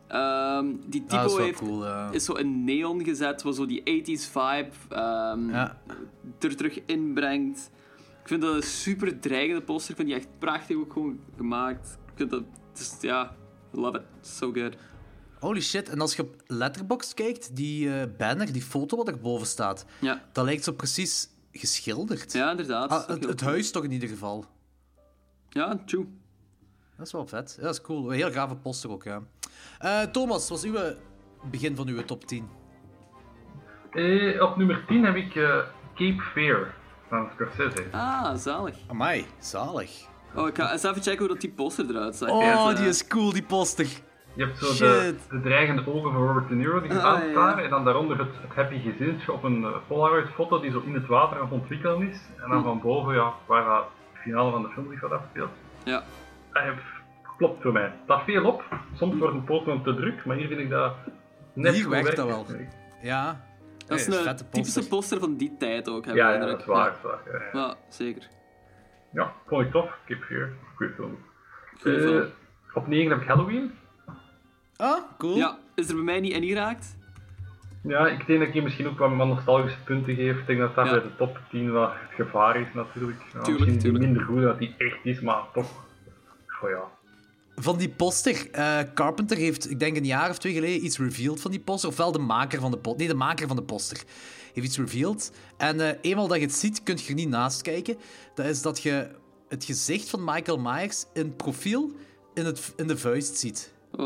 Ehm, 0.08 0.66
die 0.86 1.04
typo 1.06 1.36
heeft, 1.36 1.58
cool, 1.58 1.84
ja. 1.84 2.10
is 2.10 2.24
zo 2.24 2.32
in 2.32 2.64
neon 2.64 3.04
gezet, 3.04 3.42
wat 3.42 3.54
zo 3.54 3.66
die 3.66 3.80
80s 3.80 4.30
vibe 4.30 4.70
ehm, 4.88 5.50
Ja. 5.50 5.80
er 6.40 6.56
terug 6.56 6.78
inbrengt. 6.86 7.70
Ik 8.22 8.28
vind 8.28 8.42
dat 8.42 8.54
een 8.54 8.62
super 8.62 9.18
dreigende 9.20 9.62
poster. 9.62 9.90
Ik 9.90 9.96
vind 9.96 10.08
die 10.08 10.16
echt 10.18 10.28
prachtig 10.38 10.76
ook 10.76 10.92
gewoon 10.92 11.20
gemaakt. 11.36 11.98
Ik 12.06 12.12
vind 12.16 12.30
dat, 12.30 12.42
is, 12.74 12.96
ja, 13.00 13.36
love 13.72 13.96
it. 13.98 14.26
So 14.28 14.52
good. 14.52 14.76
Holy 15.40 15.60
shit, 15.60 15.88
en 15.88 16.00
als 16.00 16.16
je 16.16 16.22
op 16.22 16.42
Letterboxd 16.46 17.14
kijkt, 17.14 17.56
die 17.56 18.00
eh, 18.00 18.06
banner, 18.18 18.52
die 18.52 18.62
foto 18.62 18.96
wat 18.96 19.08
erboven 19.08 19.46
staat, 19.46 19.84
Ja, 20.00 20.22
dat 20.32 20.44
lijkt 20.44 20.64
zo 20.64 20.72
precies 20.72 21.28
geschilderd. 21.52 22.32
ja 22.32 22.50
inderdaad. 22.50 22.90
Ah, 22.90 23.06
het, 23.08 23.24
het 23.24 23.40
huis 23.40 23.70
toch 23.70 23.84
in 23.84 23.90
ieder 23.92 24.08
geval. 24.08 24.44
Ja, 25.48 25.76
true. 25.86 26.06
Dat 26.96 27.06
is 27.06 27.12
wel 27.12 27.26
vet. 27.26 27.54
Ja, 27.56 27.62
dat 27.62 27.74
is 27.74 27.80
cool. 27.80 28.10
Een 28.10 28.16
heel 28.16 28.32
gave 28.32 28.54
poster 28.56 28.90
ook, 28.90 29.04
ja. 29.04 29.22
Eh, 29.78 30.02
Thomas, 30.02 30.48
wat 30.48 30.62
was 30.62 30.70
uw 30.70 30.78
begin 31.50 31.76
van 31.76 31.88
uw 31.88 32.04
top 32.04 32.24
10? 32.24 32.48
Eh, 33.90 34.42
op 34.42 34.56
nummer 34.56 34.84
10 34.86 35.04
heb 35.04 35.14
ik 35.16 35.34
eh, 35.36 35.56
Cape 35.94 36.22
Fear 36.32 36.74
van 37.08 37.28
Scorsese. 37.34 37.84
Ah, 37.90 38.34
zalig. 38.36 38.76
Amai, 38.86 39.26
zalig. 39.38 39.90
Oh, 40.34 40.48
ik 40.48 40.56
ga 40.56 40.72
eens 40.72 40.82
even 40.82 41.02
checken 41.02 41.18
hoe 41.18 41.28
dat 41.28 41.40
die 41.40 41.50
poster 41.50 41.90
eruit 41.90 42.16
zag. 42.16 42.28
Oh, 42.30 42.68
die 42.68 42.76
eh, 42.76 42.86
is 42.86 43.06
cool, 43.06 43.32
die 43.32 43.42
poster. 43.42 43.86
Je 44.34 44.44
hebt 44.44 44.58
zo 44.58 44.66
de, 44.66 44.74
Shit. 44.74 45.30
de 45.30 45.40
dreigende 45.40 45.86
ogen 45.86 46.12
van 46.12 46.26
Robert 46.26 46.48
De 46.48 46.54
Niro 46.54 46.80
die 46.80 46.90
Ah, 46.92 47.22
ja. 47.24 47.30
staan. 47.30 47.58
En 47.58 47.70
dan 47.70 47.84
daaronder 47.84 48.18
het, 48.18 48.28
het 48.42 48.54
happy 48.54 48.80
gezinnetje 48.90 49.32
op 49.32 49.42
een 49.44 49.64
eh, 49.64 49.70
Polaroid 49.86 50.28
foto 50.34 50.60
die 50.60 50.70
zo 50.70 50.82
in 50.86 50.94
het 50.94 51.06
water 51.06 51.36
aan 51.36 51.42
het 51.42 51.52
ontwikkelen 51.52 52.08
is. 52.08 52.18
En 52.36 52.44
Hm. 52.44 52.50
dan 52.50 52.62
van 52.62 52.80
boven, 52.80 53.14
ja, 53.14 53.32
waar 53.46 53.64
dat 53.64 53.84
het 54.12 54.22
finale 54.22 54.50
van 54.50 54.62
de 54.62 54.68
film 54.68 54.90
zich 54.90 55.00
wat 55.00 55.10
afspeelt. 55.12 55.50
Ja. 55.84 56.02
Dat 56.52 56.62
heeft- 56.62 56.96
klopt 57.38 57.62
voor 57.62 57.72
mij. 57.72 57.82
Het 57.82 57.92
staat 58.04 58.24
veel 58.24 58.44
op. 58.44 58.64
Soms 58.94 59.18
wordt 59.18 59.34
een 59.34 59.44
Pokémon 59.44 59.82
te 59.82 59.94
druk, 59.94 60.24
maar 60.24 60.36
hier 60.36 60.48
vind 60.48 60.60
ik 60.60 60.70
dat 60.70 60.94
net 61.52 61.74
Hier 61.74 61.82
goed 61.82 61.92
werkt 61.92 62.16
dat 62.16 62.26
wel. 62.26 62.46
Ja. 63.02 63.40
Dat 63.86 63.98
is 63.98 64.06
een 64.06 64.36
typische 64.50 64.88
poster 64.88 65.18
van 65.20 65.36
die 65.36 65.56
tijd 65.58 65.88
ook, 65.88 66.04
heb 66.06 66.14
Ja, 66.14 66.32
ja, 66.32 66.46
dat 66.46 66.60
is 66.60 66.66
waar. 66.66 66.84
dat 66.84 66.94
is 66.96 67.02
waar. 67.02 67.20
Ja, 67.40 67.44
ja. 67.52 67.66
Ja, 67.66 67.74
zeker. 67.88 68.28
Ja, 69.12 69.32
vond 69.46 69.64
ik 69.64 69.70
tof. 69.70 69.98
Cape 70.06 70.24
Fear. 70.24 70.48
Goeie 70.74 70.92
film. 70.92 71.18
Goeie 71.80 72.20
Eh, 72.20 72.26
op 72.74 72.86
9 72.86 73.10
heb 73.10 73.20
ik 73.20 73.26
Halloween. 73.28 73.72
Ah, 74.76 74.98
cool. 75.18 75.36
Ja, 75.36 75.58
is 75.74 75.88
er 75.88 75.94
bij 75.94 76.04
mij 76.04 76.20
niet 76.20 76.32
ingeraakt? 76.32 76.96
Ja, 77.82 78.06
ik 78.08 78.26
denk 78.26 78.40
dat 78.40 78.48
hier 78.48 78.62
misschien 78.62 78.86
ook 78.88 78.98
wat 78.98 79.10
nostalgische 79.16 79.82
punten 79.84 80.14
geef. 80.14 80.38
Ik 80.38 80.46
denk 80.46 80.58
dat 80.58 80.74
dat 80.74 80.86
Ja. 80.86 80.92
bij 80.92 81.02
de 81.02 81.16
top 81.16 81.38
10 81.50 81.72
wat 81.72 81.90
het 81.94 82.14
gevaar 82.26 82.56
is 82.60 82.66
natuurlijk. 82.74 83.22
Ja, 83.32 83.40
Tuurlijk, 83.40 83.80
tuurlijk. 83.80 84.04
minder 84.04 84.22
goed 84.22 84.42
dat 84.42 84.58
die 84.58 84.74
echt 84.78 84.98
is, 85.02 85.20
maar 85.20 85.42
toch. 85.52 85.70
Oh 86.62 86.70
ja. 86.70 86.82
Van 87.60 87.78
die 87.78 87.88
poster, 87.88 88.50
eh, 88.50 88.78
Carpenter 88.94 89.36
heeft, 89.36 89.70
ik 89.70 89.78
denk 89.78 89.96
een 89.96 90.06
jaar 90.06 90.30
of 90.30 90.38
twee 90.38 90.52
geleden, 90.52 90.84
iets 90.84 90.98
revealed 90.98 91.40
van 91.40 91.50
die 91.50 91.60
poster. 91.60 91.88
Ofwel 91.88 92.12
de 92.12 92.18
maker 92.18 92.60
van 92.60 92.70
de 92.70 92.78
poster. 92.78 93.00
Nee, 93.00 93.08
de 93.08 93.18
maker 93.18 93.46
van 93.46 93.56
de 93.56 93.62
poster 93.62 94.02
heeft 94.52 94.66
iets 94.66 94.76
revealed. 94.78 95.30
En 95.56 95.80
eh, 95.80 95.98
eenmaal 96.00 96.28
dat 96.28 96.36
je 96.38 96.44
het 96.44 96.54
ziet, 96.54 96.82
kun 96.82 96.98
je 97.02 97.08
er 97.08 97.14
niet 97.14 97.28
naast 97.28 97.62
kijken. 97.62 97.96
Dat 98.34 98.46
is 98.46 98.62
dat 98.62 98.82
je 98.82 99.10
het 99.48 99.64
gezicht 99.64 100.08
van 100.08 100.24
Michael 100.24 100.58
Myers 100.58 101.04
in 101.12 101.36
profiel 101.36 101.92
in, 102.34 102.44
het, 102.44 102.72
in 102.76 102.86
de 102.86 102.98
vuist 102.98 103.38
ziet. 103.38 103.72
Eh, 103.92 104.04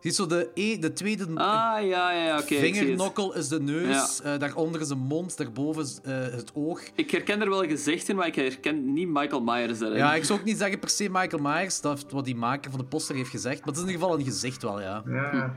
Je 0.00 0.08
ziet 0.08 0.14
zo 0.14 0.26
de, 0.26 0.50
e, 0.54 0.78
de 0.78 0.92
tweede 0.92 1.24
Ah, 1.24 1.32
ja, 1.34 2.10
ja, 2.12 2.12
ja, 2.12 2.36
het. 2.36 2.44
vingernokkel 2.44 3.34
is 3.34 3.48
de 3.48 3.60
neus, 3.60 4.22
eh, 4.22 4.38
daaronder 4.38 4.80
is 4.80 4.88
de 4.88 4.94
mond, 4.94 5.36
daarboven 5.36 5.82
is 5.82 6.00
eh, 6.04 6.12
het 6.14 6.50
oog. 6.54 6.80
Ik 6.94 7.10
herken 7.10 7.40
er 7.40 7.48
wel 7.48 7.64
gezichten, 7.64 8.16
maar 8.16 8.26
ik 8.26 8.34
herken 8.34 8.92
niet 8.92 9.08
Michael 9.08 9.42
Myers 9.42 9.78
daarin. 9.78 9.98
Ja, 9.98 10.14
ik 10.14 10.24
zou 10.24 10.38
ook 10.38 10.44
niet 10.44 10.58
zeggen 10.58 10.78
per 10.78 10.88
se 10.88 11.08
Michael 11.10 11.42
Myers, 11.42 11.80
dat 11.80 11.96
is 11.96 12.04
wat 12.10 12.24
die 12.24 12.36
maker 12.36 12.70
van 12.70 12.80
de 12.80 12.86
poster 12.86 13.16
heeft 13.16 13.30
gezegd. 13.30 13.58
Maar 13.58 13.66
het 13.68 13.76
is 13.76 13.82
in 13.82 13.88
ieder 13.88 14.02
geval 14.02 14.18
een 14.18 14.24
gezicht 14.24 14.62
wel, 14.62 14.80
ja. 14.80 15.02
Ja, 15.06 15.54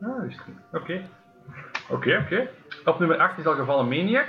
ja 0.00 0.24
is 0.28 0.38
goed. 0.40 0.54
Oké. 0.80 1.08
Oké, 1.90 2.22
oké. 2.24 2.48
Op 2.84 2.98
nummer 2.98 3.18
8 3.18 3.38
is 3.38 3.46
al 3.46 3.54
gevallen 3.54 3.88
Maniac. 3.88 4.28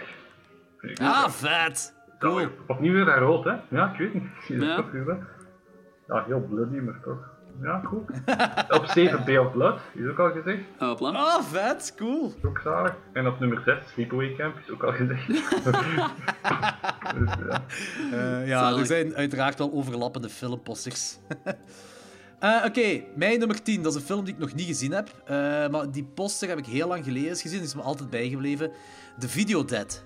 Ah, 1.02 1.30
vet! 1.30 1.94
Cool. 2.20 2.48
Opnieuw 2.68 2.94
weer 2.94 3.06
naar 3.06 3.20
rood, 3.20 3.44
hè? 3.44 3.56
Ja, 3.70 3.92
ik 3.92 3.98
weet 3.98 4.14
niet. 4.14 4.24
Ja. 4.48 4.86
Ja, 6.10 6.24
heel 6.26 6.42
bloody, 6.50 6.76
maar 6.78 7.00
toch. 7.04 7.38
Ja, 7.62 7.82
cool. 7.86 8.06
op 8.80 8.86
7 8.86 9.26
Bay 9.26 9.38
of 9.38 9.52
Blood, 9.52 9.80
is 9.94 10.08
ook 10.08 10.20
al 10.20 10.32
gezegd. 10.32 10.62
Hopla. 10.78 11.10
Ah, 11.12 11.44
vet, 11.44 11.94
cool. 11.98 12.34
Is 12.38 12.44
ook 12.46 12.60
zalig. 12.64 12.96
En 13.14 13.28
op 13.28 13.40
nummer 13.40 13.62
6, 13.66 13.78
Sleepaway 13.94 14.36
Camp, 14.38 14.58
is 14.58 14.70
ook 14.72 14.84
al 14.84 14.92
gezegd. 14.92 15.28
dus, 17.18 17.34
ja. 17.50 17.64
Eh, 18.12 18.48
ja, 18.48 18.78
er 18.78 18.86
zijn 18.86 19.16
uiteraard 19.16 19.58
wel 19.58 19.72
overlappende 19.74 20.30
filmposters. 20.30 21.18
Eh, 22.40 22.64
Oké, 22.66 23.04
mijn 23.16 23.40
nummer 23.40 23.62
10, 23.64 23.84
dat 23.84 23.94
is 23.96 24.00
een 24.02 24.06
film 24.06 24.26
die 24.26 24.34
ik 24.34 24.40
nog 24.40 24.54
niet 24.54 24.68
gezien 24.68 24.92
heb. 24.92 25.10
Eh, 25.26 25.36
maar 25.70 25.92
die 25.92 26.04
poster 26.04 26.50
heb 26.50 26.58
ik 26.58 26.66
heel 26.66 26.88
lang 26.88 27.04
geleden 27.04 27.30
eens 27.30 27.42
gezien, 27.42 27.58
die 27.58 27.68
is 27.68 27.76
me 27.76 27.82
altijd 27.82 28.10
bijgebleven. 28.10 28.72
The 29.20 29.30
Video 29.30 29.66
Dead. 29.66 30.04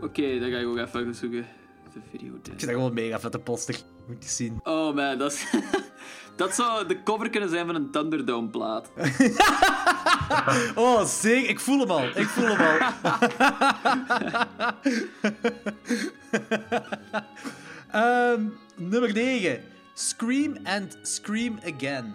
Oké, 0.00 0.38
dan 0.38 0.50
ga 0.50 0.56
ik 0.56 0.66
ook 0.66 0.76
even 0.78 1.02
gaan 1.04 1.14
zoeken. 1.14 1.46
De 1.92 2.00
video 2.10 2.34
Ik 2.34 2.44
dead. 2.44 2.46
vind 2.46 2.60
dat 2.60 2.70
gewoon 2.70 2.86
een 2.88 2.94
mega 2.94 3.20
vette 3.20 3.38
poster. 3.38 3.74
Moet 4.06 4.24
je 4.24 4.28
zien. 4.28 4.60
Oh 4.62 4.94
man, 4.94 5.18
dat 5.18 5.32
is... 5.32 5.46
dat 6.36 6.54
zou 6.54 6.86
de 6.86 7.02
cover 7.02 7.30
kunnen 7.30 7.48
zijn 7.48 7.66
van 7.66 7.74
een 7.74 7.90
Thunderdome 7.90 8.48
plaat. 8.48 8.90
Oh, 10.74 11.04
zeker. 11.04 11.48
Ik 11.48 11.60
voel 11.60 11.78
hem 11.80 11.90
al. 11.90 12.04
Ik 12.04 12.26
voel 12.26 12.46
hem 12.56 12.80
al. 12.80 12.92
Ehm, 17.90 18.42
nummer 18.76 19.12
9. 19.12 19.60
Scream 19.94 20.56
and 20.64 20.98
Scream 21.02 21.58
Again. 21.74 22.14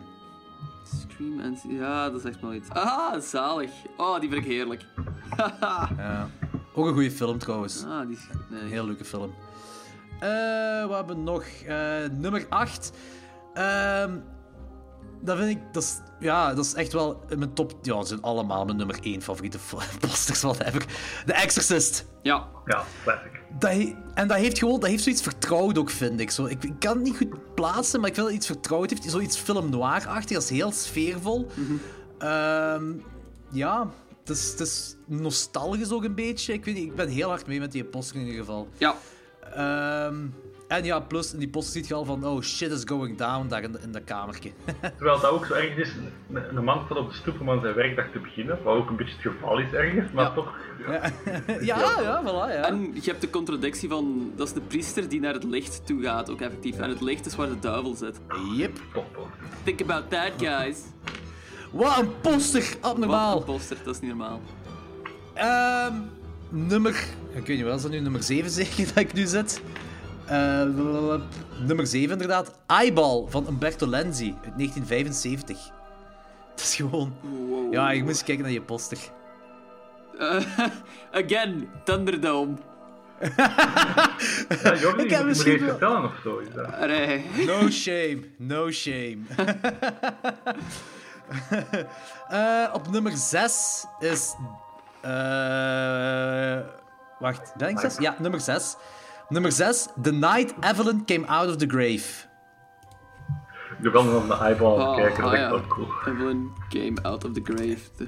Scream 1.02 1.40
and... 1.40 1.60
Ja, 1.70 2.10
dat 2.10 2.20
is 2.20 2.26
echt 2.32 2.42
wel 2.42 2.54
iets. 2.54 2.70
Ah, 2.70 3.22
zalig. 3.22 3.72
Oh, 3.98 4.20
die 4.20 4.30
vind 4.30 4.42
ik 4.46 4.52
heerlijk. 4.52 4.86
Ja. 5.98 6.30
Ook 6.74 6.86
een 6.88 6.94
goede 6.94 7.12
film 7.12 7.38
trouwens. 7.38 7.84
ah, 7.86 8.08
die. 8.08 8.18
Nee. 8.50 8.62
Een 8.62 8.68
heel 8.68 8.86
leuke 8.86 9.06
film. 9.06 9.34
Eh, 10.20 10.86
wat 10.88 10.96
hebben 10.98 11.16
we 11.16 11.22
nog? 11.22 11.44
Eh, 11.68 12.10
nummer 12.20 12.46
8. 12.50 12.92
Ehm, 13.54 14.18
dat 15.22 15.38
vind 15.38 15.50
ik, 15.50 15.60
dat 15.72 15.84
is, 15.84 15.98
ja, 16.20 16.54
dat 16.54 16.66
is 16.66 16.74
echt 16.74 16.94
wel 16.94 17.24
in 17.30 17.40
mijn 17.40 17.54
top, 17.54 17.74
ja, 17.82 18.02
ze 18.02 18.08
zijn 18.08 18.22
allemaal 18.22 18.66
mijn 18.66 18.78
nummer 18.78 18.98
1 19.02 19.22
favoriete 19.22 19.58
posters, 20.00 20.42
whatever. 20.42 20.86
The 21.26 21.34
Exorcist. 21.34 22.06
Ja. 22.22 22.48
Ja, 22.66 22.84
classic. 23.04 23.42
Dat 23.60 23.72
he- 23.72 23.96
en 24.14 24.28
dat 24.28 24.38
heeft 24.38 24.58
gewoon, 24.60 24.80
dat 24.80 24.90
heeft 24.90 25.04
zoiets 25.04 25.22
vertrouwd 25.22 25.78
ook, 25.78 25.90
vind 25.90 26.20
ik. 26.20 26.32
Zo, 26.32 26.46
ik, 26.46 26.64
ik 26.64 26.74
kan 26.80 26.94
het 26.96 27.04
niet 27.04 27.18
goed 27.18 27.56
plaatsen, 27.56 28.00
maar 28.00 28.10
ik 28.10 28.16
vind 28.16 28.28
dat 28.28 28.36
iets 28.36 28.46
vertrouwd 28.46 28.90
heeft. 28.90 29.10
Zoiets 29.10 29.38
film 29.38 29.70
noir-achtig, 29.70 30.34
dat 30.36 30.44
is 30.44 30.50
heel 30.50 30.72
sfeervol. 30.72 31.48
Ehm, 32.18 32.94
ja, 33.52 33.90
het 34.20 34.30
is, 34.30 34.52
het 34.52 34.60
is 34.60 34.96
nostalgisch 35.08 35.92
ook 35.92 36.04
een 36.04 36.16
beetje. 36.16 36.54
Ik, 36.54 36.66
weet 36.66 36.76
niet, 36.76 36.84
ik 36.84 36.96
ben 36.96 37.08
heel 37.08 37.30
hard 37.30 37.48
mee 37.48 37.60
met 37.60 37.72
die 37.72 37.84
poster 37.84 38.16
in 38.16 38.22
ieder 38.26 38.40
geval. 38.40 38.68
Ja. 38.78 38.96
Ehm, 39.56 40.16
en 40.68 40.84
ja, 40.84 41.00
plus 41.00 41.34
in 41.34 41.40
die 41.40 41.50
poster 41.50 41.74
ziet 41.74 41.88
je 41.88 41.94
al 41.94 42.06
van, 42.06 42.26
oh 42.26 42.42
shit 42.42 42.72
is 42.72 42.82
going 42.86 43.18
down 43.18 43.48
daar 43.48 43.64
in, 43.64 43.72
de- 43.72 43.80
in 43.82 43.92
dat 43.92 44.04
kamertje. 44.04 44.52
Terwijl 44.98 45.20
dat 45.20 45.30
ook 45.32 45.46
zo 45.46 45.54
erg 45.54 45.76
is, 45.76 45.92
een, 46.34 46.58
een 46.58 46.64
man 46.64 46.82
staat 46.86 46.98
op 46.98 47.10
de 47.10 47.16
stoep 47.16 47.40
om 47.40 47.50
aan 47.50 47.62
zijn 47.62 47.74
werkdag 47.76 48.06
te 48.12 48.20
beginnen, 48.20 48.60
wat 48.64 48.76
ook 48.76 48.90
een 48.90 48.96
beetje 48.96 49.14
het 49.14 49.22
geval 49.34 49.60
is 49.60 49.72
ergens, 49.72 50.12
maar 50.12 50.24
Ja. 50.26 50.34
toch... 50.34 50.54
ja, 50.88 51.02
ja, 52.02 52.22
voilà, 52.24 52.54
ja. 52.54 52.64
En 52.68 52.92
je 52.94 53.02
hebt 53.04 53.22
de 53.22 53.30
contradictie 53.30 53.90
van, 53.90 54.32
dat 54.36 54.48
is 54.48 54.54
de 54.54 54.62
priester 54.62 55.10
die 55.10 55.20
naar 55.20 55.34
het 55.34 55.44
licht 55.44 55.86
toe 55.86 56.02
gaat, 56.04 56.30
ook 56.32 56.42
effectief. 56.42 56.78
En 56.80 56.90
het 56.90 57.02
licht 57.02 57.26
is 57.26 57.36
waar 57.36 57.48
de 57.50 57.60
duivel 57.60 57.96
zit. 57.96 58.20
Yep. 58.56 58.78
Top, 58.94 59.28
Think 59.64 59.82
about 59.82 60.10
that, 60.10 60.32
guys. 60.38 60.78
Wat 61.72 61.98
een 62.00 62.20
poster, 62.22 62.78
Wat 62.82 62.92
abnormaal. 62.92 63.38
een 63.38 63.44
poster, 63.44 63.78
dat 63.84 63.96
is 63.96 64.02
niet 64.02 64.10
normaal. 64.10 64.42
Ehm, 65.34 65.94
nummer. 66.50 67.04
Ik 67.34 67.46
weet 67.48 67.58
niet, 67.58 67.66
wat 67.66 67.76
is 67.76 67.82
dat 67.82 67.92
nu? 67.92 68.00
Nummer 68.00 68.24
7 68.24 68.50
zeker 68.66 68.86
dat 68.86 68.96
ik 68.98 69.14
nu 69.14 69.26
zit? 69.26 69.62
Eh, 70.26 70.64
nummer 71.60 71.88
7 71.88 72.12
inderdaad. 72.12 72.60
Eyeball 72.68 73.26
van 73.30 73.48
Umberto 73.48 73.88
Lenzi 73.88 74.26
uit 74.44 74.58
1975. 74.58 75.58
Het 76.52 76.60
is 76.62 76.76
gewoon. 76.76 77.14
Wow. 77.22 77.74
Ja, 77.74 77.92
ik 77.92 78.04
moest 78.04 78.24
kijken 78.24 78.44
naar 78.44 78.54
je 78.54 78.62
poster. 78.62 78.98
Eh, 80.20 80.36
again, 81.24 81.70
Thunderdome. 81.84 82.54
Ja, 84.64 84.76
Jordi, 84.80 85.04
Ik 85.04 85.10
heb 85.10 85.26
misschien 85.26 85.60
wel- 85.60 85.70
vertellen 85.70 86.04
of 86.04 86.12
zo. 86.24 86.42
Allee. 86.80 87.26
No 87.46 87.70
shame, 87.70 88.20
no 88.38 88.72
shame. 88.72 89.18
Eh, 92.30 92.70
op 92.74 92.90
nummer 92.92 93.12
6 93.18 93.86
is. 94.00 94.36
eh 95.02 96.60
wacht, 97.20 97.54
ben 97.58 97.70
ik 97.70 97.80
6? 97.80 97.98
Ja, 97.98 98.16
nummer 98.20 98.40
6. 98.40 98.76
Nummer 99.30 99.52
6. 99.52 99.88
The 100.02 100.12
night 100.12 100.54
Evelyn 100.62 101.06
came 101.06 101.28
out 101.28 101.48
of 101.50 101.56
the 101.56 101.68
grave. 101.68 102.28
Je 103.82 103.90
wil 103.90 104.04
nog 104.04 104.28
naar 104.28 104.38
de 104.38 104.44
eyeball 104.44 104.80
Oh, 104.82 104.96
kijken, 104.96 105.24
dat 105.24 105.32
ah, 105.32 105.34
is 105.38 105.40
echt 105.42 105.50
wel 105.50 105.68
cool. 105.68 105.88
Evelyn 106.06 106.52
came 106.70 107.02
out 107.02 107.24
of 107.26 107.32
the 107.32 107.42
grave. 107.44 107.80
De- 107.98 108.08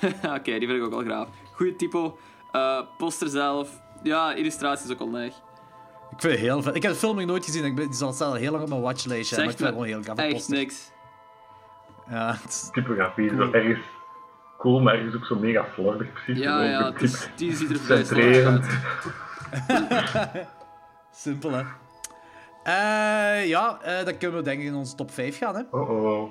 Oké, 0.36 0.58
die 0.58 0.68
vind 0.68 0.70
ik 0.70 0.82
ook 0.82 0.90
wel 0.90 1.00
graaf. 1.04 1.28
Goeie 1.54 1.76
typo. 1.76 2.18
Eh, 2.52 2.80
poster 2.98 3.28
zelf. 3.28 3.80
Ja, 4.02 4.32
illustratie 4.34 4.86
is 4.86 4.92
ook 4.92 5.00
al 5.00 5.08
neig. 5.08 5.34
Ik 6.10 6.20
vind 6.20 6.32
het 6.32 6.42
heel 6.42 6.62
vet. 6.62 6.74
Ik 6.74 6.82
heb 6.82 6.92
de 6.92 6.98
film 6.98 7.16
nog 7.16 7.26
nooit 7.26 7.44
gezien. 7.44 7.64
Ik 7.64 7.74
ben, 7.74 7.86
die 7.86 7.94
zal 7.96 8.14
al 8.18 8.34
heel 8.34 8.50
lang 8.52 8.62
op 8.62 8.68
mijn 8.68 8.80
watchlijstje. 8.80 9.36
Maar 9.36 9.44
ik 9.44 9.50
vind 9.50 9.60
het 9.62 9.68
gewoon 9.78 9.86
heel 9.86 10.02
gaaf. 10.02 10.16
echt 10.18 10.32
poster. 10.32 10.56
niks. 10.56 10.90
Ja, 12.10 12.32
het 12.42 12.48
is- 12.50 12.68
Typografie 12.72 13.30
is 13.30 13.38
ergens 13.52 13.86
cool, 14.62 14.80
maar 14.80 14.94
ergens 14.94 15.14
ook 15.14 15.26
zo 15.26 15.34
mega 15.34 15.66
slordig 15.74 16.12
precies. 16.12 16.42
Ja, 16.42 16.62
ja, 16.62 16.92
het 16.92 17.02
is, 17.02 17.28
die 17.36 17.56
ziet 17.56 17.70
er 17.70 18.06
vrij 18.06 18.46
uit. 18.46 18.66
simpel, 21.24 21.50
hè. 21.50 21.62
Eh, 22.62 23.48
ja, 23.48 23.78
eh, 23.82 24.04
dan 24.04 24.18
kunnen 24.18 24.38
we 24.38 24.44
denk 24.44 24.60
ik 24.60 24.66
in 24.66 24.74
onze 24.74 24.94
top 24.94 25.10
5 25.10 25.38
gaan, 25.38 25.54
hè. 25.54 25.62
Oh 25.70 25.90
oh. 25.90 26.30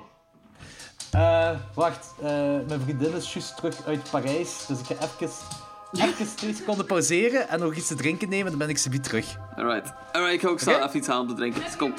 Eh, 1.12 1.50
wacht, 1.74 2.14
eh, 2.22 2.28
mijn 2.68 2.80
vriendin 2.80 3.14
is 3.14 3.32
juist 3.32 3.56
terug 3.56 3.86
uit 3.86 4.10
Parijs, 4.10 4.66
dus 4.66 4.80
ik 4.80 4.86
ga 4.86 4.94
even, 4.94 5.28
even 5.92 6.26
twee 6.36 6.54
seconden 6.54 6.86
pauzeren 6.86 7.48
en 7.48 7.60
nog 7.60 7.74
iets 7.74 7.86
te 7.86 7.94
drinken 7.94 8.28
nemen, 8.28 8.50
dan 8.50 8.58
ben 8.58 8.68
ik 8.68 8.78
ze 8.78 8.90
weer 8.90 9.00
terug. 9.00 9.36
Alright. 9.56 9.92
Alright, 10.12 10.34
ik 10.34 10.40
ga 10.40 10.48
ook 10.48 10.60
snel 10.60 10.82
even 10.82 10.96
iets 10.96 11.06
halen 11.06 11.22
om 11.22 11.28
te 11.28 11.34
drinken. 11.34 11.62
Dus 11.62 11.76
kom. 11.76 11.94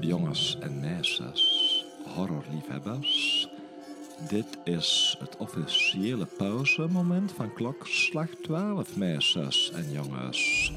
Jongens 0.00 0.58
en 0.60 0.75
meisjes, 1.06 1.84
horrorliefhebbers. 2.14 3.48
Dit 4.28 4.46
is 4.64 5.16
het 5.18 5.36
officiële 5.36 6.26
pauzemoment 6.38 7.32
van 7.32 7.52
klokslag 7.54 8.26
12, 8.42 8.96
meisjes 8.96 9.70
en 9.74 9.90
jongens. 9.92 10.72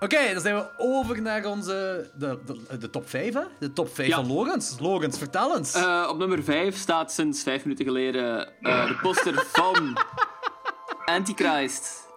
Oké, 0.00 0.32
dan 0.32 0.40
zijn 0.42 0.54
we 0.54 0.66
over 0.76 1.22
naar 1.22 1.44
onze, 1.46 2.10
de, 2.14 2.38
de, 2.46 2.78
de 2.78 2.90
top 2.90 3.08
5, 3.08 3.34
hè? 3.34 3.42
De 3.58 3.72
top 3.72 3.94
5 3.94 4.08
Ja. 4.08 4.16
van 4.16 4.26
Logans. 4.26 4.76
Logans, 4.80 5.18
vertel 5.18 5.56
eens. 5.56 5.74
Eh, 5.74 6.06
op 6.10 6.18
nummer 6.18 6.42
5 6.44 6.76
staat 6.76 7.12
sinds 7.12 7.42
5 7.42 7.62
minuten 7.64 7.84
geleden 7.84 8.48
eh, 8.60 8.86
de 8.86 8.98
poster 9.02 9.44
van 9.52 9.98
Antichrist. 11.16 12.08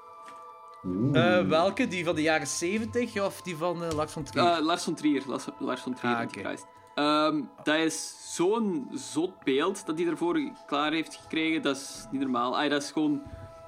Eh, 1.13 1.39
welke? 1.47 1.87
Die 1.87 2.05
van 2.05 2.15
de 2.15 2.21
jaren 2.21 2.47
70 2.47 3.21
of 3.25 3.41
die 3.41 3.55
van 3.57 3.83
eh, 3.83 3.91
Lars 3.95 4.11
van 4.11 4.23
Trier? 4.23 4.43
Eh, 4.45 4.59
Lars 4.65 4.83
von 4.83 4.95
Trier. 4.95 5.23
Lars, 5.27 5.45
Lars 5.59 5.83
Trier, 5.95 6.15
Ah. 6.45 6.53
Ehm, 6.95 7.41
dat 7.63 7.75
is 7.77 8.15
zo'n 8.35 8.87
zot 8.93 9.43
beeld 9.43 9.85
dat 9.85 9.97
hij 9.97 10.07
ervoor 10.07 10.39
klaar 10.67 10.91
heeft 10.91 11.15
gekregen. 11.21 11.61
Dat 11.61 11.75
is 11.75 12.05
niet 12.11 12.21
normaal. 12.21 12.57
Ah, 12.59 12.69
dat 12.69 12.83
is 12.83 12.91
gewoon 12.91 13.21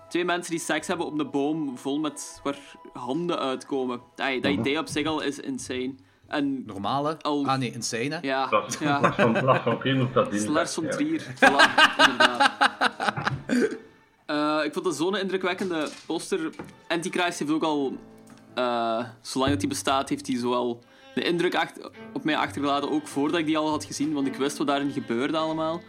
twee 0.09 0.25
mensen 0.25 0.51
die 0.51 0.59
seks 0.59 0.87
hebben 0.87 1.05
op 1.05 1.19
een 1.19 1.29
boom 1.31 1.77
vol 1.77 1.99
met 1.99 2.39
waar 2.43 2.57
handen 2.93 3.39
uitkomen. 3.39 4.01
Ah, 4.15 4.41
dat 4.41 4.51
idee 4.51 4.79
op 4.79 4.87
zich 4.87 5.07
al 5.07 5.21
is 5.21 5.39
insane. 5.39 5.93
En 6.27 6.65
Normale? 6.65 7.17
al- 7.21 7.45
Ah 7.47 7.57
nee, 7.57 7.71
insane, 7.71 8.09
hè? 8.09 8.17
ja, 8.21 8.47
Dat 8.47 8.67
is 8.73 8.77
ja. 8.79 8.99
Lars 9.01 9.15
van, 9.15 9.35
van 9.63 9.79
Trier 9.79 10.11
dat 10.13 10.25
Het 10.25 10.33
is 10.35 10.43
in. 10.43 10.51
Lars 10.51 10.73
von 10.73 10.83
Ja. 10.83 10.89
Trier. 10.89 11.21
Voilà, 11.21 11.97
inderdaad. 11.97 12.51
Eh, 14.25 14.59
ik 14.63 14.73
vond 14.73 14.85
dat 14.85 14.95
zo'n 14.95 15.17
indrukwekkende 15.17 15.89
poster. 16.05 16.49
Antichrist 16.87 17.39
heeft 17.39 17.51
ook 17.51 17.63
al, 17.63 17.97
eh, 18.55 19.05
zolang 19.21 19.51
dat 19.51 19.59
hij 19.61 19.69
bestaat, 19.69 20.09
heeft 20.09 20.27
hij 20.27 20.37
zowel 20.37 20.79
de 21.15 21.23
indruk 21.23 21.55
achter- 21.55 21.91
op 22.13 22.23
mij 22.23 22.37
achtergelaten, 22.37 22.89
ook 22.91 23.07
voordat 23.07 23.39
ik 23.39 23.45
die 23.45 23.57
al 23.57 23.69
had 23.69 23.85
gezien, 23.85 24.13
want 24.13 24.27
ik 24.27 24.35
wist 24.35 24.57
wat 24.57 24.67
daarin 24.67 24.91
gebeurde 24.91 25.37
allemaal. 25.37 25.81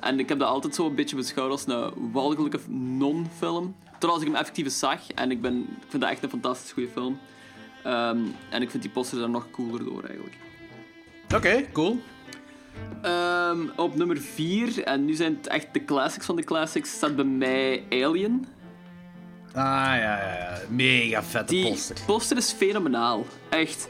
En 0.00 0.18
ik 0.18 0.28
heb 0.28 0.38
dat 0.38 0.48
altijd 0.48 0.74
zo 0.74 0.86
een 0.86 0.94
beetje 0.94 1.16
beschouwd 1.16 1.50
als 1.50 1.66
een 1.66 2.10
walgelijke 2.12 2.58
non-film. 2.68 3.76
Totdat 3.98 4.20
ik 4.20 4.26
hem 4.26 4.36
effectief 4.36 4.70
zag. 4.72 5.10
En 5.12 5.30
ik, 5.30 5.40
ben, 5.40 5.58
ik 5.60 5.86
vind 5.88 6.02
dat 6.02 6.10
echt 6.10 6.22
een 6.22 6.30
fantastisch 6.30 6.72
goede 6.72 6.88
film. 6.88 7.18
Ehm, 7.84 8.18
en 8.50 8.62
ik 8.62 8.70
vind 8.70 8.82
die 8.82 8.92
poster 8.92 9.18
daar 9.18 9.30
nog 9.30 9.50
cooler 9.50 9.84
door 9.84 10.02
eigenlijk. 10.04 10.36
Oké, 11.34 11.72
cool. 11.72 12.00
Ehm, 13.02 13.58
op 13.76 13.94
nummer 13.96 14.16
4, 14.20 14.82
en 14.84 15.04
nu 15.04 15.14
zijn 15.14 15.34
het 15.36 15.46
echt 15.46 15.66
de 15.72 15.84
classics 15.84 16.26
van 16.26 16.36
de 16.36 16.44
classics, 16.44 16.90
staat 16.92 17.16
bij 17.16 17.24
mij 17.24 17.84
Alien. 17.90 18.46
Ah, 19.54 19.62
ja, 19.64 19.96
ja, 19.96 20.36
ja. 20.38 20.58
Mega 20.68 21.22
vette 21.22 21.54
Die 21.54 21.68
poster. 21.68 21.96
poster 22.06 22.36
is 22.36 22.52
fenomenaal. 22.52 23.26
Echt. 23.48 23.88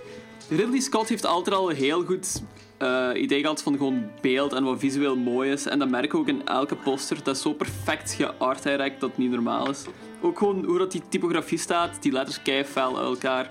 Ridley 0.49 0.81
Scott 0.81 1.09
heeft 1.09 1.27
altijd 1.27 1.57
al 1.57 1.71
een 1.71 1.77
heel 1.77 2.05
goed 2.05 2.43
eh, 2.79 3.09
idee 3.15 3.41
gehad 3.41 3.63
van 3.63 3.77
gewoon 3.77 4.11
beeld 4.21 4.53
en 4.53 4.65
wat 4.65 4.79
visueel 4.79 5.17
mooi 5.17 5.51
is. 5.51 5.67
En 5.67 5.79
dat 5.79 5.89
merk 5.89 6.05
ik 6.05 6.15
ook 6.15 6.29
in 6.29 6.47
elke 6.47 6.77
poster. 6.77 7.23
Dat 7.23 7.37
is 7.37 7.43
zo 7.43 7.53
perfect 7.53 8.13
geart 8.13 8.63
direct 8.63 9.01
dat 9.01 9.09
het 9.09 9.19
niet 9.19 9.31
normaal 9.31 9.71
is. 9.71 9.85
Ook 10.21 10.39
gewoon 10.39 10.65
hoe 10.65 10.79
dat 10.79 10.93
die 10.93 11.03
typografie 11.09 11.59
staat, 11.59 12.03
die 12.03 12.13
letters 12.13 12.43
keifel 12.43 12.99
uit 12.99 13.07
elkaar. 13.09 13.51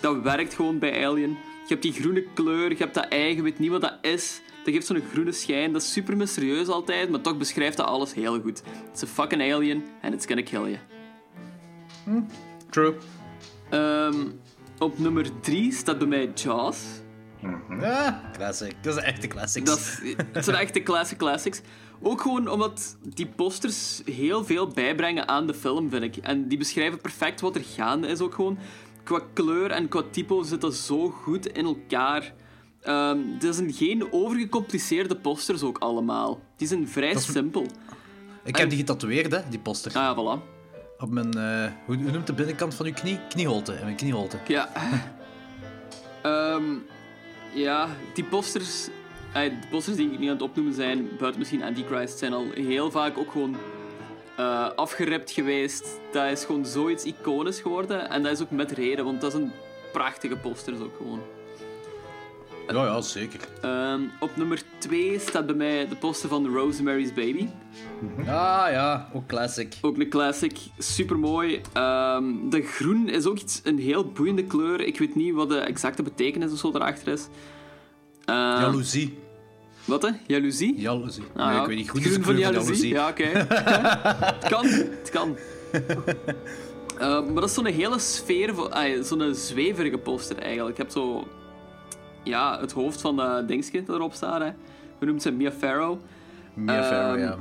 Dat 0.00 0.22
werkt 0.22 0.54
gewoon 0.54 0.78
bij 0.78 1.06
Alien. 1.06 1.30
Je 1.30 1.74
hebt 1.74 1.82
die 1.82 1.92
groene 1.92 2.24
kleur, 2.34 2.70
je 2.70 2.76
hebt 2.76 2.94
dat 2.94 3.08
eigen, 3.08 3.42
weet 3.42 3.58
niet 3.58 3.70
wat 3.70 3.80
dat 3.80 3.98
is. 4.00 4.40
Dat 4.64 4.74
geeft 4.74 4.86
zo'n 4.86 5.02
groene 5.12 5.32
schijn. 5.32 5.72
Dat 5.72 5.82
is 5.82 5.92
super 5.92 6.16
mysterieus 6.16 6.68
altijd, 6.68 7.10
maar 7.10 7.20
toch 7.20 7.36
beschrijft 7.36 7.76
dat 7.76 7.86
alles 7.86 8.14
heel 8.14 8.40
goed. 8.40 8.62
Het 8.64 8.94
is 8.94 9.00
een 9.00 9.08
fucking 9.08 9.52
alien 9.52 9.84
and 10.02 10.14
it's 10.14 10.26
gonna 10.26 10.42
kill 10.42 10.78
you. 12.06 12.24
True. 12.70 12.94
Ehm, 13.70 14.26
op 14.78 14.98
nummer 14.98 15.40
3 15.40 15.72
staat 15.72 15.98
bij 15.98 16.06
mij 16.06 16.30
Jaws. 16.34 16.78
Ah, 17.82 18.14
classic. 18.32 18.74
Dat 18.82 18.96
is 18.96 19.02
een 19.02 19.06
echte 19.06 19.26
classic. 19.26 19.66
Dat 19.66 19.78
is, 19.78 20.14
het 20.32 20.44
zijn 20.44 20.56
echt 20.56 20.74
de 20.74 20.82
classic 20.82 21.18
classics. 21.18 21.60
Ook 22.02 22.20
gewoon 22.20 22.48
omdat 22.48 22.96
die 23.14 23.26
posters 23.26 24.02
heel 24.04 24.44
veel 24.44 24.68
bijbrengen 24.68 25.28
aan 25.28 25.46
de 25.46 25.54
film, 25.54 25.90
vind 25.90 26.02
ik. 26.02 26.16
En 26.16 26.48
die 26.48 26.58
beschrijven 26.58 27.00
perfect 27.00 27.40
wat 27.40 27.54
er 27.54 27.64
gaande 27.64 28.06
is 28.08 28.20
ook 28.20 28.34
gewoon. 28.34 28.58
Qua 29.02 29.20
kleur 29.32 29.70
en 29.70 29.88
qua 29.88 30.02
typo 30.10 30.42
zit 30.42 30.60
dat 30.60 30.74
zo 30.74 31.08
goed 31.08 31.46
in 31.46 31.64
elkaar. 31.64 32.34
Ehm 32.82 33.18
het 33.38 33.54
zijn 33.54 33.72
geen 33.72 34.12
overgecompliceerde 34.12 35.16
posters 35.16 35.62
ook 35.62 35.78
allemaal. 35.78 36.40
Die 36.56 36.68
zijn 36.68 36.88
vrij 36.88 37.10
is- 37.10 37.32
simpel. 37.32 37.66
Ik 38.44 38.56
heb 38.56 38.68
die 38.68 38.78
getatoeëerd, 38.78 39.32
hè, 39.32 39.40
die 39.50 39.58
poster. 39.58 39.92
Ah, 39.94 39.96
ja, 39.96 40.14
voilà. 40.14 40.42
Op 40.98 41.10
mijn, 41.10 41.34
eh, 41.34 41.72
hoe, 41.86 41.96
noemt 41.96 42.26
de 42.26 42.32
binnenkant 42.32 42.74
van 42.74 42.86
uw 42.86 42.92
knie? 42.92 43.18
Knieholte. 43.28 43.72
In 43.74 43.84
mijn 43.84 43.96
knieholte. 43.96 44.38
Ja. 44.46 44.68
Ehm, 46.22 46.64
ja, 47.54 47.88
die 48.14 48.24
posters... 48.24 48.88
eh, 49.32 49.42
De 49.42 49.66
posters 49.70 49.96
die 49.96 50.10
ik 50.10 50.18
nu 50.18 50.26
aan 50.26 50.32
het 50.32 50.42
opnoemen 50.42 50.74
zijn, 50.74 51.08
buiten 51.18 51.38
misschien 51.38 51.62
Antichrist, 51.62 52.18
zijn 52.18 52.32
al 52.32 52.46
heel 52.54 52.90
vaak 52.90 53.18
ook 53.18 53.30
gewoon 53.32 53.56
eh, 54.36 54.68
afgeript 54.76 55.30
geweest. 55.30 56.00
Dat 56.12 56.30
is 56.30 56.44
gewoon 56.44 56.66
zoiets 56.66 57.04
iconisch 57.04 57.60
geworden. 57.60 58.10
En 58.10 58.22
dat 58.22 58.32
is 58.32 58.40
ook 58.42 58.50
met 58.50 58.72
reden, 58.72 59.04
want 59.04 59.20
dat 59.20 59.34
is 59.34 59.40
een 59.40 59.52
prachtige 59.92 60.36
poster 60.36 60.72
is 60.74 60.80
ook 60.80 60.96
gewoon. 60.96 61.20
Ja, 62.72 62.84
ja, 62.84 63.00
zeker. 63.00 63.40
Ehm, 63.62 64.00
op 64.20 64.36
nummer 64.36 64.62
2 64.78 65.18
staat 65.18 65.46
bij 65.46 65.54
mij 65.54 65.88
de 65.88 65.96
poster 65.96 66.28
van 66.28 66.46
Rosemary's 66.46 67.12
Baby. 67.14 67.46
Ah 68.18 68.66
ja, 68.70 69.08
ook 69.12 69.26
classic. 69.26 69.74
Ook 69.80 69.98
een 69.98 70.08
classic, 70.08 70.56
super 70.78 71.18
mooi. 71.18 71.60
de 72.50 72.62
groen 72.64 73.08
is 73.08 73.26
ook 73.26 73.38
iets, 73.38 73.60
een 73.64 73.78
heel 73.78 74.04
boeiende 74.12 74.44
kleur. 74.44 74.80
Ik 74.80 74.98
weet 74.98 75.14
niet 75.14 75.34
wat 75.34 75.48
de 75.48 75.58
exacte 75.58 76.02
betekenis 76.02 76.52
of 76.52 76.58
zo 76.58 76.70
erachter 76.74 77.12
is. 77.12 77.28
Ehm, 78.24 78.36
Jaloezie. 78.60 79.18
Wat 79.84 80.02
hè? 80.02 80.10
Jaloezie? 80.26 80.80
Jaloezie. 80.80 81.24
Ah, 81.36 81.46
nee, 81.46 81.54
ja. 81.54 81.60
ik 81.60 81.66
weet 81.66 81.76
niet 81.76 81.90
goed. 81.90 82.00
Groen 82.02 82.14
de 82.18 82.22
van 82.24 82.38
jaloezie? 82.38 82.88
jaloezie. 82.88 82.88
Ja, 82.88 83.08
oké. 83.08 83.24
het 84.40 84.48
kan, 84.48 84.66
het 84.66 85.10
kan. 85.10 85.36
Maar 86.98 87.34
dat 87.34 87.44
is 87.48 87.54
zo'n 87.54 87.66
hele 87.66 87.98
sfeer, 87.98 88.54
van- 88.54 88.72
ah, 88.72 89.02
zo'n 89.02 89.34
zweverige 89.34 89.98
poster 89.98 90.38
eigenlijk. 90.38 90.76
Je 90.76 90.82
hebt 90.82 90.94
zo 90.94 91.28
ja, 92.28 92.60
het 92.60 92.72
hoofd 92.72 93.00
van 93.00 93.16
dat 93.16 93.48
dingetje 93.48 93.82
dat 93.84 93.96
erop 93.96 94.12
staat. 94.12 94.40
Hè. 94.40 94.50
Hoe 94.98 95.06
noemt 95.06 95.22
ze? 95.22 95.30
Mia 95.30 95.52
Farrow. 95.52 95.98
Mia 96.54 96.82
Farrow, 96.84 97.14
Ehm, 97.14 97.18
ja. 97.24 97.36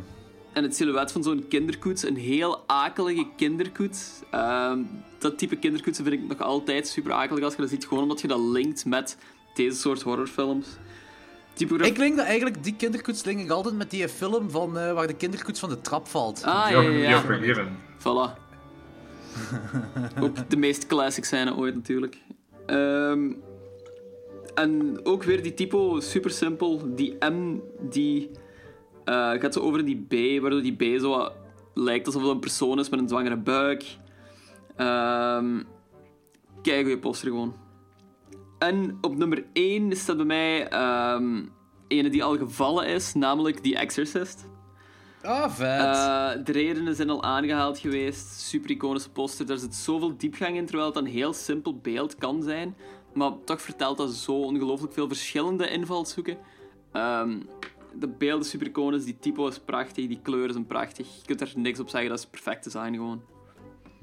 En 0.54 0.64
het 0.64 0.76
silhouet 0.76 1.12
van 1.12 1.24
zo'n 1.24 1.46
kinderkoets, 1.50 2.04
een 2.04 2.16
heel 2.18 2.64
akelige 2.68 3.26
kinderkoets. 3.36 4.10
Ehm, 4.32 4.80
dat 5.20 5.38
type 5.38 5.56
kinderkoetsen 5.56 6.04
vind 6.06 6.22
ik 6.22 6.28
nog 6.28 6.42
altijd 6.42 6.88
super 6.88 7.12
akelig 7.12 7.44
als 7.44 7.56
je 7.56 7.62
dat 7.62 7.70
ziet, 7.70 7.86
gewoon 7.88 8.04
omdat 8.04 8.22
je 8.22 8.28
dat 8.28 8.40
linkt 8.40 8.86
met 8.86 9.18
deze 9.54 9.78
soort 9.78 10.02
horrorfilms. 10.02 10.68
Typograf- 11.54 11.88
Ik 11.90 11.98
link 11.98 12.16
dat 12.18 12.26
eigenlijk, 12.26 12.64
die 12.64 12.76
kinderkoets 12.76 13.24
link 13.24 13.40
ik 13.40 13.50
altijd 13.50 13.76
met 13.76 13.90
die 13.92 14.10
film 14.10 14.50
van, 14.52 14.78
eh, 14.78 14.94
waar 14.94 15.08
de 15.08 15.14
kinderkoets 15.14 15.60
van 15.60 15.70
de 15.70 15.82
trap 15.82 16.08
valt. 16.08 16.44
Ah, 16.44 16.68
ja, 16.72 16.82
ja, 16.82 16.90
ja. 16.90 17.24
Voilà. 18.00 18.46
ook 20.24 20.50
de 20.50 20.58
meest 20.58 20.88
classic 20.88 21.26
scène 21.26 21.56
ooit 21.56 21.76
natuurlijk. 21.76 22.18
Ehm, 22.66 23.30
en 24.58 25.00
ook 25.06 25.24
weer 25.24 25.44
die 25.44 25.54
typo, 25.54 26.00
super 26.00 26.32
simpel. 26.32 26.96
Die 26.96 27.18
M 27.20 27.60
die 27.80 28.32
eh, 29.04 29.32
gaat 29.32 29.54
zo 29.54 29.60
over 29.60 29.80
in 29.80 29.86
die 29.86 30.06
B, 30.08 30.42
waardoor 30.42 30.62
die 30.62 30.76
B 30.76 31.00
zo 31.00 31.10
wat 31.10 31.34
lijkt 31.74 32.06
alsof 32.06 32.22
het 32.22 32.32
een 32.32 32.40
persoon 32.40 32.80
is 32.80 32.90
met 32.90 33.00
een 33.00 33.08
zwangere 33.08 33.38
buik. 33.38 33.84
Ehm 34.76 35.64
kijk 36.62 36.82
goede 36.82 37.00
poster 37.00 37.28
gewoon. 37.28 37.56
En 38.60 38.98
op 39.02 39.18
nummer 39.18 39.46
1 39.54 39.98
staat 39.98 40.18
bij 40.18 40.26
mij 40.26 40.68
ehm 40.68 41.46
ene 41.88 42.10
die 42.10 42.24
al 42.24 42.38
gevallen 42.38 42.88
is, 42.88 43.14
namelijk 43.14 43.60
The 43.60 43.78
Exorcist. 43.78 44.46
Ah, 45.22 45.50
vet. 45.50 45.80
Eh, 45.80 46.30
de 46.44 46.52
redenen 46.52 46.96
zijn 46.96 47.10
al 47.10 47.24
aangehaald 47.24 47.78
geweest. 47.78 48.40
Super 48.40 48.70
iconische 48.70 49.10
poster. 49.10 49.46
Daar 49.46 49.58
zit 49.58 49.76
zoveel 49.76 50.18
diepgang 50.18 50.56
in, 50.56 50.66
terwijl 50.66 50.88
het 50.88 50.98
een 50.98 51.06
heel 51.06 51.34
simpel 51.34 51.78
beeld 51.78 52.16
kan 52.16 52.44
zijn. 52.44 52.76
Maar 53.18 53.32
toch 53.46 53.62
vertelt 53.62 53.98
dat 53.98 54.14
zo 54.14 54.32
ongelooflijk 54.42 54.94
veel 54.94 55.08
verschillende 55.08 55.70
invalshoeken. 55.70 56.38
Ehm, 56.92 57.40
de 58.00 58.08
beelden 58.08 58.46
super 58.48 58.68
iconisch, 58.68 59.06
die 59.06 59.18
typo 59.20 59.48
is 59.48 59.60
prachtig, 59.60 60.08
die 60.08 60.20
kleuren 60.24 60.52
zijn 60.54 60.66
prachtig. 60.66 61.08
Je 61.16 61.26
kunt 61.26 61.42
er 61.42 61.52
niks 61.56 61.80
op 61.80 61.90
zeggen, 61.90 62.10
dat 62.10 62.20
is 62.20 62.26
perfect 62.26 62.64
design 62.64 62.94
gewoon. 62.94 63.22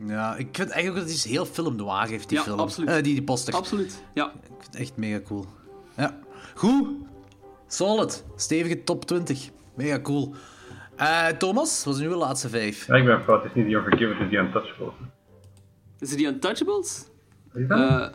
ja, 0.06 0.36
ik 0.36 0.48
vind 0.52 0.70
eigenlijk 0.70 1.06
dat 1.06 1.16
hij 1.22 1.30
heel 1.30 1.46
film 1.46 1.76
noir 1.76 2.06
heeft, 2.08 2.28
die 2.28 2.38
Ja, 2.38 2.44
film. 2.44 2.58
absoluut. 2.58 2.88
Eh, 2.90 2.94
die, 2.94 3.02
die 3.14 3.22
poster. 3.22 3.54
Absoluut, 3.54 4.02
ja. 4.14 4.26
Ik 4.32 4.40
vind 4.58 4.66
het 4.66 4.76
echt 4.76 4.96
mega 4.96 5.20
cool. 5.20 5.46
Ja. 5.96 6.18
Goed. 6.54 6.88
Solid. 7.66 8.24
Stevige 8.36 8.84
top 8.84 9.04
20. 9.04 9.50
Mega 9.74 10.00
cool. 10.00 10.34
Eh, 10.96 11.26
Thomas, 11.26 11.84
wat 11.84 11.94
is 11.94 12.00
uw 12.00 12.14
laatste 12.14 12.48
vijf? 12.48 12.86
Ja, 12.86 12.94
ik 12.94 13.04
ben 13.04 13.22
fout. 13.22 13.42
Het 13.42 13.50
is 13.50 13.56
niet 13.56 13.66
die 13.66 13.74
Unforgiven, 13.76 14.12
het 14.16 14.20
is 14.24 14.28
die 14.30 14.38
Untouchables. 14.38 14.94
Is 15.98 16.08
het 16.10 16.18
die 16.18 16.26
Untouchables? 16.26 17.04
Is 17.52 17.66
dat? 17.68 17.78
Eh, 17.78 18.06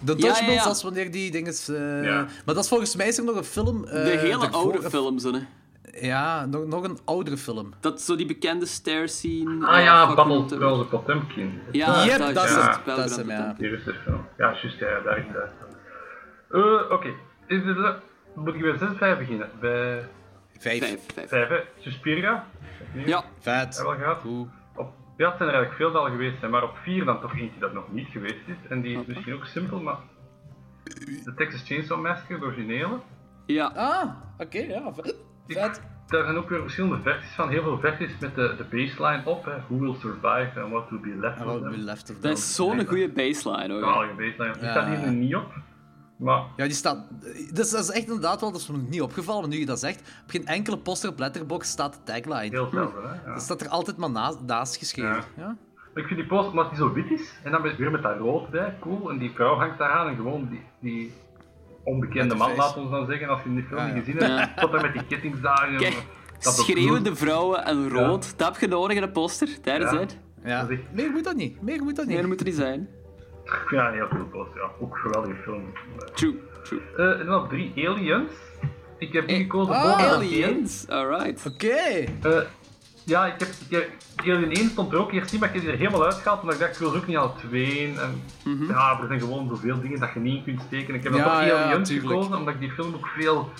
De 0.00 0.14
Ja, 0.16 0.36
ja, 0.40 0.50
ja. 0.52 0.64
dat 0.64 0.76
is 0.76 0.82
wanneer 0.82 1.10
die 1.10 1.30
dingen... 1.30 1.52
eh, 1.68 2.04
Ja. 2.04 2.26
Maar 2.44 2.54
dat 2.54 2.58
is 2.64 2.68
volgens 2.68 2.96
mij 2.96 3.08
is 3.08 3.18
er 3.18 3.24
nog 3.24 3.36
een 3.36 3.44
film... 3.44 3.84
eh, 3.84 3.92
de 4.04 4.10
hele 4.10 4.38
daarvoor- 4.38 4.72
oude 4.72 4.90
films, 4.90 5.22
hè. 5.22 5.30
Ja, 6.00 6.46
nog, 6.46 6.66
nog 6.66 6.82
een 6.84 6.98
oudere 7.04 7.36
film. 7.36 7.72
Dat 7.80 8.00
zo 8.00 8.16
die 8.16 8.26
bekende 8.26 8.66
stair 8.66 9.08
scene. 9.08 9.66
ah 9.66 9.78
eh, 9.78 9.84
ja, 9.84 10.06
fuck, 10.06 10.16
Battle 10.16 10.70
of 10.70 10.88
Potemkin. 10.88 11.60
Ja, 11.72 12.04
Yep, 12.04 12.18
dat, 12.18 12.34
dat 12.34 12.44
is 12.44 12.54
het. 12.54 12.78
Dat 12.84 13.10
is 13.10 13.16
hem, 13.16 13.30
ja. 13.30 13.54
Die 13.58 13.68
Russische 13.68 14.00
film. 14.04 14.26
Ja, 14.38 14.52
juist, 14.62 14.78
ja, 14.78 15.00
daar 15.04 15.18
is 15.18 15.24
het. 15.28 15.50
Eh, 16.50 16.90
Oké. 16.92 17.08
Is 17.46 17.64
dit, 17.64 17.76
eh, 17.76 17.90
Moet 18.34 18.54
ik 18.54 18.60
bij 18.60 18.76
6 18.78 18.88
5 18.98 19.18
beginnen? 19.18 19.48
Bij 19.60 20.08
Vijf. 20.58 20.78
Vijf, 20.78 21.00
vijf. 21.14 21.28
5, 21.28 21.48
hè? 21.48 21.56
Suspiria. 21.78 22.46
Ja, 23.06 23.24
Vet. 23.40 23.76
We 23.78 23.84
al 23.84 23.94
gehad. 23.94 24.20
Goed. 24.20 24.48
Ja, 25.18 25.28
het 25.28 25.36
zijn 25.36 25.48
er 25.48 25.54
eigenlijk 25.54 25.74
veel 25.74 25.92
dat 25.92 26.02
al 26.02 26.10
geweest 26.10 26.38
zijn, 26.38 26.50
maar 26.50 26.62
op 26.62 26.76
4 26.82 27.04
dan 27.04 27.20
toch 27.20 27.36
eentje 27.36 27.60
dat 27.60 27.72
nog 27.72 27.92
niet 27.92 28.08
geweest 28.08 28.42
is. 28.46 28.56
En 28.68 28.80
die 28.80 28.98
is 29.00 29.06
misschien 29.06 29.34
ook 29.34 29.44
simpel, 29.44 29.80
maar... 29.80 29.96
De 31.24 31.32
Texas 31.36 31.62
Chainsaw 31.66 32.00
Massacre, 32.02 32.38
de 32.38 32.44
originele. 32.44 32.98
ja. 33.46 33.66
Ah, 33.74 34.08
oké, 34.38 34.58
ja. 34.58 34.92
Vet. 35.46 35.82
Daar 36.06 36.24
zijn 36.24 36.36
ook 36.36 36.48
weer 36.48 36.60
verschillende 36.60 36.98
versies 37.02 37.30
van. 37.34 37.48
Heel 37.48 37.62
veel 37.62 37.78
versies 37.78 38.18
met 38.20 38.34
de, 38.34 38.54
de 38.56 38.64
baseline 38.64 39.22
op. 39.24 39.44
Hè. 39.44 39.52
Who 39.68 39.78
will 39.78 39.94
survive 39.94 40.60
and 40.60 40.70
what 40.72 40.90
will 40.90 41.00
be 41.00 41.16
left 41.20 41.44
of 41.46 41.60
them. 41.62 41.72
left 41.74 42.00
of 42.10 42.16
them. 42.16 42.20
Dat 42.30 42.38
is 42.38 42.54
zo'n 42.54 42.86
goede 42.86 43.08
baseline 43.08 43.72
hoor. 43.74 43.82
Geweldige 43.82 44.14
baseline. 44.14 44.52
Die 44.54 44.62
Ja. 44.62 44.70
staat 44.70 44.86
hier 44.86 45.10
nu 45.10 45.16
niet 45.16 45.34
op. 45.36 45.52
Maar 46.18 46.42
Ja, 46.56 46.64
die 46.64 46.72
staat... 46.72 47.06
Dus 47.52 47.70
dat 47.70 47.82
is 47.82 47.90
echt 47.90 48.06
inderdaad 48.06 48.40
wel, 48.40 48.52
dat 48.52 48.60
is 48.60 48.68
me 48.68 48.76
nog 48.76 48.88
niet 48.88 49.00
opgevallen, 49.02 49.40
maar 49.40 49.50
nu 49.50 49.58
je 49.58 49.66
dat 49.66 49.78
zegt. 49.78 50.00
Op 50.00 50.30
geen 50.30 50.46
enkele 50.46 50.78
poster 50.78 51.10
op 51.10 51.18
Letterboxd 51.18 51.70
staat 51.70 51.92
de 51.92 51.98
tagline. 52.12 52.48
heel 52.56 52.68
zelden, 52.72 53.02
hè. 53.08 53.14
Ja. 53.28 53.32
Dat 53.34 53.42
staat 53.42 53.60
er 53.60 53.68
altijd 53.68 53.96
maar 53.96 54.10
naast, 54.10 54.38
naast 54.46 54.76
geschreven. 54.76 55.10
Ja. 55.36 55.42
Ja. 55.42 55.56
Ik 55.94 56.06
vind 56.06 56.18
die 56.18 56.28
poster, 56.28 56.50
omdat 56.50 56.68
die 56.68 56.78
zo 56.78 56.92
wit 56.92 57.10
is, 57.10 57.32
en 57.44 57.52
dan 57.52 57.62
weer 57.62 57.90
met 57.90 58.02
dat 58.02 58.18
rood 58.18 58.50
bij, 58.50 58.74
cool. 58.80 59.10
En 59.10 59.18
die 59.18 59.30
vrouw 59.30 59.54
hangt 59.56 59.78
daar 59.78 59.90
aan 59.90 60.08
en 60.08 60.16
gewoon 60.16 60.48
die, 60.50 60.62
die 60.80 61.12
onbekende 61.84 62.34
man, 62.34 62.56
laat 62.56 62.76
ons 62.76 62.90
dan 62.90 63.06
zeggen, 63.06 63.28
als 63.28 63.42
je 63.42 63.54
die 63.54 63.62
film 63.64 63.80
Ja, 63.80 63.86
niet 63.94 64.04
gezien 64.04 64.22
hebt, 64.22 64.60
tot 64.60 64.72
er 64.74 64.80
met 64.82 64.92
die 64.92 65.04
kettingzagen. 65.06 65.76
Kijk, 65.76 66.02
schreeuwende 66.38 67.02
bloed- 67.02 67.18
vrouwen 67.18 67.64
en 67.64 67.88
rood. 67.88 68.38
Dat 68.38 68.48
heb 68.52 68.60
je 68.60 68.68
nodig 68.68 68.96
in 68.96 69.02
een 69.02 69.12
poster. 69.12 69.48
Daar 69.62 69.80
is 69.80 69.90
Ja. 69.90 69.98
het. 69.98 70.18
Ja. 70.44 70.60
Dat 70.60 70.70
is 70.70 70.78
echt- 70.78 70.92
Meer 70.92 71.10
moet 71.10 71.24
dat 71.24 71.36
niet. 71.36 71.62
Meer 71.62 71.82
moet 71.82 71.96
dat 71.96 72.04
niet. 72.04 72.12
Nee, 72.14 72.18
dat 72.22 72.28
moet 72.30 72.40
er 72.40 72.46
niet 72.46 72.54
zijn. 72.56 72.88
Ik 73.48 73.62
vind 73.66 73.80
dat 73.80 73.90
een 73.90 73.94
heel 73.96 74.08
cool 74.08 74.24
poster, 74.24 74.60
ja. 74.60 74.68
Ook 74.80 74.94
een 74.94 75.00
geweldige 75.00 75.42
film. 75.42 75.62
True, 76.14 76.34
true. 76.62 76.80
Eh, 76.96 77.20
en 77.20 77.26
dan 77.26 77.48
drie, 77.48 77.88
Aliens. 77.88 78.32
Ik 78.98 79.12
heb 79.12 79.28
die 79.28 79.36
gekozen 79.36 79.74
Ah, 79.74 79.82
boven 79.82 80.10
Aliens, 80.10 80.88
alright. 80.88 81.46
Oké. 81.46 81.76
Eh, 82.22 82.40
ja, 83.04 83.26
ik 83.26 83.34
heb, 83.38 83.48
ik 83.68 83.70
heb, 83.76 83.88
Alien 84.16 84.52
1 84.52 84.68
stond 84.68 84.92
er 84.92 84.98
ook 84.98 85.12
eerst 85.12 85.32
niet, 85.32 85.40
maar 85.40 85.48
ik 85.48 85.54
heb 85.54 85.64
die 85.64 85.72
er 85.72 85.78
helemaal 85.78 86.04
uitgehaald, 86.04 86.40
omdat 86.40 86.54
ik 86.54 86.60
dacht, 86.60 86.72
ik 86.72 86.78
wil 86.78 86.90
ze 86.90 86.96
ook 86.96 87.06
niet 87.06 87.16
al 87.16 87.34
twee. 87.36 87.94
En, 87.98 88.22
Ja, 88.68 88.98
er 89.00 89.06
zijn 89.06 89.20
gewoon 89.20 89.48
zoveel 89.48 89.80
dingen 89.80 90.00
dat 90.00 90.10
je 90.14 90.20
niet 90.20 90.36
in 90.36 90.42
kunt 90.44 90.60
steken. 90.66 90.94
Ik 90.94 91.02
heb 91.02 91.12
dan 91.12 91.20
Ja, 91.20 91.38
toch 91.38 91.46
ja, 91.46 91.62
Aliens 91.62 91.88
tuurlijk. 91.88 92.08
gekozen, 92.10 92.36
omdat 92.36 92.54
ik 92.54 92.60
die 92.60 92.70
film 92.70 92.94
ook 92.94 93.06
veel... 93.06 93.50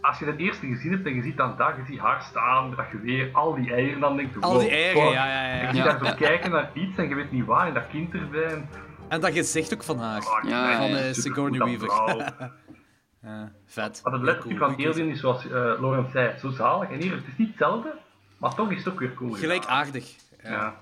Als 0.00 0.18
je 0.18 0.24
de 0.24 0.36
eerste 0.36 0.66
gezien 0.66 0.90
hebt 0.92 1.06
en 1.06 1.14
je 1.14 1.22
ziet 1.22 1.36
dan 1.36 1.54
daar, 1.58 1.76
je 1.76 1.84
ziet 1.92 1.98
haar 2.00 2.22
staan, 2.30 2.74
dat 2.76 2.86
je 2.92 2.98
weer 3.00 3.28
al 3.32 3.54
die 3.54 3.72
eieren 3.72 4.00
dan 4.00 4.16
denkt, 4.16 4.40
Al 4.40 4.52
wow, 4.52 4.60
die 4.60 4.70
eieren, 4.70 5.04
ja, 5.04 5.26
ja, 5.26 5.42
ja. 5.46 5.60
En 5.60 5.66
je 5.66 5.74
ziet 5.74 5.84
daar 5.84 5.98
zo 6.06 6.14
kijken 6.18 6.50
naar 6.50 6.70
iets 6.74 6.96
en 6.96 7.08
je 7.08 7.14
weet 7.14 7.32
niet 7.32 7.44
waar, 7.44 7.66
en 7.66 7.74
dat 7.74 7.86
kind 7.90 8.12
erbij. 8.14 8.44
En, 8.44 8.68
En 9.08 9.20
dat 9.20 9.32
gezicht 9.32 9.74
ook 9.74 9.82
van 9.82 9.98
haar. 9.98 10.26
ah, 10.26 10.48
Ja, 10.48 10.76
Van 10.78 10.88
ja, 10.90 10.96
eh, 10.98 11.12
Sigourney 11.12 11.58
Weaver. 11.78 11.90
Ja, 13.22 13.52
vet. 13.66 14.00
Maar 14.04 14.20
het 14.20 14.38
cool. 14.38 14.56
van 14.56 14.70
Alien 14.86 15.08
is 15.08 15.20
zoals 15.20 15.44
eh 15.44 15.50
Laurent 15.52 16.10
zei, 16.10 16.38
zo 16.38 16.50
zalig. 16.50 16.90
En 16.90 17.00
hier, 17.00 17.12
het 17.14 17.26
is 17.26 17.36
niet 17.36 17.48
hetzelfde, 17.48 17.92
maar 18.36 18.54
toch 18.54 18.70
is 18.70 18.78
het 18.84 18.88
ook 18.92 18.98
weer 19.00 19.14
cool. 19.14 19.32
Gelijkaardig. 19.32 20.14
Ja. 20.42 20.50
Ja. 20.50 20.76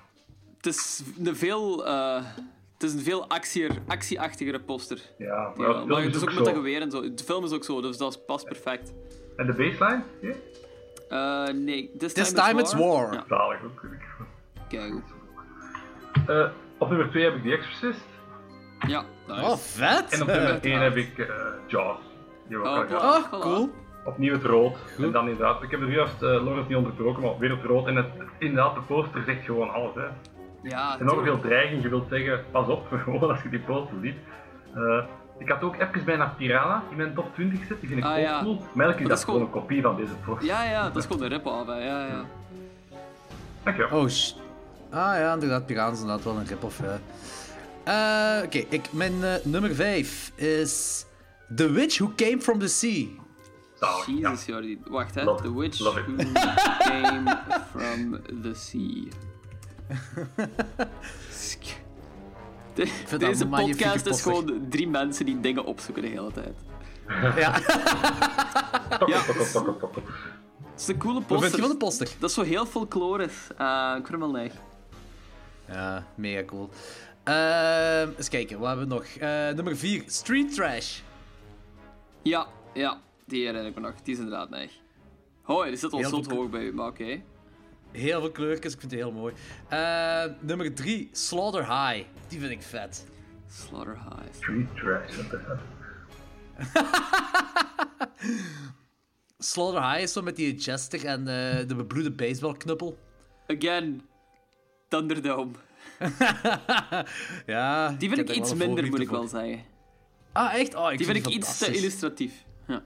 Het 0.57 0.65
is 0.65 1.03
een 1.23 1.35
veel, 1.35 1.85
eh, 1.85 2.23
het 2.73 2.83
is 2.83 2.93
een 2.93 2.99
veel 2.99 3.27
actieer, 3.29 3.71
actieachtigere 3.87 4.59
poster. 4.59 5.01
Ja, 5.17 5.51
maar 5.55 5.67
Ja, 5.69 5.75
het 5.77 5.85
maar 5.87 5.99
is 5.99 6.05
het 6.05 6.15
is 6.15 6.21
ook 6.21 6.29
ook 6.29 6.35
met 6.35 6.43
dat 6.45 6.53
zo. 6.53 6.59
geweer 6.59 6.81
en 6.81 6.91
zo. 6.91 7.13
De 7.13 7.23
film 7.23 7.43
is 7.43 7.51
ook 7.51 7.63
zo, 7.63 7.81
dus 7.81 7.97
dat 7.97 8.11
is- 8.15 8.25
past 8.25 8.45
perfect. 8.45 8.93
En 9.37 9.45
de 9.45 9.53
baseline? 9.53 10.03
Ja? 10.21 10.33
Eh, 11.47 11.53
nee, 11.53 11.91
This, 11.97 12.13
This 12.13 12.31
time 12.33 12.59
it's 12.59 12.73
war. 12.73 13.13
Ja, 13.13 13.23
Zalig 13.27 13.63
ook. 13.63 13.85
kijk 14.69 14.91
goed. 14.93 15.13
Eh, 16.29 16.47
op 16.77 16.89
nummer 16.89 17.09
2 17.09 17.23
heb 17.23 17.35
ik 17.35 17.43
The 17.43 17.51
Exorcist. 17.51 18.05
Ja, 18.87 19.03
nice. 19.27 19.41
Oh, 19.43 19.55
vet. 19.57 20.11
En 20.13 20.21
op 20.21 20.27
nummer 20.27 20.59
1 20.61 20.81
heb 20.81 20.95
ik 20.95 21.17
eh, 21.17 21.25
Jaws. 21.67 21.97
Die 22.47 22.57
heb 22.57 22.65
ik 22.65 22.91
Oh, 22.91 23.01
al. 23.03 23.17
Oh, 23.17 23.41
cool. 23.41 23.69
Opnieuw 24.05 24.33
het 24.33 24.43
rood. 24.43 24.75
En 24.97 25.11
dan 25.11 25.27
inderdaad, 25.29 25.61
ik 25.63 25.71
heb 25.71 25.81
er 25.81 25.91
juist 25.91 26.13
uh, 26.21 26.29
Lawrence 26.29 26.67
niet 26.67 26.77
onderbroken, 26.77 27.21
maar 27.23 27.37
weer 27.37 27.49
het 27.51 27.63
rood. 27.63 27.87
En 27.87 27.95
het, 27.95 28.05
inderdaad, 28.37 28.75
de 28.75 28.81
poster 28.81 29.23
zegt 29.25 29.43
gewoon 29.45 29.69
alles. 29.73 29.95
Hè. 29.95 30.01
Ja, 30.69 30.95
Enorm 30.99 31.17
tuurlijk. 31.17 31.25
veel 31.41 31.49
dreiging. 31.49 31.81
Je 31.83 31.89
wilt 31.89 32.07
zeggen, 32.09 32.43
pas 32.51 32.67
op, 32.67 32.87
gewoon 33.03 33.29
als 33.29 33.41
je 33.43 33.49
die 33.49 33.59
poster 33.59 33.97
ziet. 34.01 34.15
Eh, 34.75 35.03
ik 35.37 35.49
had 35.49 35.61
ook 35.63 35.75
even 35.75 36.05
bijna 36.05 36.33
Piranha 36.37 36.83
in 36.89 36.97
mijn 36.97 37.13
top 37.13 37.33
20 37.33 37.59
gezet. 37.59 37.79
Die 37.79 37.89
vind 37.89 37.99
ik 38.01 38.05
Ah, 38.05 38.11
ook 38.11 38.17
ja. 38.19 38.39
cool. 38.41 38.55
Maar 38.55 38.85
eigenlijk 38.85 38.99
is 38.99 38.99
dat 38.99 39.09
dat 39.09 39.17
is 39.17 39.23
gewoon 39.23 39.39
gewoon- 39.39 39.55
een 39.55 39.61
kopie 39.61 39.81
van 39.81 39.95
deze 39.95 40.13
poster. 40.25 40.45
Ja, 40.47 40.63
ja, 40.63 40.83
dat 40.83 40.95
is 40.95 41.05
gewoon 41.05 41.21
de 41.21 41.27
rip-off, 41.27 41.67
hè. 41.67 41.73
Ja, 41.85 42.05
ja. 42.05 42.23
Dankjewel. 43.63 43.99
Oh, 43.99 44.07
sh- 44.07 44.33
Ah 44.91 45.15
ja, 45.17 45.33
inderdaad, 45.33 45.65
Piranha 45.65 45.91
is 45.91 45.99
inderdaad 45.99 46.23
wel 46.23 46.35
een 46.35 46.45
rip-off, 46.45 46.79
ja. 46.81 46.97
Eh, 47.85 48.41
Oké, 48.45 48.57
ik 48.69 48.93
mijn 48.93 49.23
eh, 49.23 49.33
nummer 49.43 49.75
5 49.75 50.31
is 50.35 51.05
The 51.55 51.71
Witch 51.71 51.97
Who 51.97 52.11
Came 52.15 52.41
From 52.41 52.59
The 52.59 52.67
Sea. 52.67 53.05
Zalig, 53.79 54.05
ja. 54.07 54.29
Jezus, 54.29 54.45
Jordi. 54.45 54.79
Wacht, 54.87 55.15
hè. 55.15 55.23
Love 55.23 55.41
The 55.41 55.47
it, 55.49 55.55
witch 55.55 55.77
who 55.79 55.93
came 56.79 57.37
from 57.71 58.19
the 58.41 58.53
sea. 58.53 59.03
De- 62.73 63.17
deze 63.17 63.47
podcast 63.47 64.05
is 64.05 64.21
gewoon 64.21 64.65
drie 64.69 64.87
mensen 64.87 65.25
die 65.25 65.39
dingen 65.39 65.65
opzoeken 65.65 66.03
de 66.03 66.09
hele 66.09 66.31
tijd. 66.31 66.55
Ja. 67.37 67.59
Ja, 69.07 69.17
het 69.21 69.35
is 70.77 70.87
een 70.87 70.97
coole 70.97 71.13
Wat 71.19 71.27
vind 71.27 71.27
poster. 71.27 71.55
je 71.55 71.61
van 71.61 71.69
de 71.71 71.77
poster? 71.77 72.09
Dat 72.19 72.29
is 72.29 72.35
zo 72.35 72.41
heel 72.41 72.65
folklorisch. 72.65 73.47
Eh 73.57 73.93
ik 73.97 74.07
vind 74.07 74.09
hem 74.09 74.19
wel 74.19 74.31
neig. 74.31 74.53
Ja, 75.67 76.05
mega 76.15 76.43
cool. 76.45 76.69
Ehm 77.25 78.09
eens 78.17 78.29
kijken, 78.29 78.59
wat 78.59 78.67
hebben 78.67 78.87
we 78.87 78.93
nog? 78.93 79.05
Eh, 79.05 79.49
nummer 79.55 79.77
4, 79.77 80.03
Street 80.05 80.53
Trash. 80.55 80.99
Ja, 82.23 82.47
ja, 82.73 83.01
die 83.25 83.45
herinner 83.45 83.69
ik 83.69 83.75
me 83.75 83.81
nog. 83.81 83.93
Die 84.03 84.13
is 84.13 84.19
inderdaad 84.19 84.49
neig. 84.49 84.71
Hoi, 85.41 85.69
die 85.69 85.77
zit 85.79 85.91
al 85.91 86.03
veel- 86.03 86.23
hoog 86.35 86.49
bij 86.49 86.61
u, 86.63 86.73
maar 86.73 86.87
oké. 86.87 87.21
Heel 87.91 88.19
veel 88.19 88.31
kleurtjes, 88.31 88.73
ik 88.73 88.79
vind 88.79 88.91
het 88.91 88.99
heel 89.01 89.11
mooi. 89.11 89.33
Eh, 89.69 90.23
nummer 90.39 90.73
3, 90.73 91.09
Slaughter 91.11 91.61
High. 91.61 92.05
Die 92.27 92.39
vind 92.39 92.51
ik 92.51 92.61
vet. 92.61 93.05
Slaughter 93.49 93.97
High. 93.97 94.33
Street 94.35 94.75
trash, 94.75 95.15
what 95.15 95.29
the 95.29 95.39
hell. 95.47 95.59
Slaughter 99.37 99.81
High 99.91 100.01
is 100.01 100.13
zo 100.13 100.21
met 100.21 100.35
die 100.35 100.55
Jester 100.55 101.05
en 101.05 101.19
eh, 101.19 101.67
de 101.67 101.75
bebloede 101.75 102.11
baseballknuppel. 102.11 102.97
Again, 103.47 104.01
Thunderdome. 104.87 105.51
Ja, 107.45 107.89
Die 107.89 108.09
vind 108.09 108.29
ik 108.29 108.35
iets 108.35 108.53
minder, 108.53 108.85
moet 108.85 108.99
ik 108.99 109.09
wel 109.09 109.27
zeggen. 109.27 109.59
Ah, 110.31 110.53
echt? 110.53 110.75
Oh, 110.75 110.91
ik 110.91 110.97
Die 110.97 111.07
vind 111.07 111.17
ik 111.17 111.27
iets 111.27 111.57
te 111.57 111.75
illustratief. 111.75 112.33
Ja. 112.67 112.83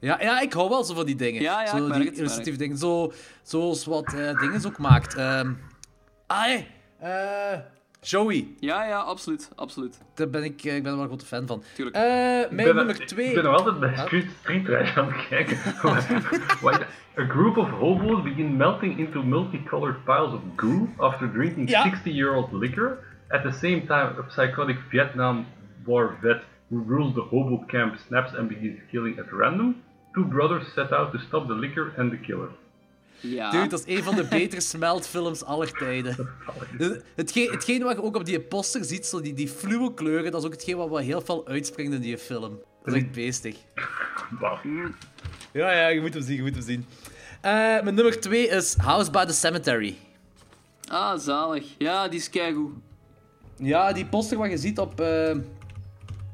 Ja, 0.00 0.20
ja, 0.20 0.40
ik 0.40 0.52
hou 0.52 0.68
wel 0.68 0.84
zo 0.84 0.94
van 0.94 1.06
die 1.06 1.14
dingen. 1.14 1.42
Ja, 1.42 1.62
ja, 1.62 1.76
zo 1.76 1.92
die 1.92 2.04
het, 2.04 2.18
illustratieve 2.18 2.58
dingen. 2.58 2.78
Zo, 2.78 3.12
zoals 3.42 3.84
wat 3.84 4.14
eh 4.14 4.38
dingen 4.40 4.66
ook 4.66 4.78
maakt. 4.78 5.14
Ehm 5.14 5.52
ah, 6.26 6.42
hey, 6.42 6.66
eh, 6.98 7.58
Joey. 8.06 8.48
ja, 8.60 8.84
ja, 8.84 8.98
absoluut, 8.98 9.50
absoluut. 9.56 10.00
Daar 10.14 10.30
ben 10.30 10.44
ik, 10.44 10.64
eh, 10.64 10.76
ik 10.76 10.82
ben 10.82 10.90
er 10.92 10.96
wel 10.96 11.02
een 11.02 11.10
grote 11.10 11.26
fan 11.26 11.46
van. 11.46 11.62
Tuurlijk. 11.74 11.96
Eh, 11.96 12.40
Ik 12.40 12.50
mijn 12.50 12.66
ben, 12.66 12.76
nummer 12.76 13.00
ik 13.00 13.06
2. 13.06 13.34
ben 13.34 13.44
nog 13.44 13.54
altijd 13.56 13.80
bij 13.80 13.96
Street, 13.96 14.26
street 14.40 14.64
Trash 14.64 14.96
aan 14.96 15.12
het 15.12 15.28
kijken. 15.28 15.56
What- 16.62 16.86
A 17.18 17.24
group 17.28 17.56
of 17.56 17.70
hobos 17.70 18.22
begin 18.22 18.56
melting 18.56 18.98
into 18.98 19.22
multicolored 19.22 20.04
piles 20.04 20.32
of 20.32 20.40
goo 20.56 20.88
after 20.96 21.30
drinking 21.32 21.68
Ja. 21.70 21.84
60-year-old 21.92 22.52
liquor. 22.52 22.98
At 23.28 23.42
the 23.42 23.50
same 23.50 23.80
time, 23.86 24.12
a 24.18 24.24
psychotic 24.28 24.78
Vietnam 24.90 25.46
War 25.84 26.16
vet 26.20 26.42
who 26.70 26.82
rules 26.86 27.14
the 27.14 27.20
hobo 27.20 27.64
camp 27.66 27.96
snaps 28.06 28.34
and 28.36 28.48
begins 28.48 28.78
killing 28.90 29.18
at 29.18 29.26
random. 29.32 29.82
Two 30.12 30.24
brothers 30.24 30.72
set 30.72 30.92
out 30.92 31.12
to 31.12 31.18
stop 31.18 31.46
the 31.46 31.54
liquor 31.54 31.92
and 31.96 32.10
the 32.10 32.16
killer. 32.18 32.48
Ja. 33.22 33.50
Dude, 33.50 33.66
dat 33.66 33.86
is 33.86 33.96
een 33.96 34.02
van 34.02 34.14
de 34.14 34.24
betere 34.24 34.60
smeltfilms 34.60 35.44
aller 35.44 35.72
tijden. 35.72 36.28
Hetgeen, 37.14 37.50
hetgeen 37.50 37.82
wat 37.82 37.96
je 37.96 38.02
ook 38.02 38.16
op 38.16 38.24
die 38.24 38.40
poster 38.40 38.84
ziet, 38.84 39.06
zo 39.06 39.20
die, 39.20 39.34
die 39.34 39.48
fluwe 39.48 39.94
kleuren, 39.94 40.30
dat 40.30 40.40
is 40.40 40.46
ook 40.46 40.52
hetgeen 40.52 40.76
wat 40.76 40.88
wel 40.88 40.98
heel 40.98 41.20
veel 41.20 41.46
uitspringt 41.46 41.92
in 41.92 42.00
die 42.00 42.18
film. 42.18 42.60
Dat 42.84 42.94
is 42.94 43.02
echt 43.02 43.12
beestig. 43.12 43.56
Ja, 45.52 45.72
ja, 45.72 45.88
je 45.88 46.00
moet 46.00 46.14
hem 46.14 46.22
zien, 46.22 46.36
je 46.36 46.42
moet 46.42 46.54
hem 46.54 46.64
zien. 46.64 46.86
Eh, 47.40 47.52
mijn 47.52 47.94
nummer 47.94 48.20
2 48.20 48.48
is 48.48 48.74
House 48.76 49.10
by 49.10 49.24
the 49.24 49.32
Cemetery. 49.32 49.96
Ah, 50.88 51.18
zalig. 51.18 51.64
Ja, 51.78 52.08
die 52.08 52.18
is 52.18 52.30
keigoed. 52.30 52.72
Ja, 53.56 53.92
die 53.92 54.06
poster 54.06 54.38
wat 54.38 54.50
je 54.50 54.58
ziet 54.58 54.78
op 54.78 55.00
eh 55.00 55.30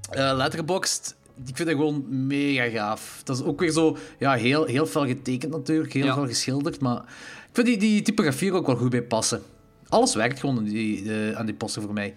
eh, 0.09 0.32
Letterboxd, 0.36 1.16
ik 1.47 1.56
vind 1.56 1.69
dat 1.69 1.77
gewoon 1.78 2.27
mega 2.27 2.69
gaaf. 2.69 3.20
Dat 3.24 3.36
is 3.36 3.43
ook 3.44 3.60
weer 3.60 3.70
zo, 3.70 3.97
ja, 4.19 4.32
heel, 4.35 4.65
heel 4.65 4.86
fel 4.86 5.06
getekend 5.06 5.52
natuurlijk, 5.52 5.93
heel 5.93 6.05
Ja. 6.05 6.15
veel 6.15 6.27
geschilderd, 6.27 6.81
maar 6.81 6.97
ik 7.48 7.48
vind 7.52 7.66
die, 7.66 7.77
die 7.77 8.02
typografie 8.02 8.48
er 8.51 8.55
ook 8.56 8.66
wel 8.66 8.77
goed 8.77 8.90
bij 8.90 9.02
passen. 9.02 9.43
Alles 9.89 10.15
werkt 10.15 10.40
gewoon 10.40 10.56
aan 10.59 10.65
die, 10.65 11.12
eh, 11.12 11.36
aan 11.39 11.47
die 11.47 11.55
poster 11.55 11.82
voor 11.82 11.93
mij. 11.93 12.15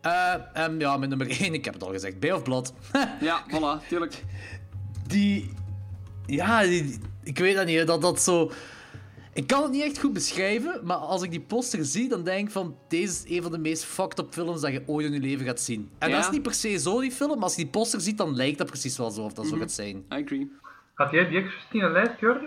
Eh, 0.00 0.34
en 0.52 0.78
ja, 0.78 0.96
mijn 0.96 1.08
nummer 1.08 1.30
1, 1.40 1.54
ik 1.54 1.64
heb 1.64 1.74
het 1.74 1.82
al 1.82 1.90
gezegd, 1.92 2.20
Bay 2.20 2.30
of 2.30 2.42
Blood. 2.42 2.72
Ja, 3.20 3.44
voilà, 3.50 3.88
tuurlijk. 3.88 4.24
die, 5.06 5.50
ja, 6.26 6.62
die- 6.62 6.98
ik 7.22 7.38
weet 7.38 7.56
dat 7.56 7.66
niet, 7.66 7.86
dat 7.86 8.00
dat 8.02 8.20
zo... 8.22 8.52
Ik 9.34 9.46
kan 9.46 9.62
het 9.62 9.72
niet 9.72 9.82
echt 9.82 9.98
goed 10.00 10.12
beschrijven, 10.12 10.80
maar 10.84 10.96
als 10.96 11.22
ik 11.22 11.30
die 11.30 11.40
poster 11.40 11.84
zie, 11.84 12.08
dan 12.08 12.24
denk 12.24 12.46
ik 12.46 12.52
van... 12.52 12.76
Deze 12.88 13.24
is 13.28 13.36
een 13.36 13.42
van 13.42 13.52
de 13.52 13.58
meest 13.58 13.84
fucked 13.84 14.18
up 14.18 14.32
films 14.32 14.60
dat 14.60 14.72
je 14.72 14.82
ooit 14.86 15.06
in 15.06 15.12
je 15.12 15.20
leven 15.20 15.46
gaat 15.46 15.60
zien. 15.60 15.90
En 15.98 16.08
Ja. 16.08 16.14
dat 16.16 16.24
is 16.24 16.30
niet 16.30 16.42
per 16.42 16.54
se 16.54 16.78
zo, 16.78 17.00
die 17.00 17.10
film, 17.10 17.34
maar 17.34 17.42
als 17.42 17.54
je 17.56 17.62
die 17.62 17.70
poster 17.70 18.00
ziet, 18.00 18.18
dan 18.18 18.36
lijkt 18.36 18.58
dat 18.58 18.66
precies 18.66 18.98
wel 18.98 19.10
zo 19.10 19.22
of 19.22 19.32
dat 19.32 19.46
zo 19.46 19.56
gaat 19.56 19.72
zijn. 19.72 19.96
I 19.96 20.22
agree. 20.22 20.50
Had 20.94 21.10
jij 21.10 21.28
die 21.28 21.38
Exorcist 21.38 21.72
in 21.72 21.82
een 21.82 21.92
lijst, 21.92 22.20
Jordi? 22.20 22.46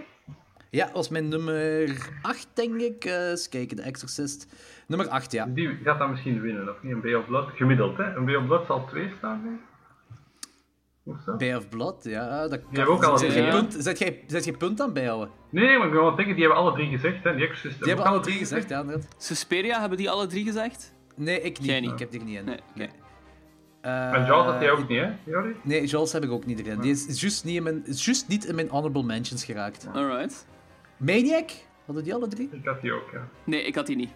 Ja, 0.70 0.86
dat 0.86 0.94
was 0.94 1.10
mijn 1.10 1.28
nummer 1.28 1.90
8, 2.22 2.48
denk 2.54 2.82
ik. 2.82 3.06
Eh 3.06 3.30
eens 3.30 3.50
kijken, 3.50 3.76
The 3.78 3.84
Exorcist. 3.84 4.48
Nummer 4.88 5.08
8, 5.08 5.32
ja. 5.32 5.46
Die 5.46 5.78
gaat 5.84 6.00
dan 6.00 6.10
misschien 6.12 6.42
winnen, 6.42 6.70
of 6.70 6.76
niet? 6.84 6.92
Een 6.92 7.02
Bay 7.02 7.14
of 7.14 7.26
Blood, 7.26 7.50
gemiddeld, 7.56 7.98
hè? 7.98 8.16
Een 8.16 8.26
Bay 8.26 8.36
of 8.36 8.46
Blood 8.46 8.66
zal 8.66 8.86
2 8.88 9.12
staan, 9.18 9.42
denk 9.44 9.56
ik. 9.56 9.62
Bay 11.38 11.56
of 11.56 11.70
Blood, 11.70 12.04
ja. 12.04 12.48
Dat 12.48 12.60
hebben 12.72 12.94
ook 12.94 13.04
alle 13.04 13.18
Zet 13.18 13.30
drie, 13.30 13.42
jij 13.44 13.52
ja. 13.54 13.60
punt, 13.60 13.76
zet 13.80 14.00
jij, 14.00 14.24
zet 14.28 14.44
jij 14.46 14.54
punt 14.54 14.82
aan 14.82 14.94
bijhouden? 14.94 15.30
Nee, 15.50 15.66
nee, 15.66 15.78
maar 15.78 15.88
ik 15.88 15.94
wil 15.94 16.02
wel 16.02 16.16
denken, 16.16 16.36
die 16.36 16.44
hebben 16.44 16.62
alle 16.64 16.74
drie 16.74 16.90
gezegd, 16.90 17.24
hè? 17.24 17.36
Die 17.36 17.44
Exorcist 17.48 17.78
Die 17.80 17.88
hebben 17.88 18.06
alle 18.06 18.20
drie 18.20 18.38
gezegd, 18.38 18.70
ja, 18.70 18.80
inderdaad. 18.80 19.08
Suspiria, 19.18 19.80
hebben 19.80 19.98
die 19.98 20.10
alle 20.10 20.28
drie 20.28 20.46
gezegd? 20.46 20.94
Nee, 21.16 21.42
ik 21.42 21.60
niet. 21.60 21.70
Jij 21.70 21.80
niet. 21.80 21.92
Ik 21.92 22.00
heb 22.00 22.12
die 22.12 22.20
er 22.20 22.26
niet 22.26 22.38
in. 22.38 22.46
Nee, 22.46 22.60
oké. 22.76 22.88
Eh, 23.82 24.14
En 24.14 24.26
Jaws 24.26 24.46
had 24.46 24.62
jij 24.62 24.72
ook 24.72 24.88
niet, 24.88 25.00
hè, 25.00 25.12
Jordi? 25.24 25.56
Nee, 25.64 25.86
Jules 25.86 26.12
heb 26.12 26.24
ik 26.24 26.32
ook 26.32 26.46
niet 26.46 26.60
erin. 26.60 26.80
Die 26.82 26.92
is 26.92 27.08
is 27.08 27.22
juist 27.22 27.44
niet 27.44 27.56
in 27.56 27.64
mijn, 27.64 27.86
is 27.86 28.06
juist 28.06 28.28
niet 28.28 28.46
in 28.46 28.56
mijn 28.56 28.70
honorable 28.70 29.04
mentions 29.04 29.46
geraakt. 29.46 29.88
Alright. 29.94 30.46
Maniac? 30.98 31.50
Hadden 31.86 32.04
die 32.04 32.14
alle 32.14 32.28
drie? 32.28 32.50
Ik 32.52 32.66
had 32.66 32.82
die 32.82 32.94
ook, 32.94 33.10
ja. 33.14 33.28
Nee, 33.44 33.64
ik 33.64 33.76
had 33.76 33.86
die 33.88 33.96
niet. 33.96 34.10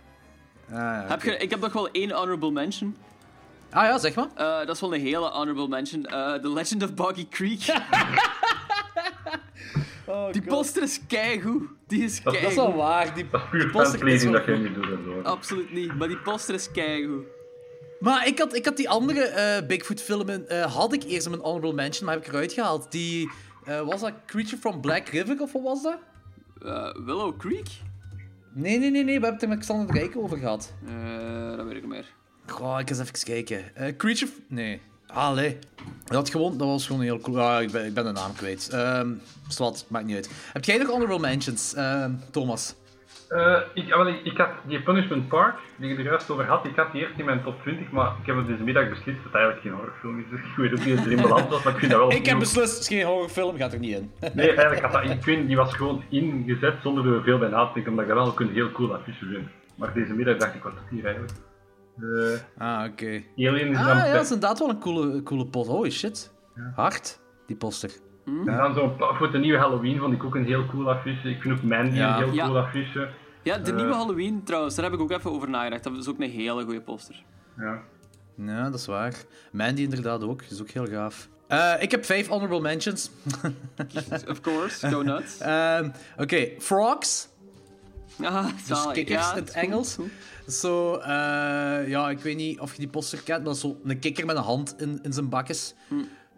Ah, 0.69 0.75
ja, 0.75 1.05
Heb 1.07 1.21
je, 1.23 1.37
ik 1.37 1.49
heb 1.49 1.59
nog 1.59 1.73
wel 1.73 1.89
één 1.91 2.11
honorable 2.11 2.51
mention. 2.51 2.95
Ah 3.71 3.83
ja, 3.83 3.97
zeg 3.97 4.15
maar. 4.15 4.27
Eh, 4.35 4.57
dat 4.65 4.75
is 4.75 4.81
wel 4.81 4.93
een 4.93 5.01
hele 5.01 5.29
honorable 5.29 5.67
mention. 5.67 6.05
Eh, 6.05 6.33
The 6.33 6.49
Legend 6.53 6.83
of 6.83 6.93
Boggy 6.93 7.27
Creek. 7.29 7.59
die 10.31 10.41
poster 10.41 10.83
is 10.83 10.99
keigoed. 11.07 11.63
Die 11.87 12.03
is 12.03 12.23
Dat- 12.23 12.33
dat 12.33 12.41
Dat 12.41 12.51
is 12.51 12.55
wel 12.57 12.65
keigoed. 12.65 12.83
waar. 12.83 13.13
Die, 13.15 13.25
Dat 13.29 13.41
is 13.53 13.71
poster 13.71 14.07
is 14.07 14.23
wel 14.23 14.31
dat 14.31 14.45
jij 14.45 14.57
nu 14.57 14.73
doet. 14.73 15.25
Absoluut 15.25 15.71
niet, 15.73 15.95
maar 15.97 16.07
die 16.07 16.17
poster 16.17 16.53
is 16.55 16.71
keigoed. 16.71 17.23
Maar 17.99 18.27
ik 18.27 18.39
had, 18.39 18.55
ik 18.55 18.65
had 18.65 18.77
die 18.77 18.89
andere 18.89 19.21
eh, 19.21 19.67
Bigfoot-filmen, 19.67 20.49
eh, 20.49 20.75
had 20.75 20.93
ik 20.93 21.03
eerst 21.03 21.25
in 21.25 21.31
mijn 21.31 21.43
honorable 21.43 21.73
mention, 21.73 22.05
maar 22.05 22.15
heb 22.15 22.25
ik 22.25 22.31
eruit 22.31 22.53
gehaald. 22.53 22.91
Die, 22.91 23.31
eh, 23.65 23.81
was 23.81 24.01
dat 24.01 24.13
Creature 24.25 24.57
from 24.57 24.81
Black 24.81 25.07
River 25.07 25.41
of 25.41 25.51
wat 25.53 25.61
was 25.63 25.83
dat? 25.83 25.97
Eh, 26.61 27.05
Willow 27.05 27.37
Creek? 27.37 27.67
Nee, 28.53 28.79
nee, 28.79 28.89
nee, 28.91 29.03
nee, 29.03 29.19
we 29.19 29.25
hebben 29.25 29.33
het 29.33 29.41
er 29.41 29.47
met 29.49 29.59
Xander 29.59 29.87
de 29.93 29.99
Rijk 29.99 30.17
over 30.17 30.37
gehad. 30.37 30.73
Eh, 30.87 31.55
dat 31.57 31.65
weet 31.65 31.75
ik 31.75 31.81
niet 31.81 31.91
meer. 31.91 32.13
Goh, 32.49 32.79
ik 32.79 32.89
eens 32.89 32.99
even 32.99 33.23
kijken. 33.23 33.75
Eh, 33.75 33.95
Creature... 33.97 34.31
Nee. 34.47 34.81
Allee. 35.07 35.57
Dat, 36.05 36.29
gewoon, 36.29 36.57
dat 36.57 36.67
was 36.67 36.85
gewoon 36.87 37.01
heel 37.01 37.19
cool. 37.19 37.41
Ah, 37.41 37.61
ik, 37.61 37.71
ben, 37.71 37.85
ik 37.85 37.93
ben 37.93 38.03
de 38.03 38.11
naam 38.11 38.33
kwijt. 38.33 38.69
Ehm 38.69 39.09
Zwat, 39.51 39.85
maakt 39.89 40.05
niet 40.05 40.15
uit. 40.15 40.49
Heb 40.53 40.63
jij 40.63 40.77
nog 40.77 40.87
honorable 40.87 41.19
mentions, 41.19 41.73
ehm, 41.73 42.11
Thomas? 42.31 42.75
Eh, 43.27 43.57
ik, 43.73 43.91
ah, 43.91 43.97
wel, 43.97 44.07
ik, 44.07 44.23
ik 44.23 44.37
had 44.37 44.49
die 44.67 44.81
Punishment 44.81 45.27
Park, 45.27 45.57
die 45.75 45.89
je 45.89 45.95
er 45.95 46.03
juist 46.03 46.29
over 46.29 46.45
had, 46.45 46.65
ik 46.65 46.75
had 46.75 46.91
die 46.91 47.01
eerst 47.01 47.19
in 47.19 47.25
mijn 47.25 47.43
top 47.43 47.61
20, 47.61 47.91
maar 47.91 48.11
ik 48.21 48.25
heb 48.25 48.35
het 48.35 48.47
deze 48.47 48.63
middag 48.63 48.89
beslist 48.89 49.17
dat 49.17 49.25
het 49.25 49.33
eigenlijk 49.33 49.63
geen 49.63 49.73
horrorfilm 49.73 50.19
is. 50.19 50.25
Dus 50.29 50.39
ik 50.39 50.55
weet 50.55 50.71
ook 50.71 50.85
niet 50.85 50.93
of 50.93 50.99
het 50.99 51.05
erin 51.05 51.21
beland 51.21 51.49
was, 51.49 51.63
maar 51.63 51.73
ik 51.73 51.79
vind 51.79 51.91
dat 51.91 51.99
wel... 51.99 52.11
Ik 52.19 52.25
heb 52.25 52.39
beslist, 52.39 52.73
het 52.73 52.81
is 52.81 52.87
geen 52.87 53.05
horrorfilm, 53.05 53.57
gaat 53.57 53.73
er 53.73 53.79
niet 53.79 53.95
in. 53.95 54.11
Nee, 54.33 54.47
eigenlijk 54.47 54.81
had 54.81 54.91
dat, 54.91 55.11
ik 55.11 55.23
vind, 55.23 55.47
die 55.47 55.55
was 55.55 55.73
gewoon 55.73 56.03
ingezet 56.09 56.75
zonder 56.81 57.13
er 57.13 57.23
veel 57.23 57.37
bij 57.37 57.49
na 57.49 57.65
te 57.65 57.73
denken, 57.73 57.91
omdat 57.91 58.05
ik 58.05 58.13
dat 58.13 58.35
wel 58.35 58.47
een 58.47 58.53
heel 58.53 58.71
cool 58.71 58.95
affiche 58.95 59.25
vind. 59.25 59.47
Maar 59.75 59.93
deze 59.93 60.13
middag 60.13 60.37
dacht 60.37 60.55
ik, 60.55 60.63
wat 60.63 60.73
is 60.73 60.89
hier 60.89 61.05
eigenlijk? 61.05 61.33
Eh, 62.01 62.39
Ah, 62.67 62.85
oké. 62.91 63.23
Alien 63.37 63.67
is 63.67 63.77
Ah, 63.77 63.85
dan, 63.87 63.97
ja, 63.97 64.13
dat 64.13 64.23
is 64.23 64.31
inderdaad 64.31 64.59
wel 64.59 64.69
een 64.69 64.79
coole, 64.79 65.23
coole 65.23 65.45
poster. 65.47 65.73
Holy 65.75 65.89
shit. 65.91 66.31
Hard, 66.75 67.19
die 67.47 67.55
poster. 67.55 67.91
en 68.25 68.73
dan 68.73 68.95
pa- 68.95 69.13
voor 69.13 69.31
de 69.31 69.37
nieuwe 69.37 69.57
Halloween 69.57 69.99
vond 69.99 70.13
ik 70.13 70.23
ook 70.23 70.35
een 70.35 70.45
heel 70.45 70.65
cool 70.65 70.89
affiche. 70.91 71.29
Ik 71.29 71.41
vind 71.41 71.53
ook 71.57 71.63
Mandy 71.63 71.95
Ja. 71.95 72.17
een 72.17 72.23
heel 72.23 72.33
Ja. 72.33 72.45
cool 72.45 72.57
affiche. 72.57 73.09
Ja, 73.43 73.57
de 73.57 73.69
Eh. 73.71 73.77
nieuwe 73.77 73.93
Halloween 73.93 74.43
trouwens, 74.43 74.75
daar 74.75 74.85
heb 74.85 74.93
ik 74.93 74.99
ook 74.99 75.11
even 75.11 75.31
over 75.31 75.49
nagedacht. 75.49 75.83
Dat 75.83 75.97
is 75.97 76.07
ook 76.07 76.19
een 76.19 76.29
hele 76.29 76.63
goede 76.63 76.81
poster. 76.81 77.23
Ja. 77.57 77.79
Ja, 78.35 78.63
dat 78.69 78.79
is 78.79 78.85
waar. 78.85 79.13
Mandy 79.51 79.81
inderdaad 79.81 80.23
ook, 80.23 80.41
is 80.49 80.61
ook 80.61 80.69
heel 80.69 80.85
gaaf. 80.85 81.29
Eh, 81.47 81.73
ik 81.79 81.91
heb 81.91 82.05
vijf 82.05 82.27
honorable 82.27 82.61
mentions. 82.61 83.09
Of 84.31 84.41
course, 84.41 84.89
go 84.89 85.01
nuts. 85.01 85.37
Ehm, 85.41 85.89
Oké, 86.17 86.47
frogs. 86.59 87.27
Ah, 88.23 88.45
Dus 88.67 88.87
kikkers 88.91 89.25
ja, 89.25 89.31
in 89.31 89.39
het 89.43 89.53
goed, 89.53 89.63
Engels. 89.63 89.95
goed. 89.95 90.09
Zo, 90.51 90.95
eh, 90.95 91.87
ja, 91.87 92.09
ik 92.09 92.19
weet 92.19 92.35
niet 92.35 92.59
of 92.59 92.71
je 92.71 92.79
die 92.79 92.87
poster 92.87 93.17
kent, 93.17 93.37
maar 93.37 93.45
dat 93.45 93.55
is 93.55 93.61
zo 93.61 93.77
een 93.83 93.99
kikker 93.99 94.25
met 94.25 94.35
een 94.35 94.43
hand 94.43 94.75
in, 94.81 94.99
in 95.03 95.13
zijn 95.13 95.29
bakjes. 95.29 95.73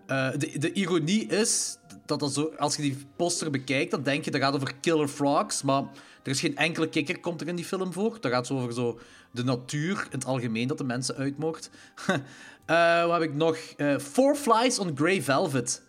Eh, 0.05 0.29
de, 0.37 0.57
de 0.57 0.73
ironie 0.73 1.25
is 1.27 1.77
dat, 2.05 2.19
dat 2.19 2.33
zo, 2.33 2.53
als 2.57 2.75
je 2.75 2.81
die 2.81 2.97
poster 3.15 3.51
bekijkt, 3.51 3.91
dan 3.91 4.03
denk 4.03 4.25
je 4.25 4.31
dat 4.31 4.41
gaat 4.41 4.55
over 4.55 4.73
killer 4.79 5.07
frogs, 5.07 5.61
maar 5.61 5.83
er 6.23 6.31
is 6.31 6.39
geen 6.39 6.57
enkele 6.57 6.89
kikker 6.89 7.19
komt 7.19 7.41
er 7.41 7.47
in 7.47 7.55
die 7.55 7.65
film 7.65 7.93
voor. 7.93 8.17
Dat 8.19 8.31
gaat 8.31 8.47
zo 8.47 8.53
over 8.53 8.73
zo 8.73 8.99
de 9.31 9.43
natuur 9.43 9.97
in 9.97 10.17
het 10.17 10.25
algemeen 10.25 10.67
dat 10.67 10.77
de 10.77 10.83
mensen 10.83 11.15
uitmoord. 11.15 11.69
Eh 12.65 13.05
wat 13.05 13.19
heb 13.19 13.29
ik 13.29 13.35
nog? 13.35 13.57
Four 13.99 14.35
Flies 14.35 14.79
on 14.79 14.91
Grey 14.95 15.21
Velvet. 15.21 15.81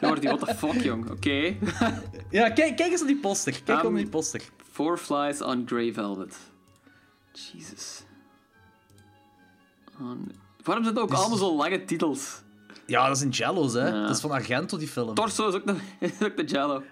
Jordi, 0.00 0.26
what 0.28 0.40
the 0.40 0.54
fuck, 0.54 0.82
jong. 0.82 1.10
Oké. 1.10 1.56
Ja, 2.30 2.50
kijk, 2.50 2.76
kijk 2.76 2.90
eens 2.90 3.00
naar 3.00 3.08
die 3.08 3.20
poster. 3.20 3.62
Kijk 3.64 3.82
Um, 3.82 3.92
naar 3.92 4.02
die 4.02 4.10
poster. 4.10 4.42
Four 4.80 4.96
Flies 4.98 5.42
on 5.42 5.66
Grey 5.66 5.92
Velvet. 5.92 6.36
Jesus. 7.32 8.04
Nee. 9.98 10.16
Waarom 10.64 10.84
zijn 10.84 10.96
het 10.96 10.98
ook 10.98 11.12
allemaal 11.12 11.38
zo 11.38 11.56
lange 11.56 11.84
titels? 11.84 12.42
Ja, 12.86 13.06
dat 13.06 13.16
is 13.16 13.22
in 13.22 13.28
Jello's, 13.28 13.72
hè. 13.72 13.88
Ja. 13.88 14.00
Dat 14.06 14.10
is 14.16 14.20
van 14.20 14.30
Argento, 14.30 14.76
die 14.78 14.88
film. 14.88 15.14
Torso 15.14 15.48
is 15.48 15.54
ook 15.54 15.66
de, 15.66 15.76
is 15.98 16.22
ook 16.22 16.36
de 16.36 16.44
Jello. 16.44 16.82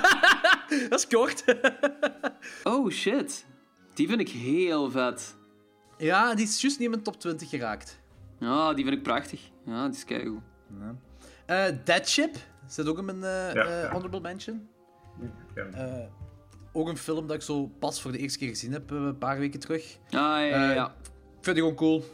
Dat 0.90 0.98
is 0.98 1.06
kort. 1.06 1.44
Oh 2.64 2.90
shit. 2.90 3.46
Die 3.94 4.08
vind 4.08 4.20
ik 4.20 4.28
heel 4.28 4.90
vet. 4.90 5.36
ja, 5.98 6.34
die 6.34 6.44
is 6.44 6.60
juist 6.60 6.78
niet 6.78 6.84
in 6.86 6.90
mijn 6.90 7.02
top 7.02 7.20
20 7.20 7.48
geraakt. 7.48 8.00
Ja, 8.38 8.74
die 8.74 8.84
vind 8.84 8.96
ik 8.96 9.02
prachtig. 9.02 9.50
Ja, 9.66 9.86
die 9.86 9.96
is 9.96 10.04
keigoed. 10.04 10.42
Eh 11.46 11.64
Dead 11.84 12.08
Ship 12.08 12.36
zit 12.66 12.86
ook 12.88 12.98
in 12.98 13.04
mijn 13.04 13.24
eh, 13.24 13.54
Ja, 13.54 13.64
eh, 13.64 13.82
ja. 13.82 13.90
honorable 13.90 14.20
mention. 14.20 14.68
Ook 16.72 16.88
een 16.88 16.96
film 16.96 17.26
dat 17.26 17.36
ik 17.36 17.42
zo 17.42 17.66
pas 17.78 18.00
voor 18.02 18.12
de 18.12 18.18
eerste 18.18 18.38
keer 18.38 18.48
gezien 18.48 18.72
heb, 18.72 18.90
eh, 18.92 18.96
een 18.96 19.18
paar 19.18 19.38
weken 19.38 19.60
terug. 19.60 19.96
Ah, 20.06 20.10
ja, 20.10 20.40
ja, 20.44 20.68
Eh, 20.68 20.74
ja. 20.74 20.86
Ik 21.38 21.48
vind 21.48 21.56
die 21.56 21.64
gewoon 21.64 21.74
cool. 21.74 22.04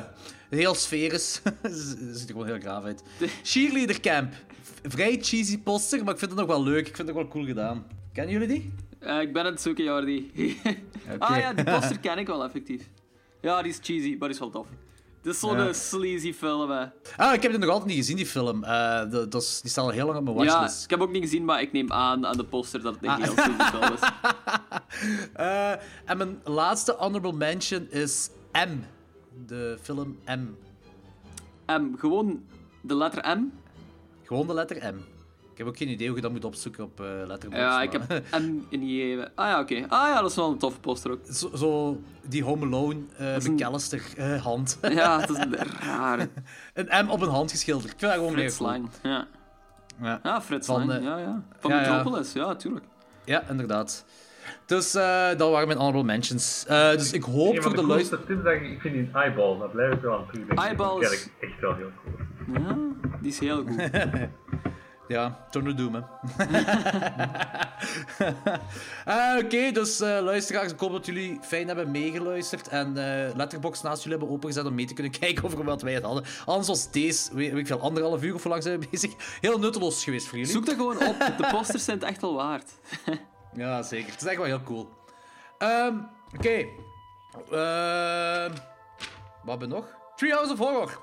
heel 0.50 0.74
sferisch. 0.74 1.40
Ze 1.62 2.10
ziet 2.12 2.28
er 2.28 2.32
gewoon 2.32 2.46
heel 2.46 2.60
graaf 2.60 2.84
uit. 2.84 3.02
Cheerleader 3.42 4.00
Camp. 4.00 4.32
Vrij 4.82 5.18
cheesy 5.20 5.58
poster, 5.58 6.04
maar 6.04 6.12
ik 6.12 6.18
vind 6.18 6.30
het 6.30 6.40
nog 6.40 6.48
wel 6.48 6.62
leuk. 6.62 6.86
Ik 6.88 6.96
vind 6.96 7.08
het 7.08 7.16
ook 7.16 7.22
wel 7.22 7.28
cool 7.32 7.44
gedaan. 7.44 7.86
Kennen 8.12 8.32
jullie 8.32 8.48
die? 8.48 8.72
Eh, 8.98 9.20
ik 9.20 9.32
ben 9.32 9.44
aan 9.44 9.52
het 9.52 9.60
zoeken, 9.60 9.84
Jordi. 9.84 10.30
Ah 11.18 11.36
ja, 11.38 11.52
die 11.52 11.64
poster 11.64 11.98
ken 12.00 12.18
ik 12.18 12.26
wel 12.26 12.44
effectief. 12.44 12.88
Ja, 13.40 13.62
die 13.62 13.70
is 13.72 13.78
cheesy, 13.82 14.08
maar 14.10 14.28
die 14.28 14.36
is 14.36 14.38
wel 14.38 14.50
tof. 14.50 14.66
Dit 15.24 15.32
is 15.34 15.40
zo'n 15.40 15.56
Ja. 15.56 15.66
eh, 15.68 15.72
sleazy 15.72 16.32
film, 16.32 16.70
hè. 16.70 16.84
Ah, 17.16 17.34
ik 17.34 17.42
heb 17.42 17.50
die 17.50 17.58
nog 17.60 17.68
altijd 17.68 17.88
niet 17.88 17.96
gezien, 17.96 18.16
die 18.16 18.26
film. 18.26 18.64
Eh, 18.64 19.10
de- 19.10 19.28
dat 19.28 19.42
is, 19.42 19.60
die 19.60 19.70
staat 19.70 19.84
al 19.84 19.90
heel 19.90 20.06
lang 20.06 20.18
op 20.18 20.24
mijn 20.24 20.36
Ja, 20.36 20.44
watchlist. 20.52 20.84
ik 20.84 20.90
heb 20.90 21.00
ook 21.00 21.10
niet 21.10 21.22
gezien, 21.22 21.44
maar 21.44 21.60
ik 21.60 21.72
neem 21.72 21.92
aan 21.92 22.26
aan 22.26 22.36
de 22.36 22.44
poster 22.44 22.82
dat 22.82 22.94
het 22.94 23.02
een 23.04 23.08
Ah. 23.10 23.16
heel 23.22 23.32
sleazy 23.32 23.70
film 23.70 23.92
is. 23.92 24.00
Eh, 25.32 25.70
en 26.04 26.16
mijn 26.16 26.40
laatste 26.44 26.94
honorable 26.98 27.32
mention 27.32 27.86
is 27.90 28.30
M. 28.52 28.78
De 29.46 29.78
film 29.82 30.18
M. 30.26 30.48
M, 31.66 31.96
gewoon 31.98 32.44
de 32.82 32.94
letter 32.96 33.38
M. 33.38 33.42
Gewoon 34.24 34.46
de 34.46 34.54
letter 34.54 34.94
M. 34.94 34.98
Ik 35.54 35.60
heb 35.60 35.68
ook 35.68 35.76
geen 35.76 35.88
idee 35.88 36.06
hoe 36.06 36.16
je 36.16 36.22
dat 36.22 36.32
moet 36.32 36.44
opzoeken 36.44 36.84
op 36.84 37.00
eh 37.00 37.06
Letterboxd. 37.26 37.62
Ja, 37.62 37.82
ik 37.82 37.92
maar- 37.98 38.06
heb 38.08 38.24
M 38.42 38.60
ingegeven. 38.68 39.32
Ah 39.34 39.46
ja, 39.46 39.60
oké. 39.60 39.74
Ah 39.88 40.08
ja, 40.08 40.20
dat 40.20 40.30
is 40.30 40.36
wel 40.36 40.50
een 40.50 40.58
toffe 40.58 40.80
poster 40.80 41.10
ook. 41.10 41.20
Zo, 41.32 41.50
zo 41.56 42.00
die 42.28 42.42
Home 42.44 42.66
Alone 42.66 43.00
eh 43.16 43.36
is 43.36 43.44
een- 43.44 43.52
McAllister 43.52 44.02
eh, 44.16 44.42
hand. 44.42 44.78
Ja, 44.82 45.20
het 45.20 45.30
is 45.30 45.36
een 45.38 45.54
rare. 45.80 46.28
een 46.74 47.06
M 47.06 47.10
op 47.10 47.20
een 47.20 47.28
hand 47.28 47.50
geschilderd. 47.50 47.92
Ik 47.92 47.98
vind 47.98 48.10
dat 48.12 48.20
gewoon 48.20 48.32
Frits. 48.36 48.58
Lang. 48.58 48.88
Ja. 49.02 49.26
Ja. 50.02 50.20
ja, 50.22 50.42
Frits 50.42 50.66
Van, 50.66 50.86
Lang. 50.86 51.04
Ja, 51.04 51.18
ja. 51.18 51.42
Van 51.58 51.70
ja. 51.70 51.80
Metropolis, 51.80 52.32
ja, 52.32 52.54
tuurlijk. 52.54 52.84
ja, 53.24 53.42
inderdaad. 53.48 54.04
Dus 54.66 54.94
eh, 54.94 55.28
dat 55.36 55.50
waren 55.50 55.66
mijn 55.66 55.78
honorable 55.78 56.04
mentions. 56.04 56.64
Eh, 56.66 56.90
dus 56.90 57.12
ik 57.12 57.22
hoop 57.22 57.62
voor 57.62 57.70
de 57.74 57.80
de 57.80 57.86
luister... 57.86 58.16
coolste 58.18 58.34
tips 58.34 58.44
dat 58.44 58.52
ik, 58.52 58.62
ik 58.70 58.80
vind 58.80 58.94
die 58.94 59.08
eyeball, 59.12 59.58
dat 59.58 59.72
blijf 59.72 59.92
ik 59.94 60.00
wel 60.00 60.12
aan. 60.12 60.18
Dat 60.20 60.30
vind 60.30 60.50
ik 60.50 60.58
echt 60.58 60.76
wel 61.60 61.74
heel 61.74 61.90
cool. 62.04 62.62
Ja, 62.62 62.76
die 63.20 63.30
is 63.30 63.38
heel 63.38 63.64
goed. 63.66 63.90
Ja, 65.08 65.46
Turner 65.50 65.76
Doom, 65.76 65.94
hè. 65.94 66.00
Eh, 69.04 69.36
Oké, 69.44 69.70
dus 69.72 70.00
eh, 70.00 70.18
luisteraars, 70.22 70.72
ik 70.72 70.78
hoop 70.80 70.92
dat 70.92 71.06
jullie 71.06 71.38
fijn 71.42 71.66
hebben 71.66 71.90
meegeluisterd 71.90 72.68
en 72.68 72.96
eh 72.96 73.34
Letterboxd 73.36 73.82
naast 73.82 74.02
jullie 74.02 74.18
hebben 74.18 74.36
opengezet 74.36 74.66
om 74.66 74.74
mee 74.74 74.86
te 74.86 74.94
kunnen 74.94 75.12
kijken 75.20 75.44
over 75.44 75.64
wat 75.64 75.82
wij 75.82 75.92
het 75.94 76.02
hadden. 76.04 76.24
Anders 76.46 76.68
was 76.68 76.90
deze, 76.90 77.34
weet, 77.34 77.50
weet 77.50 77.60
ik 77.60 77.66
veel, 77.66 77.80
anderhalf 77.80 78.22
uur 78.22 78.34
of 78.34 78.42
hoe 78.42 78.50
lang 78.50 78.62
zijn 78.62 78.80
we 78.80 78.86
bezig? 78.90 79.12
Heel 79.40 79.58
nutteloos 79.58 80.04
geweest 80.04 80.26
voor 80.26 80.38
jullie. 80.38 80.52
Zoek 80.52 80.66
dat 80.66 80.74
gewoon 80.74 80.96
op. 81.06 81.18
De 81.18 81.48
posters 81.50 81.84
zijn 81.84 81.98
het 81.98 82.08
echt 82.08 82.20
wel 82.20 82.34
waard. 82.34 82.70
Ja, 83.56 83.82
zeker. 83.82 84.12
Het 84.12 84.20
is 84.22 84.26
echt 84.28 84.36
wel 84.36 84.46
heel 84.46 84.62
cool. 84.62 84.88
Ehm, 85.58 85.94
Oké. 86.36 86.64
Ehm, 87.50 88.50
wat 89.42 89.58
hebben 89.58 89.68
we 89.68 89.74
nog? 89.74 89.86
Treehouse 90.16 90.52
of 90.52 90.58
Horror. 90.58 91.00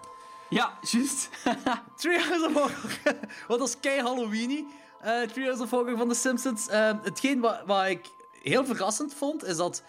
Ja, 0.51 0.71
juist. 0.81 1.29
Treehouse 2.01 2.45
of 2.45 2.53
Horror. 2.53 3.17
Wat 3.47 3.59
was 3.59 3.79
kei 3.79 4.01
Halloweeny. 4.01 4.65
eh 5.01 5.21
Treehouse 5.21 5.63
of 5.63 5.69
Horror 5.69 5.97
van 5.97 6.07
The 6.09 6.15
Simpsons. 6.15 6.69
Ehm, 6.69 6.95
hetgeen 7.03 7.39
wat, 7.39 7.63
wat 7.65 7.85
ik 7.87 8.05
heel 8.43 8.65
verrassend 8.65 9.13
vond, 9.13 9.43
is 9.45 9.57
dat 9.57 9.83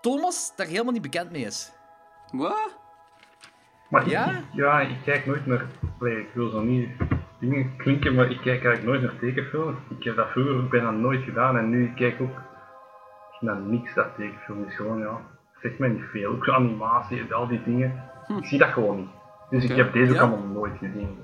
Thomas 0.00 0.52
daar 0.56 0.66
helemaal 0.66 0.92
niet 0.92 1.02
bekend 1.02 1.30
mee 1.30 1.44
is. 1.44 1.72
Wat? 2.32 2.76
Maar 3.88 4.08
Ja? 4.08 4.30
ik, 4.30 4.44
ja, 4.52 4.80
ik 4.80 4.96
kijk 5.04 5.26
nooit 5.26 5.46
naar... 5.46 5.66
Allee, 6.00 6.20
ik 6.20 6.28
wil 6.34 6.48
zo 6.50 6.60
niet 6.60 6.88
dingen 7.40 7.76
klinken, 7.76 8.14
maar 8.14 8.30
ik 8.30 8.36
kijk 8.40 8.64
eigenlijk 8.64 8.84
nooit 8.84 9.02
naar 9.02 9.18
tekenfilms. 9.20 9.78
Ik 9.98 10.04
heb 10.04 10.16
dat 10.16 10.28
vroeger 10.28 10.56
ook 10.56 10.70
bijna 10.70 10.90
nooit 10.90 11.22
gedaan 11.24 11.56
en 11.58 11.68
nu 11.70 11.92
kijk 11.94 12.14
ik 12.14 12.20
ook 12.20 12.36
echt 13.32 13.40
naar 13.40 13.60
niks 13.60 13.94
dat 13.94 14.14
tekenfilm 14.16 14.64
is. 14.64 14.74
Gewoon, 14.74 14.98
ja, 14.98 15.20
zegt 15.62 15.78
mij 15.78 15.88
niet 15.88 16.04
veel. 16.12 16.30
Ook 16.32 16.44
zo 16.44 16.52
animatie, 16.52 17.34
al 17.34 17.48
die 17.48 17.62
dingen. 17.62 18.10
Ik 18.38 18.44
zie 18.46 18.58
dat 18.58 18.68
gewoon 18.68 18.96
niet. 18.96 19.10
Dus 19.52 19.64
ik 19.64 19.76
heb 19.76 19.92
deze 19.92 20.12
ook 20.12 20.18
allemaal 20.18 20.46
nooit 20.52 20.72
gezien. 20.78 21.18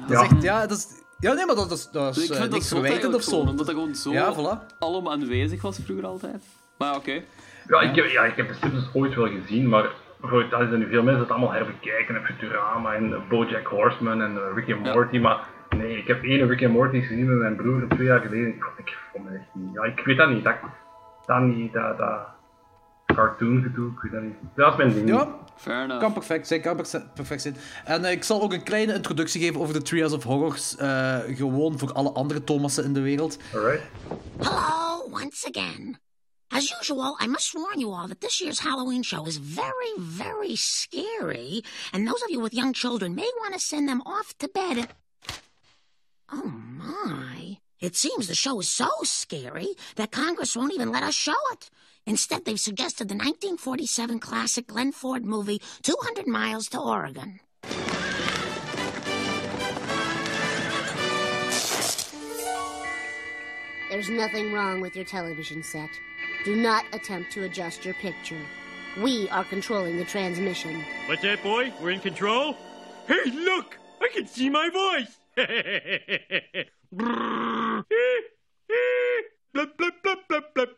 Dat 0.00 0.08
Ja. 0.08 0.22
is 0.22 0.30
echt, 0.30 0.42
ja, 0.42 0.60
dat 0.66 0.76
is... 0.76 0.86
Ja, 1.18 1.32
nee, 1.32 1.46
maar 1.46 1.54
dat 1.54 1.70
is, 1.70 1.90
dat 1.90 2.16
is 2.16 2.24
ik 2.24 2.30
eh, 2.30 2.36
vind 2.36 2.42
dat 2.50 2.50
niks 2.58 2.68
zo 2.68 2.76
verwijtend 2.80 3.14
of 3.14 3.22
zo. 3.22 3.36
Omdat 3.36 3.56
dat 3.66 3.68
gewoon 3.74 3.94
zo 3.94 4.12
Ja, 4.12 4.34
voilà. 4.34 4.76
alom 4.78 5.08
aanwezig 5.08 5.62
was 5.62 5.78
vroeger 5.84 6.06
altijd. 6.06 6.44
Maar 6.78 6.96
oké. 6.96 7.22
Ja, 7.66 7.80
ik 7.80 7.94
heb, 7.96 8.06
ja, 8.06 8.24
ik 8.24 8.36
heb 8.36 8.48
de 8.48 8.54
Simpsons 8.54 8.88
ooit 8.94 9.14
wel 9.14 9.26
gezien, 9.28 9.68
maar 9.68 9.90
voor 10.20 10.48
dat 10.50 10.60
zijn 10.68 10.78
nu 10.78 10.88
veel 10.88 11.02
mensen 11.02 11.22
het 11.22 11.30
allemaal 11.30 11.52
herbekijken. 11.52 12.16
En 12.16 12.24
Futurama 12.24 12.94
en 12.94 13.14
Bojack 13.28 13.66
Horseman 13.66 14.22
en 14.22 14.36
eh, 14.36 14.54
Rick 14.54 14.72
and 14.76 14.86
Ja. 14.86 14.92
Morty. 14.92 15.18
Maar 15.18 15.40
nee, 15.76 15.96
ik 15.98 16.06
heb 16.06 16.22
één 16.22 16.48
Rick 16.48 16.64
and 16.64 16.72
Morty 16.72 17.00
gezien 17.00 17.26
met 17.26 17.36
mijn 17.38 17.56
broer 17.56 17.86
twee 17.88 18.06
jaar 18.06 18.20
geleden. 18.20 18.48
Ik, 18.48 18.64
ik 18.76 18.98
vond 19.12 19.24
het 19.28 19.34
echt 19.34 19.46
niet. 19.54 19.74
Ja, 19.74 19.82
ik 19.82 20.00
weet 20.04 20.16
dat 20.16 20.28
niet. 20.28 20.44
Dat, 20.44 20.54
dat 21.26 21.40
niet, 21.40 21.72
dat, 21.72 21.98
dat 21.98 22.18
cartoon 23.06 23.62
gedoe, 23.62 23.90
ik 23.90 24.00
weet 24.00 24.12
dat 24.12 24.22
niet. 24.22 24.34
Dat 24.54 24.70
is 24.72 24.76
mijn 24.76 24.92
ding. 24.92 25.08
Ja, 25.08 25.28
Fair 25.56 25.82
enough. 25.84 26.00
kan 26.00 26.12
perfect 26.12 26.46
zijn, 26.46 26.60
kan 26.60 26.76
perfe- 26.76 27.06
perfect 27.14 27.42
zijn. 27.42 27.56
En 27.84 28.04
eh, 28.04 28.10
ik 28.12 28.24
zal 28.24 28.42
ook 28.42 28.52
een 28.52 28.62
kleine 28.62 28.94
introductie 28.94 29.40
geven 29.40 29.60
over 29.60 29.74
de 29.74 29.82
Treehouse 29.82 30.16
of 30.16 30.22
Horrors. 30.24 30.76
eh, 30.76 31.18
gewoon 31.26 31.78
voor 31.78 31.92
alle 31.92 32.10
andere 32.12 32.44
Thomassen 32.44 32.84
in 32.84 32.92
de 32.92 33.00
wereld. 33.00 33.36
Alright. 33.54 33.82
Hello, 34.38 35.08
once 35.10 35.48
again. 35.54 35.98
As 36.48 36.76
usual, 36.80 37.18
I 37.22 37.26
must 37.26 37.52
warn 37.52 37.78
you 37.78 37.92
all 37.94 38.06
that 38.08 38.20
this 38.20 38.38
year's 38.38 38.58
Halloween 38.60 39.02
show 39.04 39.26
is 39.26 39.38
very, 39.42 39.94
very 39.98 40.54
scary, 40.56 41.64
and 41.92 42.06
those 42.06 42.22
of 42.24 42.28
you 42.30 42.40
with 42.42 42.52
young 42.52 42.74
children 42.74 43.14
may 43.14 43.30
want 43.40 43.52
to 43.52 43.58
send 43.58 43.88
them 43.88 44.00
off 44.04 44.32
to 44.36 44.48
bed. 44.52 44.86
Oh 46.32 46.44
my. 46.76 47.58
It 47.80 47.96
seems 47.96 48.26
the 48.26 48.34
show 48.34 48.60
is 48.60 48.68
so 48.70 48.88
scary 49.02 49.74
that 49.94 50.10
Congress 50.10 50.54
won't 50.56 50.72
even 50.74 50.90
let 50.92 51.02
us 51.02 51.14
show 51.14 51.36
it. 51.52 51.68
Instead, 52.06 52.44
they've 52.44 52.60
suggested 52.60 53.08
the 53.08 53.14
1947 53.14 54.20
classic 54.20 54.68
Glenn 54.68 54.92
Ford 54.92 55.24
movie, 55.24 55.60
200 55.82 56.28
Miles 56.28 56.68
to 56.68 56.78
Oregon. 56.78 57.40
There's 63.90 64.08
nothing 64.08 64.52
wrong 64.52 64.80
with 64.80 64.94
your 64.94 65.04
television 65.04 65.64
set. 65.64 65.90
Do 66.44 66.54
not 66.54 66.84
attempt 66.92 67.32
to 67.32 67.44
adjust 67.44 67.84
your 67.84 67.94
picture. 67.94 68.40
We 69.02 69.28
are 69.30 69.44
controlling 69.44 69.96
the 69.96 70.04
transmission. 70.04 70.84
What's 71.06 71.22
that, 71.22 71.42
boy? 71.42 71.72
We're 71.80 71.90
in 71.90 72.00
control? 72.00 72.56
Hey, 73.08 73.30
look! 73.32 73.76
I 74.00 74.08
can 74.12 74.26
see 74.28 74.48
my 74.48 74.68
voice! 74.70 75.18
blub, 76.92 77.84
blub, 79.52 79.94
blub, 80.02 80.18
blub, 80.28 80.44
blub. 80.54 80.68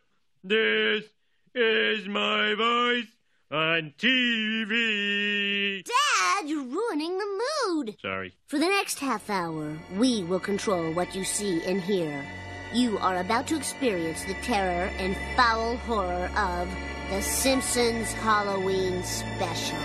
This 0.43 1.05
is 1.59 2.07
my 2.07 2.53
voice 2.55 3.07
on 3.51 3.93
TV. 3.97 5.83
Dad, 5.83 6.47
you're 6.47 6.63
ruining 6.63 7.17
the 7.17 7.41
mood. 7.67 7.97
Sorry. 8.01 8.33
For 8.47 8.57
the 8.57 8.67
next 8.67 8.99
half 8.99 9.29
hour, 9.29 9.77
we 9.97 10.23
will 10.23 10.39
control 10.39 10.93
what 10.93 11.13
you 11.13 11.25
see 11.25 11.61
and 11.65 11.81
hear. 11.81 12.25
You 12.73 12.97
are 12.99 13.17
about 13.17 13.47
to 13.47 13.57
experience 13.57 14.23
the 14.23 14.35
terror 14.35 14.89
and 14.97 15.17
foul 15.35 15.75
horror 15.77 16.31
of 16.37 16.69
The 17.09 17.21
Simpsons 17.21 18.13
Halloween 18.13 19.03
Special. 19.03 19.77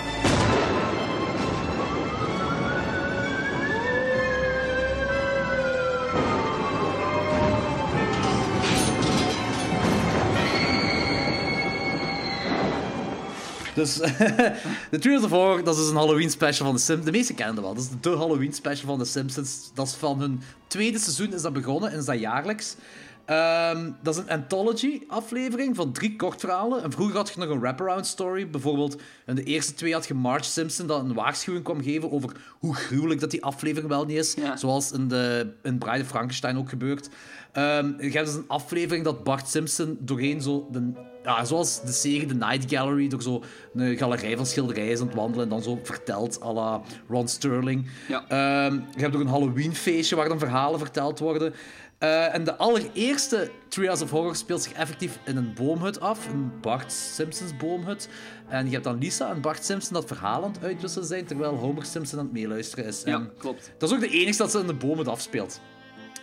Dus 13.74 13.94
de 14.90 14.98
Treehouse 14.98 15.24
of 15.24 15.30
Horror, 15.30 15.64
dat 15.64 15.78
is 15.78 15.88
een 15.88 15.96
Halloween 15.96 16.30
special 16.30 16.66
van 16.66 16.74
de 16.74 16.80
Simpsons. 16.80 17.10
De 17.10 17.16
meeste 17.16 17.34
kennen 17.34 17.54
dat 17.54 17.64
wel. 17.64 17.74
Dat 17.74 17.82
is 17.82 17.90
de 18.00 18.16
Halloween 18.16 18.52
special 18.52 18.86
van 18.86 18.98
de 18.98 19.04
Simpsons. 19.04 19.70
Dat 19.74 19.86
is 19.86 19.94
van 19.94 20.20
hun 20.20 20.40
tweede 20.66 20.98
seizoen 20.98 21.34
is 21.34 21.42
dat 21.42 21.52
begonnen 21.52 21.90
en 21.90 21.98
is 21.98 22.04
dat 22.04 22.20
jaarlijks. 22.20 22.76
Ehm, 23.24 23.90
dat 24.02 24.14
is 24.14 24.20
een 24.20 24.30
anthology-aflevering 24.30 25.76
van 25.76 25.92
drie 25.92 26.16
kortverhalen. 26.16 26.82
En 26.82 26.92
vroeger 26.92 27.16
had 27.16 27.30
je 27.34 27.40
nog 27.40 27.48
een 27.48 27.60
wraparound 27.60 28.06
story. 28.06 28.50
Bijvoorbeeld, 28.50 29.00
in 29.26 29.34
de 29.34 29.42
eerste 29.42 29.74
twee 29.74 29.92
had 29.92 30.06
je 30.06 30.14
Marge 30.14 30.44
Simpson 30.44 30.86
dat 30.86 31.00
een 31.00 31.14
waarschuwing 31.14 31.64
kwam 31.64 31.82
geven 31.82 32.12
over 32.12 32.30
hoe 32.58 32.74
gruwelijk 32.74 33.20
dat 33.20 33.30
die 33.30 33.44
aflevering 33.44 33.88
wel 33.88 34.04
niet 34.04 34.16
is. 34.16 34.34
Ja. 34.34 34.56
Zoals 34.56 34.92
in, 34.92 35.08
de, 35.08 35.52
in 35.62 35.78
Bride 35.78 36.02
of 36.02 36.08
Frankenstein 36.08 36.58
ook 36.58 36.68
gebeurt. 36.68 37.08
Ehm, 37.52 37.92
je 37.98 38.10
hebt 38.10 38.26
dus 38.26 38.34
een 38.34 38.48
aflevering 38.48 39.04
dat 39.04 39.24
Bart 39.24 39.48
Simpson 39.48 39.96
doorheen 40.00 40.42
zo... 40.42 40.68
De, 40.70 41.12
ja, 41.24 41.44
zoals 41.44 41.80
de 41.82 41.92
serie 41.92 42.26
The 42.26 42.34
Night 42.34 42.70
Gallery, 42.74 43.08
door 43.08 43.22
zo 43.22 43.42
een 43.74 43.96
galerij 43.96 44.36
van 44.36 44.46
schilderijen 44.46 45.00
aan 45.00 45.06
het 45.06 45.14
wandelen 45.16 45.44
en 45.44 45.50
dan 45.50 45.62
zo 45.62 45.80
vertelt, 45.82 46.42
à 46.42 46.52
la 46.52 46.80
Ron 47.08 47.28
Sterling. 47.28 47.90
Ja. 48.08 48.24
Ehm, 48.28 48.74
je 48.74 49.00
hebt 49.00 49.14
ook 49.14 49.20
een 49.20 49.26
Halloween-feestje 49.28 50.16
waar 50.16 50.28
dan 50.28 50.38
verhalen 50.38 50.78
verteld 50.78 51.18
worden. 51.18 51.54
Eh, 51.98 52.34
en 52.34 52.44
de 52.44 52.56
allereerste 52.56 53.50
Trials 53.68 54.02
of 54.02 54.10
Horror 54.10 54.36
speelt 54.36 54.62
zich 54.62 54.72
effectief 54.72 55.18
in 55.24 55.36
een 55.36 55.54
boomhut 55.54 56.00
af. 56.00 56.26
Een 56.28 56.52
Bart 56.60 56.92
Simpsons 56.92 57.56
boomhut. 57.56 58.08
En 58.48 58.64
je 58.66 58.72
hebt 58.72 58.84
dan 58.84 58.98
Lisa 58.98 59.30
en 59.30 59.40
Bart 59.40 59.64
Simpson 59.64 59.94
dat 59.94 60.04
verhaal 60.06 60.44
aan 60.44 60.52
het 60.52 60.64
uitwisselen 60.64 61.06
zijn, 61.06 61.26
terwijl 61.26 61.54
Homer 61.54 61.84
Simpson 61.84 62.18
aan 62.18 62.24
het 62.24 62.34
meeluisteren 62.34 62.84
is. 62.84 63.02
Ja, 63.04 63.14
En 63.14 63.30
klopt. 63.38 63.72
dat 63.78 63.88
is 63.90 63.94
ook 63.94 64.00
de 64.02 64.08
enige 64.08 64.38
dat 64.38 64.50
ze 64.50 64.58
in 64.58 64.66
de 64.66 64.74
boomhut 64.74 65.08
afspeelt. 65.08 65.60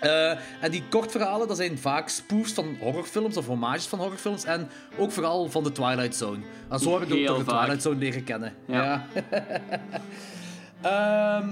Eh, 0.01 0.29
en 0.59 0.71
die 0.71 0.83
kortverhalen, 0.89 1.47
dat 1.47 1.57
zijn 1.57 1.77
vaak 1.77 2.09
spoofs 2.09 2.53
van 2.53 2.75
horrorfilms 2.79 3.37
of 3.37 3.45
homages 3.45 3.85
van 3.85 3.99
horrorfilms. 3.99 4.43
En 4.43 4.69
ook 4.97 5.11
vooral 5.11 5.49
van 5.49 5.63
de 5.63 5.71
Twilight 5.71 6.15
Zone. 6.15 6.39
En 6.69 6.79
zo 6.79 6.99
heb 6.99 7.09
ik 7.11 7.29
ook 7.29 7.37
de. 7.37 7.43
Twilight 7.43 7.81
Zone 7.81 7.95
leren 7.95 8.23
kennen. 8.23 8.53
Ja. 8.65 9.05
Ehm, 10.81 11.49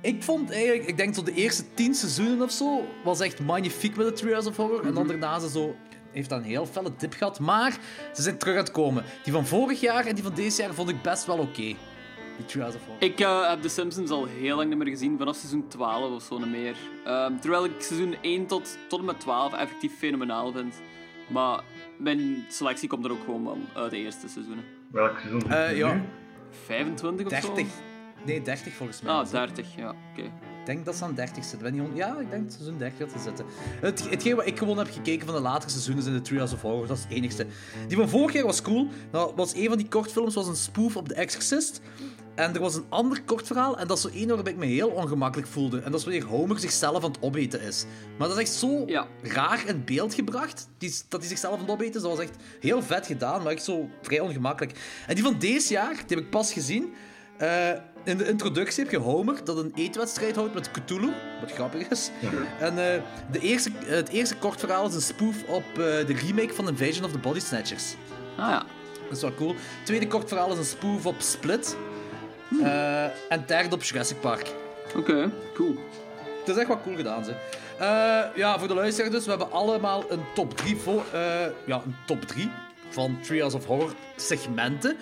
ik 0.00 0.22
vond 0.22 0.50
eigenlijk, 0.50 0.88
ik 0.88 0.96
denk 0.96 1.14
tot 1.14 1.26
de 1.26 1.34
eerste 1.34 1.64
tien 1.74 1.94
seizoenen 1.94 2.42
of 2.42 2.50
zo, 2.50 2.84
was 3.04 3.20
echt 3.20 3.40
magnifiek 3.40 3.96
met 3.96 4.06
de 4.06 4.12
Trials 4.12 4.46
of 4.46 4.56
Horror. 4.56 4.86
En 4.86 4.94
dan 4.94 5.06
daarna 5.06 5.38
ze 5.38 5.48
zo, 5.48 5.76
heeft 6.12 6.28
dat 6.28 6.38
een 6.38 6.44
heel 6.44 6.66
felle 6.66 6.90
dip 6.98 7.12
gehad. 7.12 7.40
Maar 7.40 7.76
ze 8.14 8.22
zijn 8.22 8.38
terug 8.38 8.54
aan 8.54 8.62
het 8.62 8.72
komen. 8.72 9.04
Die 9.24 9.32
van 9.32 9.46
vorig 9.46 9.80
jaar 9.80 10.06
en 10.06 10.14
die 10.14 10.24
van 10.24 10.34
deze 10.34 10.62
jaar 10.62 10.74
vond 10.74 10.88
ik 10.88 11.02
best 11.02 11.26
wel 11.26 11.38
oké. 11.38 11.74
Ik 12.98 13.20
eh, 13.20 13.48
heb 13.50 13.62
The 13.62 13.68
Simpsons 13.68 14.10
al 14.10 14.26
heel 14.26 14.56
lang 14.56 14.68
niet 14.68 14.78
meer 14.78 14.88
gezien, 14.88 15.18
vanaf 15.18 15.36
seizoen 15.36 15.68
12 15.68 16.14
of 16.14 16.22
zo 16.22 16.38
niet 16.38 16.50
meer. 16.50 16.76
Ehm, 17.04 17.38
terwijl 17.38 17.64
ik 17.64 17.72
seizoen 17.78 18.16
1 18.20 18.46
tot, 18.46 18.78
tot 18.88 18.98
en 18.98 19.04
met 19.04 19.20
12 19.20 19.52
effectief 19.54 19.98
fenomenaal 19.98 20.52
vind. 20.52 20.74
Maar 21.28 21.60
mijn 21.98 22.44
selectie 22.48 22.88
komt 22.88 23.04
er 23.04 23.10
ook 23.10 23.24
gewoon 23.24 23.44
van 23.44 23.82
uit 23.82 23.90
de 23.90 23.96
eerste 23.96 24.28
seizoenen. 24.28 24.64
Welk 24.90 25.18
seizoen 25.18 25.50
Eh, 25.50 25.76
ja, 25.76 25.92
nu? 25.94 26.00
25 26.64 27.26
of 27.26 27.32
30. 27.32 27.58
zo? 27.58 27.64
Nee, 28.24 28.42
30 28.42 28.72
volgens 28.72 29.02
mij. 29.02 29.12
Ah, 29.12 29.30
30, 29.30 29.76
ja, 29.76 29.88
oké. 30.12 30.22
Ik 30.60 30.68
denk 30.68 30.84
dat 30.84 30.96
ze 30.96 31.04
aan 31.04 31.14
30 31.14 31.44
zitten. 31.44 31.90
Ja, 31.94 32.16
ik 32.20 32.30
denk 32.30 32.42
dat 32.44 32.52
seizoen 32.52 32.78
30 32.78 33.10
gaat 33.12 33.22
zitten. 33.22 33.46
Het, 33.80 34.10
hetgeen 34.10 34.36
wat 34.36 34.46
ik 34.46 34.58
gewoon 34.58 34.78
heb 34.78 34.90
gekeken 34.90 35.26
van 35.26 35.34
de 35.34 35.40
latere 35.40 35.70
seizoenen 35.70 36.02
zijn 36.02 36.14
de 36.14 36.22
Trials 36.22 36.52
of 36.52 36.60
Horror. 36.62 36.86
Dat 36.86 36.96
is 36.96 37.02
het 37.02 37.12
enigste. 37.12 37.46
Die 37.88 37.96
van 37.96 38.08
vorig 38.08 38.32
jaar 38.32 38.44
was 38.44 38.62
cool. 38.62 38.88
Dat 39.10 39.32
was 39.36 39.54
een 39.54 39.68
van 39.68 39.76
die 39.78 39.88
kortfilms 39.88 40.34
was 40.34 40.46
een 40.46 40.56
spoof 40.56 40.96
op 40.96 41.08
The 41.08 41.14
Exorcist. 41.14 41.80
En 42.34 42.54
er 42.54 42.60
was 42.60 42.74
een 42.74 42.84
ander 42.88 43.22
kort 43.22 43.46
verhaal. 43.46 43.78
En 43.78 43.86
dat 43.86 43.96
is 43.96 44.02
zo 44.02 44.08
één 44.14 44.28
waarbij 44.28 44.52
ik 44.52 44.58
me 44.58 44.66
heel 44.66 44.88
ongemakkelijk 44.88 45.48
voelde. 45.48 45.80
En 45.80 45.90
dat 45.90 46.00
is 46.00 46.06
wanneer 46.06 46.24
Homer 46.24 46.58
zichzelf 46.58 47.04
aan 47.04 47.10
het 47.10 47.22
opeten 47.22 47.60
is. 47.60 47.84
Maar 48.18 48.28
dat 48.28 48.36
is 48.36 48.42
echt 48.42 48.52
zo 48.52 48.82
Ja. 48.86 49.06
raar 49.22 49.62
in 49.66 49.84
beeld 49.84 50.14
gebracht. 50.14 50.68
Die, 50.78 50.94
dat 51.08 51.20
hij 51.20 51.28
zichzelf 51.28 51.54
aan 51.54 51.60
het 51.60 51.70
opeten 51.70 51.94
is. 51.94 52.02
Dat 52.02 52.10
was 52.16 52.20
echt 52.20 52.36
heel 52.60 52.82
vet 52.82 53.06
gedaan. 53.06 53.42
Maar 53.42 53.52
echt 53.52 53.64
zo 53.64 53.88
vrij 54.02 54.20
ongemakkelijk. 54.20 54.78
En 55.06 55.14
die 55.14 55.24
van 55.24 55.38
deze 55.38 55.72
jaar, 55.72 55.94
die 55.94 56.16
heb 56.16 56.18
ik 56.18 56.30
pas 56.30 56.52
gezien. 56.52 56.92
Eh, 57.38 57.70
in 58.04 58.16
de 58.18 58.28
introductie 58.28 58.82
heb 58.82 58.92
je 58.92 58.98
Homer 58.98 59.44
dat 59.44 59.56
een 59.56 59.72
eetwedstrijd 59.74 60.36
houdt 60.36 60.54
met 60.54 60.70
Cthulhu, 60.70 61.12
wat 61.40 61.52
grappig 61.52 61.88
is. 61.88 62.10
En 62.60 62.94
eh, 62.94 63.02
de 63.30 63.38
eerste, 63.40 63.70
het 63.84 64.08
eerste 64.08 64.36
kort 64.36 64.60
verhaal 64.60 64.88
is 64.88 64.94
een 64.94 65.00
spoof 65.00 65.42
op 65.48 65.64
eh, 65.70 65.76
de 65.76 66.14
remake 66.26 66.54
van 66.54 66.68
Invasion 66.68 67.04
of 67.04 67.12
the 67.12 67.18
Body 67.18 67.40
Snatchers. 67.40 67.94
Ah 68.36 68.48
ja. 68.48 68.66
Dat 69.08 69.16
is 69.16 69.22
wel 69.22 69.34
cool. 69.34 69.48
Het 69.48 69.86
tweede 69.86 70.06
kort 70.06 70.28
verhaal 70.28 70.52
is 70.52 70.58
een 70.58 70.64
spoof 70.64 71.06
op 71.06 71.14
Split. 71.18 71.76
Eh, 72.60 73.04
en 73.04 73.44
derde 73.46 73.74
op 73.74 73.82
Jurassic 73.82 74.20
Park. 74.20 74.52
Oké, 74.96 75.30
cool. 75.54 75.74
Het 76.38 76.48
is 76.48 76.56
echt 76.56 76.68
wel 76.68 76.80
cool 76.82 76.96
gedaan, 76.96 77.24
ze. 77.24 77.34
Eh, 77.78 78.36
ja, 78.36 78.58
voor 78.58 78.68
de 78.68 78.74
luisteraar 78.74 79.10
dus, 79.10 79.24
we 79.24 79.30
hebben 79.30 79.52
allemaal 79.52 80.04
een 80.08 80.22
top 80.34 80.56
3 80.56 80.76
voor, 80.76 81.04
eh, 81.12 81.46
ja, 81.66 81.82
een 81.84 81.96
top 82.06 82.22
3 82.22 82.50
van 82.88 83.18
Trials 83.22 83.54
of 83.54 83.66
Horror 83.66 83.94
segmenten. 84.16 84.96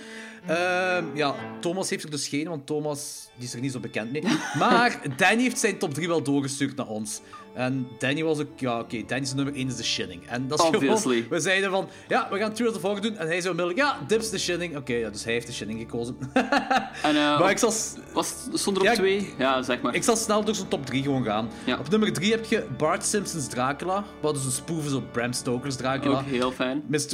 Ehm, 0.46 1.04
ja, 1.14 1.34
Thomas 1.60 1.90
heeft 1.90 2.04
er 2.04 2.10
dus 2.10 2.28
geen, 2.28 2.48
want 2.48 2.66
Thomas 2.66 3.28
die 3.34 3.46
is 3.46 3.54
er 3.54 3.60
niet 3.60 3.72
zo 3.72 3.80
bekend 3.80 4.12
mee. 4.12 4.22
Maar 4.58 5.00
Danny 5.16 5.42
heeft 5.42 5.58
zijn 5.58 5.78
top 5.78 5.94
3 5.94 6.08
wel 6.08 6.22
doorgestuurd 6.22 6.76
naar 6.76 6.86
ons. 6.86 7.20
En 7.54 7.86
Danny 7.98 8.22
was 8.24 8.38
ook, 8.38 8.46
ja, 8.56 8.78
oké, 8.78 9.02
Danny's 9.06 9.34
nummer 9.34 9.54
1 9.54 9.66
is 9.68 9.76
de 9.76 9.84
Shinning. 9.84 10.26
En 10.26 10.48
dat 10.48 10.58
is 10.58 10.64
Obviously. 10.64 11.14
gewoon, 11.14 11.28
we 11.38 11.40
zeiden 11.40 11.70
van, 11.70 11.88
ja, 12.08 12.28
we 12.30 12.38
gaan 12.38 12.52
Trials 12.52 12.76
of 12.76 12.82
Horror 12.82 13.00
doen. 13.00 13.16
En 13.16 13.26
hij 13.26 13.40
zei 13.40 13.48
onmiddellijk, 13.58 13.78
ja, 13.78 13.98
Dips 14.06 14.30
de 14.30 14.38
Shinning. 14.38 14.76
Oké, 14.76 14.92
ja, 14.94 15.10
dus 15.10 15.24
hij 15.24 15.32
heeft 15.32 15.46
de 15.46 15.52
Shinning 15.52 15.78
gekozen. 15.80 16.16
En 17.02 17.08
eh, 17.08 17.14
maar 17.14 17.42
op- 17.42 17.48
ik 17.48 17.58
zal, 17.58 17.72
was, 18.12 18.34
stond 18.52 18.76
er 18.76 18.82
op 18.82 18.88
Ja, 18.88 18.94
twee? 18.94 19.34
Ja, 19.38 19.62
zeg 19.62 19.80
maar. 19.80 19.94
ik 19.94 20.02
zal 20.02 20.16
snel 20.16 20.44
door 20.44 20.54
zijn 20.54 20.68
top 20.68 20.86
3 20.86 21.02
gewoon 21.02 21.24
gaan. 21.24 21.48
Ja. 21.64 21.78
Op 21.78 21.88
nummer 21.90 22.12
3 22.12 22.30
heb 22.30 22.44
je 22.44 22.66
Bart 22.78 23.04
Simpson's 23.04 23.46
Dracula, 23.48 24.04
wat 24.20 24.34
dus 24.34 24.44
een 24.44 24.50
spoof 24.50 24.86
is 24.86 24.92
op 24.92 25.12
Bram 25.12 25.32
Stoker's 25.32 25.76
Dracula. 25.76 26.18
Ook 26.18 26.24
heel 26.26 26.52
fijn. 26.52 26.82
Mr. 26.86 27.06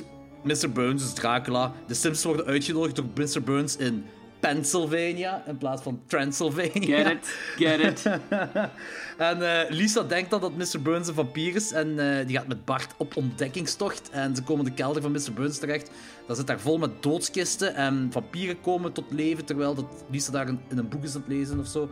Mr. 0.42 0.70
Burns 0.72 1.04
is 1.04 1.12
Dracula. 1.12 1.72
De 1.86 1.94
Simpsons 1.94 2.24
worden 2.24 2.46
uitgenodigd 2.46 2.96
door 2.96 3.04
Mr. 3.14 3.42
Burns 3.42 3.76
in 3.76 4.04
Pennsylvania 4.40 5.42
in 5.46 5.58
plaats 5.58 5.82
van 5.82 6.00
Transylvania. 6.06 6.96
Get 6.96 7.12
it, 7.12 7.38
get 7.56 7.80
it. 7.80 8.06
En 9.16 9.42
eh, 9.42 9.70
Lisa 9.70 10.02
denkt 10.02 10.30
dan 10.30 10.40
dat 10.40 10.56
Mr. 10.56 10.82
Burns 10.82 11.08
een 11.08 11.14
vampier 11.14 11.54
is 11.54 11.72
en 11.72 11.98
eh, 11.98 12.26
die 12.26 12.36
gaat 12.36 12.46
met 12.46 12.64
Bart 12.64 12.94
op 12.96 13.16
ontdekkingstocht. 13.16 14.10
En 14.10 14.36
ze 14.36 14.42
komen 14.42 14.64
de 14.64 14.72
kelder 14.72 15.02
van 15.02 15.12
Mr. 15.12 15.32
Burns 15.34 15.58
terecht. 15.58 15.90
Dat 16.26 16.36
zit 16.36 16.46
daar 16.46 16.60
vol 16.60 16.78
met 16.78 17.02
doodskisten 17.02 17.74
en 17.74 18.08
vampieren 18.12 18.60
komen 18.60 18.92
tot 18.92 19.04
leven 19.10 19.44
terwijl 19.44 19.74
dat 19.74 19.84
Lisa 20.10 20.32
daar 20.32 20.48
in, 20.48 20.60
in 20.68 20.78
een 20.78 20.88
boek 20.88 21.04
is 21.04 21.14
aan 21.14 21.20
het 21.20 21.30
lezen 21.30 21.58
of 21.58 21.66
zo. 21.66 21.88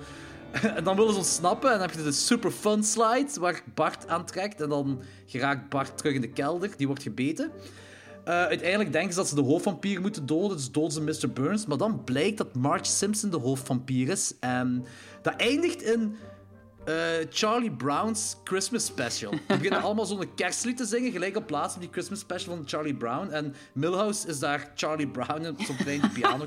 En 0.76 0.84
dan 0.84 0.96
willen 0.96 1.12
ze 1.12 1.18
ontsnappen 1.18 1.72
en 1.72 1.78
dan 1.78 1.88
heb 1.88 1.96
je 1.96 2.02
de 2.02 2.12
super 2.12 2.50
fun 2.50 2.84
slide 2.84 3.40
waar 3.40 3.62
Bart 3.74 4.08
aantrekt 4.08 4.60
en 4.60 4.68
dan 4.68 5.02
geraakt 5.26 5.68
Bart 5.68 5.98
terug 5.98 6.14
in 6.14 6.20
de 6.20 6.28
kelder. 6.28 6.70
Die 6.76 6.86
wordt 6.86 7.02
gebeten. 7.02 7.50
Eh, 8.24 8.34
uiteindelijk 8.34 8.92
denken 8.92 9.12
ze 9.12 9.18
dat 9.18 9.28
ze 9.28 9.34
de 9.34 9.40
hoofdvampier 9.40 10.00
moeten 10.00 10.26
doden, 10.26 10.56
dus 10.56 10.70
doden 10.70 10.92
ze 10.92 11.00
Mr. 11.00 11.32
Burns. 11.32 11.66
Maar 11.66 11.78
dan 11.78 12.04
blijkt 12.04 12.38
dat 12.38 12.54
Marge 12.54 12.84
Simpson 12.84 13.30
de 13.30 13.36
hoofdvampier 13.36 14.08
is. 14.08 14.34
En 14.40 14.84
dat 15.22 15.36
eindigt 15.36 15.82
in 15.82 16.16
eh, 16.84 16.94
Charlie 17.30 17.72
Brown's 17.72 18.36
Christmas 18.44 18.84
Special. 18.84 19.30
Die 19.30 19.40
beginnen 19.56 19.82
allemaal 19.82 20.06
zo'n 20.06 20.34
kerstlied 20.34 20.76
te 20.76 20.84
zingen, 20.84 21.12
gelijk 21.12 21.36
op 21.36 21.46
plaats 21.46 21.74
op 21.74 21.80
die 21.80 21.90
Christmas 21.92 22.18
Special 22.18 22.56
van 22.56 22.68
Charlie 22.68 22.94
Brown. 22.94 23.30
En 23.30 23.54
Milhouse 23.72 24.28
is 24.28 24.38
daar 24.38 24.72
Charlie 24.74 25.08
Brown 25.08 25.46
op 25.46 25.60
zo'n 25.60 25.76
klein 25.76 26.10
piano. 26.14 26.46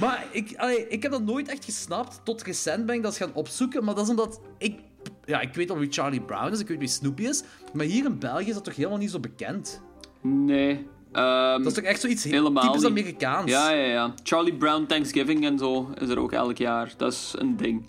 Maar 0.00 0.26
ik, 0.30 0.54
allee, 0.56 0.88
ik 0.88 1.02
heb 1.02 1.12
dat 1.12 1.22
nooit 1.22 1.48
echt 1.48 1.64
gesnapt. 1.64 2.20
Tot 2.24 2.42
recent 2.42 2.86
ben 2.86 2.94
ik 2.94 3.02
dat 3.02 3.16
gaan 3.16 3.34
opzoeken. 3.34 3.84
Maar 3.84 3.94
dat 3.94 4.04
is 4.04 4.10
omdat 4.10 4.40
ik... 4.58 4.80
Ja, 5.24 5.40
ik 5.40 5.54
weet 5.54 5.70
al 5.70 5.78
wie 5.78 5.92
Charlie 5.92 6.20
Brown 6.20 6.52
is, 6.52 6.60
ik 6.60 6.68
weet 6.68 6.78
wie 6.78 6.88
Snoopy 6.88 7.22
is. 7.22 7.42
Maar 7.72 7.86
hier 7.86 8.04
in 8.04 8.18
België 8.18 8.48
is 8.48 8.54
dat 8.54 8.64
toch 8.64 8.76
helemaal 8.76 8.98
niet 8.98 9.10
zo 9.10 9.20
bekend? 9.20 9.80
Nee. 10.22 10.86
ehm, 11.12 11.58
Dat 11.62 11.66
is 11.66 11.72
toch 11.74 11.84
echt 11.84 12.00
zoiets 12.00 12.24
heel 12.24 12.32
helemaal 12.32 12.62
typisch. 12.72 12.84
Amerikaans? 12.88 13.50
Ja, 13.50 13.70
ja, 13.70 13.84
ja. 13.84 14.14
Charlie 14.22 14.54
Brown 14.54 14.86
Thanksgiving 14.86 15.44
en 15.44 15.58
zo 15.58 15.90
is 16.00 16.08
er 16.08 16.18
ook 16.18 16.32
elk 16.32 16.56
jaar. 16.56 16.92
Dat 16.96 17.12
is 17.12 17.34
een 17.38 17.56
ding. 17.56 17.88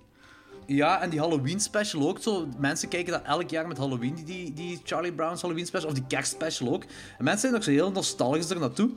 Ja, 0.65 1.01
en 1.01 1.09
die 1.09 1.19
Halloween 1.19 1.59
special 1.59 2.07
ook. 2.09 2.19
Zo, 2.19 2.47
mensen 2.57 2.89
kijken 2.89 3.13
dat 3.13 3.21
elk 3.23 3.49
jaar 3.49 3.67
met 3.67 3.77
Halloween, 3.77 4.15
die- 4.25 4.53
die, 4.53 4.79
Charlie 4.83 5.13
Brown's 5.13 5.41
Halloween 5.41 5.65
special, 5.65 5.89
of 5.89 5.95
die 5.95 6.07
kerstspecial 6.07 6.73
ook. 6.73 6.83
En 7.17 7.23
mensen 7.23 7.39
zijn 7.41 7.55
ook 7.55 7.63
zo 7.63 7.71
heel 7.71 7.91
nostalgisch 7.91 8.49
er 8.49 8.59
naartoe. 8.59 8.89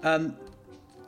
En 0.00 0.36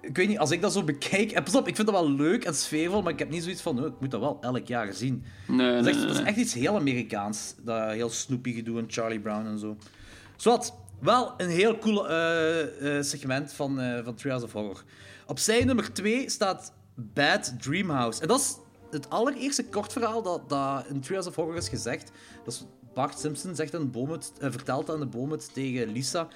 ik 0.00 0.16
weet 0.16 0.28
niet, 0.28 0.38
als 0.38 0.50
ik 0.50 0.60
dat 0.60 0.72
zo 0.72 0.82
bekijk... 0.82 1.30
En 1.32 1.42
pas 1.42 1.54
op, 1.54 1.68
ik 1.68 1.76
vind 1.76 1.88
dat 1.88 2.00
wel 2.00 2.10
leuk 2.10 2.44
en 2.44 2.54
sfeervol, 2.54 3.02
maar 3.02 3.12
ik 3.12 3.18
heb 3.18 3.30
niet 3.30 3.42
zoiets 3.42 3.62
van, 3.62 3.78
oh, 3.80 3.86
ik 3.86 3.92
moet 4.00 4.10
dat 4.10 4.20
wel 4.20 4.38
elk 4.40 4.66
jaar 4.66 4.92
zien. 4.92 5.24
Nee, 5.48 5.76
Dat 5.76 5.86
is, 5.86 5.86
echt, 5.86 5.96
nee, 5.96 6.06
dat 6.06 6.14
is 6.14 6.20
nee. 6.20 6.26
echt 6.28 6.36
iets 6.38 6.54
heel 6.54 6.76
Amerikaans. 6.76 7.54
Dat 7.64 7.90
heel 7.90 8.10
Snoopy 8.10 8.52
gedoe 8.54 8.78
en 8.78 8.84
Charlie 8.88 9.20
Brown 9.20 9.46
en 9.46 9.58
zo. 9.58 9.76
Zwat, 10.36 10.74
wel 11.00 11.34
een 11.36 11.48
heel 11.48 11.78
cool 11.78 12.08
eh, 12.08 12.96
eh, 12.96 13.04
segment 13.04 13.52
van, 13.52 13.80
eh 13.80 14.04
van 14.04 14.14
Trials 14.14 14.42
of 14.42 14.52
Horror. 14.52 14.84
Op 15.26 15.38
zijn 15.38 15.66
nummer 15.66 15.92
2 15.92 16.30
staat 16.30 16.72
Bad 16.94 17.54
Dreamhouse. 17.62 18.22
En 18.22 18.28
dat 18.28 18.40
is 18.40 18.56
het 18.90 19.10
allereerste 19.10 19.64
kortverhaal 19.64 20.22
dat, 20.22 20.48
dat 20.48 20.84
in 20.88 21.00
Trials 21.00 21.26
of 21.26 21.34
Horror 21.34 21.56
is 21.56 21.68
gezegd. 21.68 22.10
Dat 22.44 22.54
is 22.54 22.64
Bart 22.94 23.18
Simpson 23.18 23.54
zegt 23.54 23.74
aan 23.74 23.92
vertelt 24.38 24.90
aan 24.90 25.00
de 25.00 25.06
boomhut 25.06 25.54
tegen 25.54 25.92
Lisa. 25.92 26.28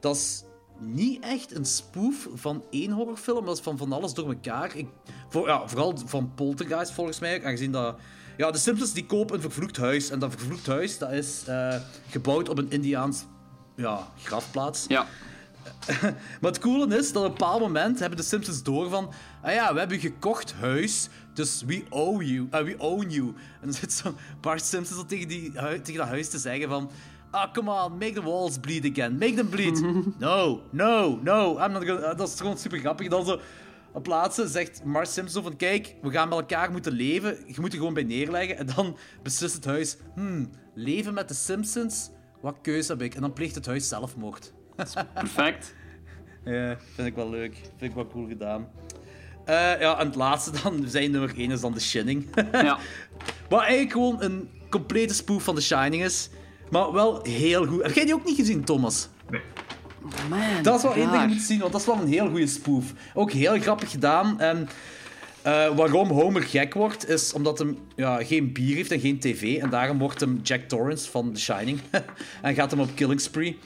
Dat 0.00 0.16
is 0.16 0.44
niet 0.78 1.22
echt 1.22 1.56
een 1.56 1.64
spoof 1.64 2.28
van 2.34 2.64
één 2.70 2.90
horrorfilm, 2.90 3.44
dat 3.44 3.56
is 3.56 3.62
van 3.62 3.78
van 3.78 3.92
alles 3.92 4.14
door 4.14 4.28
elkaar. 4.28 4.76
Ik, 4.76 4.86
ja, 5.32 5.68
vooral 5.68 5.98
van 6.04 6.32
Poltergeist 6.34 6.92
volgens 6.92 7.18
mij, 7.18 7.44
aangezien 7.44 7.72
dat... 7.72 7.96
Ja, 8.36 8.50
de 8.50 8.58
Simpsons 8.58 8.92
die 8.92 9.06
kopen 9.06 9.34
een 9.34 9.40
vervloekt 9.40 9.76
huis. 9.76 10.10
En 10.10 10.18
dat 10.18 10.30
vervloekt 10.30 10.66
huis 10.66 10.98
dat 10.98 11.12
is 11.12 11.44
gebouwd 12.10 12.48
op 12.48 12.58
een 12.58 12.70
Indiaans 12.70 13.24
ja, 13.76 14.08
grafplaats. 14.22 14.84
Ja. 14.88 15.06
Maar 16.40 16.50
het 16.50 16.58
coole 16.58 16.96
is 16.96 17.12
dat 17.12 17.22
op 17.24 17.28
een 17.30 17.36
bepaald 17.36 17.60
moment 17.60 17.98
hebben 17.98 18.18
de 18.18 18.24
Simpsons 18.24 18.62
door 18.62 18.90
van... 18.90 19.12
Ah 19.42 19.52
ja, 19.52 19.72
we 19.72 19.78
hebben 19.78 19.98
gekocht 19.98 20.54
huis, 20.60 21.08
dus 21.34 21.62
we 21.66 21.84
owe 21.90 22.32
you. 22.32 22.46
eh, 22.50 22.62
we 22.62 22.74
own 22.78 23.08
you. 23.08 23.26
En 23.26 23.34
dan 23.60 23.72
zit 23.72 23.92
zo 23.92 24.14
Bart 24.40 24.64
Simpson 24.64 24.96
zo 24.96 25.04
tegen, 25.04 25.28
die, 25.28 25.52
tegen 25.52 25.94
dat 25.94 26.08
huis 26.08 26.28
te 26.28 26.38
zeggen 26.38 26.68
van... 26.68 26.90
ah, 27.30 27.52
come 27.52 27.84
on, 27.84 27.92
make 27.98 28.12
the 28.12 28.22
walls 28.22 28.58
bleed 28.58 28.90
again. 28.90 29.18
Make 29.18 29.34
them 29.34 29.48
bleed. 29.48 29.80
no, 30.18 30.62
no, 30.70 31.18
no. 31.22 31.58
I'm 31.58 31.72
not 31.72 31.84
gonna... 31.84 32.14
dat 32.14 32.28
is 32.28 32.40
gewoon 32.40 32.58
super 32.58 32.78
grappig. 32.78 33.08
Dan 33.08 33.24
zo... 33.24 33.40
Op 33.92 34.02
plaatsen 34.02 34.48
zegt 34.48 34.84
Marge 34.84 35.12
Simpson 35.12 35.42
van... 35.42 35.56
Kijk, 35.56 35.94
we 36.02 36.10
gaan 36.10 36.28
met 36.28 36.38
elkaar 36.38 36.70
moeten 36.70 36.92
leven. 36.92 37.38
Je 37.46 37.60
moet 37.60 37.72
er 37.72 37.78
gewoon 37.78 37.94
bij 37.94 38.04
neerleggen. 38.04 38.56
En 38.56 38.66
dan 38.74 38.96
beslist 39.22 39.54
het 39.54 39.64
huis... 39.64 39.96
Hmm, 40.14 40.50
leven 40.74 41.14
met 41.14 41.28
de 41.28 41.34
Simpsons? 41.34 42.10
Wat 42.46 42.56
keuze 42.62 42.92
heb 42.92 43.02
ik? 43.02 43.14
En 43.14 43.20
dan 43.20 43.32
pleegt 43.32 43.54
het 43.54 43.66
huis 43.66 43.88
zelfmoord. 43.88 44.52
Perfect. 45.14 45.74
Ja, 46.44 46.76
vind 46.94 47.08
ik 47.08 47.14
wel 47.14 47.30
leuk. 47.30 47.54
Vind 47.54 47.90
ik 47.90 47.94
wel 47.94 48.06
cool 48.06 48.26
gedaan. 48.26 48.68
Eh, 49.44 49.80
ja, 49.80 49.98
en 49.98 50.06
het 50.06 50.14
laatste 50.14 50.50
dan, 50.62 50.84
zijn 50.88 51.10
nummer 51.10 51.34
1 51.36 51.50
is 51.50 51.60
dan 51.60 51.72
The 51.72 51.80
Shining. 51.80 52.26
Ja. 52.52 52.78
Wat 53.48 53.60
eigenlijk 53.60 53.92
gewoon 53.92 54.22
een 54.22 54.50
complete 54.70 55.14
spoof 55.14 55.42
van 55.44 55.54
The 55.54 55.60
Shining 55.60 56.04
is. 56.04 56.28
Maar 56.70 56.92
wel 56.92 57.22
heel 57.22 57.66
goed. 57.66 57.82
Heb 57.82 57.94
jij 57.94 58.04
die 58.04 58.14
ook 58.14 58.24
niet 58.24 58.36
gezien, 58.36 58.64
Thomas? 58.64 59.08
Man, 60.28 60.62
Dat 60.62 60.76
is 60.76 60.82
wel 60.82 60.94
één 60.94 61.10
ding 61.10 61.22
je 61.22 61.28
moet 61.28 61.40
zien, 61.40 61.58
want 61.58 61.72
dat 61.72 61.80
is 61.80 61.86
wel 61.86 61.96
een 61.96 62.08
heel 62.08 62.28
goede 62.28 62.46
spoof. 62.46 62.92
Ook 63.14 63.32
heel 63.32 63.60
grappig 63.60 63.90
gedaan. 63.90 64.40
En 64.40 64.68
eh, 65.46 65.76
waarom 65.76 66.08
Homer 66.08 66.42
gek 66.42 66.74
wordt, 66.74 67.08
is 67.08 67.32
omdat 67.32 67.58
hij 67.58 67.74
ja, 67.96 68.24
geen 68.24 68.52
bier 68.52 68.76
heeft 68.76 68.90
en 68.90 69.00
geen 69.00 69.18
tv. 69.18 69.58
En 69.58 69.70
daarom 69.70 69.98
wordt 69.98 70.20
hem 70.20 70.40
Jack 70.42 70.60
Torrance 70.60 71.10
van 71.10 71.32
The 71.32 71.40
Shining. 71.40 71.80
en 72.42 72.54
gaat 72.54 72.70
hem 72.70 72.80
op 72.80 72.88
killing 72.94 73.20
spree. 73.20 73.58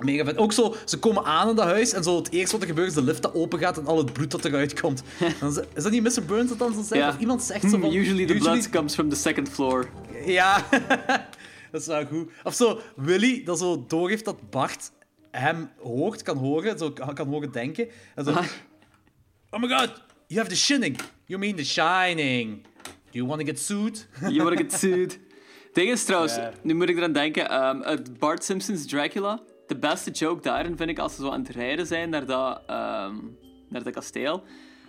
Mega 0.00 0.24
vet. 0.24 0.36
Ook 0.36 0.52
zo, 0.52 0.74
ze 0.84 0.98
komen 0.98 1.24
aan 1.24 1.48
in 1.48 1.54
dat 1.56 1.64
huis 1.64 1.92
en 1.92 2.02
zo 2.02 2.16
het 2.16 2.30
eerste 2.32 2.52
wat 2.52 2.60
er 2.62 2.68
gebeurt 2.68 2.88
is 2.88 2.94
de 2.94 3.02
lift 3.02 3.22
dat 3.22 3.34
open 3.34 3.58
gaat 3.58 3.78
en 3.78 3.86
al 3.86 3.98
het 3.98 4.12
bloed 4.12 4.30
dat 4.30 4.44
eruit 4.44 4.80
komt. 4.80 5.02
Dan 5.40 5.50
is, 5.50 5.56
is 5.74 5.82
dat 5.82 5.92
niet 5.92 6.02
Mr. 6.02 6.24
Burns 6.26 6.48
dat 6.48 6.58
dan 6.58 6.74
zo 6.74 6.82
zegt? 6.82 7.08
Of 7.14 7.18
iemand 7.20 7.42
zegt 7.42 7.60
zo 7.62 7.68
Hmm, 7.68 7.80
van... 7.80 7.92
usually 7.92 8.26
the 8.26 8.34
blood 8.34 8.70
comes 8.70 8.94
from 8.94 9.08
the 9.08 9.16
second 9.16 9.48
floor. 9.48 9.88
Ja, 10.26 10.64
dat 11.72 11.80
is 11.80 11.86
wel 11.86 12.06
goed. 12.06 12.30
Of 12.42 12.54
zo, 12.54 12.80
Willy, 12.96 13.44
dat 13.44 13.58
zo 13.58 13.84
doorgeeft 13.88 14.24
dat 14.24 14.50
Bart 14.50 14.90
hem 15.30 15.70
hoort, 15.82 16.22
kan 16.22 16.36
horen, 16.36 16.78
zo 16.78 16.90
kan 16.90 17.14
kan 17.14 17.28
horen 17.28 17.52
denken. 17.52 17.88
En 18.14 18.24
zo, 18.24 18.30
Ah. 18.30 18.44
oh 19.50 19.60
my 19.60 19.68
god, 19.68 19.92
you 20.32 20.38
have 20.38 20.48
the 20.48 20.56
shining. 20.56 20.96
You 21.26 21.38
mean 21.38 21.56
the 21.56 21.64
shining. 21.64 22.64
Do 22.84 23.18
you 23.18 23.26
want 23.26 23.40
to 23.40 23.46
get 23.46 23.58
sued? 23.58 24.06
You 24.28 24.42
wanna 24.42 24.56
get 24.56 24.72
sued. 24.72 25.18
Ding 25.74 25.88
is 25.90 26.04
trouwens, 26.04 26.38
nu 26.62 26.74
moet 26.74 26.88
ik 26.88 26.96
eraan 26.96 27.12
denken, 27.12 27.48
ehm, 27.50 27.82
uit 27.82 28.18
Bart 28.18 28.44
Simpson's 28.44 28.86
Dracula, 28.86 29.40
de 29.66 29.76
beste 29.78 30.10
joke 30.10 30.42
daarin 30.42 30.76
vind 30.76 30.90
ik 30.90 30.98
als 30.98 31.14
ze 31.14 31.22
zo 31.22 31.30
aan 31.30 31.40
het 31.40 31.48
rijden 31.48 31.86
zijn 31.86 32.10
naar 32.10 32.26
dat, 32.26 32.60
ehm, 32.66 33.14
naar 33.68 33.82
dat 33.82 33.92
kasteel. 33.92 34.42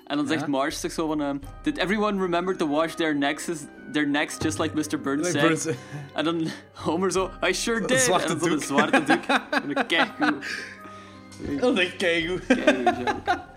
En 0.05 0.17
dan 0.17 0.27
zegt 0.27 0.41
Ja. 0.41 0.47
Marge 0.47 0.77
zich 0.77 0.91
zo 0.91 1.07
van, 1.07 1.21
ehm, 1.21 1.37
did 1.61 1.77
everyone 1.77 2.21
remember 2.21 2.57
to 2.57 2.67
wash 2.67 2.93
their 2.93 3.15
necks, 3.15 3.49
their 3.91 4.07
necks 4.07 4.35
just 4.39 4.59
like 4.59 4.75
Mr. 4.75 5.01
Burns 5.01 5.27
Like 5.27 5.39
said? 5.39 5.47
Burns. 5.63 5.67
En 6.17 6.23
dan 6.25 6.47
Homer 6.73 7.11
zo, 7.11 7.31
I 7.47 7.53
sure 7.53 7.81
Een 7.81 7.87
did. 7.87 7.99
zwarte 7.99 8.27
en 8.33 8.39
dan 8.39 8.39
zo'n 8.39 8.49
doek. 8.57 8.63
zwarte 8.63 9.03
doek. 9.03 9.23
En 9.63 9.73
dan 9.73 9.87
kijk 9.87 10.09
goed. 10.21 10.45
Dat 11.61 11.77
is 11.77 11.85
echt 11.85 11.95
keigoed. 11.95 12.45
Keigoed 12.45 12.95
joke. 12.97 13.51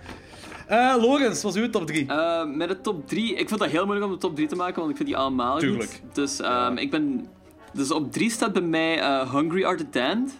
Eh 0.66 0.94
Lorenz, 1.00 1.42
wat 1.42 1.54
is 1.56 1.62
uw 1.62 1.70
top 1.70 1.86
3? 1.86 2.06
Eh, 2.06 2.44
met 2.46 2.68
de 2.68 2.80
top 2.80 3.08
3. 3.08 3.34
Ik 3.34 3.48
vond 3.48 3.60
dat 3.60 3.70
heel 3.70 3.84
moeilijk 3.84 4.06
om 4.06 4.12
de 4.12 4.18
top 4.20 4.34
3 4.34 4.48
te 4.48 4.56
maken, 4.56 4.76
want 4.78 4.90
ik 4.90 4.96
vind 4.96 5.08
die 5.08 5.16
allemaal 5.18 5.58
Tuurlijk. 5.58 5.90
goed. 6.04 6.14
Dus 6.14 6.40
ehm, 6.40 6.76
ik 6.76 6.90
ben. 6.90 7.26
Dus 7.72 7.90
op 7.90 8.12
3 8.12 8.30
staat 8.30 8.52
bij 8.52 8.62
mij 8.62 9.00
eh, 9.00 9.32
Hungry 9.34 9.86
Damned. 9.90 10.34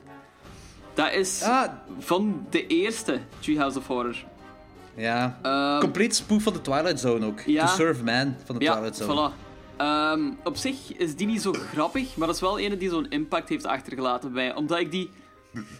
Dat 0.94 1.12
is 1.12 1.42
Ah. 1.42 1.68
van 1.98 2.46
de 2.50 2.66
eerste 2.66 3.20
Treehouse 3.38 3.78
of 3.78 3.86
Horror. 3.86 4.16
ja. 4.94 5.38
Ehm, 5.42 5.80
Compleet 5.80 6.14
spoof 6.16 6.42
van 6.42 6.52
de 6.52 6.60
Twilight 6.60 7.00
Zone 7.00 7.26
ook. 7.26 7.40
Ja. 7.40 7.66
To 7.66 7.72
Serve 7.74 8.04
Man 8.04 8.36
van 8.44 8.58
de 8.58 8.64
ja, 8.64 8.72
Twilight 8.72 8.96
Zone. 8.96 9.30
voilà. 9.30 9.44
Ehm, 9.76 10.30
op 10.44 10.56
zich 10.56 10.96
is 10.96 11.16
die 11.16 11.26
niet 11.26 11.42
zo 11.42 11.52
grappig, 11.52 12.16
maar 12.16 12.26
dat 12.26 12.36
is 12.36 12.42
wel 12.42 12.60
een 12.60 12.78
die 12.78 12.88
zo'n 12.90 13.08
impact 13.08 13.48
heeft 13.48 13.66
achtergelaten 13.66 14.32
bij 14.32 14.46
mij. 14.46 14.54
Omdat 14.56 14.78
ik 14.78 14.90
die... 14.90 15.10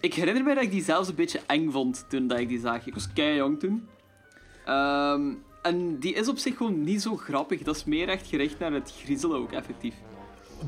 Ik 0.01 0.14
herinner 0.14 0.44
me 0.44 0.55
dat 0.55 0.62
ik 0.62 0.70
die 0.70 0.82
zelfs 0.82 1.09
een 1.09 1.14
beetje 1.14 1.40
eng 1.47 1.70
vond 1.70 2.05
toen 2.09 2.27
dat 2.27 2.39
ik 2.39 2.48
die 2.48 2.60
zag. 2.60 2.86
Ik 2.86 2.94
was 2.94 3.12
kei 3.12 3.36
jong 3.36 3.59
toen. 3.60 3.89
Ehm, 4.66 5.22
en 5.62 5.98
die 5.98 6.14
is 6.14 6.28
op 6.28 6.38
zich 6.38 6.56
gewoon 6.56 6.84
niet 6.84 7.02
zo 7.02 7.16
grappig. 7.16 7.62
Dat 7.62 7.76
is 7.76 7.84
meer 7.84 8.09
echt 8.09 8.26
gericht 8.26 8.59
naar 8.59 8.72
het 8.72 8.93
griezelen 9.02 9.36
ook, 9.36 9.52
effectief. 9.52 9.94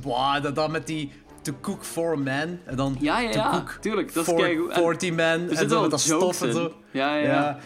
Wow, 0.02 0.42
dat 0.42 0.54
dan 0.54 0.70
met 0.70 0.86
die 0.86 1.10
To 1.42 1.52
Cook 1.60 1.84
for 1.84 2.12
a 2.12 2.16
Man. 2.16 2.58
En 2.64 2.76
dan 2.76 2.96
Ja, 3.00 3.20
ja, 3.20 3.30
ja. 3.30 3.50
Cook 3.50 3.78
Tuurlijk, 3.80 4.14
dat 4.14 4.26
is 4.26 4.32
for. 4.32 4.44
En 4.44 4.72
40 4.72 5.10
Man. 5.10 5.18
Er 5.18 5.40
En 5.40 5.48
zitten 5.48 5.68
zo 5.68 5.80
met 5.80 5.90
dat 5.90 6.00
stof 6.00 6.42
en 6.42 6.52
zo. 6.52 6.72
Ja, 6.90 7.16
ja, 7.16 7.24
ja. 7.24 7.58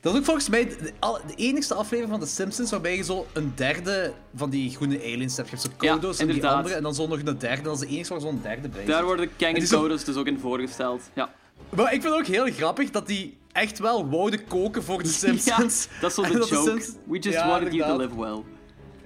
Dat 0.00 0.12
is 0.12 0.18
ook 0.18 0.24
volgens 0.24 0.48
mij 0.48 0.68
de, 0.68 0.92
de 1.26 1.34
enigste 1.34 1.74
aflevering 1.74 2.10
van 2.10 2.20
The 2.20 2.34
Simpsons 2.34 2.70
waarbij 2.70 2.96
je 2.96 3.02
zo 3.02 3.26
een 3.32 3.52
derde 3.54 4.12
van 4.34 4.50
die 4.50 4.70
groene 4.70 4.98
aliens 4.98 5.36
hebt. 5.36 5.50
Je 5.50 5.56
hebt 5.56 5.68
zo 5.68 5.86
Kodos 5.92 6.18
en 6.18 6.26
die 6.26 6.46
andere 6.46 6.74
en 6.74 6.82
dan 6.82 6.94
zo 6.94 7.06
nog 7.06 7.18
een 7.18 7.38
derde. 7.38 7.62
Dat 7.62 7.74
is 7.74 7.80
de 7.80 7.86
enigste 7.86 8.12
waar 8.12 8.22
zo'n 8.22 8.40
derde 8.42 8.68
bij 8.68 8.84
Daar 8.84 9.04
worden 9.04 9.30
Kang 9.36 9.56
En 9.56 9.62
en 9.62 9.68
Kodos 9.68 10.04
dus 10.04 10.16
ook 10.16 10.26
in 10.26 10.38
voorgesteld. 10.38 11.02
Ja. 11.14 11.34
Maar 11.68 11.94
ik 11.94 12.02
vind 12.02 12.14
het 12.14 12.22
ook 12.22 12.26
heel 12.26 12.52
grappig 12.52 12.90
dat 12.90 13.06
die 13.06 13.38
echt 13.52 13.78
wel 13.78 14.08
wouden 14.08 14.44
koken 14.46 14.82
voor 14.82 15.02
de 15.02 15.08
Simpsons. 15.24 15.88
Ja, 15.90 16.00
dat 16.00 16.10
is 16.10 16.16
En 16.16 16.32
de 16.32 16.38
joke. 16.38 16.54
Simpsons- 16.54 16.96
We 17.06 17.18
just 17.18 17.36
Ja, 17.38 17.48
wanted 17.48 17.72
you 17.72 17.90
to 17.90 17.96
live 17.96 18.16
well. 18.20 18.42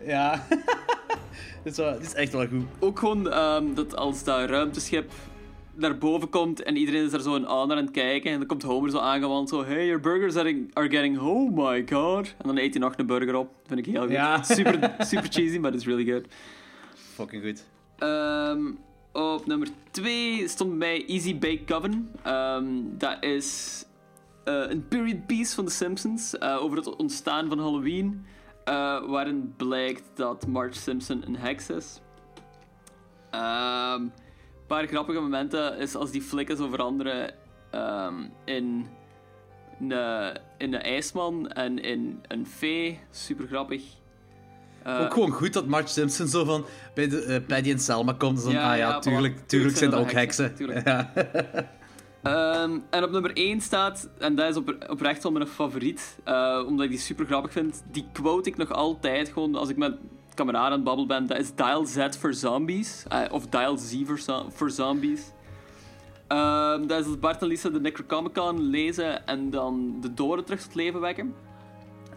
Ja. 0.07 0.47
dit, 1.65 1.73
is 1.73 1.77
wel, 1.77 1.93
dit 1.93 2.07
is 2.07 2.15
echt 2.15 2.33
wel 2.33 2.47
goed. 2.49 2.65
Ook 2.79 2.99
gewoon 2.99 3.31
ehm, 3.31 3.75
dat 3.75 3.97
als 3.97 4.25
dat 4.25 4.49
ruimteschip 4.51 5.13
naar 5.75 5.99
boven 5.99 6.29
komt 6.29 6.63
en 6.63 6.77
iedereen 6.77 7.05
is 7.05 7.13
er 7.13 7.21
zo 7.23 7.35
een 7.35 7.47
aan 7.47 7.71
aan 7.71 7.77
het 7.77 7.91
kijken 7.91 8.31
en 8.31 8.39
dan 8.39 8.47
komt 8.47 8.63
Homer 8.63 8.91
zo 8.91 8.99
aangewand 8.99 9.49
zo 9.49 9.65
Hey, 9.65 9.85
your 9.87 10.01
burgers 10.01 10.37
are, 10.37 10.67
are 10.73 10.91
getting... 10.91 11.19
Oh 11.19 11.57
my 11.57 11.85
god. 11.89 12.27
En 12.39 12.47
dan 12.47 12.57
eet 12.59 12.75
hij 12.75 12.83
nog 12.83 12.93
een 12.97 13.07
burger 13.07 13.35
op. 13.35 13.49
Dat 13.49 13.67
vind 13.67 13.87
ik 13.87 13.93
heel 13.93 14.03
goed. 14.03 14.11
Ja. 14.11 14.43
Super, 14.43 14.95
super 14.99 15.29
cheesy, 15.31 15.59
maar 15.59 15.75
it's 15.75 15.85
really 15.87 16.05
good. 16.13 16.25
Fucking 16.95 17.43
goed. 17.45 17.65
Ehm, 17.99 18.61
op 19.13 19.47
nummer 19.47 19.69
2 19.91 20.49
stond 20.49 20.79
bij 20.79 21.05
Easy 21.07 21.39
Bake 21.39 21.65
Coven. 21.65 22.11
Ehm, 22.23 22.65
dat 22.99 23.17
is 23.25 23.85
een 24.51 24.89
period 24.89 25.27
piece 25.27 25.55
van 25.55 25.65
The 25.65 25.73
Simpsons 25.73 26.39
eh, 26.39 26.57
over 26.63 26.77
het 26.77 26.97
ontstaan 26.97 27.49
van 27.49 27.59
Halloween. 27.59 28.27
eh, 28.65 29.09
waarin 29.09 29.55
blijkt 29.57 30.03
dat 30.15 30.47
Marge 30.47 30.75
Simpson 30.79 31.23
een 31.27 31.37
heks 31.37 31.71
is. 31.71 32.01
Ehm, 33.31 34.01
een 34.01 34.13
paar 34.67 34.87
grappige 34.87 35.21
momenten 35.21 35.79
is 35.79 35.95
als 35.95 36.11
die 36.11 36.23
flikken 36.23 36.57
zo 36.57 36.69
veranderen 36.69 37.35
ehm, 37.71 38.15
in, 38.45 38.87
een, 39.81 39.93
eh, 39.93 40.35
in 40.59 40.75
een 40.75 40.83
ijsman 40.83 41.49
en 41.51 41.79
in 41.83 42.21
een 42.29 42.47
fee. 42.47 43.01
Super 43.11 43.47
grappig. 43.47 43.83
Eh, 44.83 45.01
ook 45.01 45.13
gewoon 45.13 45.31
goed 45.31 45.53
dat 45.53 45.67
Marge 45.67 45.89
Simpson 45.89 46.27
zo 46.29 46.45
van 46.45 46.65
bij 46.95 47.09
de, 47.09 47.23
eh, 47.23 47.47
Paddy 47.47 47.71
en 47.71 47.79
Selma 47.79 48.13
komt. 48.13 48.41
Zo 48.41 48.51
Ja, 48.51 48.71
ah 48.73 48.77
ja, 48.79 48.99
tuurlijk, 48.99 49.23
Tuurlijk 49.33 49.47
tuurlijk 49.49 49.77
zijn 49.77 49.91
dat 49.91 50.01
ook 50.01 50.13
heksen. 50.13 50.45
heksen. 50.45 50.83
Ja. 50.85 51.13
Ehm, 52.23 52.79
en 52.91 53.05
op 53.05 53.11
nummer 53.11 53.31
1 53.35 53.61
staat, 53.61 54.09
en 54.19 54.35
dat 54.35 54.49
is 54.49 54.57
op, 54.57 54.87
oprecht 54.89 55.23
wel 55.23 55.33
mijn 55.33 55.47
favoriet, 55.47 56.19
eh, 56.25 56.63
omdat 56.67 56.85
ik 56.85 56.91
die 56.91 56.99
super 56.99 57.27
grappig 57.27 57.53
vind. 57.53 57.83
Die 57.93 58.07
quote 58.13 58.49
ik 58.49 58.57
nog 58.57 58.73
altijd 58.73 59.29
gewoon 59.29 59.55
als 59.55 59.69
ik 59.69 59.77
met 59.77 59.95
kameraden 60.35 60.67
aan 60.67 60.73
het 60.73 60.85
babbelen 60.85 61.09
ben. 61.09 61.27
Dat 61.27 61.39
is 61.39 61.55
Dial 61.55 61.85
Z 61.85 62.09
for 62.19 62.35
Zombies. 62.35 63.05
eh, 63.09 63.21
of 63.31 63.47
Dial 63.47 63.77
Z 63.79 64.03
for 64.53 64.71
Zombies. 64.71 65.21
Ehm, 66.29 66.87
dat 66.87 67.01
is 67.01 67.07
als 67.07 67.19
Bart 67.19 67.43
en 67.43 67.47
Lisa 67.49 67.69
de 67.69 67.81
Necronomicon 67.81 68.61
lezen 68.61 69.27
en 69.27 69.51
dan 69.51 69.97
de 70.01 70.15
doden 70.15 70.45
terug 70.45 70.63
tot 70.63 70.75
leven 70.75 71.01
wekken. 71.01 71.35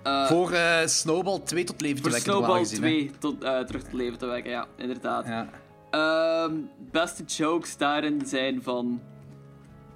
Eh, 0.03 0.25
Voor 0.25 0.51
Snowball 0.85 1.39
2 1.39 1.63
tot 1.63 1.81
leven 1.81 1.95
te 1.95 2.01
voor 2.01 2.11
wekken. 2.11 2.31
Snowball 2.31 2.47
normaal 2.49 2.65
gezien, 2.67 2.83
hè. 2.83 2.89
2 2.89 3.11
tot, 3.19 3.41
terug 3.41 3.83
tot 3.83 3.93
leven 3.93 4.17
te 4.17 4.25
wekken, 4.25 4.51
ja, 4.51 4.65
inderdaad. 4.77 5.25
Ja. 5.25 5.49
Ehm, 5.91 6.53
beste 6.91 7.23
jokes 7.23 7.77
daarin 7.77 8.21
zijn 8.25 8.63
van. 8.63 9.01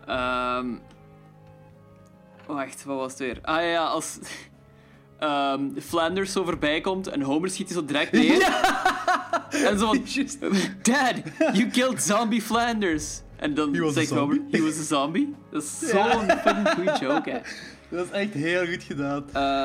Ehm 0.08 0.68
wacht, 2.48 2.84
wat 2.84 2.98
was 2.98 3.12
het 3.12 3.20
weer? 3.20 3.40
Ah 3.42 3.56
ja, 3.62 3.62
ja, 3.70 3.86
als 3.86 4.18
ehm, 5.20 5.80
Flanders 5.80 6.32
zo 6.32 6.44
voorbij 6.44 6.82
komt 6.82 7.08
en 7.08 7.22
Homer 7.22 7.50
schiet 7.50 7.68
hij 7.70 7.78
zo 7.78 7.86
direct 7.86 8.12
neer. 8.22 8.42
En 9.50 9.80
zo 9.80 9.86
van: 9.86 10.04
Dad, 10.82 11.14
you 11.54 11.68
killed 11.68 12.02
zombie 12.04 12.42
Flanders. 12.42 13.22
En 13.36 13.54
dan 13.54 13.92
zegt 13.94 14.10
Homer. 14.10 14.40
He 14.52 14.62
was 14.62 14.80
a 14.80 14.84
zombie. 14.84 15.36
Dat 15.52 15.64
is 15.64 15.80
zo'n 15.80 15.98
Ja. 16.26 16.38
fucking 16.38 16.70
goede 16.70 16.98
joke, 17.00 17.30
hè. 17.30 17.40
Dat 17.90 18.06
is 18.06 18.12
echt 18.12 18.34
heel 18.34 18.66
goed 18.66 18.84
gedaan. 18.84 19.24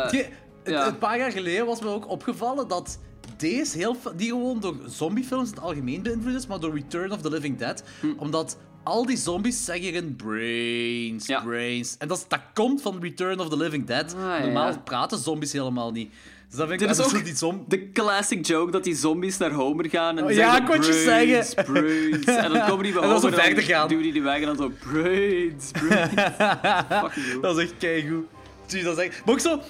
Ge- 0.08 0.28
ja. 0.64 0.86
Een 0.86 0.98
paar 0.98 1.18
jaar 1.18 1.32
geleden 1.32 1.66
was 1.66 1.80
me 1.80 1.88
ook 1.88 2.08
opgevallen 2.08 2.68
dat 2.68 2.98
deze 3.36 3.78
heel, 3.78 3.96
die 4.16 4.28
gewoon 4.28 4.60
door 4.60 4.76
zombiefilms 4.86 5.48
in 5.48 5.54
het 5.54 5.64
algemeen 5.64 6.02
beïnvloed 6.02 6.34
is, 6.34 6.46
maar 6.46 6.60
door 6.60 6.74
Return 6.74 7.12
of 7.12 7.20
the 7.20 7.30
Living 7.30 7.58
Dead. 7.58 7.82
Hm. 8.00 8.06
Omdat 8.16 8.58
al 8.82 9.06
die 9.06 9.16
zombies 9.16 9.64
zeggen 9.64 10.16
brains, 10.16 11.26
Ja. 11.26 11.40
brains. 11.40 11.96
En 11.98 12.08
dat, 12.08 12.16
is- 12.18 12.24
dat 12.28 12.40
komt 12.54 12.82
van 12.82 12.98
Return 13.00 13.40
of 13.40 13.48
the 13.48 13.56
Living 13.56 13.86
Dead. 13.86 14.14
Ah, 14.14 14.40
Normaal 14.42 14.68
ja. 14.70 14.78
praten 14.84 15.18
zombies 15.18 15.52
helemaal 15.52 15.90
niet. 15.92 16.10
Dus 16.48 16.58
dat 16.58 16.68
vind 16.68 16.80
ik 16.80 16.88
Dit 16.88 16.96
is 16.96 17.02
en 17.04 17.10
ook 17.10 17.18
zo 17.18 17.24
die 17.24 17.36
zom- 17.36 17.64
de 17.68 17.92
classic 17.92 18.46
joke 18.46 18.70
dat 18.70 18.84
die 18.84 18.94
zombies 18.94 19.36
naar 19.38 19.50
Homer 19.50 19.88
gaan 19.90 20.18
en 20.18 20.24
Oh, 20.24 20.30
zeggen 20.30 20.46
ja, 20.46 20.74
ik 20.74 20.84
je 20.84 21.02
brains, 21.04 21.50
zeggen. 21.50 21.72
brains. 21.72 22.24
En 22.44 22.52
dan 22.52 22.66
komen 22.68 22.84
die 22.84 22.92
bij 22.92 23.02
En 23.02 23.08
dan 23.08 23.20
Homer 23.20 23.32
verder 23.42 23.62
gaan. 23.62 23.88
duwen 23.88 24.02
die 24.02 24.12
die 24.12 24.22
weg 24.22 24.40
en 24.40 24.46
dan 24.46 24.56
zo 24.56 24.72
brains, 24.90 25.70
brains. 25.70 26.12
Fucking. 27.14 27.40
Dat 27.42 27.56
is 27.58 27.62
echt 27.64 27.74
keigoed. 27.78 28.24
Zie, 28.66 28.82
dat 28.82 28.98
is 28.98 29.04
echt... 29.04 29.24
Maar 29.24 29.34
ook 29.34 29.40
zo... 29.40 29.60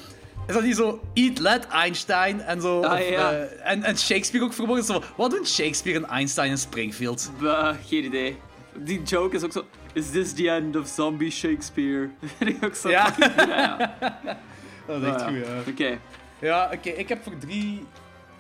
is 0.47 0.55
dat 0.55 0.62
niet 0.62 0.76
zo 0.76 1.01
Eat, 1.14 1.39
Let, 1.39 1.66
Einstein 1.66 2.40
en 2.40 2.60
zo. 2.60 2.80
Ah, 2.82 2.93
of, 3.01 3.09
ja. 3.09 3.32
eh, 3.32 3.70
en, 3.72 3.82
en 3.82 3.98
Shakespeare 3.98 4.44
ook 4.44 4.52
vermogen. 4.52 5.02
Wat 5.16 5.30
doen 5.30 5.47
Shakespeare 5.47 5.98
en 5.98 6.06
Einstein 6.06 6.51
in 6.51 6.59
Springfield? 6.59 7.30
Bah, 7.40 7.76
geen 7.86 8.05
idee. 8.05 8.36
Die 8.80 9.02
joke 9.02 9.36
is 9.36 9.42
ook 9.44 9.52
zo. 9.52 9.64
Is 9.92 10.10
this 10.10 10.32
the 10.32 10.50
end 10.50 10.76
of 10.76 10.86
zombie 10.88 11.30
Shakespeare? 11.30 12.10
Vind 12.36 12.50
ik 12.50 12.64
ook 12.64 12.74
zo. 12.74 12.88
Ja. 12.88 13.14
ja, 13.18 13.32
ja. 14.24 14.38
Dat 14.86 15.02
is 15.02 15.09
echt 15.09 15.20
Ah, 15.20 15.26
goed, 15.28 15.36
ja. 15.46 15.55
ja. 15.55 15.60
Oké, 15.70 15.98
Ja, 16.40 16.70
oké, 16.74 16.88
ik 16.88 17.09
heb 17.09 17.22
voor 17.22 17.38
drie 17.38 17.86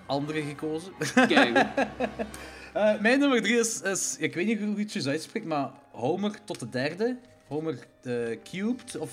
andere 0.06 0.42
gekozen. 0.42 0.92
kijk. 1.28 1.64
Eh, 2.72 3.00
mijn 3.00 3.18
nummer 3.18 3.42
drie 3.42 3.58
is, 3.58 3.80
is, 3.82 4.16
ik 4.18 4.34
weet 4.34 4.46
niet 4.46 4.58
hoe 4.58 4.76
je 4.76 4.82
het 4.82 4.92
juist 4.92 5.08
uitspreekt, 5.08 5.46
maar 5.46 5.70
Homer 5.90 6.32
tot 6.44 6.60
de 6.60 6.68
derde. 6.68 7.16
Homer 7.46 7.78
de 8.02 8.38
Cubed, 8.50 8.96
of... 8.98 9.10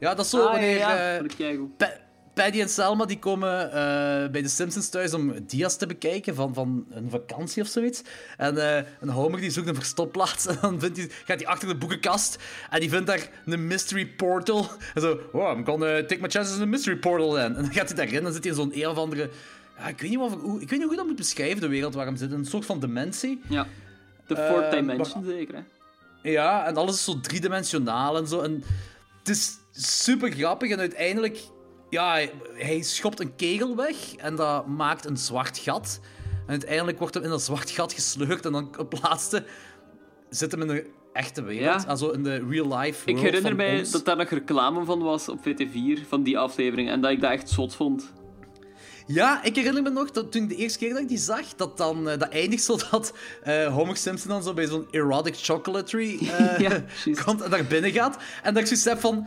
Ja, 0.00 0.14
dat 0.14 0.24
is 0.24 0.30
zo 0.30 0.36
Ah, 0.38 0.44
ja, 0.44 0.50
wanneer... 0.52 0.76
ja. 0.76 1.16
eh, 1.18 1.24
ik 1.24 1.34
keigoed. 1.36 1.76
Pa- 1.76 1.96
Paddy 2.42 2.60
en 2.60 2.68
Selma 2.68 3.04
die 3.04 3.18
komen 3.18 3.66
eh, 3.72 4.30
bij 4.30 4.42
de 4.42 4.48
Simpsons 4.48 4.88
thuis 4.88 5.14
om 5.14 5.32
dia's 5.46 5.76
te 5.76 5.86
bekijken 5.86 6.34
van, 6.34 6.54
van 6.54 6.86
een 6.90 7.10
vakantie 7.10 7.62
of 7.62 7.68
zoiets. 7.68 8.02
En 8.36 8.76
eh, 8.76 8.84
een 9.00 9.08
Homer 9.08 9.40
die 9.40 9.50
zoekt 9.50 9.68
een 9.68 9.74
verstopplaats 9.74 10.46
en 10.46 10.58
dan 10.60 10.80
vindt 10.80 10.96
hij, 10.96 11.08
gaat 11.24 11.38
hij 11.40 11.46
achter 11.46 11.68
de 11.68 11.74
boekenkast 11.76 12.38
en 12.70 12.80
die 12.80 12.90
vindt 12.90 13.06
daar 13.06 13.28
een 13.46 13.66
mystery 13.66 14.06
portal. 14.06 14.66
En 14.94 15.00
zo, 15.02 15.20
oh, 15.32 15.56
I'm 15.56 15.64
gonna 15.64 15.86
take 16.04 16.20
my 16.20 16.28
chances 16.28 16.56
in 16.56 16.62
a 16.62 16.66
mystery 16.66 16.96
portal 16.96 17.30
then. 17.32 17.56
En 17.56 17.62
dan 17.62 17.72
gaat 17.72 17.88
hij 17.88 17.96
daarin 17.96 18.16
en 18.16 18.22
dan 18.22 18.32
zit 18.32 18.42
hij 18.44 18.52
in 18.52 18.58
zo'n 18.58 18.70
een 18.74 18.88
of 18.88 18.96
andere... 18.96 19.30
Ja, 19.78 19.88
ik, 19.88 20.00
weet 20.00 20.10
niet 20.10 20.18
wat, 20.18 20.30
voor- 20.30 20.40
hoe, 20.40 20.60
ik 20.60 20.68
weet 20.68 20.78
niet 20.78 20.82
hoe 20.82 20.90
je 20.90 20.96
dat 20.96 21.06
moet 21.06 21.16
beschrijven, 21.16 21.60
de 21.60 21.68
wereld 21.68 21.94
waar 21.94 22.06
hem 22.06 22.16
zit. 22.16 22.32
Een 22.32 22.44
soort 22.44 22.64
van 22.66 22.80
dimensie. 22.80 23.40
Ja. 23.48 23.66
De 24.26 24.34
Eh, 24.34 24.50
fourth 24.50 24.70
dimension, 24.70 25.24
maar- 25.24 25.32
zeker, 25.34 25.54
hè? 25.54 25.60
Ja, 26.30 26.66
en 26.66 26.76
alles 26.76 26.94
is 26.94 27.04
zo 27.04 27.20
driedimensionaal 27.20 28.16
en 28.16 28.26
zo. 28.28 28.40
En 28.40 28.64
het 29.18 29.28
is 29.28 29.56
super 29.72 30.30
grappig 30.32 30.70
en 30.70 30.78
uiteindelijk... 30.78 31.38
Ja, 31.90 32.20
hij- 32.54 32.82
schopt 32.82 33.20
een 33.20 33.36
kegel 33.36 33.76
weg 33.76 34.14
en 34.16 34.36
dat 34.36 34.66
maakt 34.66 35.04
een 35.04 35.16
zwart 35.16 35.58
gat. 35.58 36.00
En 36.46 36.50
uiteindelijk 36.50 36.98
wordt 36.98 37.14
hem 37.14 37.22
in 37.22 37.30
dat 37.30 37.42
zwart 37.42 37.70
gat 37.70 37.92
gesleurd 37.92 38.46
en 38.46 38.52
dan 38.52 38.78
op 38.78 38.98
laatste 39.02 39.44
zit 40.30 40.50
hem 40.52 40.60
in 40.60 40.68
de 40.68 40.90
echte 41.12 41.42
wereld. 41.42 41.82
Ja. 41.82 41.88
Also 41.88 42.10
in 42.10 42.22
de 42.22 42.46
real 42.48 42.78
life 42.78 43.10
Ik 43.10 43.18
herinner 43.18 43.56
mij 43.56 43.78
ons. 43.78 43.90
dat 43.90 44.04
daar 44.04 44.16
nog 44.16 44.28
reclame 44.28 44.84
van 44.84 45.02
was 45.02 45.28
op 45.28 45.38
VT4, 45.40 46.06
van 46.08 46.22
die 46.22 46.38
aflevering, 46.38 46.90
en 46.90 47.00
dat 47.00 47.10
ik 47.10 47.20
dat 47.20 47.30
echt 47.30 47.48
zot 47.50 47.74
vond. 47.74 48.12
Ja, 49.06 49.42
ik 49.44 49.56
herinner 49.56 49.82
me 49.82 49.90
nog 49.90 50.10
dat 50.10 50.32
toen 50.32 50.42
ik 50.42 50.48
de 50.48 50.54
eerste 50.56 50.78
keer 50.78 50.92
dat 50.92 51.02
ik 51.02 51.08
die 51.08 51.18
zag, 51.18 51.54
dat 51.56 51.76
dan 51.76 52.08
eh, 52.08 52.18
dat 52.18 52.28
eindigt 52.28 52.62
zo 52.62 52.76
dat 52.90 53.12
eh, 53.42 53.74
Homer 53.74 53.96
Simpson 53.96 54.30
dan 54.30 54.42
zo 54.42 54.54
bij 54.54 54.66
zo'n 54.66 54.86
erotic 54.90 55.34
chocolatory 55.36 56.18
eh, 56.20 56.58
Ja, 56.68 56.84
komt 57.24 57.40
en 57.40 57.50
daar 57.50 57.64
binnen 57.64 57.92
gaat. 57.92 58.16
En 58.42 58.54
dat 58.54 58.62
ik 58.62 58.68
zoiets 58.68 58.84
heb 58.84 59.00
van... 59.00 59.26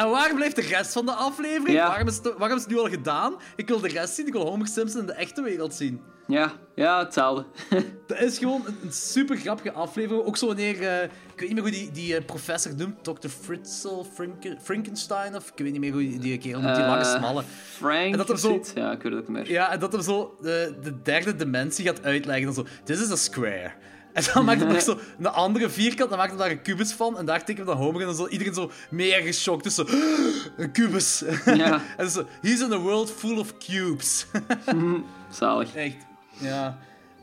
En 0.00 0.10
waar 0.10 0.34
blijft 0.34 0.56
de 0.56 0.62
rest 0.62 0.92
van 0.92 1.06
de 1.06 1.12
aflevering? 1.12 1.78
Ja. 1.78 1.86
Waarom, 1.86 2.08
is 2.08 2.16
het, 2.16 2.34
waarom 2.38 2.56
is 2.56 2.62
het 2.62 2.72
nu 2.72 2.78
al 2.78 2.88
gedaan? 2.88 3.34
Ik 3.56 3.68
wil 3.68 3.80
de 3.80 3.88
rest 3.88 4.14
zien. 4.14 4.26
Ik 4.26 4.32
wil 4.32 4.46
Homer 4.46 4.66
Simpson 4.66 5.00
in 5.00 5.06
de 5.06 5.12
echte 5.12 5.42
wereld 5.42 5.74
zien. 5.74 6.00
Ja, 6.26 6.52
ja, 6.74 6.98
hetzelfde. 6.98 7.44
Dat 8.06 8.20
is 8.20 8.38
gewoon 8.38 8.62
een, 8.66 8.76
een 8.84 8.92
super 8.92 9.36
grappige 9.36 9.72
aflevering. 9.72 10.24
Ook 10.26 10.36
zo 10.36 10.46
wanneer... 10.46 10.82
eh, 10.82 11.02
ik 11.02 11.10
weet 11.36 11.48
niet 11.48 11.52
meer 11.52 11.60
hoe 11.62 11.70
die, 11.70 11.90
die 11.90 12.16
eh, 12.16 12.24
professor 12.24 12.72
noemt. 12.76 13.04
Dr. 13.04 13.28
Fritzel 13.42 14.06
Franken, 14.14 14.58
Frankenstein? 14.62 15.36
Of 15.36 15.48
ik 15.48 15.58
weet 15.62 15.72
niet 15.72 15.80
meer 15.80 15.92
hoe 15.92 16.00
die, 16.00 16.18
die 16.18 16.38
kerel 16.38 16.60
noemt. 16.60 16.74
Die 16.76 16.84
lange 16.84 17.00
Eh, 17.04 17.16
smalle. 17.16 17.42
Frank 17.76 18.12
En 18.12 18.16
dat 18.18 18.30
er 18.30 18.38
zo-? 18.38 18.62
Ja, 18.74 18.92
ik 18.92 19.02
weet 19.02 19.12
het 19.12 19.20
ook 19.22 19.28
niet 19.28 19.36
meer. 19.36 19.50
Ja, 19.50 19.72
en 19.72 19.78
dat 19.80 19.92
hem 19.92 20.02
zo 20.02 20.36
de, 20.40 20.74
de 20.82 21.02
derde 21.02 21.36
dimensie 21.36 21.84
gaat 21.86 22.02
uitleggen. 22.04 22.44
Dan 22.44 22.54
zo, 22.54 22.66
this 22.84 23.00
is 23.00 23.10
a 23.10 23.16
square. 23.16 23.72
En 24.12 24.24
dan 24.34 24.44
maakt 24.44 24.60
hij 24.60 24.72
nog 24.72 24.80
zo 24.90 24.98
een 25.18 25.26
andere 25.26 25.70
vierkant, 25.70 26.08
dan 26.08 26.18
maakt 26.18 26.30
hij 26.30 26.38
daar 26.38 26.50
een 26.50 26.62
kubus 26.62 26.92
van. 26.92 27.18
En 27.18 27.26
daar 27.26 27.44
tekent 27.44 27.66
dan 27.66 27.76
Homer 27.76 28.00
en 28.00 28.06
dan 28.06 28.16
zo 28.16 28.26
iedereen 28.28 28.54
zo 28.54 28.70
meer 28.90 29.20
geschokt. 29.22 29.64
Dus 29.64 29.74
zo, 29.74 29.84
een 30.56 30.72
kubus. 30.72 31.24
Ja. 31.44 31.82
en 31.96 32.10
zo, 32.10 32.26
he's 32.42 32.60
in 32.60 32.72
a 32.72 32.78
world 32.78 33.10
full 33.10 33.38
of 33.38 33.58
cubes. 33.58 34.26
Zalig. 35.30 35.74
Echt, 35.74 35.96
ja. 36.38 36.78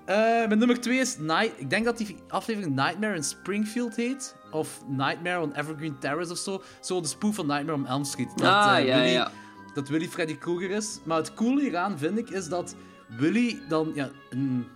Eh, 0.06 0.16
mijn 0.18 0.58
nummer 0.58 0.80
twee 0.82 1.00
is, 1.00 1.18
Night, 1.18 1.52
ik 1.58 1.70
denk 1.70 1.86
dat 1.86 1.98
die 1.98 2.16
aflevering 2.28 2.76
Nightmare 2.76 3.16
in 3.16 3.24
Springfield 3.24 3.96
heet. 3.96 4.36
Of 4.52 4.82
Nightmare 4.88 5.40
on 5.40 5.54
Evergreen 5.54 6.00
Terrace 6.00 6.32
of 6.32 6.38
zo. 6.38 6.62
Zo 6.82 7.02
de 7.02 7.08
spoof 7.08 7.36
van 7.36 7.48
Nightmare 7.48 7.78
on 7.78 7.88
Elm 7.88 8.04
Street. 8.04 8.30
Dat, 8.36 8.48
Ah, 8.48 8.78
eh, 8.78 8.86
ja, 8.88 8.96
Willy, 8.96 9.12
ja. 9.12 9.32
dat 9.74 9.88
Willy 9.90 10.08
Freddy 10.08 10.38
Krueger 10.38 10.70
is. 10.70 11.00
Maar 11.04 11.18
het 11.18 11.34
coole 11.34 11.62
hieraan 11.62 11.98
vind 11.98 12.18
ik 12.18 12.30
is 12.30 12.48
dat 12.48 12.76
Willy 13.08 13.60
dan 13.70 13.92
ja, 13.96 14.10
een 14.30 14.68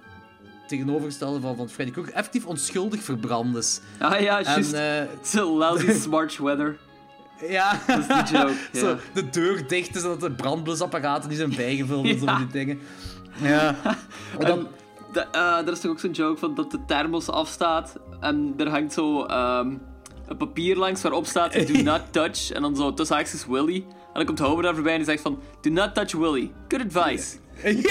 tegenovergestelde 0.72 1.40
van, 1.40 1.56
van 1.56 1.70
Freddy 1.70 1.92
Krueger 1.94 2.14
effectief 2.14 2.46
onschuldig 2.46 3.04
verbrand 3.04 3.56
is. 3.56 3.82
Ah 4.00 4.20
ja, 4.20 4.38
En, 4.44 4.64
juist. 4.64 4.76
Zo 5.28 5.58
lousy 5.58 5.92
smart 6.02 6.38
weather. 6.38 6.78
ja, 7.50 7.80
Dat 7.88 7.98
is 8.00 8.08
die 8.08 8.38
joke, 8.38 8.54
Zo, 8.80 8.88
ja. 8.90 8.98
de 9.14 9.30
deur 9.30 9.68
dicht 9.68 9.96
is 9.96 10.02
en 10.04 10.08
dat 10.10 10.20
de 10.22 10.32
brandblusapparaten 10.32 11.30
niet 11.30 11.38
zijn 11.38 11.56
bijgevuld 11.56 12.06
en 12.06 12.20
zo 12.20 12.26
Ja. 12.26 12.32
van 12.38 12.48
die 12.48 12.52
dingen. 12.66 12.80
Ja. 13.42 13.76
Maar 14.38 14.46
dan, 14.48 14.68
De, 15.14 15.20
eh, 15.32 15.58
er 15.58 15.72
is 15.72 15.80
toch 15.80 15.92
ook 15.92 16.00
zo'n 16.00 16.12
joke 16.12 16.40
van 16.40 16.56
dat 16.56 16.72
de 16.72 16.80
thermos 16.88 17.30
afstaat 17.30 17.96
en 18.20 18.54
er 18.58 18.70
hangt 18.70 18.94
zo 18.94 19.24
ehm, 19.26 19.68
een 20.28 20.38
papier 20.38 20.76
langs 20.78 21.02
waarop 21.02 21.26
staat 21.26 21.68
do 21.68 21.82
not 21.82 22.02
touch 22.12 22.52
en 22.52 22.62
dan 22.62 22.76
zo 22.76 22.94
tussen 22.94 23.16
haakjes 23.16 23.46
Willy. 23.48 23.76
En 23.88 24.14
dan 24.14 24.26
komt 24.26 24.40
Homer 24.40 24.64
daar 24.64 24.74
voorbij 24.74 24.92
en 24.92 24.98
die 24.98 25.08
zegt 25.08 25.22
van 25.22 25.40
do 25.62 25.70
not 25.70 25.94
touch 25.96 26.12
Willy. 26.12 26.52
Good 26.68 26.82
advice. 26.82 27.38
Fucking 27.56 27.86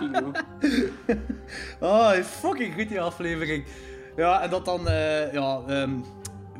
Oh, 1.80 2.12
fucking 2.12 2.74
goed 2.74 2.88
die 2.88 3.00
aflevering. 3.00 3.64
Ja, 4.16 4.42
en 4.42 4.50
dat 4.50 4.64
dan, 4.64 4.88
eh, 4.88 5.32
ja, 5.32 5.60
ehm, 5.66 5.90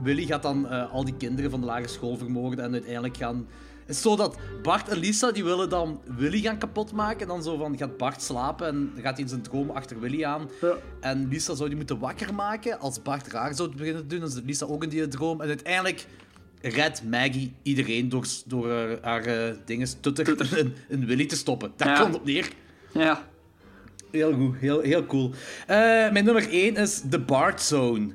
Willy 0.02 0.26
gaat 0.26 0.42
dan 0.42 0.68
eh, 0.68 0.92
al 0.92 1.04
die 1.04 1.14
kinderen 1.16 1.50
van 1.50 1.60
de 1.60 1.66
lagere 1.66 1.88
school 1.88 2.16
vermoorden 2.16 2.64
en 2.64 2.72
uiteindelijk 2.72 3.16
gaan... 3.16 3.46
Het 3.86 3.98
is 3.98 4.02
zo 4.04 4.16
dat 4.16 4.36
Bart 4.62 4.88
en 4.88 4.98
Lisa, 4.98 5.32
die 5.32 5.44
willen 5.44 5.68
dan 5.68 6.00
Willy 6.16 6.40
gaan 6.40 6.58
kapotmaken 6.58 7.20
en 7.20 7.26
dan 7.28 7.42
zo 7.42 7.56
van, 7.56 7.76
gaat 7.78 7.96
Bart 7.96 8.22
slapen 8.22 8.66
en 8.66 8.92
gaat 9.02 9.12
hij 9.14 9.22
in 9.22 9.28
zijn 9.28 9.42
droom 9.42 9.70
achter 9.70 10.00
Willy 10.00 10.24
aan. 10.24 10.48
En 11.00 11.28
Lisa 11.28 11.54
zou 11.54 11.68
die 11.68 11.76
moeten 11.76 11.98
wakker 11.98 12.34
maken 12.34 12.80
als 12.80 13.02
Bart 13.02 13.26
raar 13.32 13.54
zou 13.54 13.74
beginnen 13.76 14.02
te 14.02 14.08
doen, 14.08 14.20
dan 14.20 14.28
zit 14.30 14.44
Lisa 14.44 14.66
ook 14.66 14.82
in 14.82 14.88
die 14.88 15.08
droom. 15.08 15.40
En 15.40 15.48
uiteindelijk 15.48 16.06
redt 16.60 17.02
Maggie 17.04 17.54
iedereen 17.62 18.08
door, 18.08 18.26
door 18.46 18.70
haar, 18.72 18.98
haar 19.02 19.24
eh, 19.24 19.54
dinges 19.64 19.96
tutter, 20.00 20.58
in, 20.58 20.74
in 20.88 21.06
Willy 21.06 21.26
te 21.26 21.36
stoppen. 21.36 21.72
Daar 21.76 21.88
Ja. 21.88 21.94
komt 22.00 22.12
het 22.12 22.20
op 22.20 22.26
neer. 22.26 22.50
Ja. 22.92 23.28
Heel 24.10 24.32
goed, 24.32 24.56
heel, 24.58 24.80
heel 24.80 25.06
cool. 25.06 25.30
Eh, 25.66 25.76
mijn 26.10 26.24
nummer 26.24 26.48
1 26.50 26.76
is 26.76 27.02
The 27.10 27.18
Bart 27.18 27.60
Zone. 27.60 28.08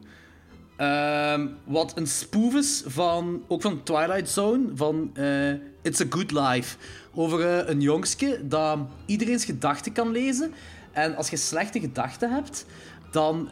Ehm, 0.78 1.48
wat 1.64 1.98
een 1.98 2.08
spoof 2.08 2.56
is 2.56 2.84
van, 2.86 3.44
ook 3.48 3.62
van 3.62 3.84
Twilight 3.84 4.30
Zone, 4.30 4.68
van 4.74 5.10
eh, 5.14 5.52
It's 5.82 6.02
a 6.02 6.06
Good 6.10 6.32
Life. 6.32 6.78
Over 7.14 7.42
eh, 7.42 7.70
een 7.70 7.82
jongske 7.82 8.40
dat 8.44 8.80
iedereen's 9.06 9.46
gedachten 9.46 9.92
kan 9.92 10.12
lezen. 10.12 10.54
En 10.92 11.16
als 11.16 11.30
je 11.30 11.38
slechte 11.38 11.80
gedachten 11.80 12.32
hebt, 12.32 12.66
dan 13.12 13.50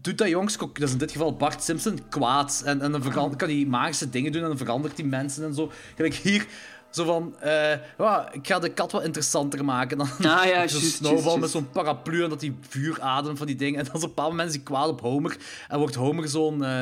doet 0.00 0.18
dat 0.18 0.28
jongske, 0.28 0.68
dat 0.72 0.82
is 0.82 0.92
in 0.92 0.98
dit 0.98 1.12
geval 1.12 1.36
Bart 1.36 1.62
Simpson, 1.62 1.98
kwaad. 2.08 2.62
En, 2.64 2.80
en 2.80 2.92
dan 2.92 3.36
kan 3.36 3.48
hij 3.48 3.64
magische 3.68 4.10
dingen 4.10 4.32
doen 4.32 4.42
en 4.42 4.48
dan 4.48 4.56
verandert 4.56 4.96
hij 4.98 5.06
mensen 5.06 5.44
en 5.44 5.54
zo. 5.54 5.70
Gelijk 5.96 6.14
hier, 6.14 6.46
zo 6.96 7.04
van, 7.04 7.40
eh, 7.40 7.78
ja, 7.98 8.32
ik 8.32 8.46
ga 8.46 8.58
de 8.58 8.68
kat 8.68 8.92
wat 8.92 9.04
interessanter 9.04 9.64
maken. 9.64 9.98
Dan 9.98 10.08
Ah 10.22 10.44
ja, 10.44 10.66
zo'n 10.68 10.80
snowball 10.80 11.38
met 11.38 11.50
zo'n 11.50 11.70
paraplu 11.70 12.22
en 12.24 12.30
dat 12.30 12.40
hij 12.40 12.54
vuur 12.68 13.00
ademt 13.00 13.38
van 13.38 13.46
die 13.46 13.56
dingen. 13.56 13.78
En 13.78 13.84
dan 13.84 13.94
op 13.94 14.02
een 14.02 14.08
bepaald 14.08 14.30
moment 14.30 14.54
is 14.54 14.62
kwaad 14.62 14.88
op 14.88 15.00
Homer. 15.00 15.36
En 15.68 15.78
wordt 15.78 15.94
Homer 15.94 16.28
zo'n... 16.28 16.64
eh, 16.64 16.80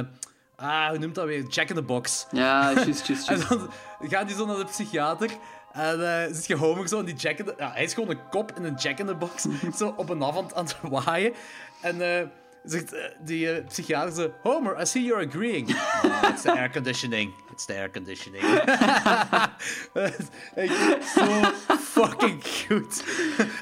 ah, 0.57 0.89
hoe 0.89 0.99
noemt 0.99 1.15
dat 1.15 1.27
weer? 1.27 1.47
Jack 1.49 1.69
in 1.69 1.75
the 1.75 1.83
Box. 1.83 2.27
Ja, 2.31 2.73
juist, 2.73 3.07
juist, 3.07 3.29
En 3.31 3.45
dan 3.49 3.71
gaat 4.01 4.27
hij 4.27 4.35
zo 4.37 4.47
naar 4.47 4.57
de 4.57 4.65
psychiater. 4.65 5.31
En 5.73 6.25
eh 6.27 6.35
zit 6.35 6.47
je 6.47 6.57
Homer 6.57 6.89
zo 6.89 6.99
in 6.99 7.05
die 7.05 7.15
Jack 7.15 7.39
in 7.39 7.45
the... 7.45 7.55
Ja, 7.59 7.73
hij 7.73 7.85
is 7.85 7.95
gewoon 7.95 8.11
een 8.11 8.29
kop 8.31 8.53
in 8.57 8.65
een 8.65 8.75
Jack 8.75 8.99
in 8.99 9.07
the 9.07 9.15
Box. 9.15 9.47
zo 9.79 9.95
op 9.97 10.11
en 10.11 10.23
af 10.23 10.37
aan, 10.37 10.55
aan 10.55 10.65
het 10.65 10.77
waaien. 11.05 11.33
En 11.81 12.19
eh, 12.19 12.27
zegt 12.65 12.93
eh, 12.93 13.05
die 13.21 13.51
eh, 13.51 13.67
psychiater 13.67 14.13
zo... 14.15 14.33
Homer, 14.43 14.81
I 14.81 14.85
see 14.87 15.03
you're 15.05 15.27
agreeing. 15.27 15.69
"Oh, 16.05 16.29
it's 16.29 16.43
the 16.43 16.53
air 16.53 16.71
conditioning. 16.71 17.33
It's 17.53 17.65
the 17.65 17.75
air 17.75 17.91
conditioning. 17.91 18.43
Zo 21.15 21.25
fucking 21.79 22.43
goed. 22.67 23.05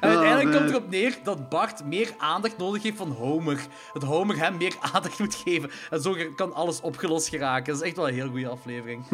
En 0.00 0.08
uiteindelijk 0.08 0.48
man. 0.48 0.58
komt 0.58 0.68
erop 0.70 0.90
neer 0.90 1.18
dat 1.22 1.48
Bart 1.48 1.84
meer 1.84 2.14
aandacht 2.18 2.58
nodig 2.58 2.82
heeft 2.82 2.96
van 2.96 3.10
Homer. 3.10 3.66
Dat 3.92 4.02
Homer 4.02 4.38
hem 4.38 4.56
meer 4.56 4.74
aandacht 4.92 5.18
moet 5.18 5.34
geven. 5.34 5.70
En 5.90 6.00
zo 6.00 6.16
kan 6.36 6.54
alles 6.54 6.80
opgelost 6.80 7.28
geraken. 7.28 7.72
Dat 7.72 7.82
is 7.82 7.88
echt 7.88 7.96
wel 7.96 8.08
een 8.08 8.14
heel 8.14 8.28
goede 8.30 8.48
aflevering. 8.48 9.04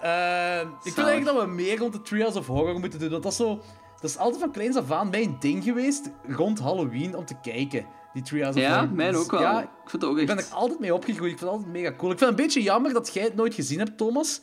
Eh, 0.00 0.60
ik 0.60 0.92
vind 0.92 1.06
eigenlijk 1.06 1.24
dat 1.24 1.40
we 1.44 1.46
meer 1.46 1.78
rond 1.78 1.92
de 1.92 2.02
Trials 2.02 2.36
of 2.36 2.46
Horror 2.46 2.78
moeten 2.80 2.98
doen. 2.98 3.10
Want 3.10 3.22
dat 3.22 3.32
is 3.32 3.38
zo... 3.38 3.60
Dat 4.00 4.10
is 4.10 4.18
altijd 4.18 4.40
van 4.42 4.52
kleins 4.52 4.76
af 4.76 4.90
aan 4.90 5.10
mijn 5.10 5.36
ding 5.40 5.64
geweest 5.64 6.10
rond 6.28 6.58
Halloween 6.58 7.16
om 7.16 7.24
te 7.24 7.34
kijken. 7.42 7.86
Die 8.14 8.22
Trials 8.22 8.56
of 8.56 8.62
Ja, 8.62 8.88
mijn 8.92 9.16
ook 9.16 9.30
wel. 9.30 9.40
Ja, 9.40 9.60
Ik 9.62 9.68
vind 9.90 10.02
het 10.02 10.10
ook 10.10 10.18
ik 10.18 10.26
ben 10.26 10.38
er 10.38 10.44
altijd 10.52 10.80
mee 10.80 10.94
opgegroeid. 10.94 11.32
Ik 11.32 11.38
vind 11.38 11.50
het 11.50 11.58
altijd 11.60 11.72
mega 11.72 11.92
cool. 11.96 12.12
Ik 12.12 12.18
vind 12.18 12.30
het 12.30 12.38
een 12.38 12.44
beetje 12.44 12.62
jammer 12.62 12.92
dat 12.92 13.14
jij 13.14 13.22
het 13.24 13.34
nooit 13.34 13.54
gezien 13.54 13.78
hebt, 13.78 13.98
Thomas. 13.98 14.40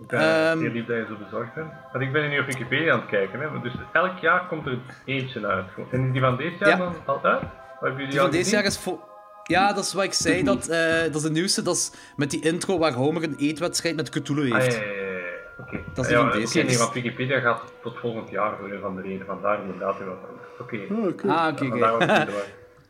Ik 0.00 0.06
ben 0.06 0.20
Ehm. 0.20 0.58
zeer 0.58 0.70
lief 0.70 0.86
dat 0.86 0.96
je 0.96 1.04
zo 1.08 1.16
bezorgd 1.24 1.54
bent. 1.54 1.70
Want 1.92 2.04
ik 2.04 2.12
ben 2.12 2.28
nu 2.30 2.38
op 2.38 2.46
Wikipedia 2.46 2.92
aan 2.92 3.00
het 3.00 3.08
kijken. 3.08 3.40
Hè. 3.40 3.60
Dus 3.60 3.72
elk 3.92 4.18
jaar 4.18 4.46
komt 4.48 4.66
er 4.66 4.78
eentje 5.04 5.46
uit. 5.46 5.66
En 5.90 6.06
is 6.06 6.12
die 6.12 6.20
van 6.20 6.36
deze 6.36 6.56
jaar 6.58 6.68
Ja. 6.68 6.76
dan 6.76 6.94
al 7.06 7.22
uit? 7.24 7.42
Of 7.42 7.48
hebben 7.80 7.92
jullie 7.92 8.08
Die 8.10 8.18
al 8.20 8.24
van 8.24 8.30
deze 8.30 8.44
gezien? 8.44 8.58
jaar 8.58 8.68
is 8.68 8.78
voor... 8.78 9.12
Ja, 9.44 9.72
dat 9.72 9.84
is 9.84 9.92
wat 9.92 10.04
ik 10.04 10.12
zei. 10.12 10.42
Dat, 10.42 10.68
eh, 10.68 11.02
dat 11.02 11.14
is 11.14 11.22
de 11.22 11.30
nieuwste. 11.30 11.62
Dat 11.62 11.74
is 11.76 11.90
met 12.16 12.30
die 12.30 12.40
intro 12.40 12.78
waar 12.78 12.92
Homer 12.92 13.22
een 13.22 13.36
eetwedstrijd 13.38 13.96
met 13.96 14.08
Cthulhu 14.08 14.52
Ah, 14.52 14.58
heeft. 14.60 14.74
ja, 14.76 14.82
ja, 14.82 14.88
ja, 14.92 15.13
ja. 15.58 15.64
Oké. 15.64 15.80
Dat 15.94 16.04
is 16.04 16.10
ja, 16.10 16.16
van 16.18 16.26
deze 16.26 16.38
nee, 16.38 16.46
series. 16.46 16.78
want 16.78 16.92
Wikipedia 16.92 17.40
gaat 17.40 17.62
tot 17.82 17.98
volgend 17.98 18.30
jaar 18.30 18.56
voor 18.58 18.70
een 18.70 18.80
van 18.80 18.96
de 18.96 19.02
reden. 19.02 19.26
Vandaar 19.26 19.60
inderdaad. 19.60 19.96
Oké. 20.58 20.78
Ah, 21.26 21.52
oké, 21.52 21.64
Ja, 21.64 21.94
oké. 21.94 22.26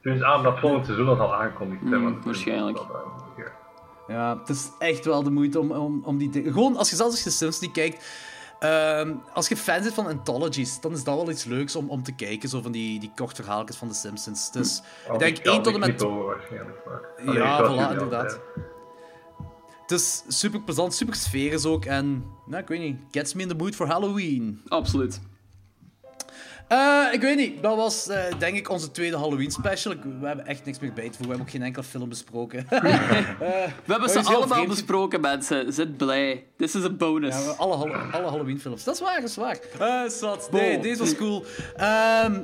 Dus 0.03 0.23
aan 0.23 0.43
dat 0.43 0.59
volgend 0.59 0.85
seizoen 0.85 1.09
al 1.09 1.17
zal 1.17 1.35
aangekondigd. 1.35 1.83
Mm, 1.83 2.19
is 2.19 2.25
waarschijnlijk. 2.25 2.79
wel, 2.79 3.13
ja. 4.07 4.39
Het 4.39 4.49
is 4.49 4.71
echt 4.79 5.05
wel 5.05 5.23
de 5.23 5.31
moeite 5.31 5.61
om, 5.61 5.71
om, 5.73 6.03
om 6.05 6.19
die 6.19 6.31
te... 6.31 6.43
Gewoon, 6.43 6.77
als 6.77 6.91
je 6.91 6.97
zelfs 6.97 7.13
als 7.13 7.25
je 7.25 7.31
Sims 7.31 7.61
niet 7.61 7.73
kijkt... 7.73 8.05
ehm, 8.59 9.13
als 9.33 9.49
je 9.49 9.57
fan 9.57 9.83
bent 9.83 9.95
van 9.95 10.07
anthologies, 10.07 10.81
dan 10.81 10.93
is 10.93 11.05
dat 11.05 11.15
wel 11.17 11.31
iets 11.31 11.45
leuks 11.45 11.77
om, 11.77 11.91
om 11.91 12.03
te 12.03 12.15
kijken. 12.15 12.49
Zo 12.49 12.61
van 12.63 12.73
die, 12.73 13.01
die 13.01 13.13
kort 13.15 13.37
verhaaltjes 13.37 13.77
van 13.77 13.89
de 13.89 13.95
Simpsons. 13.95 14.53
Dus 14.53 14.83
ik 15.13 15.19
denk 15.19 15.37
Ja, 15.37 15.53
1 15.53 15.63
tot 15.63 15.75
en 15.75 15.81
met... 15.81 16.03
Allee, 16.03 17.35
Ja, 17.39 17.63
voilà, 17.63 17.67
al 17.67 17.91
inderdaad. 17.91 18.41
Het 19.87 20.01
is 20.01 20.23
super 20.29 20.61
plezant, 20.61 20.95
super 20.95 21.15
sferisch 21.15 21.65
ook. 21.65 21.85
En, 21.85 22.25
nou, 22.47 22.63
ik 22.63 22.69
weet 22.69 22.81
niet, 22.81 22.97
gets 23.11 23.35
me 23.35 23.43
in 23.43 23.49
the 23.49 23.55
mood 23.55 23.75
for 23.75 23.87
Halloween. 23.87 24.61
Absoluut. 24.69 25.21
Eh, 26.69 27.05
ik 27.13 27.21
weet 27.21 27.37
niet, 27.37 27.63
dat 27.63 27.77
was 27.77 28.09
eh, 28.09 28.23
denk 28.39 28.57
ik 28.57 28.71
onze 28.71 28.91
tweede 28.91 29.17
Halloween 29.17 29.51
special. 29.51 29.95
We 30.21 30.27
hebben 30.27 30.47
echt 30.47 30.65
niks 30.65 30.79
meer 30.79 30.93
bij 30.93 31.09
te 31.11 31.17
voegen. 31.17 31.27
We 31.27 31.29
hebben 31.29 31.47
ook 31.47 31.53
geen 31.53 31.63
enkele 31.63 31.85
film 31.85 32.09
besproken. 32.09 32.67
We 32.69 33.93
hebben 33.93 34.09
ze 34.11 34.23
allemaal 34.23 34.49
vreemd. 34.49 34.69
besproken, 34.69 35.21
mensen. 35.21 35.73
Zit 35.73 35.97
blij. 35.97 36.45
This 36.57 36.75
is 36.75 36.85
a 36.85 36.91
bonus. 36.91 37.35
Ja, 37.35 37.51
alle, 37.51 37.75
alle 37.93 38.29
Halloween 38.29 38.61
films. 38.61 38.85
Dat 38.85 38.95
is 38.95 39.01
waar, 39.01 39.21
dat 39.21 39.31
is 39.31 39.37
waar. 39.37 39.59
Eh 39.79 40.11
zat. 40.11 40.49
Nee, 40.53 40.81
deze 40.81 40.99
was 40.99 41.17
cool. 41.17 41.45
Ehm, 41.77 42.41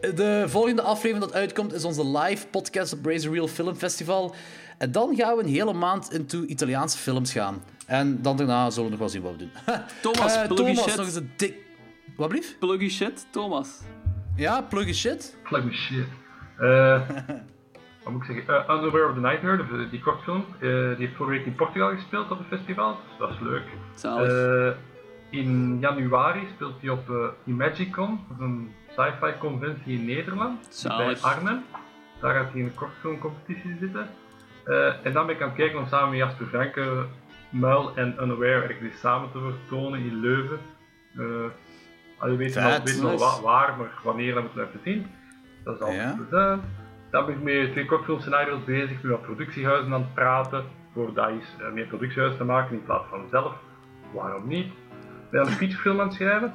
de 0.00 0.44
volgende 0.46 0.82
aflevering 0.82 1.24
dat 1.30 1.34
uitkomt 1.34 1.72
is 1.72 1.84
onze 1.84 2.06
live 2.18 2.46
podcast 2.46 2.92
op 2.92 3.06
Razor 3.06 3.32
Real 3.32 3.48
Film 3.48 3.74
Festival. 3.74 4.34
En 4.82 4.92
dan 4.92 5.16
gaan 5.16 5.36
we 5.36 5.42
een 5.42 5.48
hele 5.48 5.72
maand 5.72 6.12
into 6.12 6.42
Italiaanse 6.44 6.98
films 6.98 7.32
gaan. 7.32 7.62
En 7.86 8.22
dan 8.22 8.36
daarna 8.36 8.70
zullen 8.70 8.84
we 8.84 8.90
nog 8.90 8.98
wel 8.98 9.08
zien 9.08 9.22
wat 9.22 9.32
we 9.32 9.38
doen. 9.38 9.50
Thomas, 10.02 10.46
pluggy 10.46 10.54
Thomas, 10.54 10.82
shit. 10.82 10.96
nog 10.96 11.06
eens 11.06 11.14
een 11.14 11.30
dik... 11.36 11.54
Wat 12.16 12.28
blief? 12.28 12.58
Pluggy 12.58 12.88
shit, 12.88 13.26
Thomas. 13.30 13.80
Ja, 14.36 14.62
pluggy 14.62 14.92
shit. 14.92 15.36
Plug 15.42 15.64
me 15.64 15.72
shit. 15.72 16.06
Eh, 16.58 17.00
wat 18.02 18.12
moet 18.12 18.22
ik 18.22 18.34
zeggen? 18.34 18.46
Eh, 18.68 18.76
Unaware 18.76 19.08
of 19.08 19.14
the 19.14 19.20
Nightmare, 19.20 19.56
de- 19.56 19.88
die 19.90 20.00
kortfilm, 20.00 20.44
eh, 20.54 20.60
die 20.60 21.06
heeft 21.06 21.16
vorige 21.16 21.36
week 21.36 21.46
in 21.46 21.54
Portugal 21.54 21.90
gespeeld 21.94 22.30
op 22.30 22.38
een 22.38 22.58
festival. 22.58 22.96
Dus 23.08 23.18
dat 23.18 23.30
is 23.30 23.40
leuk. 23.40 23.64
Zalig. 23.94 24.28
Eh, 24.28 25.40
in 25.40 25.78
januari 25.80 26.46
speelt 26.54 26.80
hij 26.80 26.90
op 26.90 27.34
Imagicon, 27.44 28.20
dat 28.28 28.36
is 28.38 28.44
een 28.44 28.72
sci-fi 28.90 29.38
conventie 29.38 29.98
in 29.98 30.04
Nederland, 30.04 30.84
bij. 30.88 31.16
Arnhem. 31.20 31.64
Daar 32.20 32.34
gaat 32.34 32.50
hij 32.52 32.60
in 32.60 32.66
een 32.66 32.74
kortfilmcompetitie 32.74 33.76
zitten. 33.80 34.06
Eh, 34.64 35.06
en 35.06 35.12
dan 35.12 35.26
ben 35.26 35.34
ik 35.34 35.40
aan 35.42 35.48
het 35.48 35.56
kijken 35.56 35.78
om 35.78 35.86
samen 35.86 36.08
met 36.10 36.18
Jasper 36.18 36.46
Franke 36.46 37.04
Muil 37.50 37.92
en 37.96 38.16
Unaware 38.22 38.62
ergens 38.62 39.00
samen 39.00 39.30
te 39.32 39.38
vertonen 39.38 40.00
in 40.00 40.20
Leuven. 40.20 40.58
Uh, 41.16 41.24
je 42.30 42.36
weet 42.36 42.54
wel 42.54 43.10
nice. 43.10 43.24
wa- 43.24 43.40
waar, 43.42 43.76
maar 43.78 43.90
wanneer 44.02 44.34
dat 44.34 44.42
moeten 44.42 44.60
we 44.60 44.66
even 44.68 44.80
zien. 44.84 45.06
Dat 45.64 45.74
is 45.74 45.80
al 45.80 45.92
Ja. 45.92 46.12
dus, 46.12 46.38
eh, 46.38 46.54
Dan 47.10 47.26
ben 47.26 47.34
ik 47.34 47.42
met 47.42 47.70
twee 47.72 47.86
kortfilmscenario's 47.86 48.64
bezig, 48.64 49.02
met 49.02 49.10
wat 49.10 49.22
productiehuizen 49.22 49.92
aan 49.94 50.00
het 50.00 50.14
praten, 50.14 50.64
voor 50.92 51.14
dat 51.14 51.28
eens 51.28 51.56
eh, 51.60 51.72
meer 51.72 51.86
productiehuizen 51.86 52.38
te 52.38 52.44
maken 52.46 52.72
in 52.76 52.84
plaats 52.84 53.08
van 53.08 53.28
zelf. 53.30 53.54
Waarom 54.12 54.46
niet? 54.48 54.66
Ik 54.66 55.30
ben 55.30 55.40
een 55.40 55.46
featurefilm 55.46 56.00
aan 56.00 56.06
het 56.06 56.14
schrijven. 56.14 56.54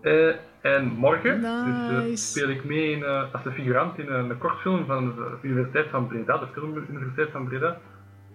Eh, 0.00 0.34
en 0.60 0.86
morgen 0.86 1.40
dus, 1.40 2.10
eh, 2.10 2.16
speel 2.16 2.48
ik 2.48 2.64
mee 2.64 2.90
in, 2.90 3.04
eh, 3.04 3.32
als 3.32 3.42
de 3.42 3.52
figurant 3.52 3.98
in 3.98 4.08
een, 4.08 4.38
kortfilm 4.38 4.86
van 4.86 5.14
de 5.14 5.36
Universiteit 5.42 5.88
van 5.90 6.06
Breda, 6.06 6.38
de 6.38 6.46
Filmuniversiteit 6.52 7.30
van 7.30 7.48
Breda. 7.48 7.78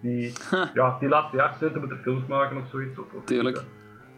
Die, 0.00 0.32
ja, 0.74 0.96
die 1.00 1.08
laatste 1.08 1.36
jaar 1.36 1.52
studenten 1.54 1.80
moeten 1.80 1.98
films 2.02 2.26
maken 2.26 2.56
of 2.56 2.68
zoiets. 2.70 2.98
Of, 2.98 3.12
of 3.12 3.24
Tuurlijk. 3.24 3.56
iets. 3.56 3.64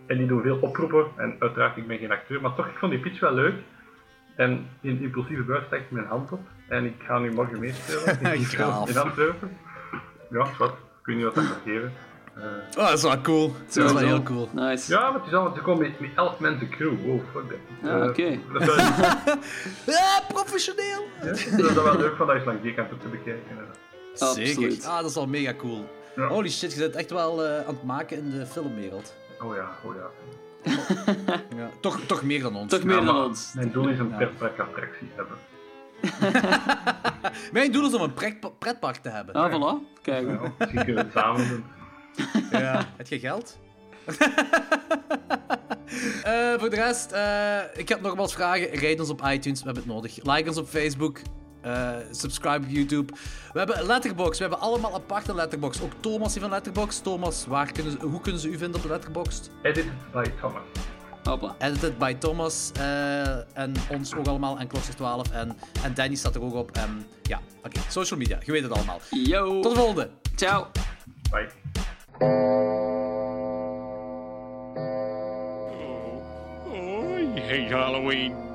En 0.06 0.18
die 0.18 0.27
doen 0.27 0.43
veel 0.43 0.59
oproepen. 0.60 1.06
En 1.16 1.36
uiteraard, 1.39 1.77
ik 1.77 1.86
ben 1.86 1.98
geen 1.98 2.12
acteur, 2.12 2.40
maar 2.40 2.55
toch, 2.55 2.66
ik 2.66 2.77
vond 2.77 2.93
die 2.93 3.01
pitch 3.01 3.20
wel 3.20 3.35
leuk. 3.35 3.55
En 4.36 4.66
in 4.81 5.01
impulsieve 5.01 5.43
buis 5.43 5.64
stak 5.66 5.81
ik 5.81 5.90
mijn 5.90 6.06
hand 6.06 6.32
op. 6.32 6.40
En 6.68 6.85
ik 6.85 6.94
ga 6.98 7.18
nu 7.18 7.32
morgen 7.32 7.60
meespelen 7.60 8.20
in, 8.32 8.39
die 8.39 8.47
film 8.47 8.70
Gaaf. 8.70 8.89
in 8.89 8.97
Antwerpen. 8.97 9.56
Ja, 10.31 10.47
wat. 10.59 10.70
Ik 10.70 11.06
weet 11.06 11.16
niet 11.16 11.24
wat 11.24 11.35
dat 11.35 11.44
gaat 11.44 11.60
geven. 11.64 11.93
Oh, 12.38 12.74
dat 12.74 12.92
is 12.92 13.02
wel 13.02 13.20
cool. 13.20 13.52
Dat 13.74 13.84
is 13.84 13.92
wel 13.92 14.02
heel 14.02 14.22
cool. 14.22 14.48
Nice. 14.52 14.92
ja, 14.92 15.00
maar 15.10 15.18
het 15.20 15.26
is 15.26 15.32
al, 15.34 15.52
ze 15.54 15.60
komen 15.60 15.82
met, 15.90 16.00
met 16.00 16.10
11 16.16 16.38
mensen 16.38 16.68
crew. 16.68 17.04
Wow, 17.04 17.20
fuck 17.32 17.42
that. 17.48 17.58
Ja, 17.90 18.00
Eh, 18.00 18.08
oké. 18.08 18.22
Ja, 19.96 20.20
professioneel. 20.28 21.02
Ja, 21.20 21.26
dat 21.26 21.36
is 21.36 21.74
wel 21.74 21.96
leuk 21.96 22.16
van 22.16 22.26
dat 22.26 22.36
eens 22.36 22.44
langs 22.44 22.62
die 22.62 22.74
kant 22.74 22.92
op 22.92 23.00
te 23.00 23.08
bekijken. 23.08 23.42
Zeker. 24.14 24.28
Absoluut. 24.50 24.86
Ah, 24.86 24.96
dat 25.00 25.08
is 25.10 25.14
wel 25.14 25.26
mega 25.26 25.54
cool. 25.54 25.88
Ja. 26.16 26.26
Holy 26.26 26.50
shit, 26.50 26.72
je 26.72 26.78
bent 26.80 26.94
echt 26.94 27.10
wel 27.10 27.44
eh, 27.44 27.58
aan 27.58 27.74
het 27.74 27.82
maken 27.84 28.16
in 28.16 28.30
de 28.30 28.46
filmwereld. 28.46 29.14
Oh 29.42 29.54
ja, 29.54 29.68
oh 29.84 29.94
ja. 29.94 30.06
Ja. 31.56 31.70
Toch, 31.80 32.00
toch 32.06 32.22
meer 32.22 32.42
dan 32.42 32.56
ons. 32.56 32.70
Toch 32.70 32.82
meer 32.84 33.04
dan 33.04 33.16
ons. 33.24 33.52
Mijn 33.54 33.72
doel 33.72 33.88
is 33.88 33.98
een 33.98 34.08
Ja. 34.08 34.16
pretpark 34.16 34.58
attractie 34.58 35.08
hebben. 35.16 35.36
Mijn 37.52 37.72
doel 37.72 37.86
is 37.86 37.94
om 37.94 38.00
een 38.02 38.14
pret- 38.14 38.58
pretpark 38.58 38.96
te 38.96 39.08
hebben. 39.08 39.34
Ah, 39.34 39.52
voilà. 39.52 40.00
Kijk. 40.02 40.26
Ja, 40.28 40.38
misschien 40.58 40.84
kunnen 40.84 40.94
we 40.94 41.10
het 41.10 41.12
samen 41.12 41.48
doen. 41.48 41.64
Ja. 42.51 42.86
Heb 42.97 43.06
je 43.06 43.18
geld? 43.18 43.59
Eh, 46.22 46.55
voor 46.59 46.70
de 46.70 46.76
rest, 46.76 47.12
eh, 47.12 47.59
ik 47.80 47.88
heb 47.88 48.01
nog 48.01 48.14
wat 48.14 48.32
vragen. 48.32 48.68
Rijd 48.70 49.01
ons 49.01 49.09
op 49.10 49.22
iTunes, 49.26 49.59
we 49.59 49.64
hebben 49.64 49.82
het 49.82 49.93
nodig. 49.93 50.16
Like 50.22 50.48
ons 50.48 50.59
op 50.59 50.68
Facebook. 50.68 51.18
eh, 51.60 51.90
subscribe 52.10 52.64
op 52.66 52.70
YouTube. 52.72 53.12
We 53.52 53.59
hebben 53.59 53.86
Letterboxd. 53.86 54.38
We 54.38 54.44
hebben 54.47 54.60
allemaal 54.62 54.94
aparte 54.94 55.34
Letterboxd. 55.34 55.82
Ook 55.82 55.93
Thomas 56.01 56.32
heeft 56.34 56.44
een 56.44 56.51
Letterboxd. 56.52 57.02
Thomas, 57.02 57.47
waar 57.47 57.72
kunnen 57.72 57.93
ze, 57.93 58.06
hoe 58.06 58.20
kunnen 58.20 58.40
ze 58.40 58.48
u 58.48 58.59
vinden 58.59 58.76
op 58.76 58.82
de 58.82 58.88
Letterboxd? 58.88 59.51
Edited 59.62 59.93
by 60.12 60.24
Thomas. 60.40 60.62
Hopla. 61.24 61.55
Edited 61.59 61.98
by 61.98 62.14
Thomas. 62.14 62.70
eh, 62.78 63.59
en 63.59 63.72
ons 63.90 64.14
ook 64.14 64.26
allemaal. 64.26 64.59
En 64.59 64.66
Klokster 64.66 64.94
12. 64.94 65.30
En, 65.30 65.56
en 65.84 65.94
Danny 65.94 66.14
staat 66.14 66.34
er 66.34 66.43
ook 66.43 66.55
op. 66.55 66.70
En 66.70 67.06
ja, 67.22 67.40
oké. 67.64 67.80
Social 67.88 68.18
media. 68.18 68.38
Je 68.44 68.52
weet 68.52 68.62
het 68.62 68.72
allemaal. 68.72 69.01
Yo. 69.10 69.60
Tot 69.60 69.72
de 69.74 69.78
volgende. 69.78 70.10
Ciao. 70.34 70.66
Bye. 71.30 71.65
Oh, 72.20 72.26
oh, 74.78 76.22
oh 76.66 77.32
I 77.36 77.40
hate 77.40 77.70
Halloween. 77.70 78.45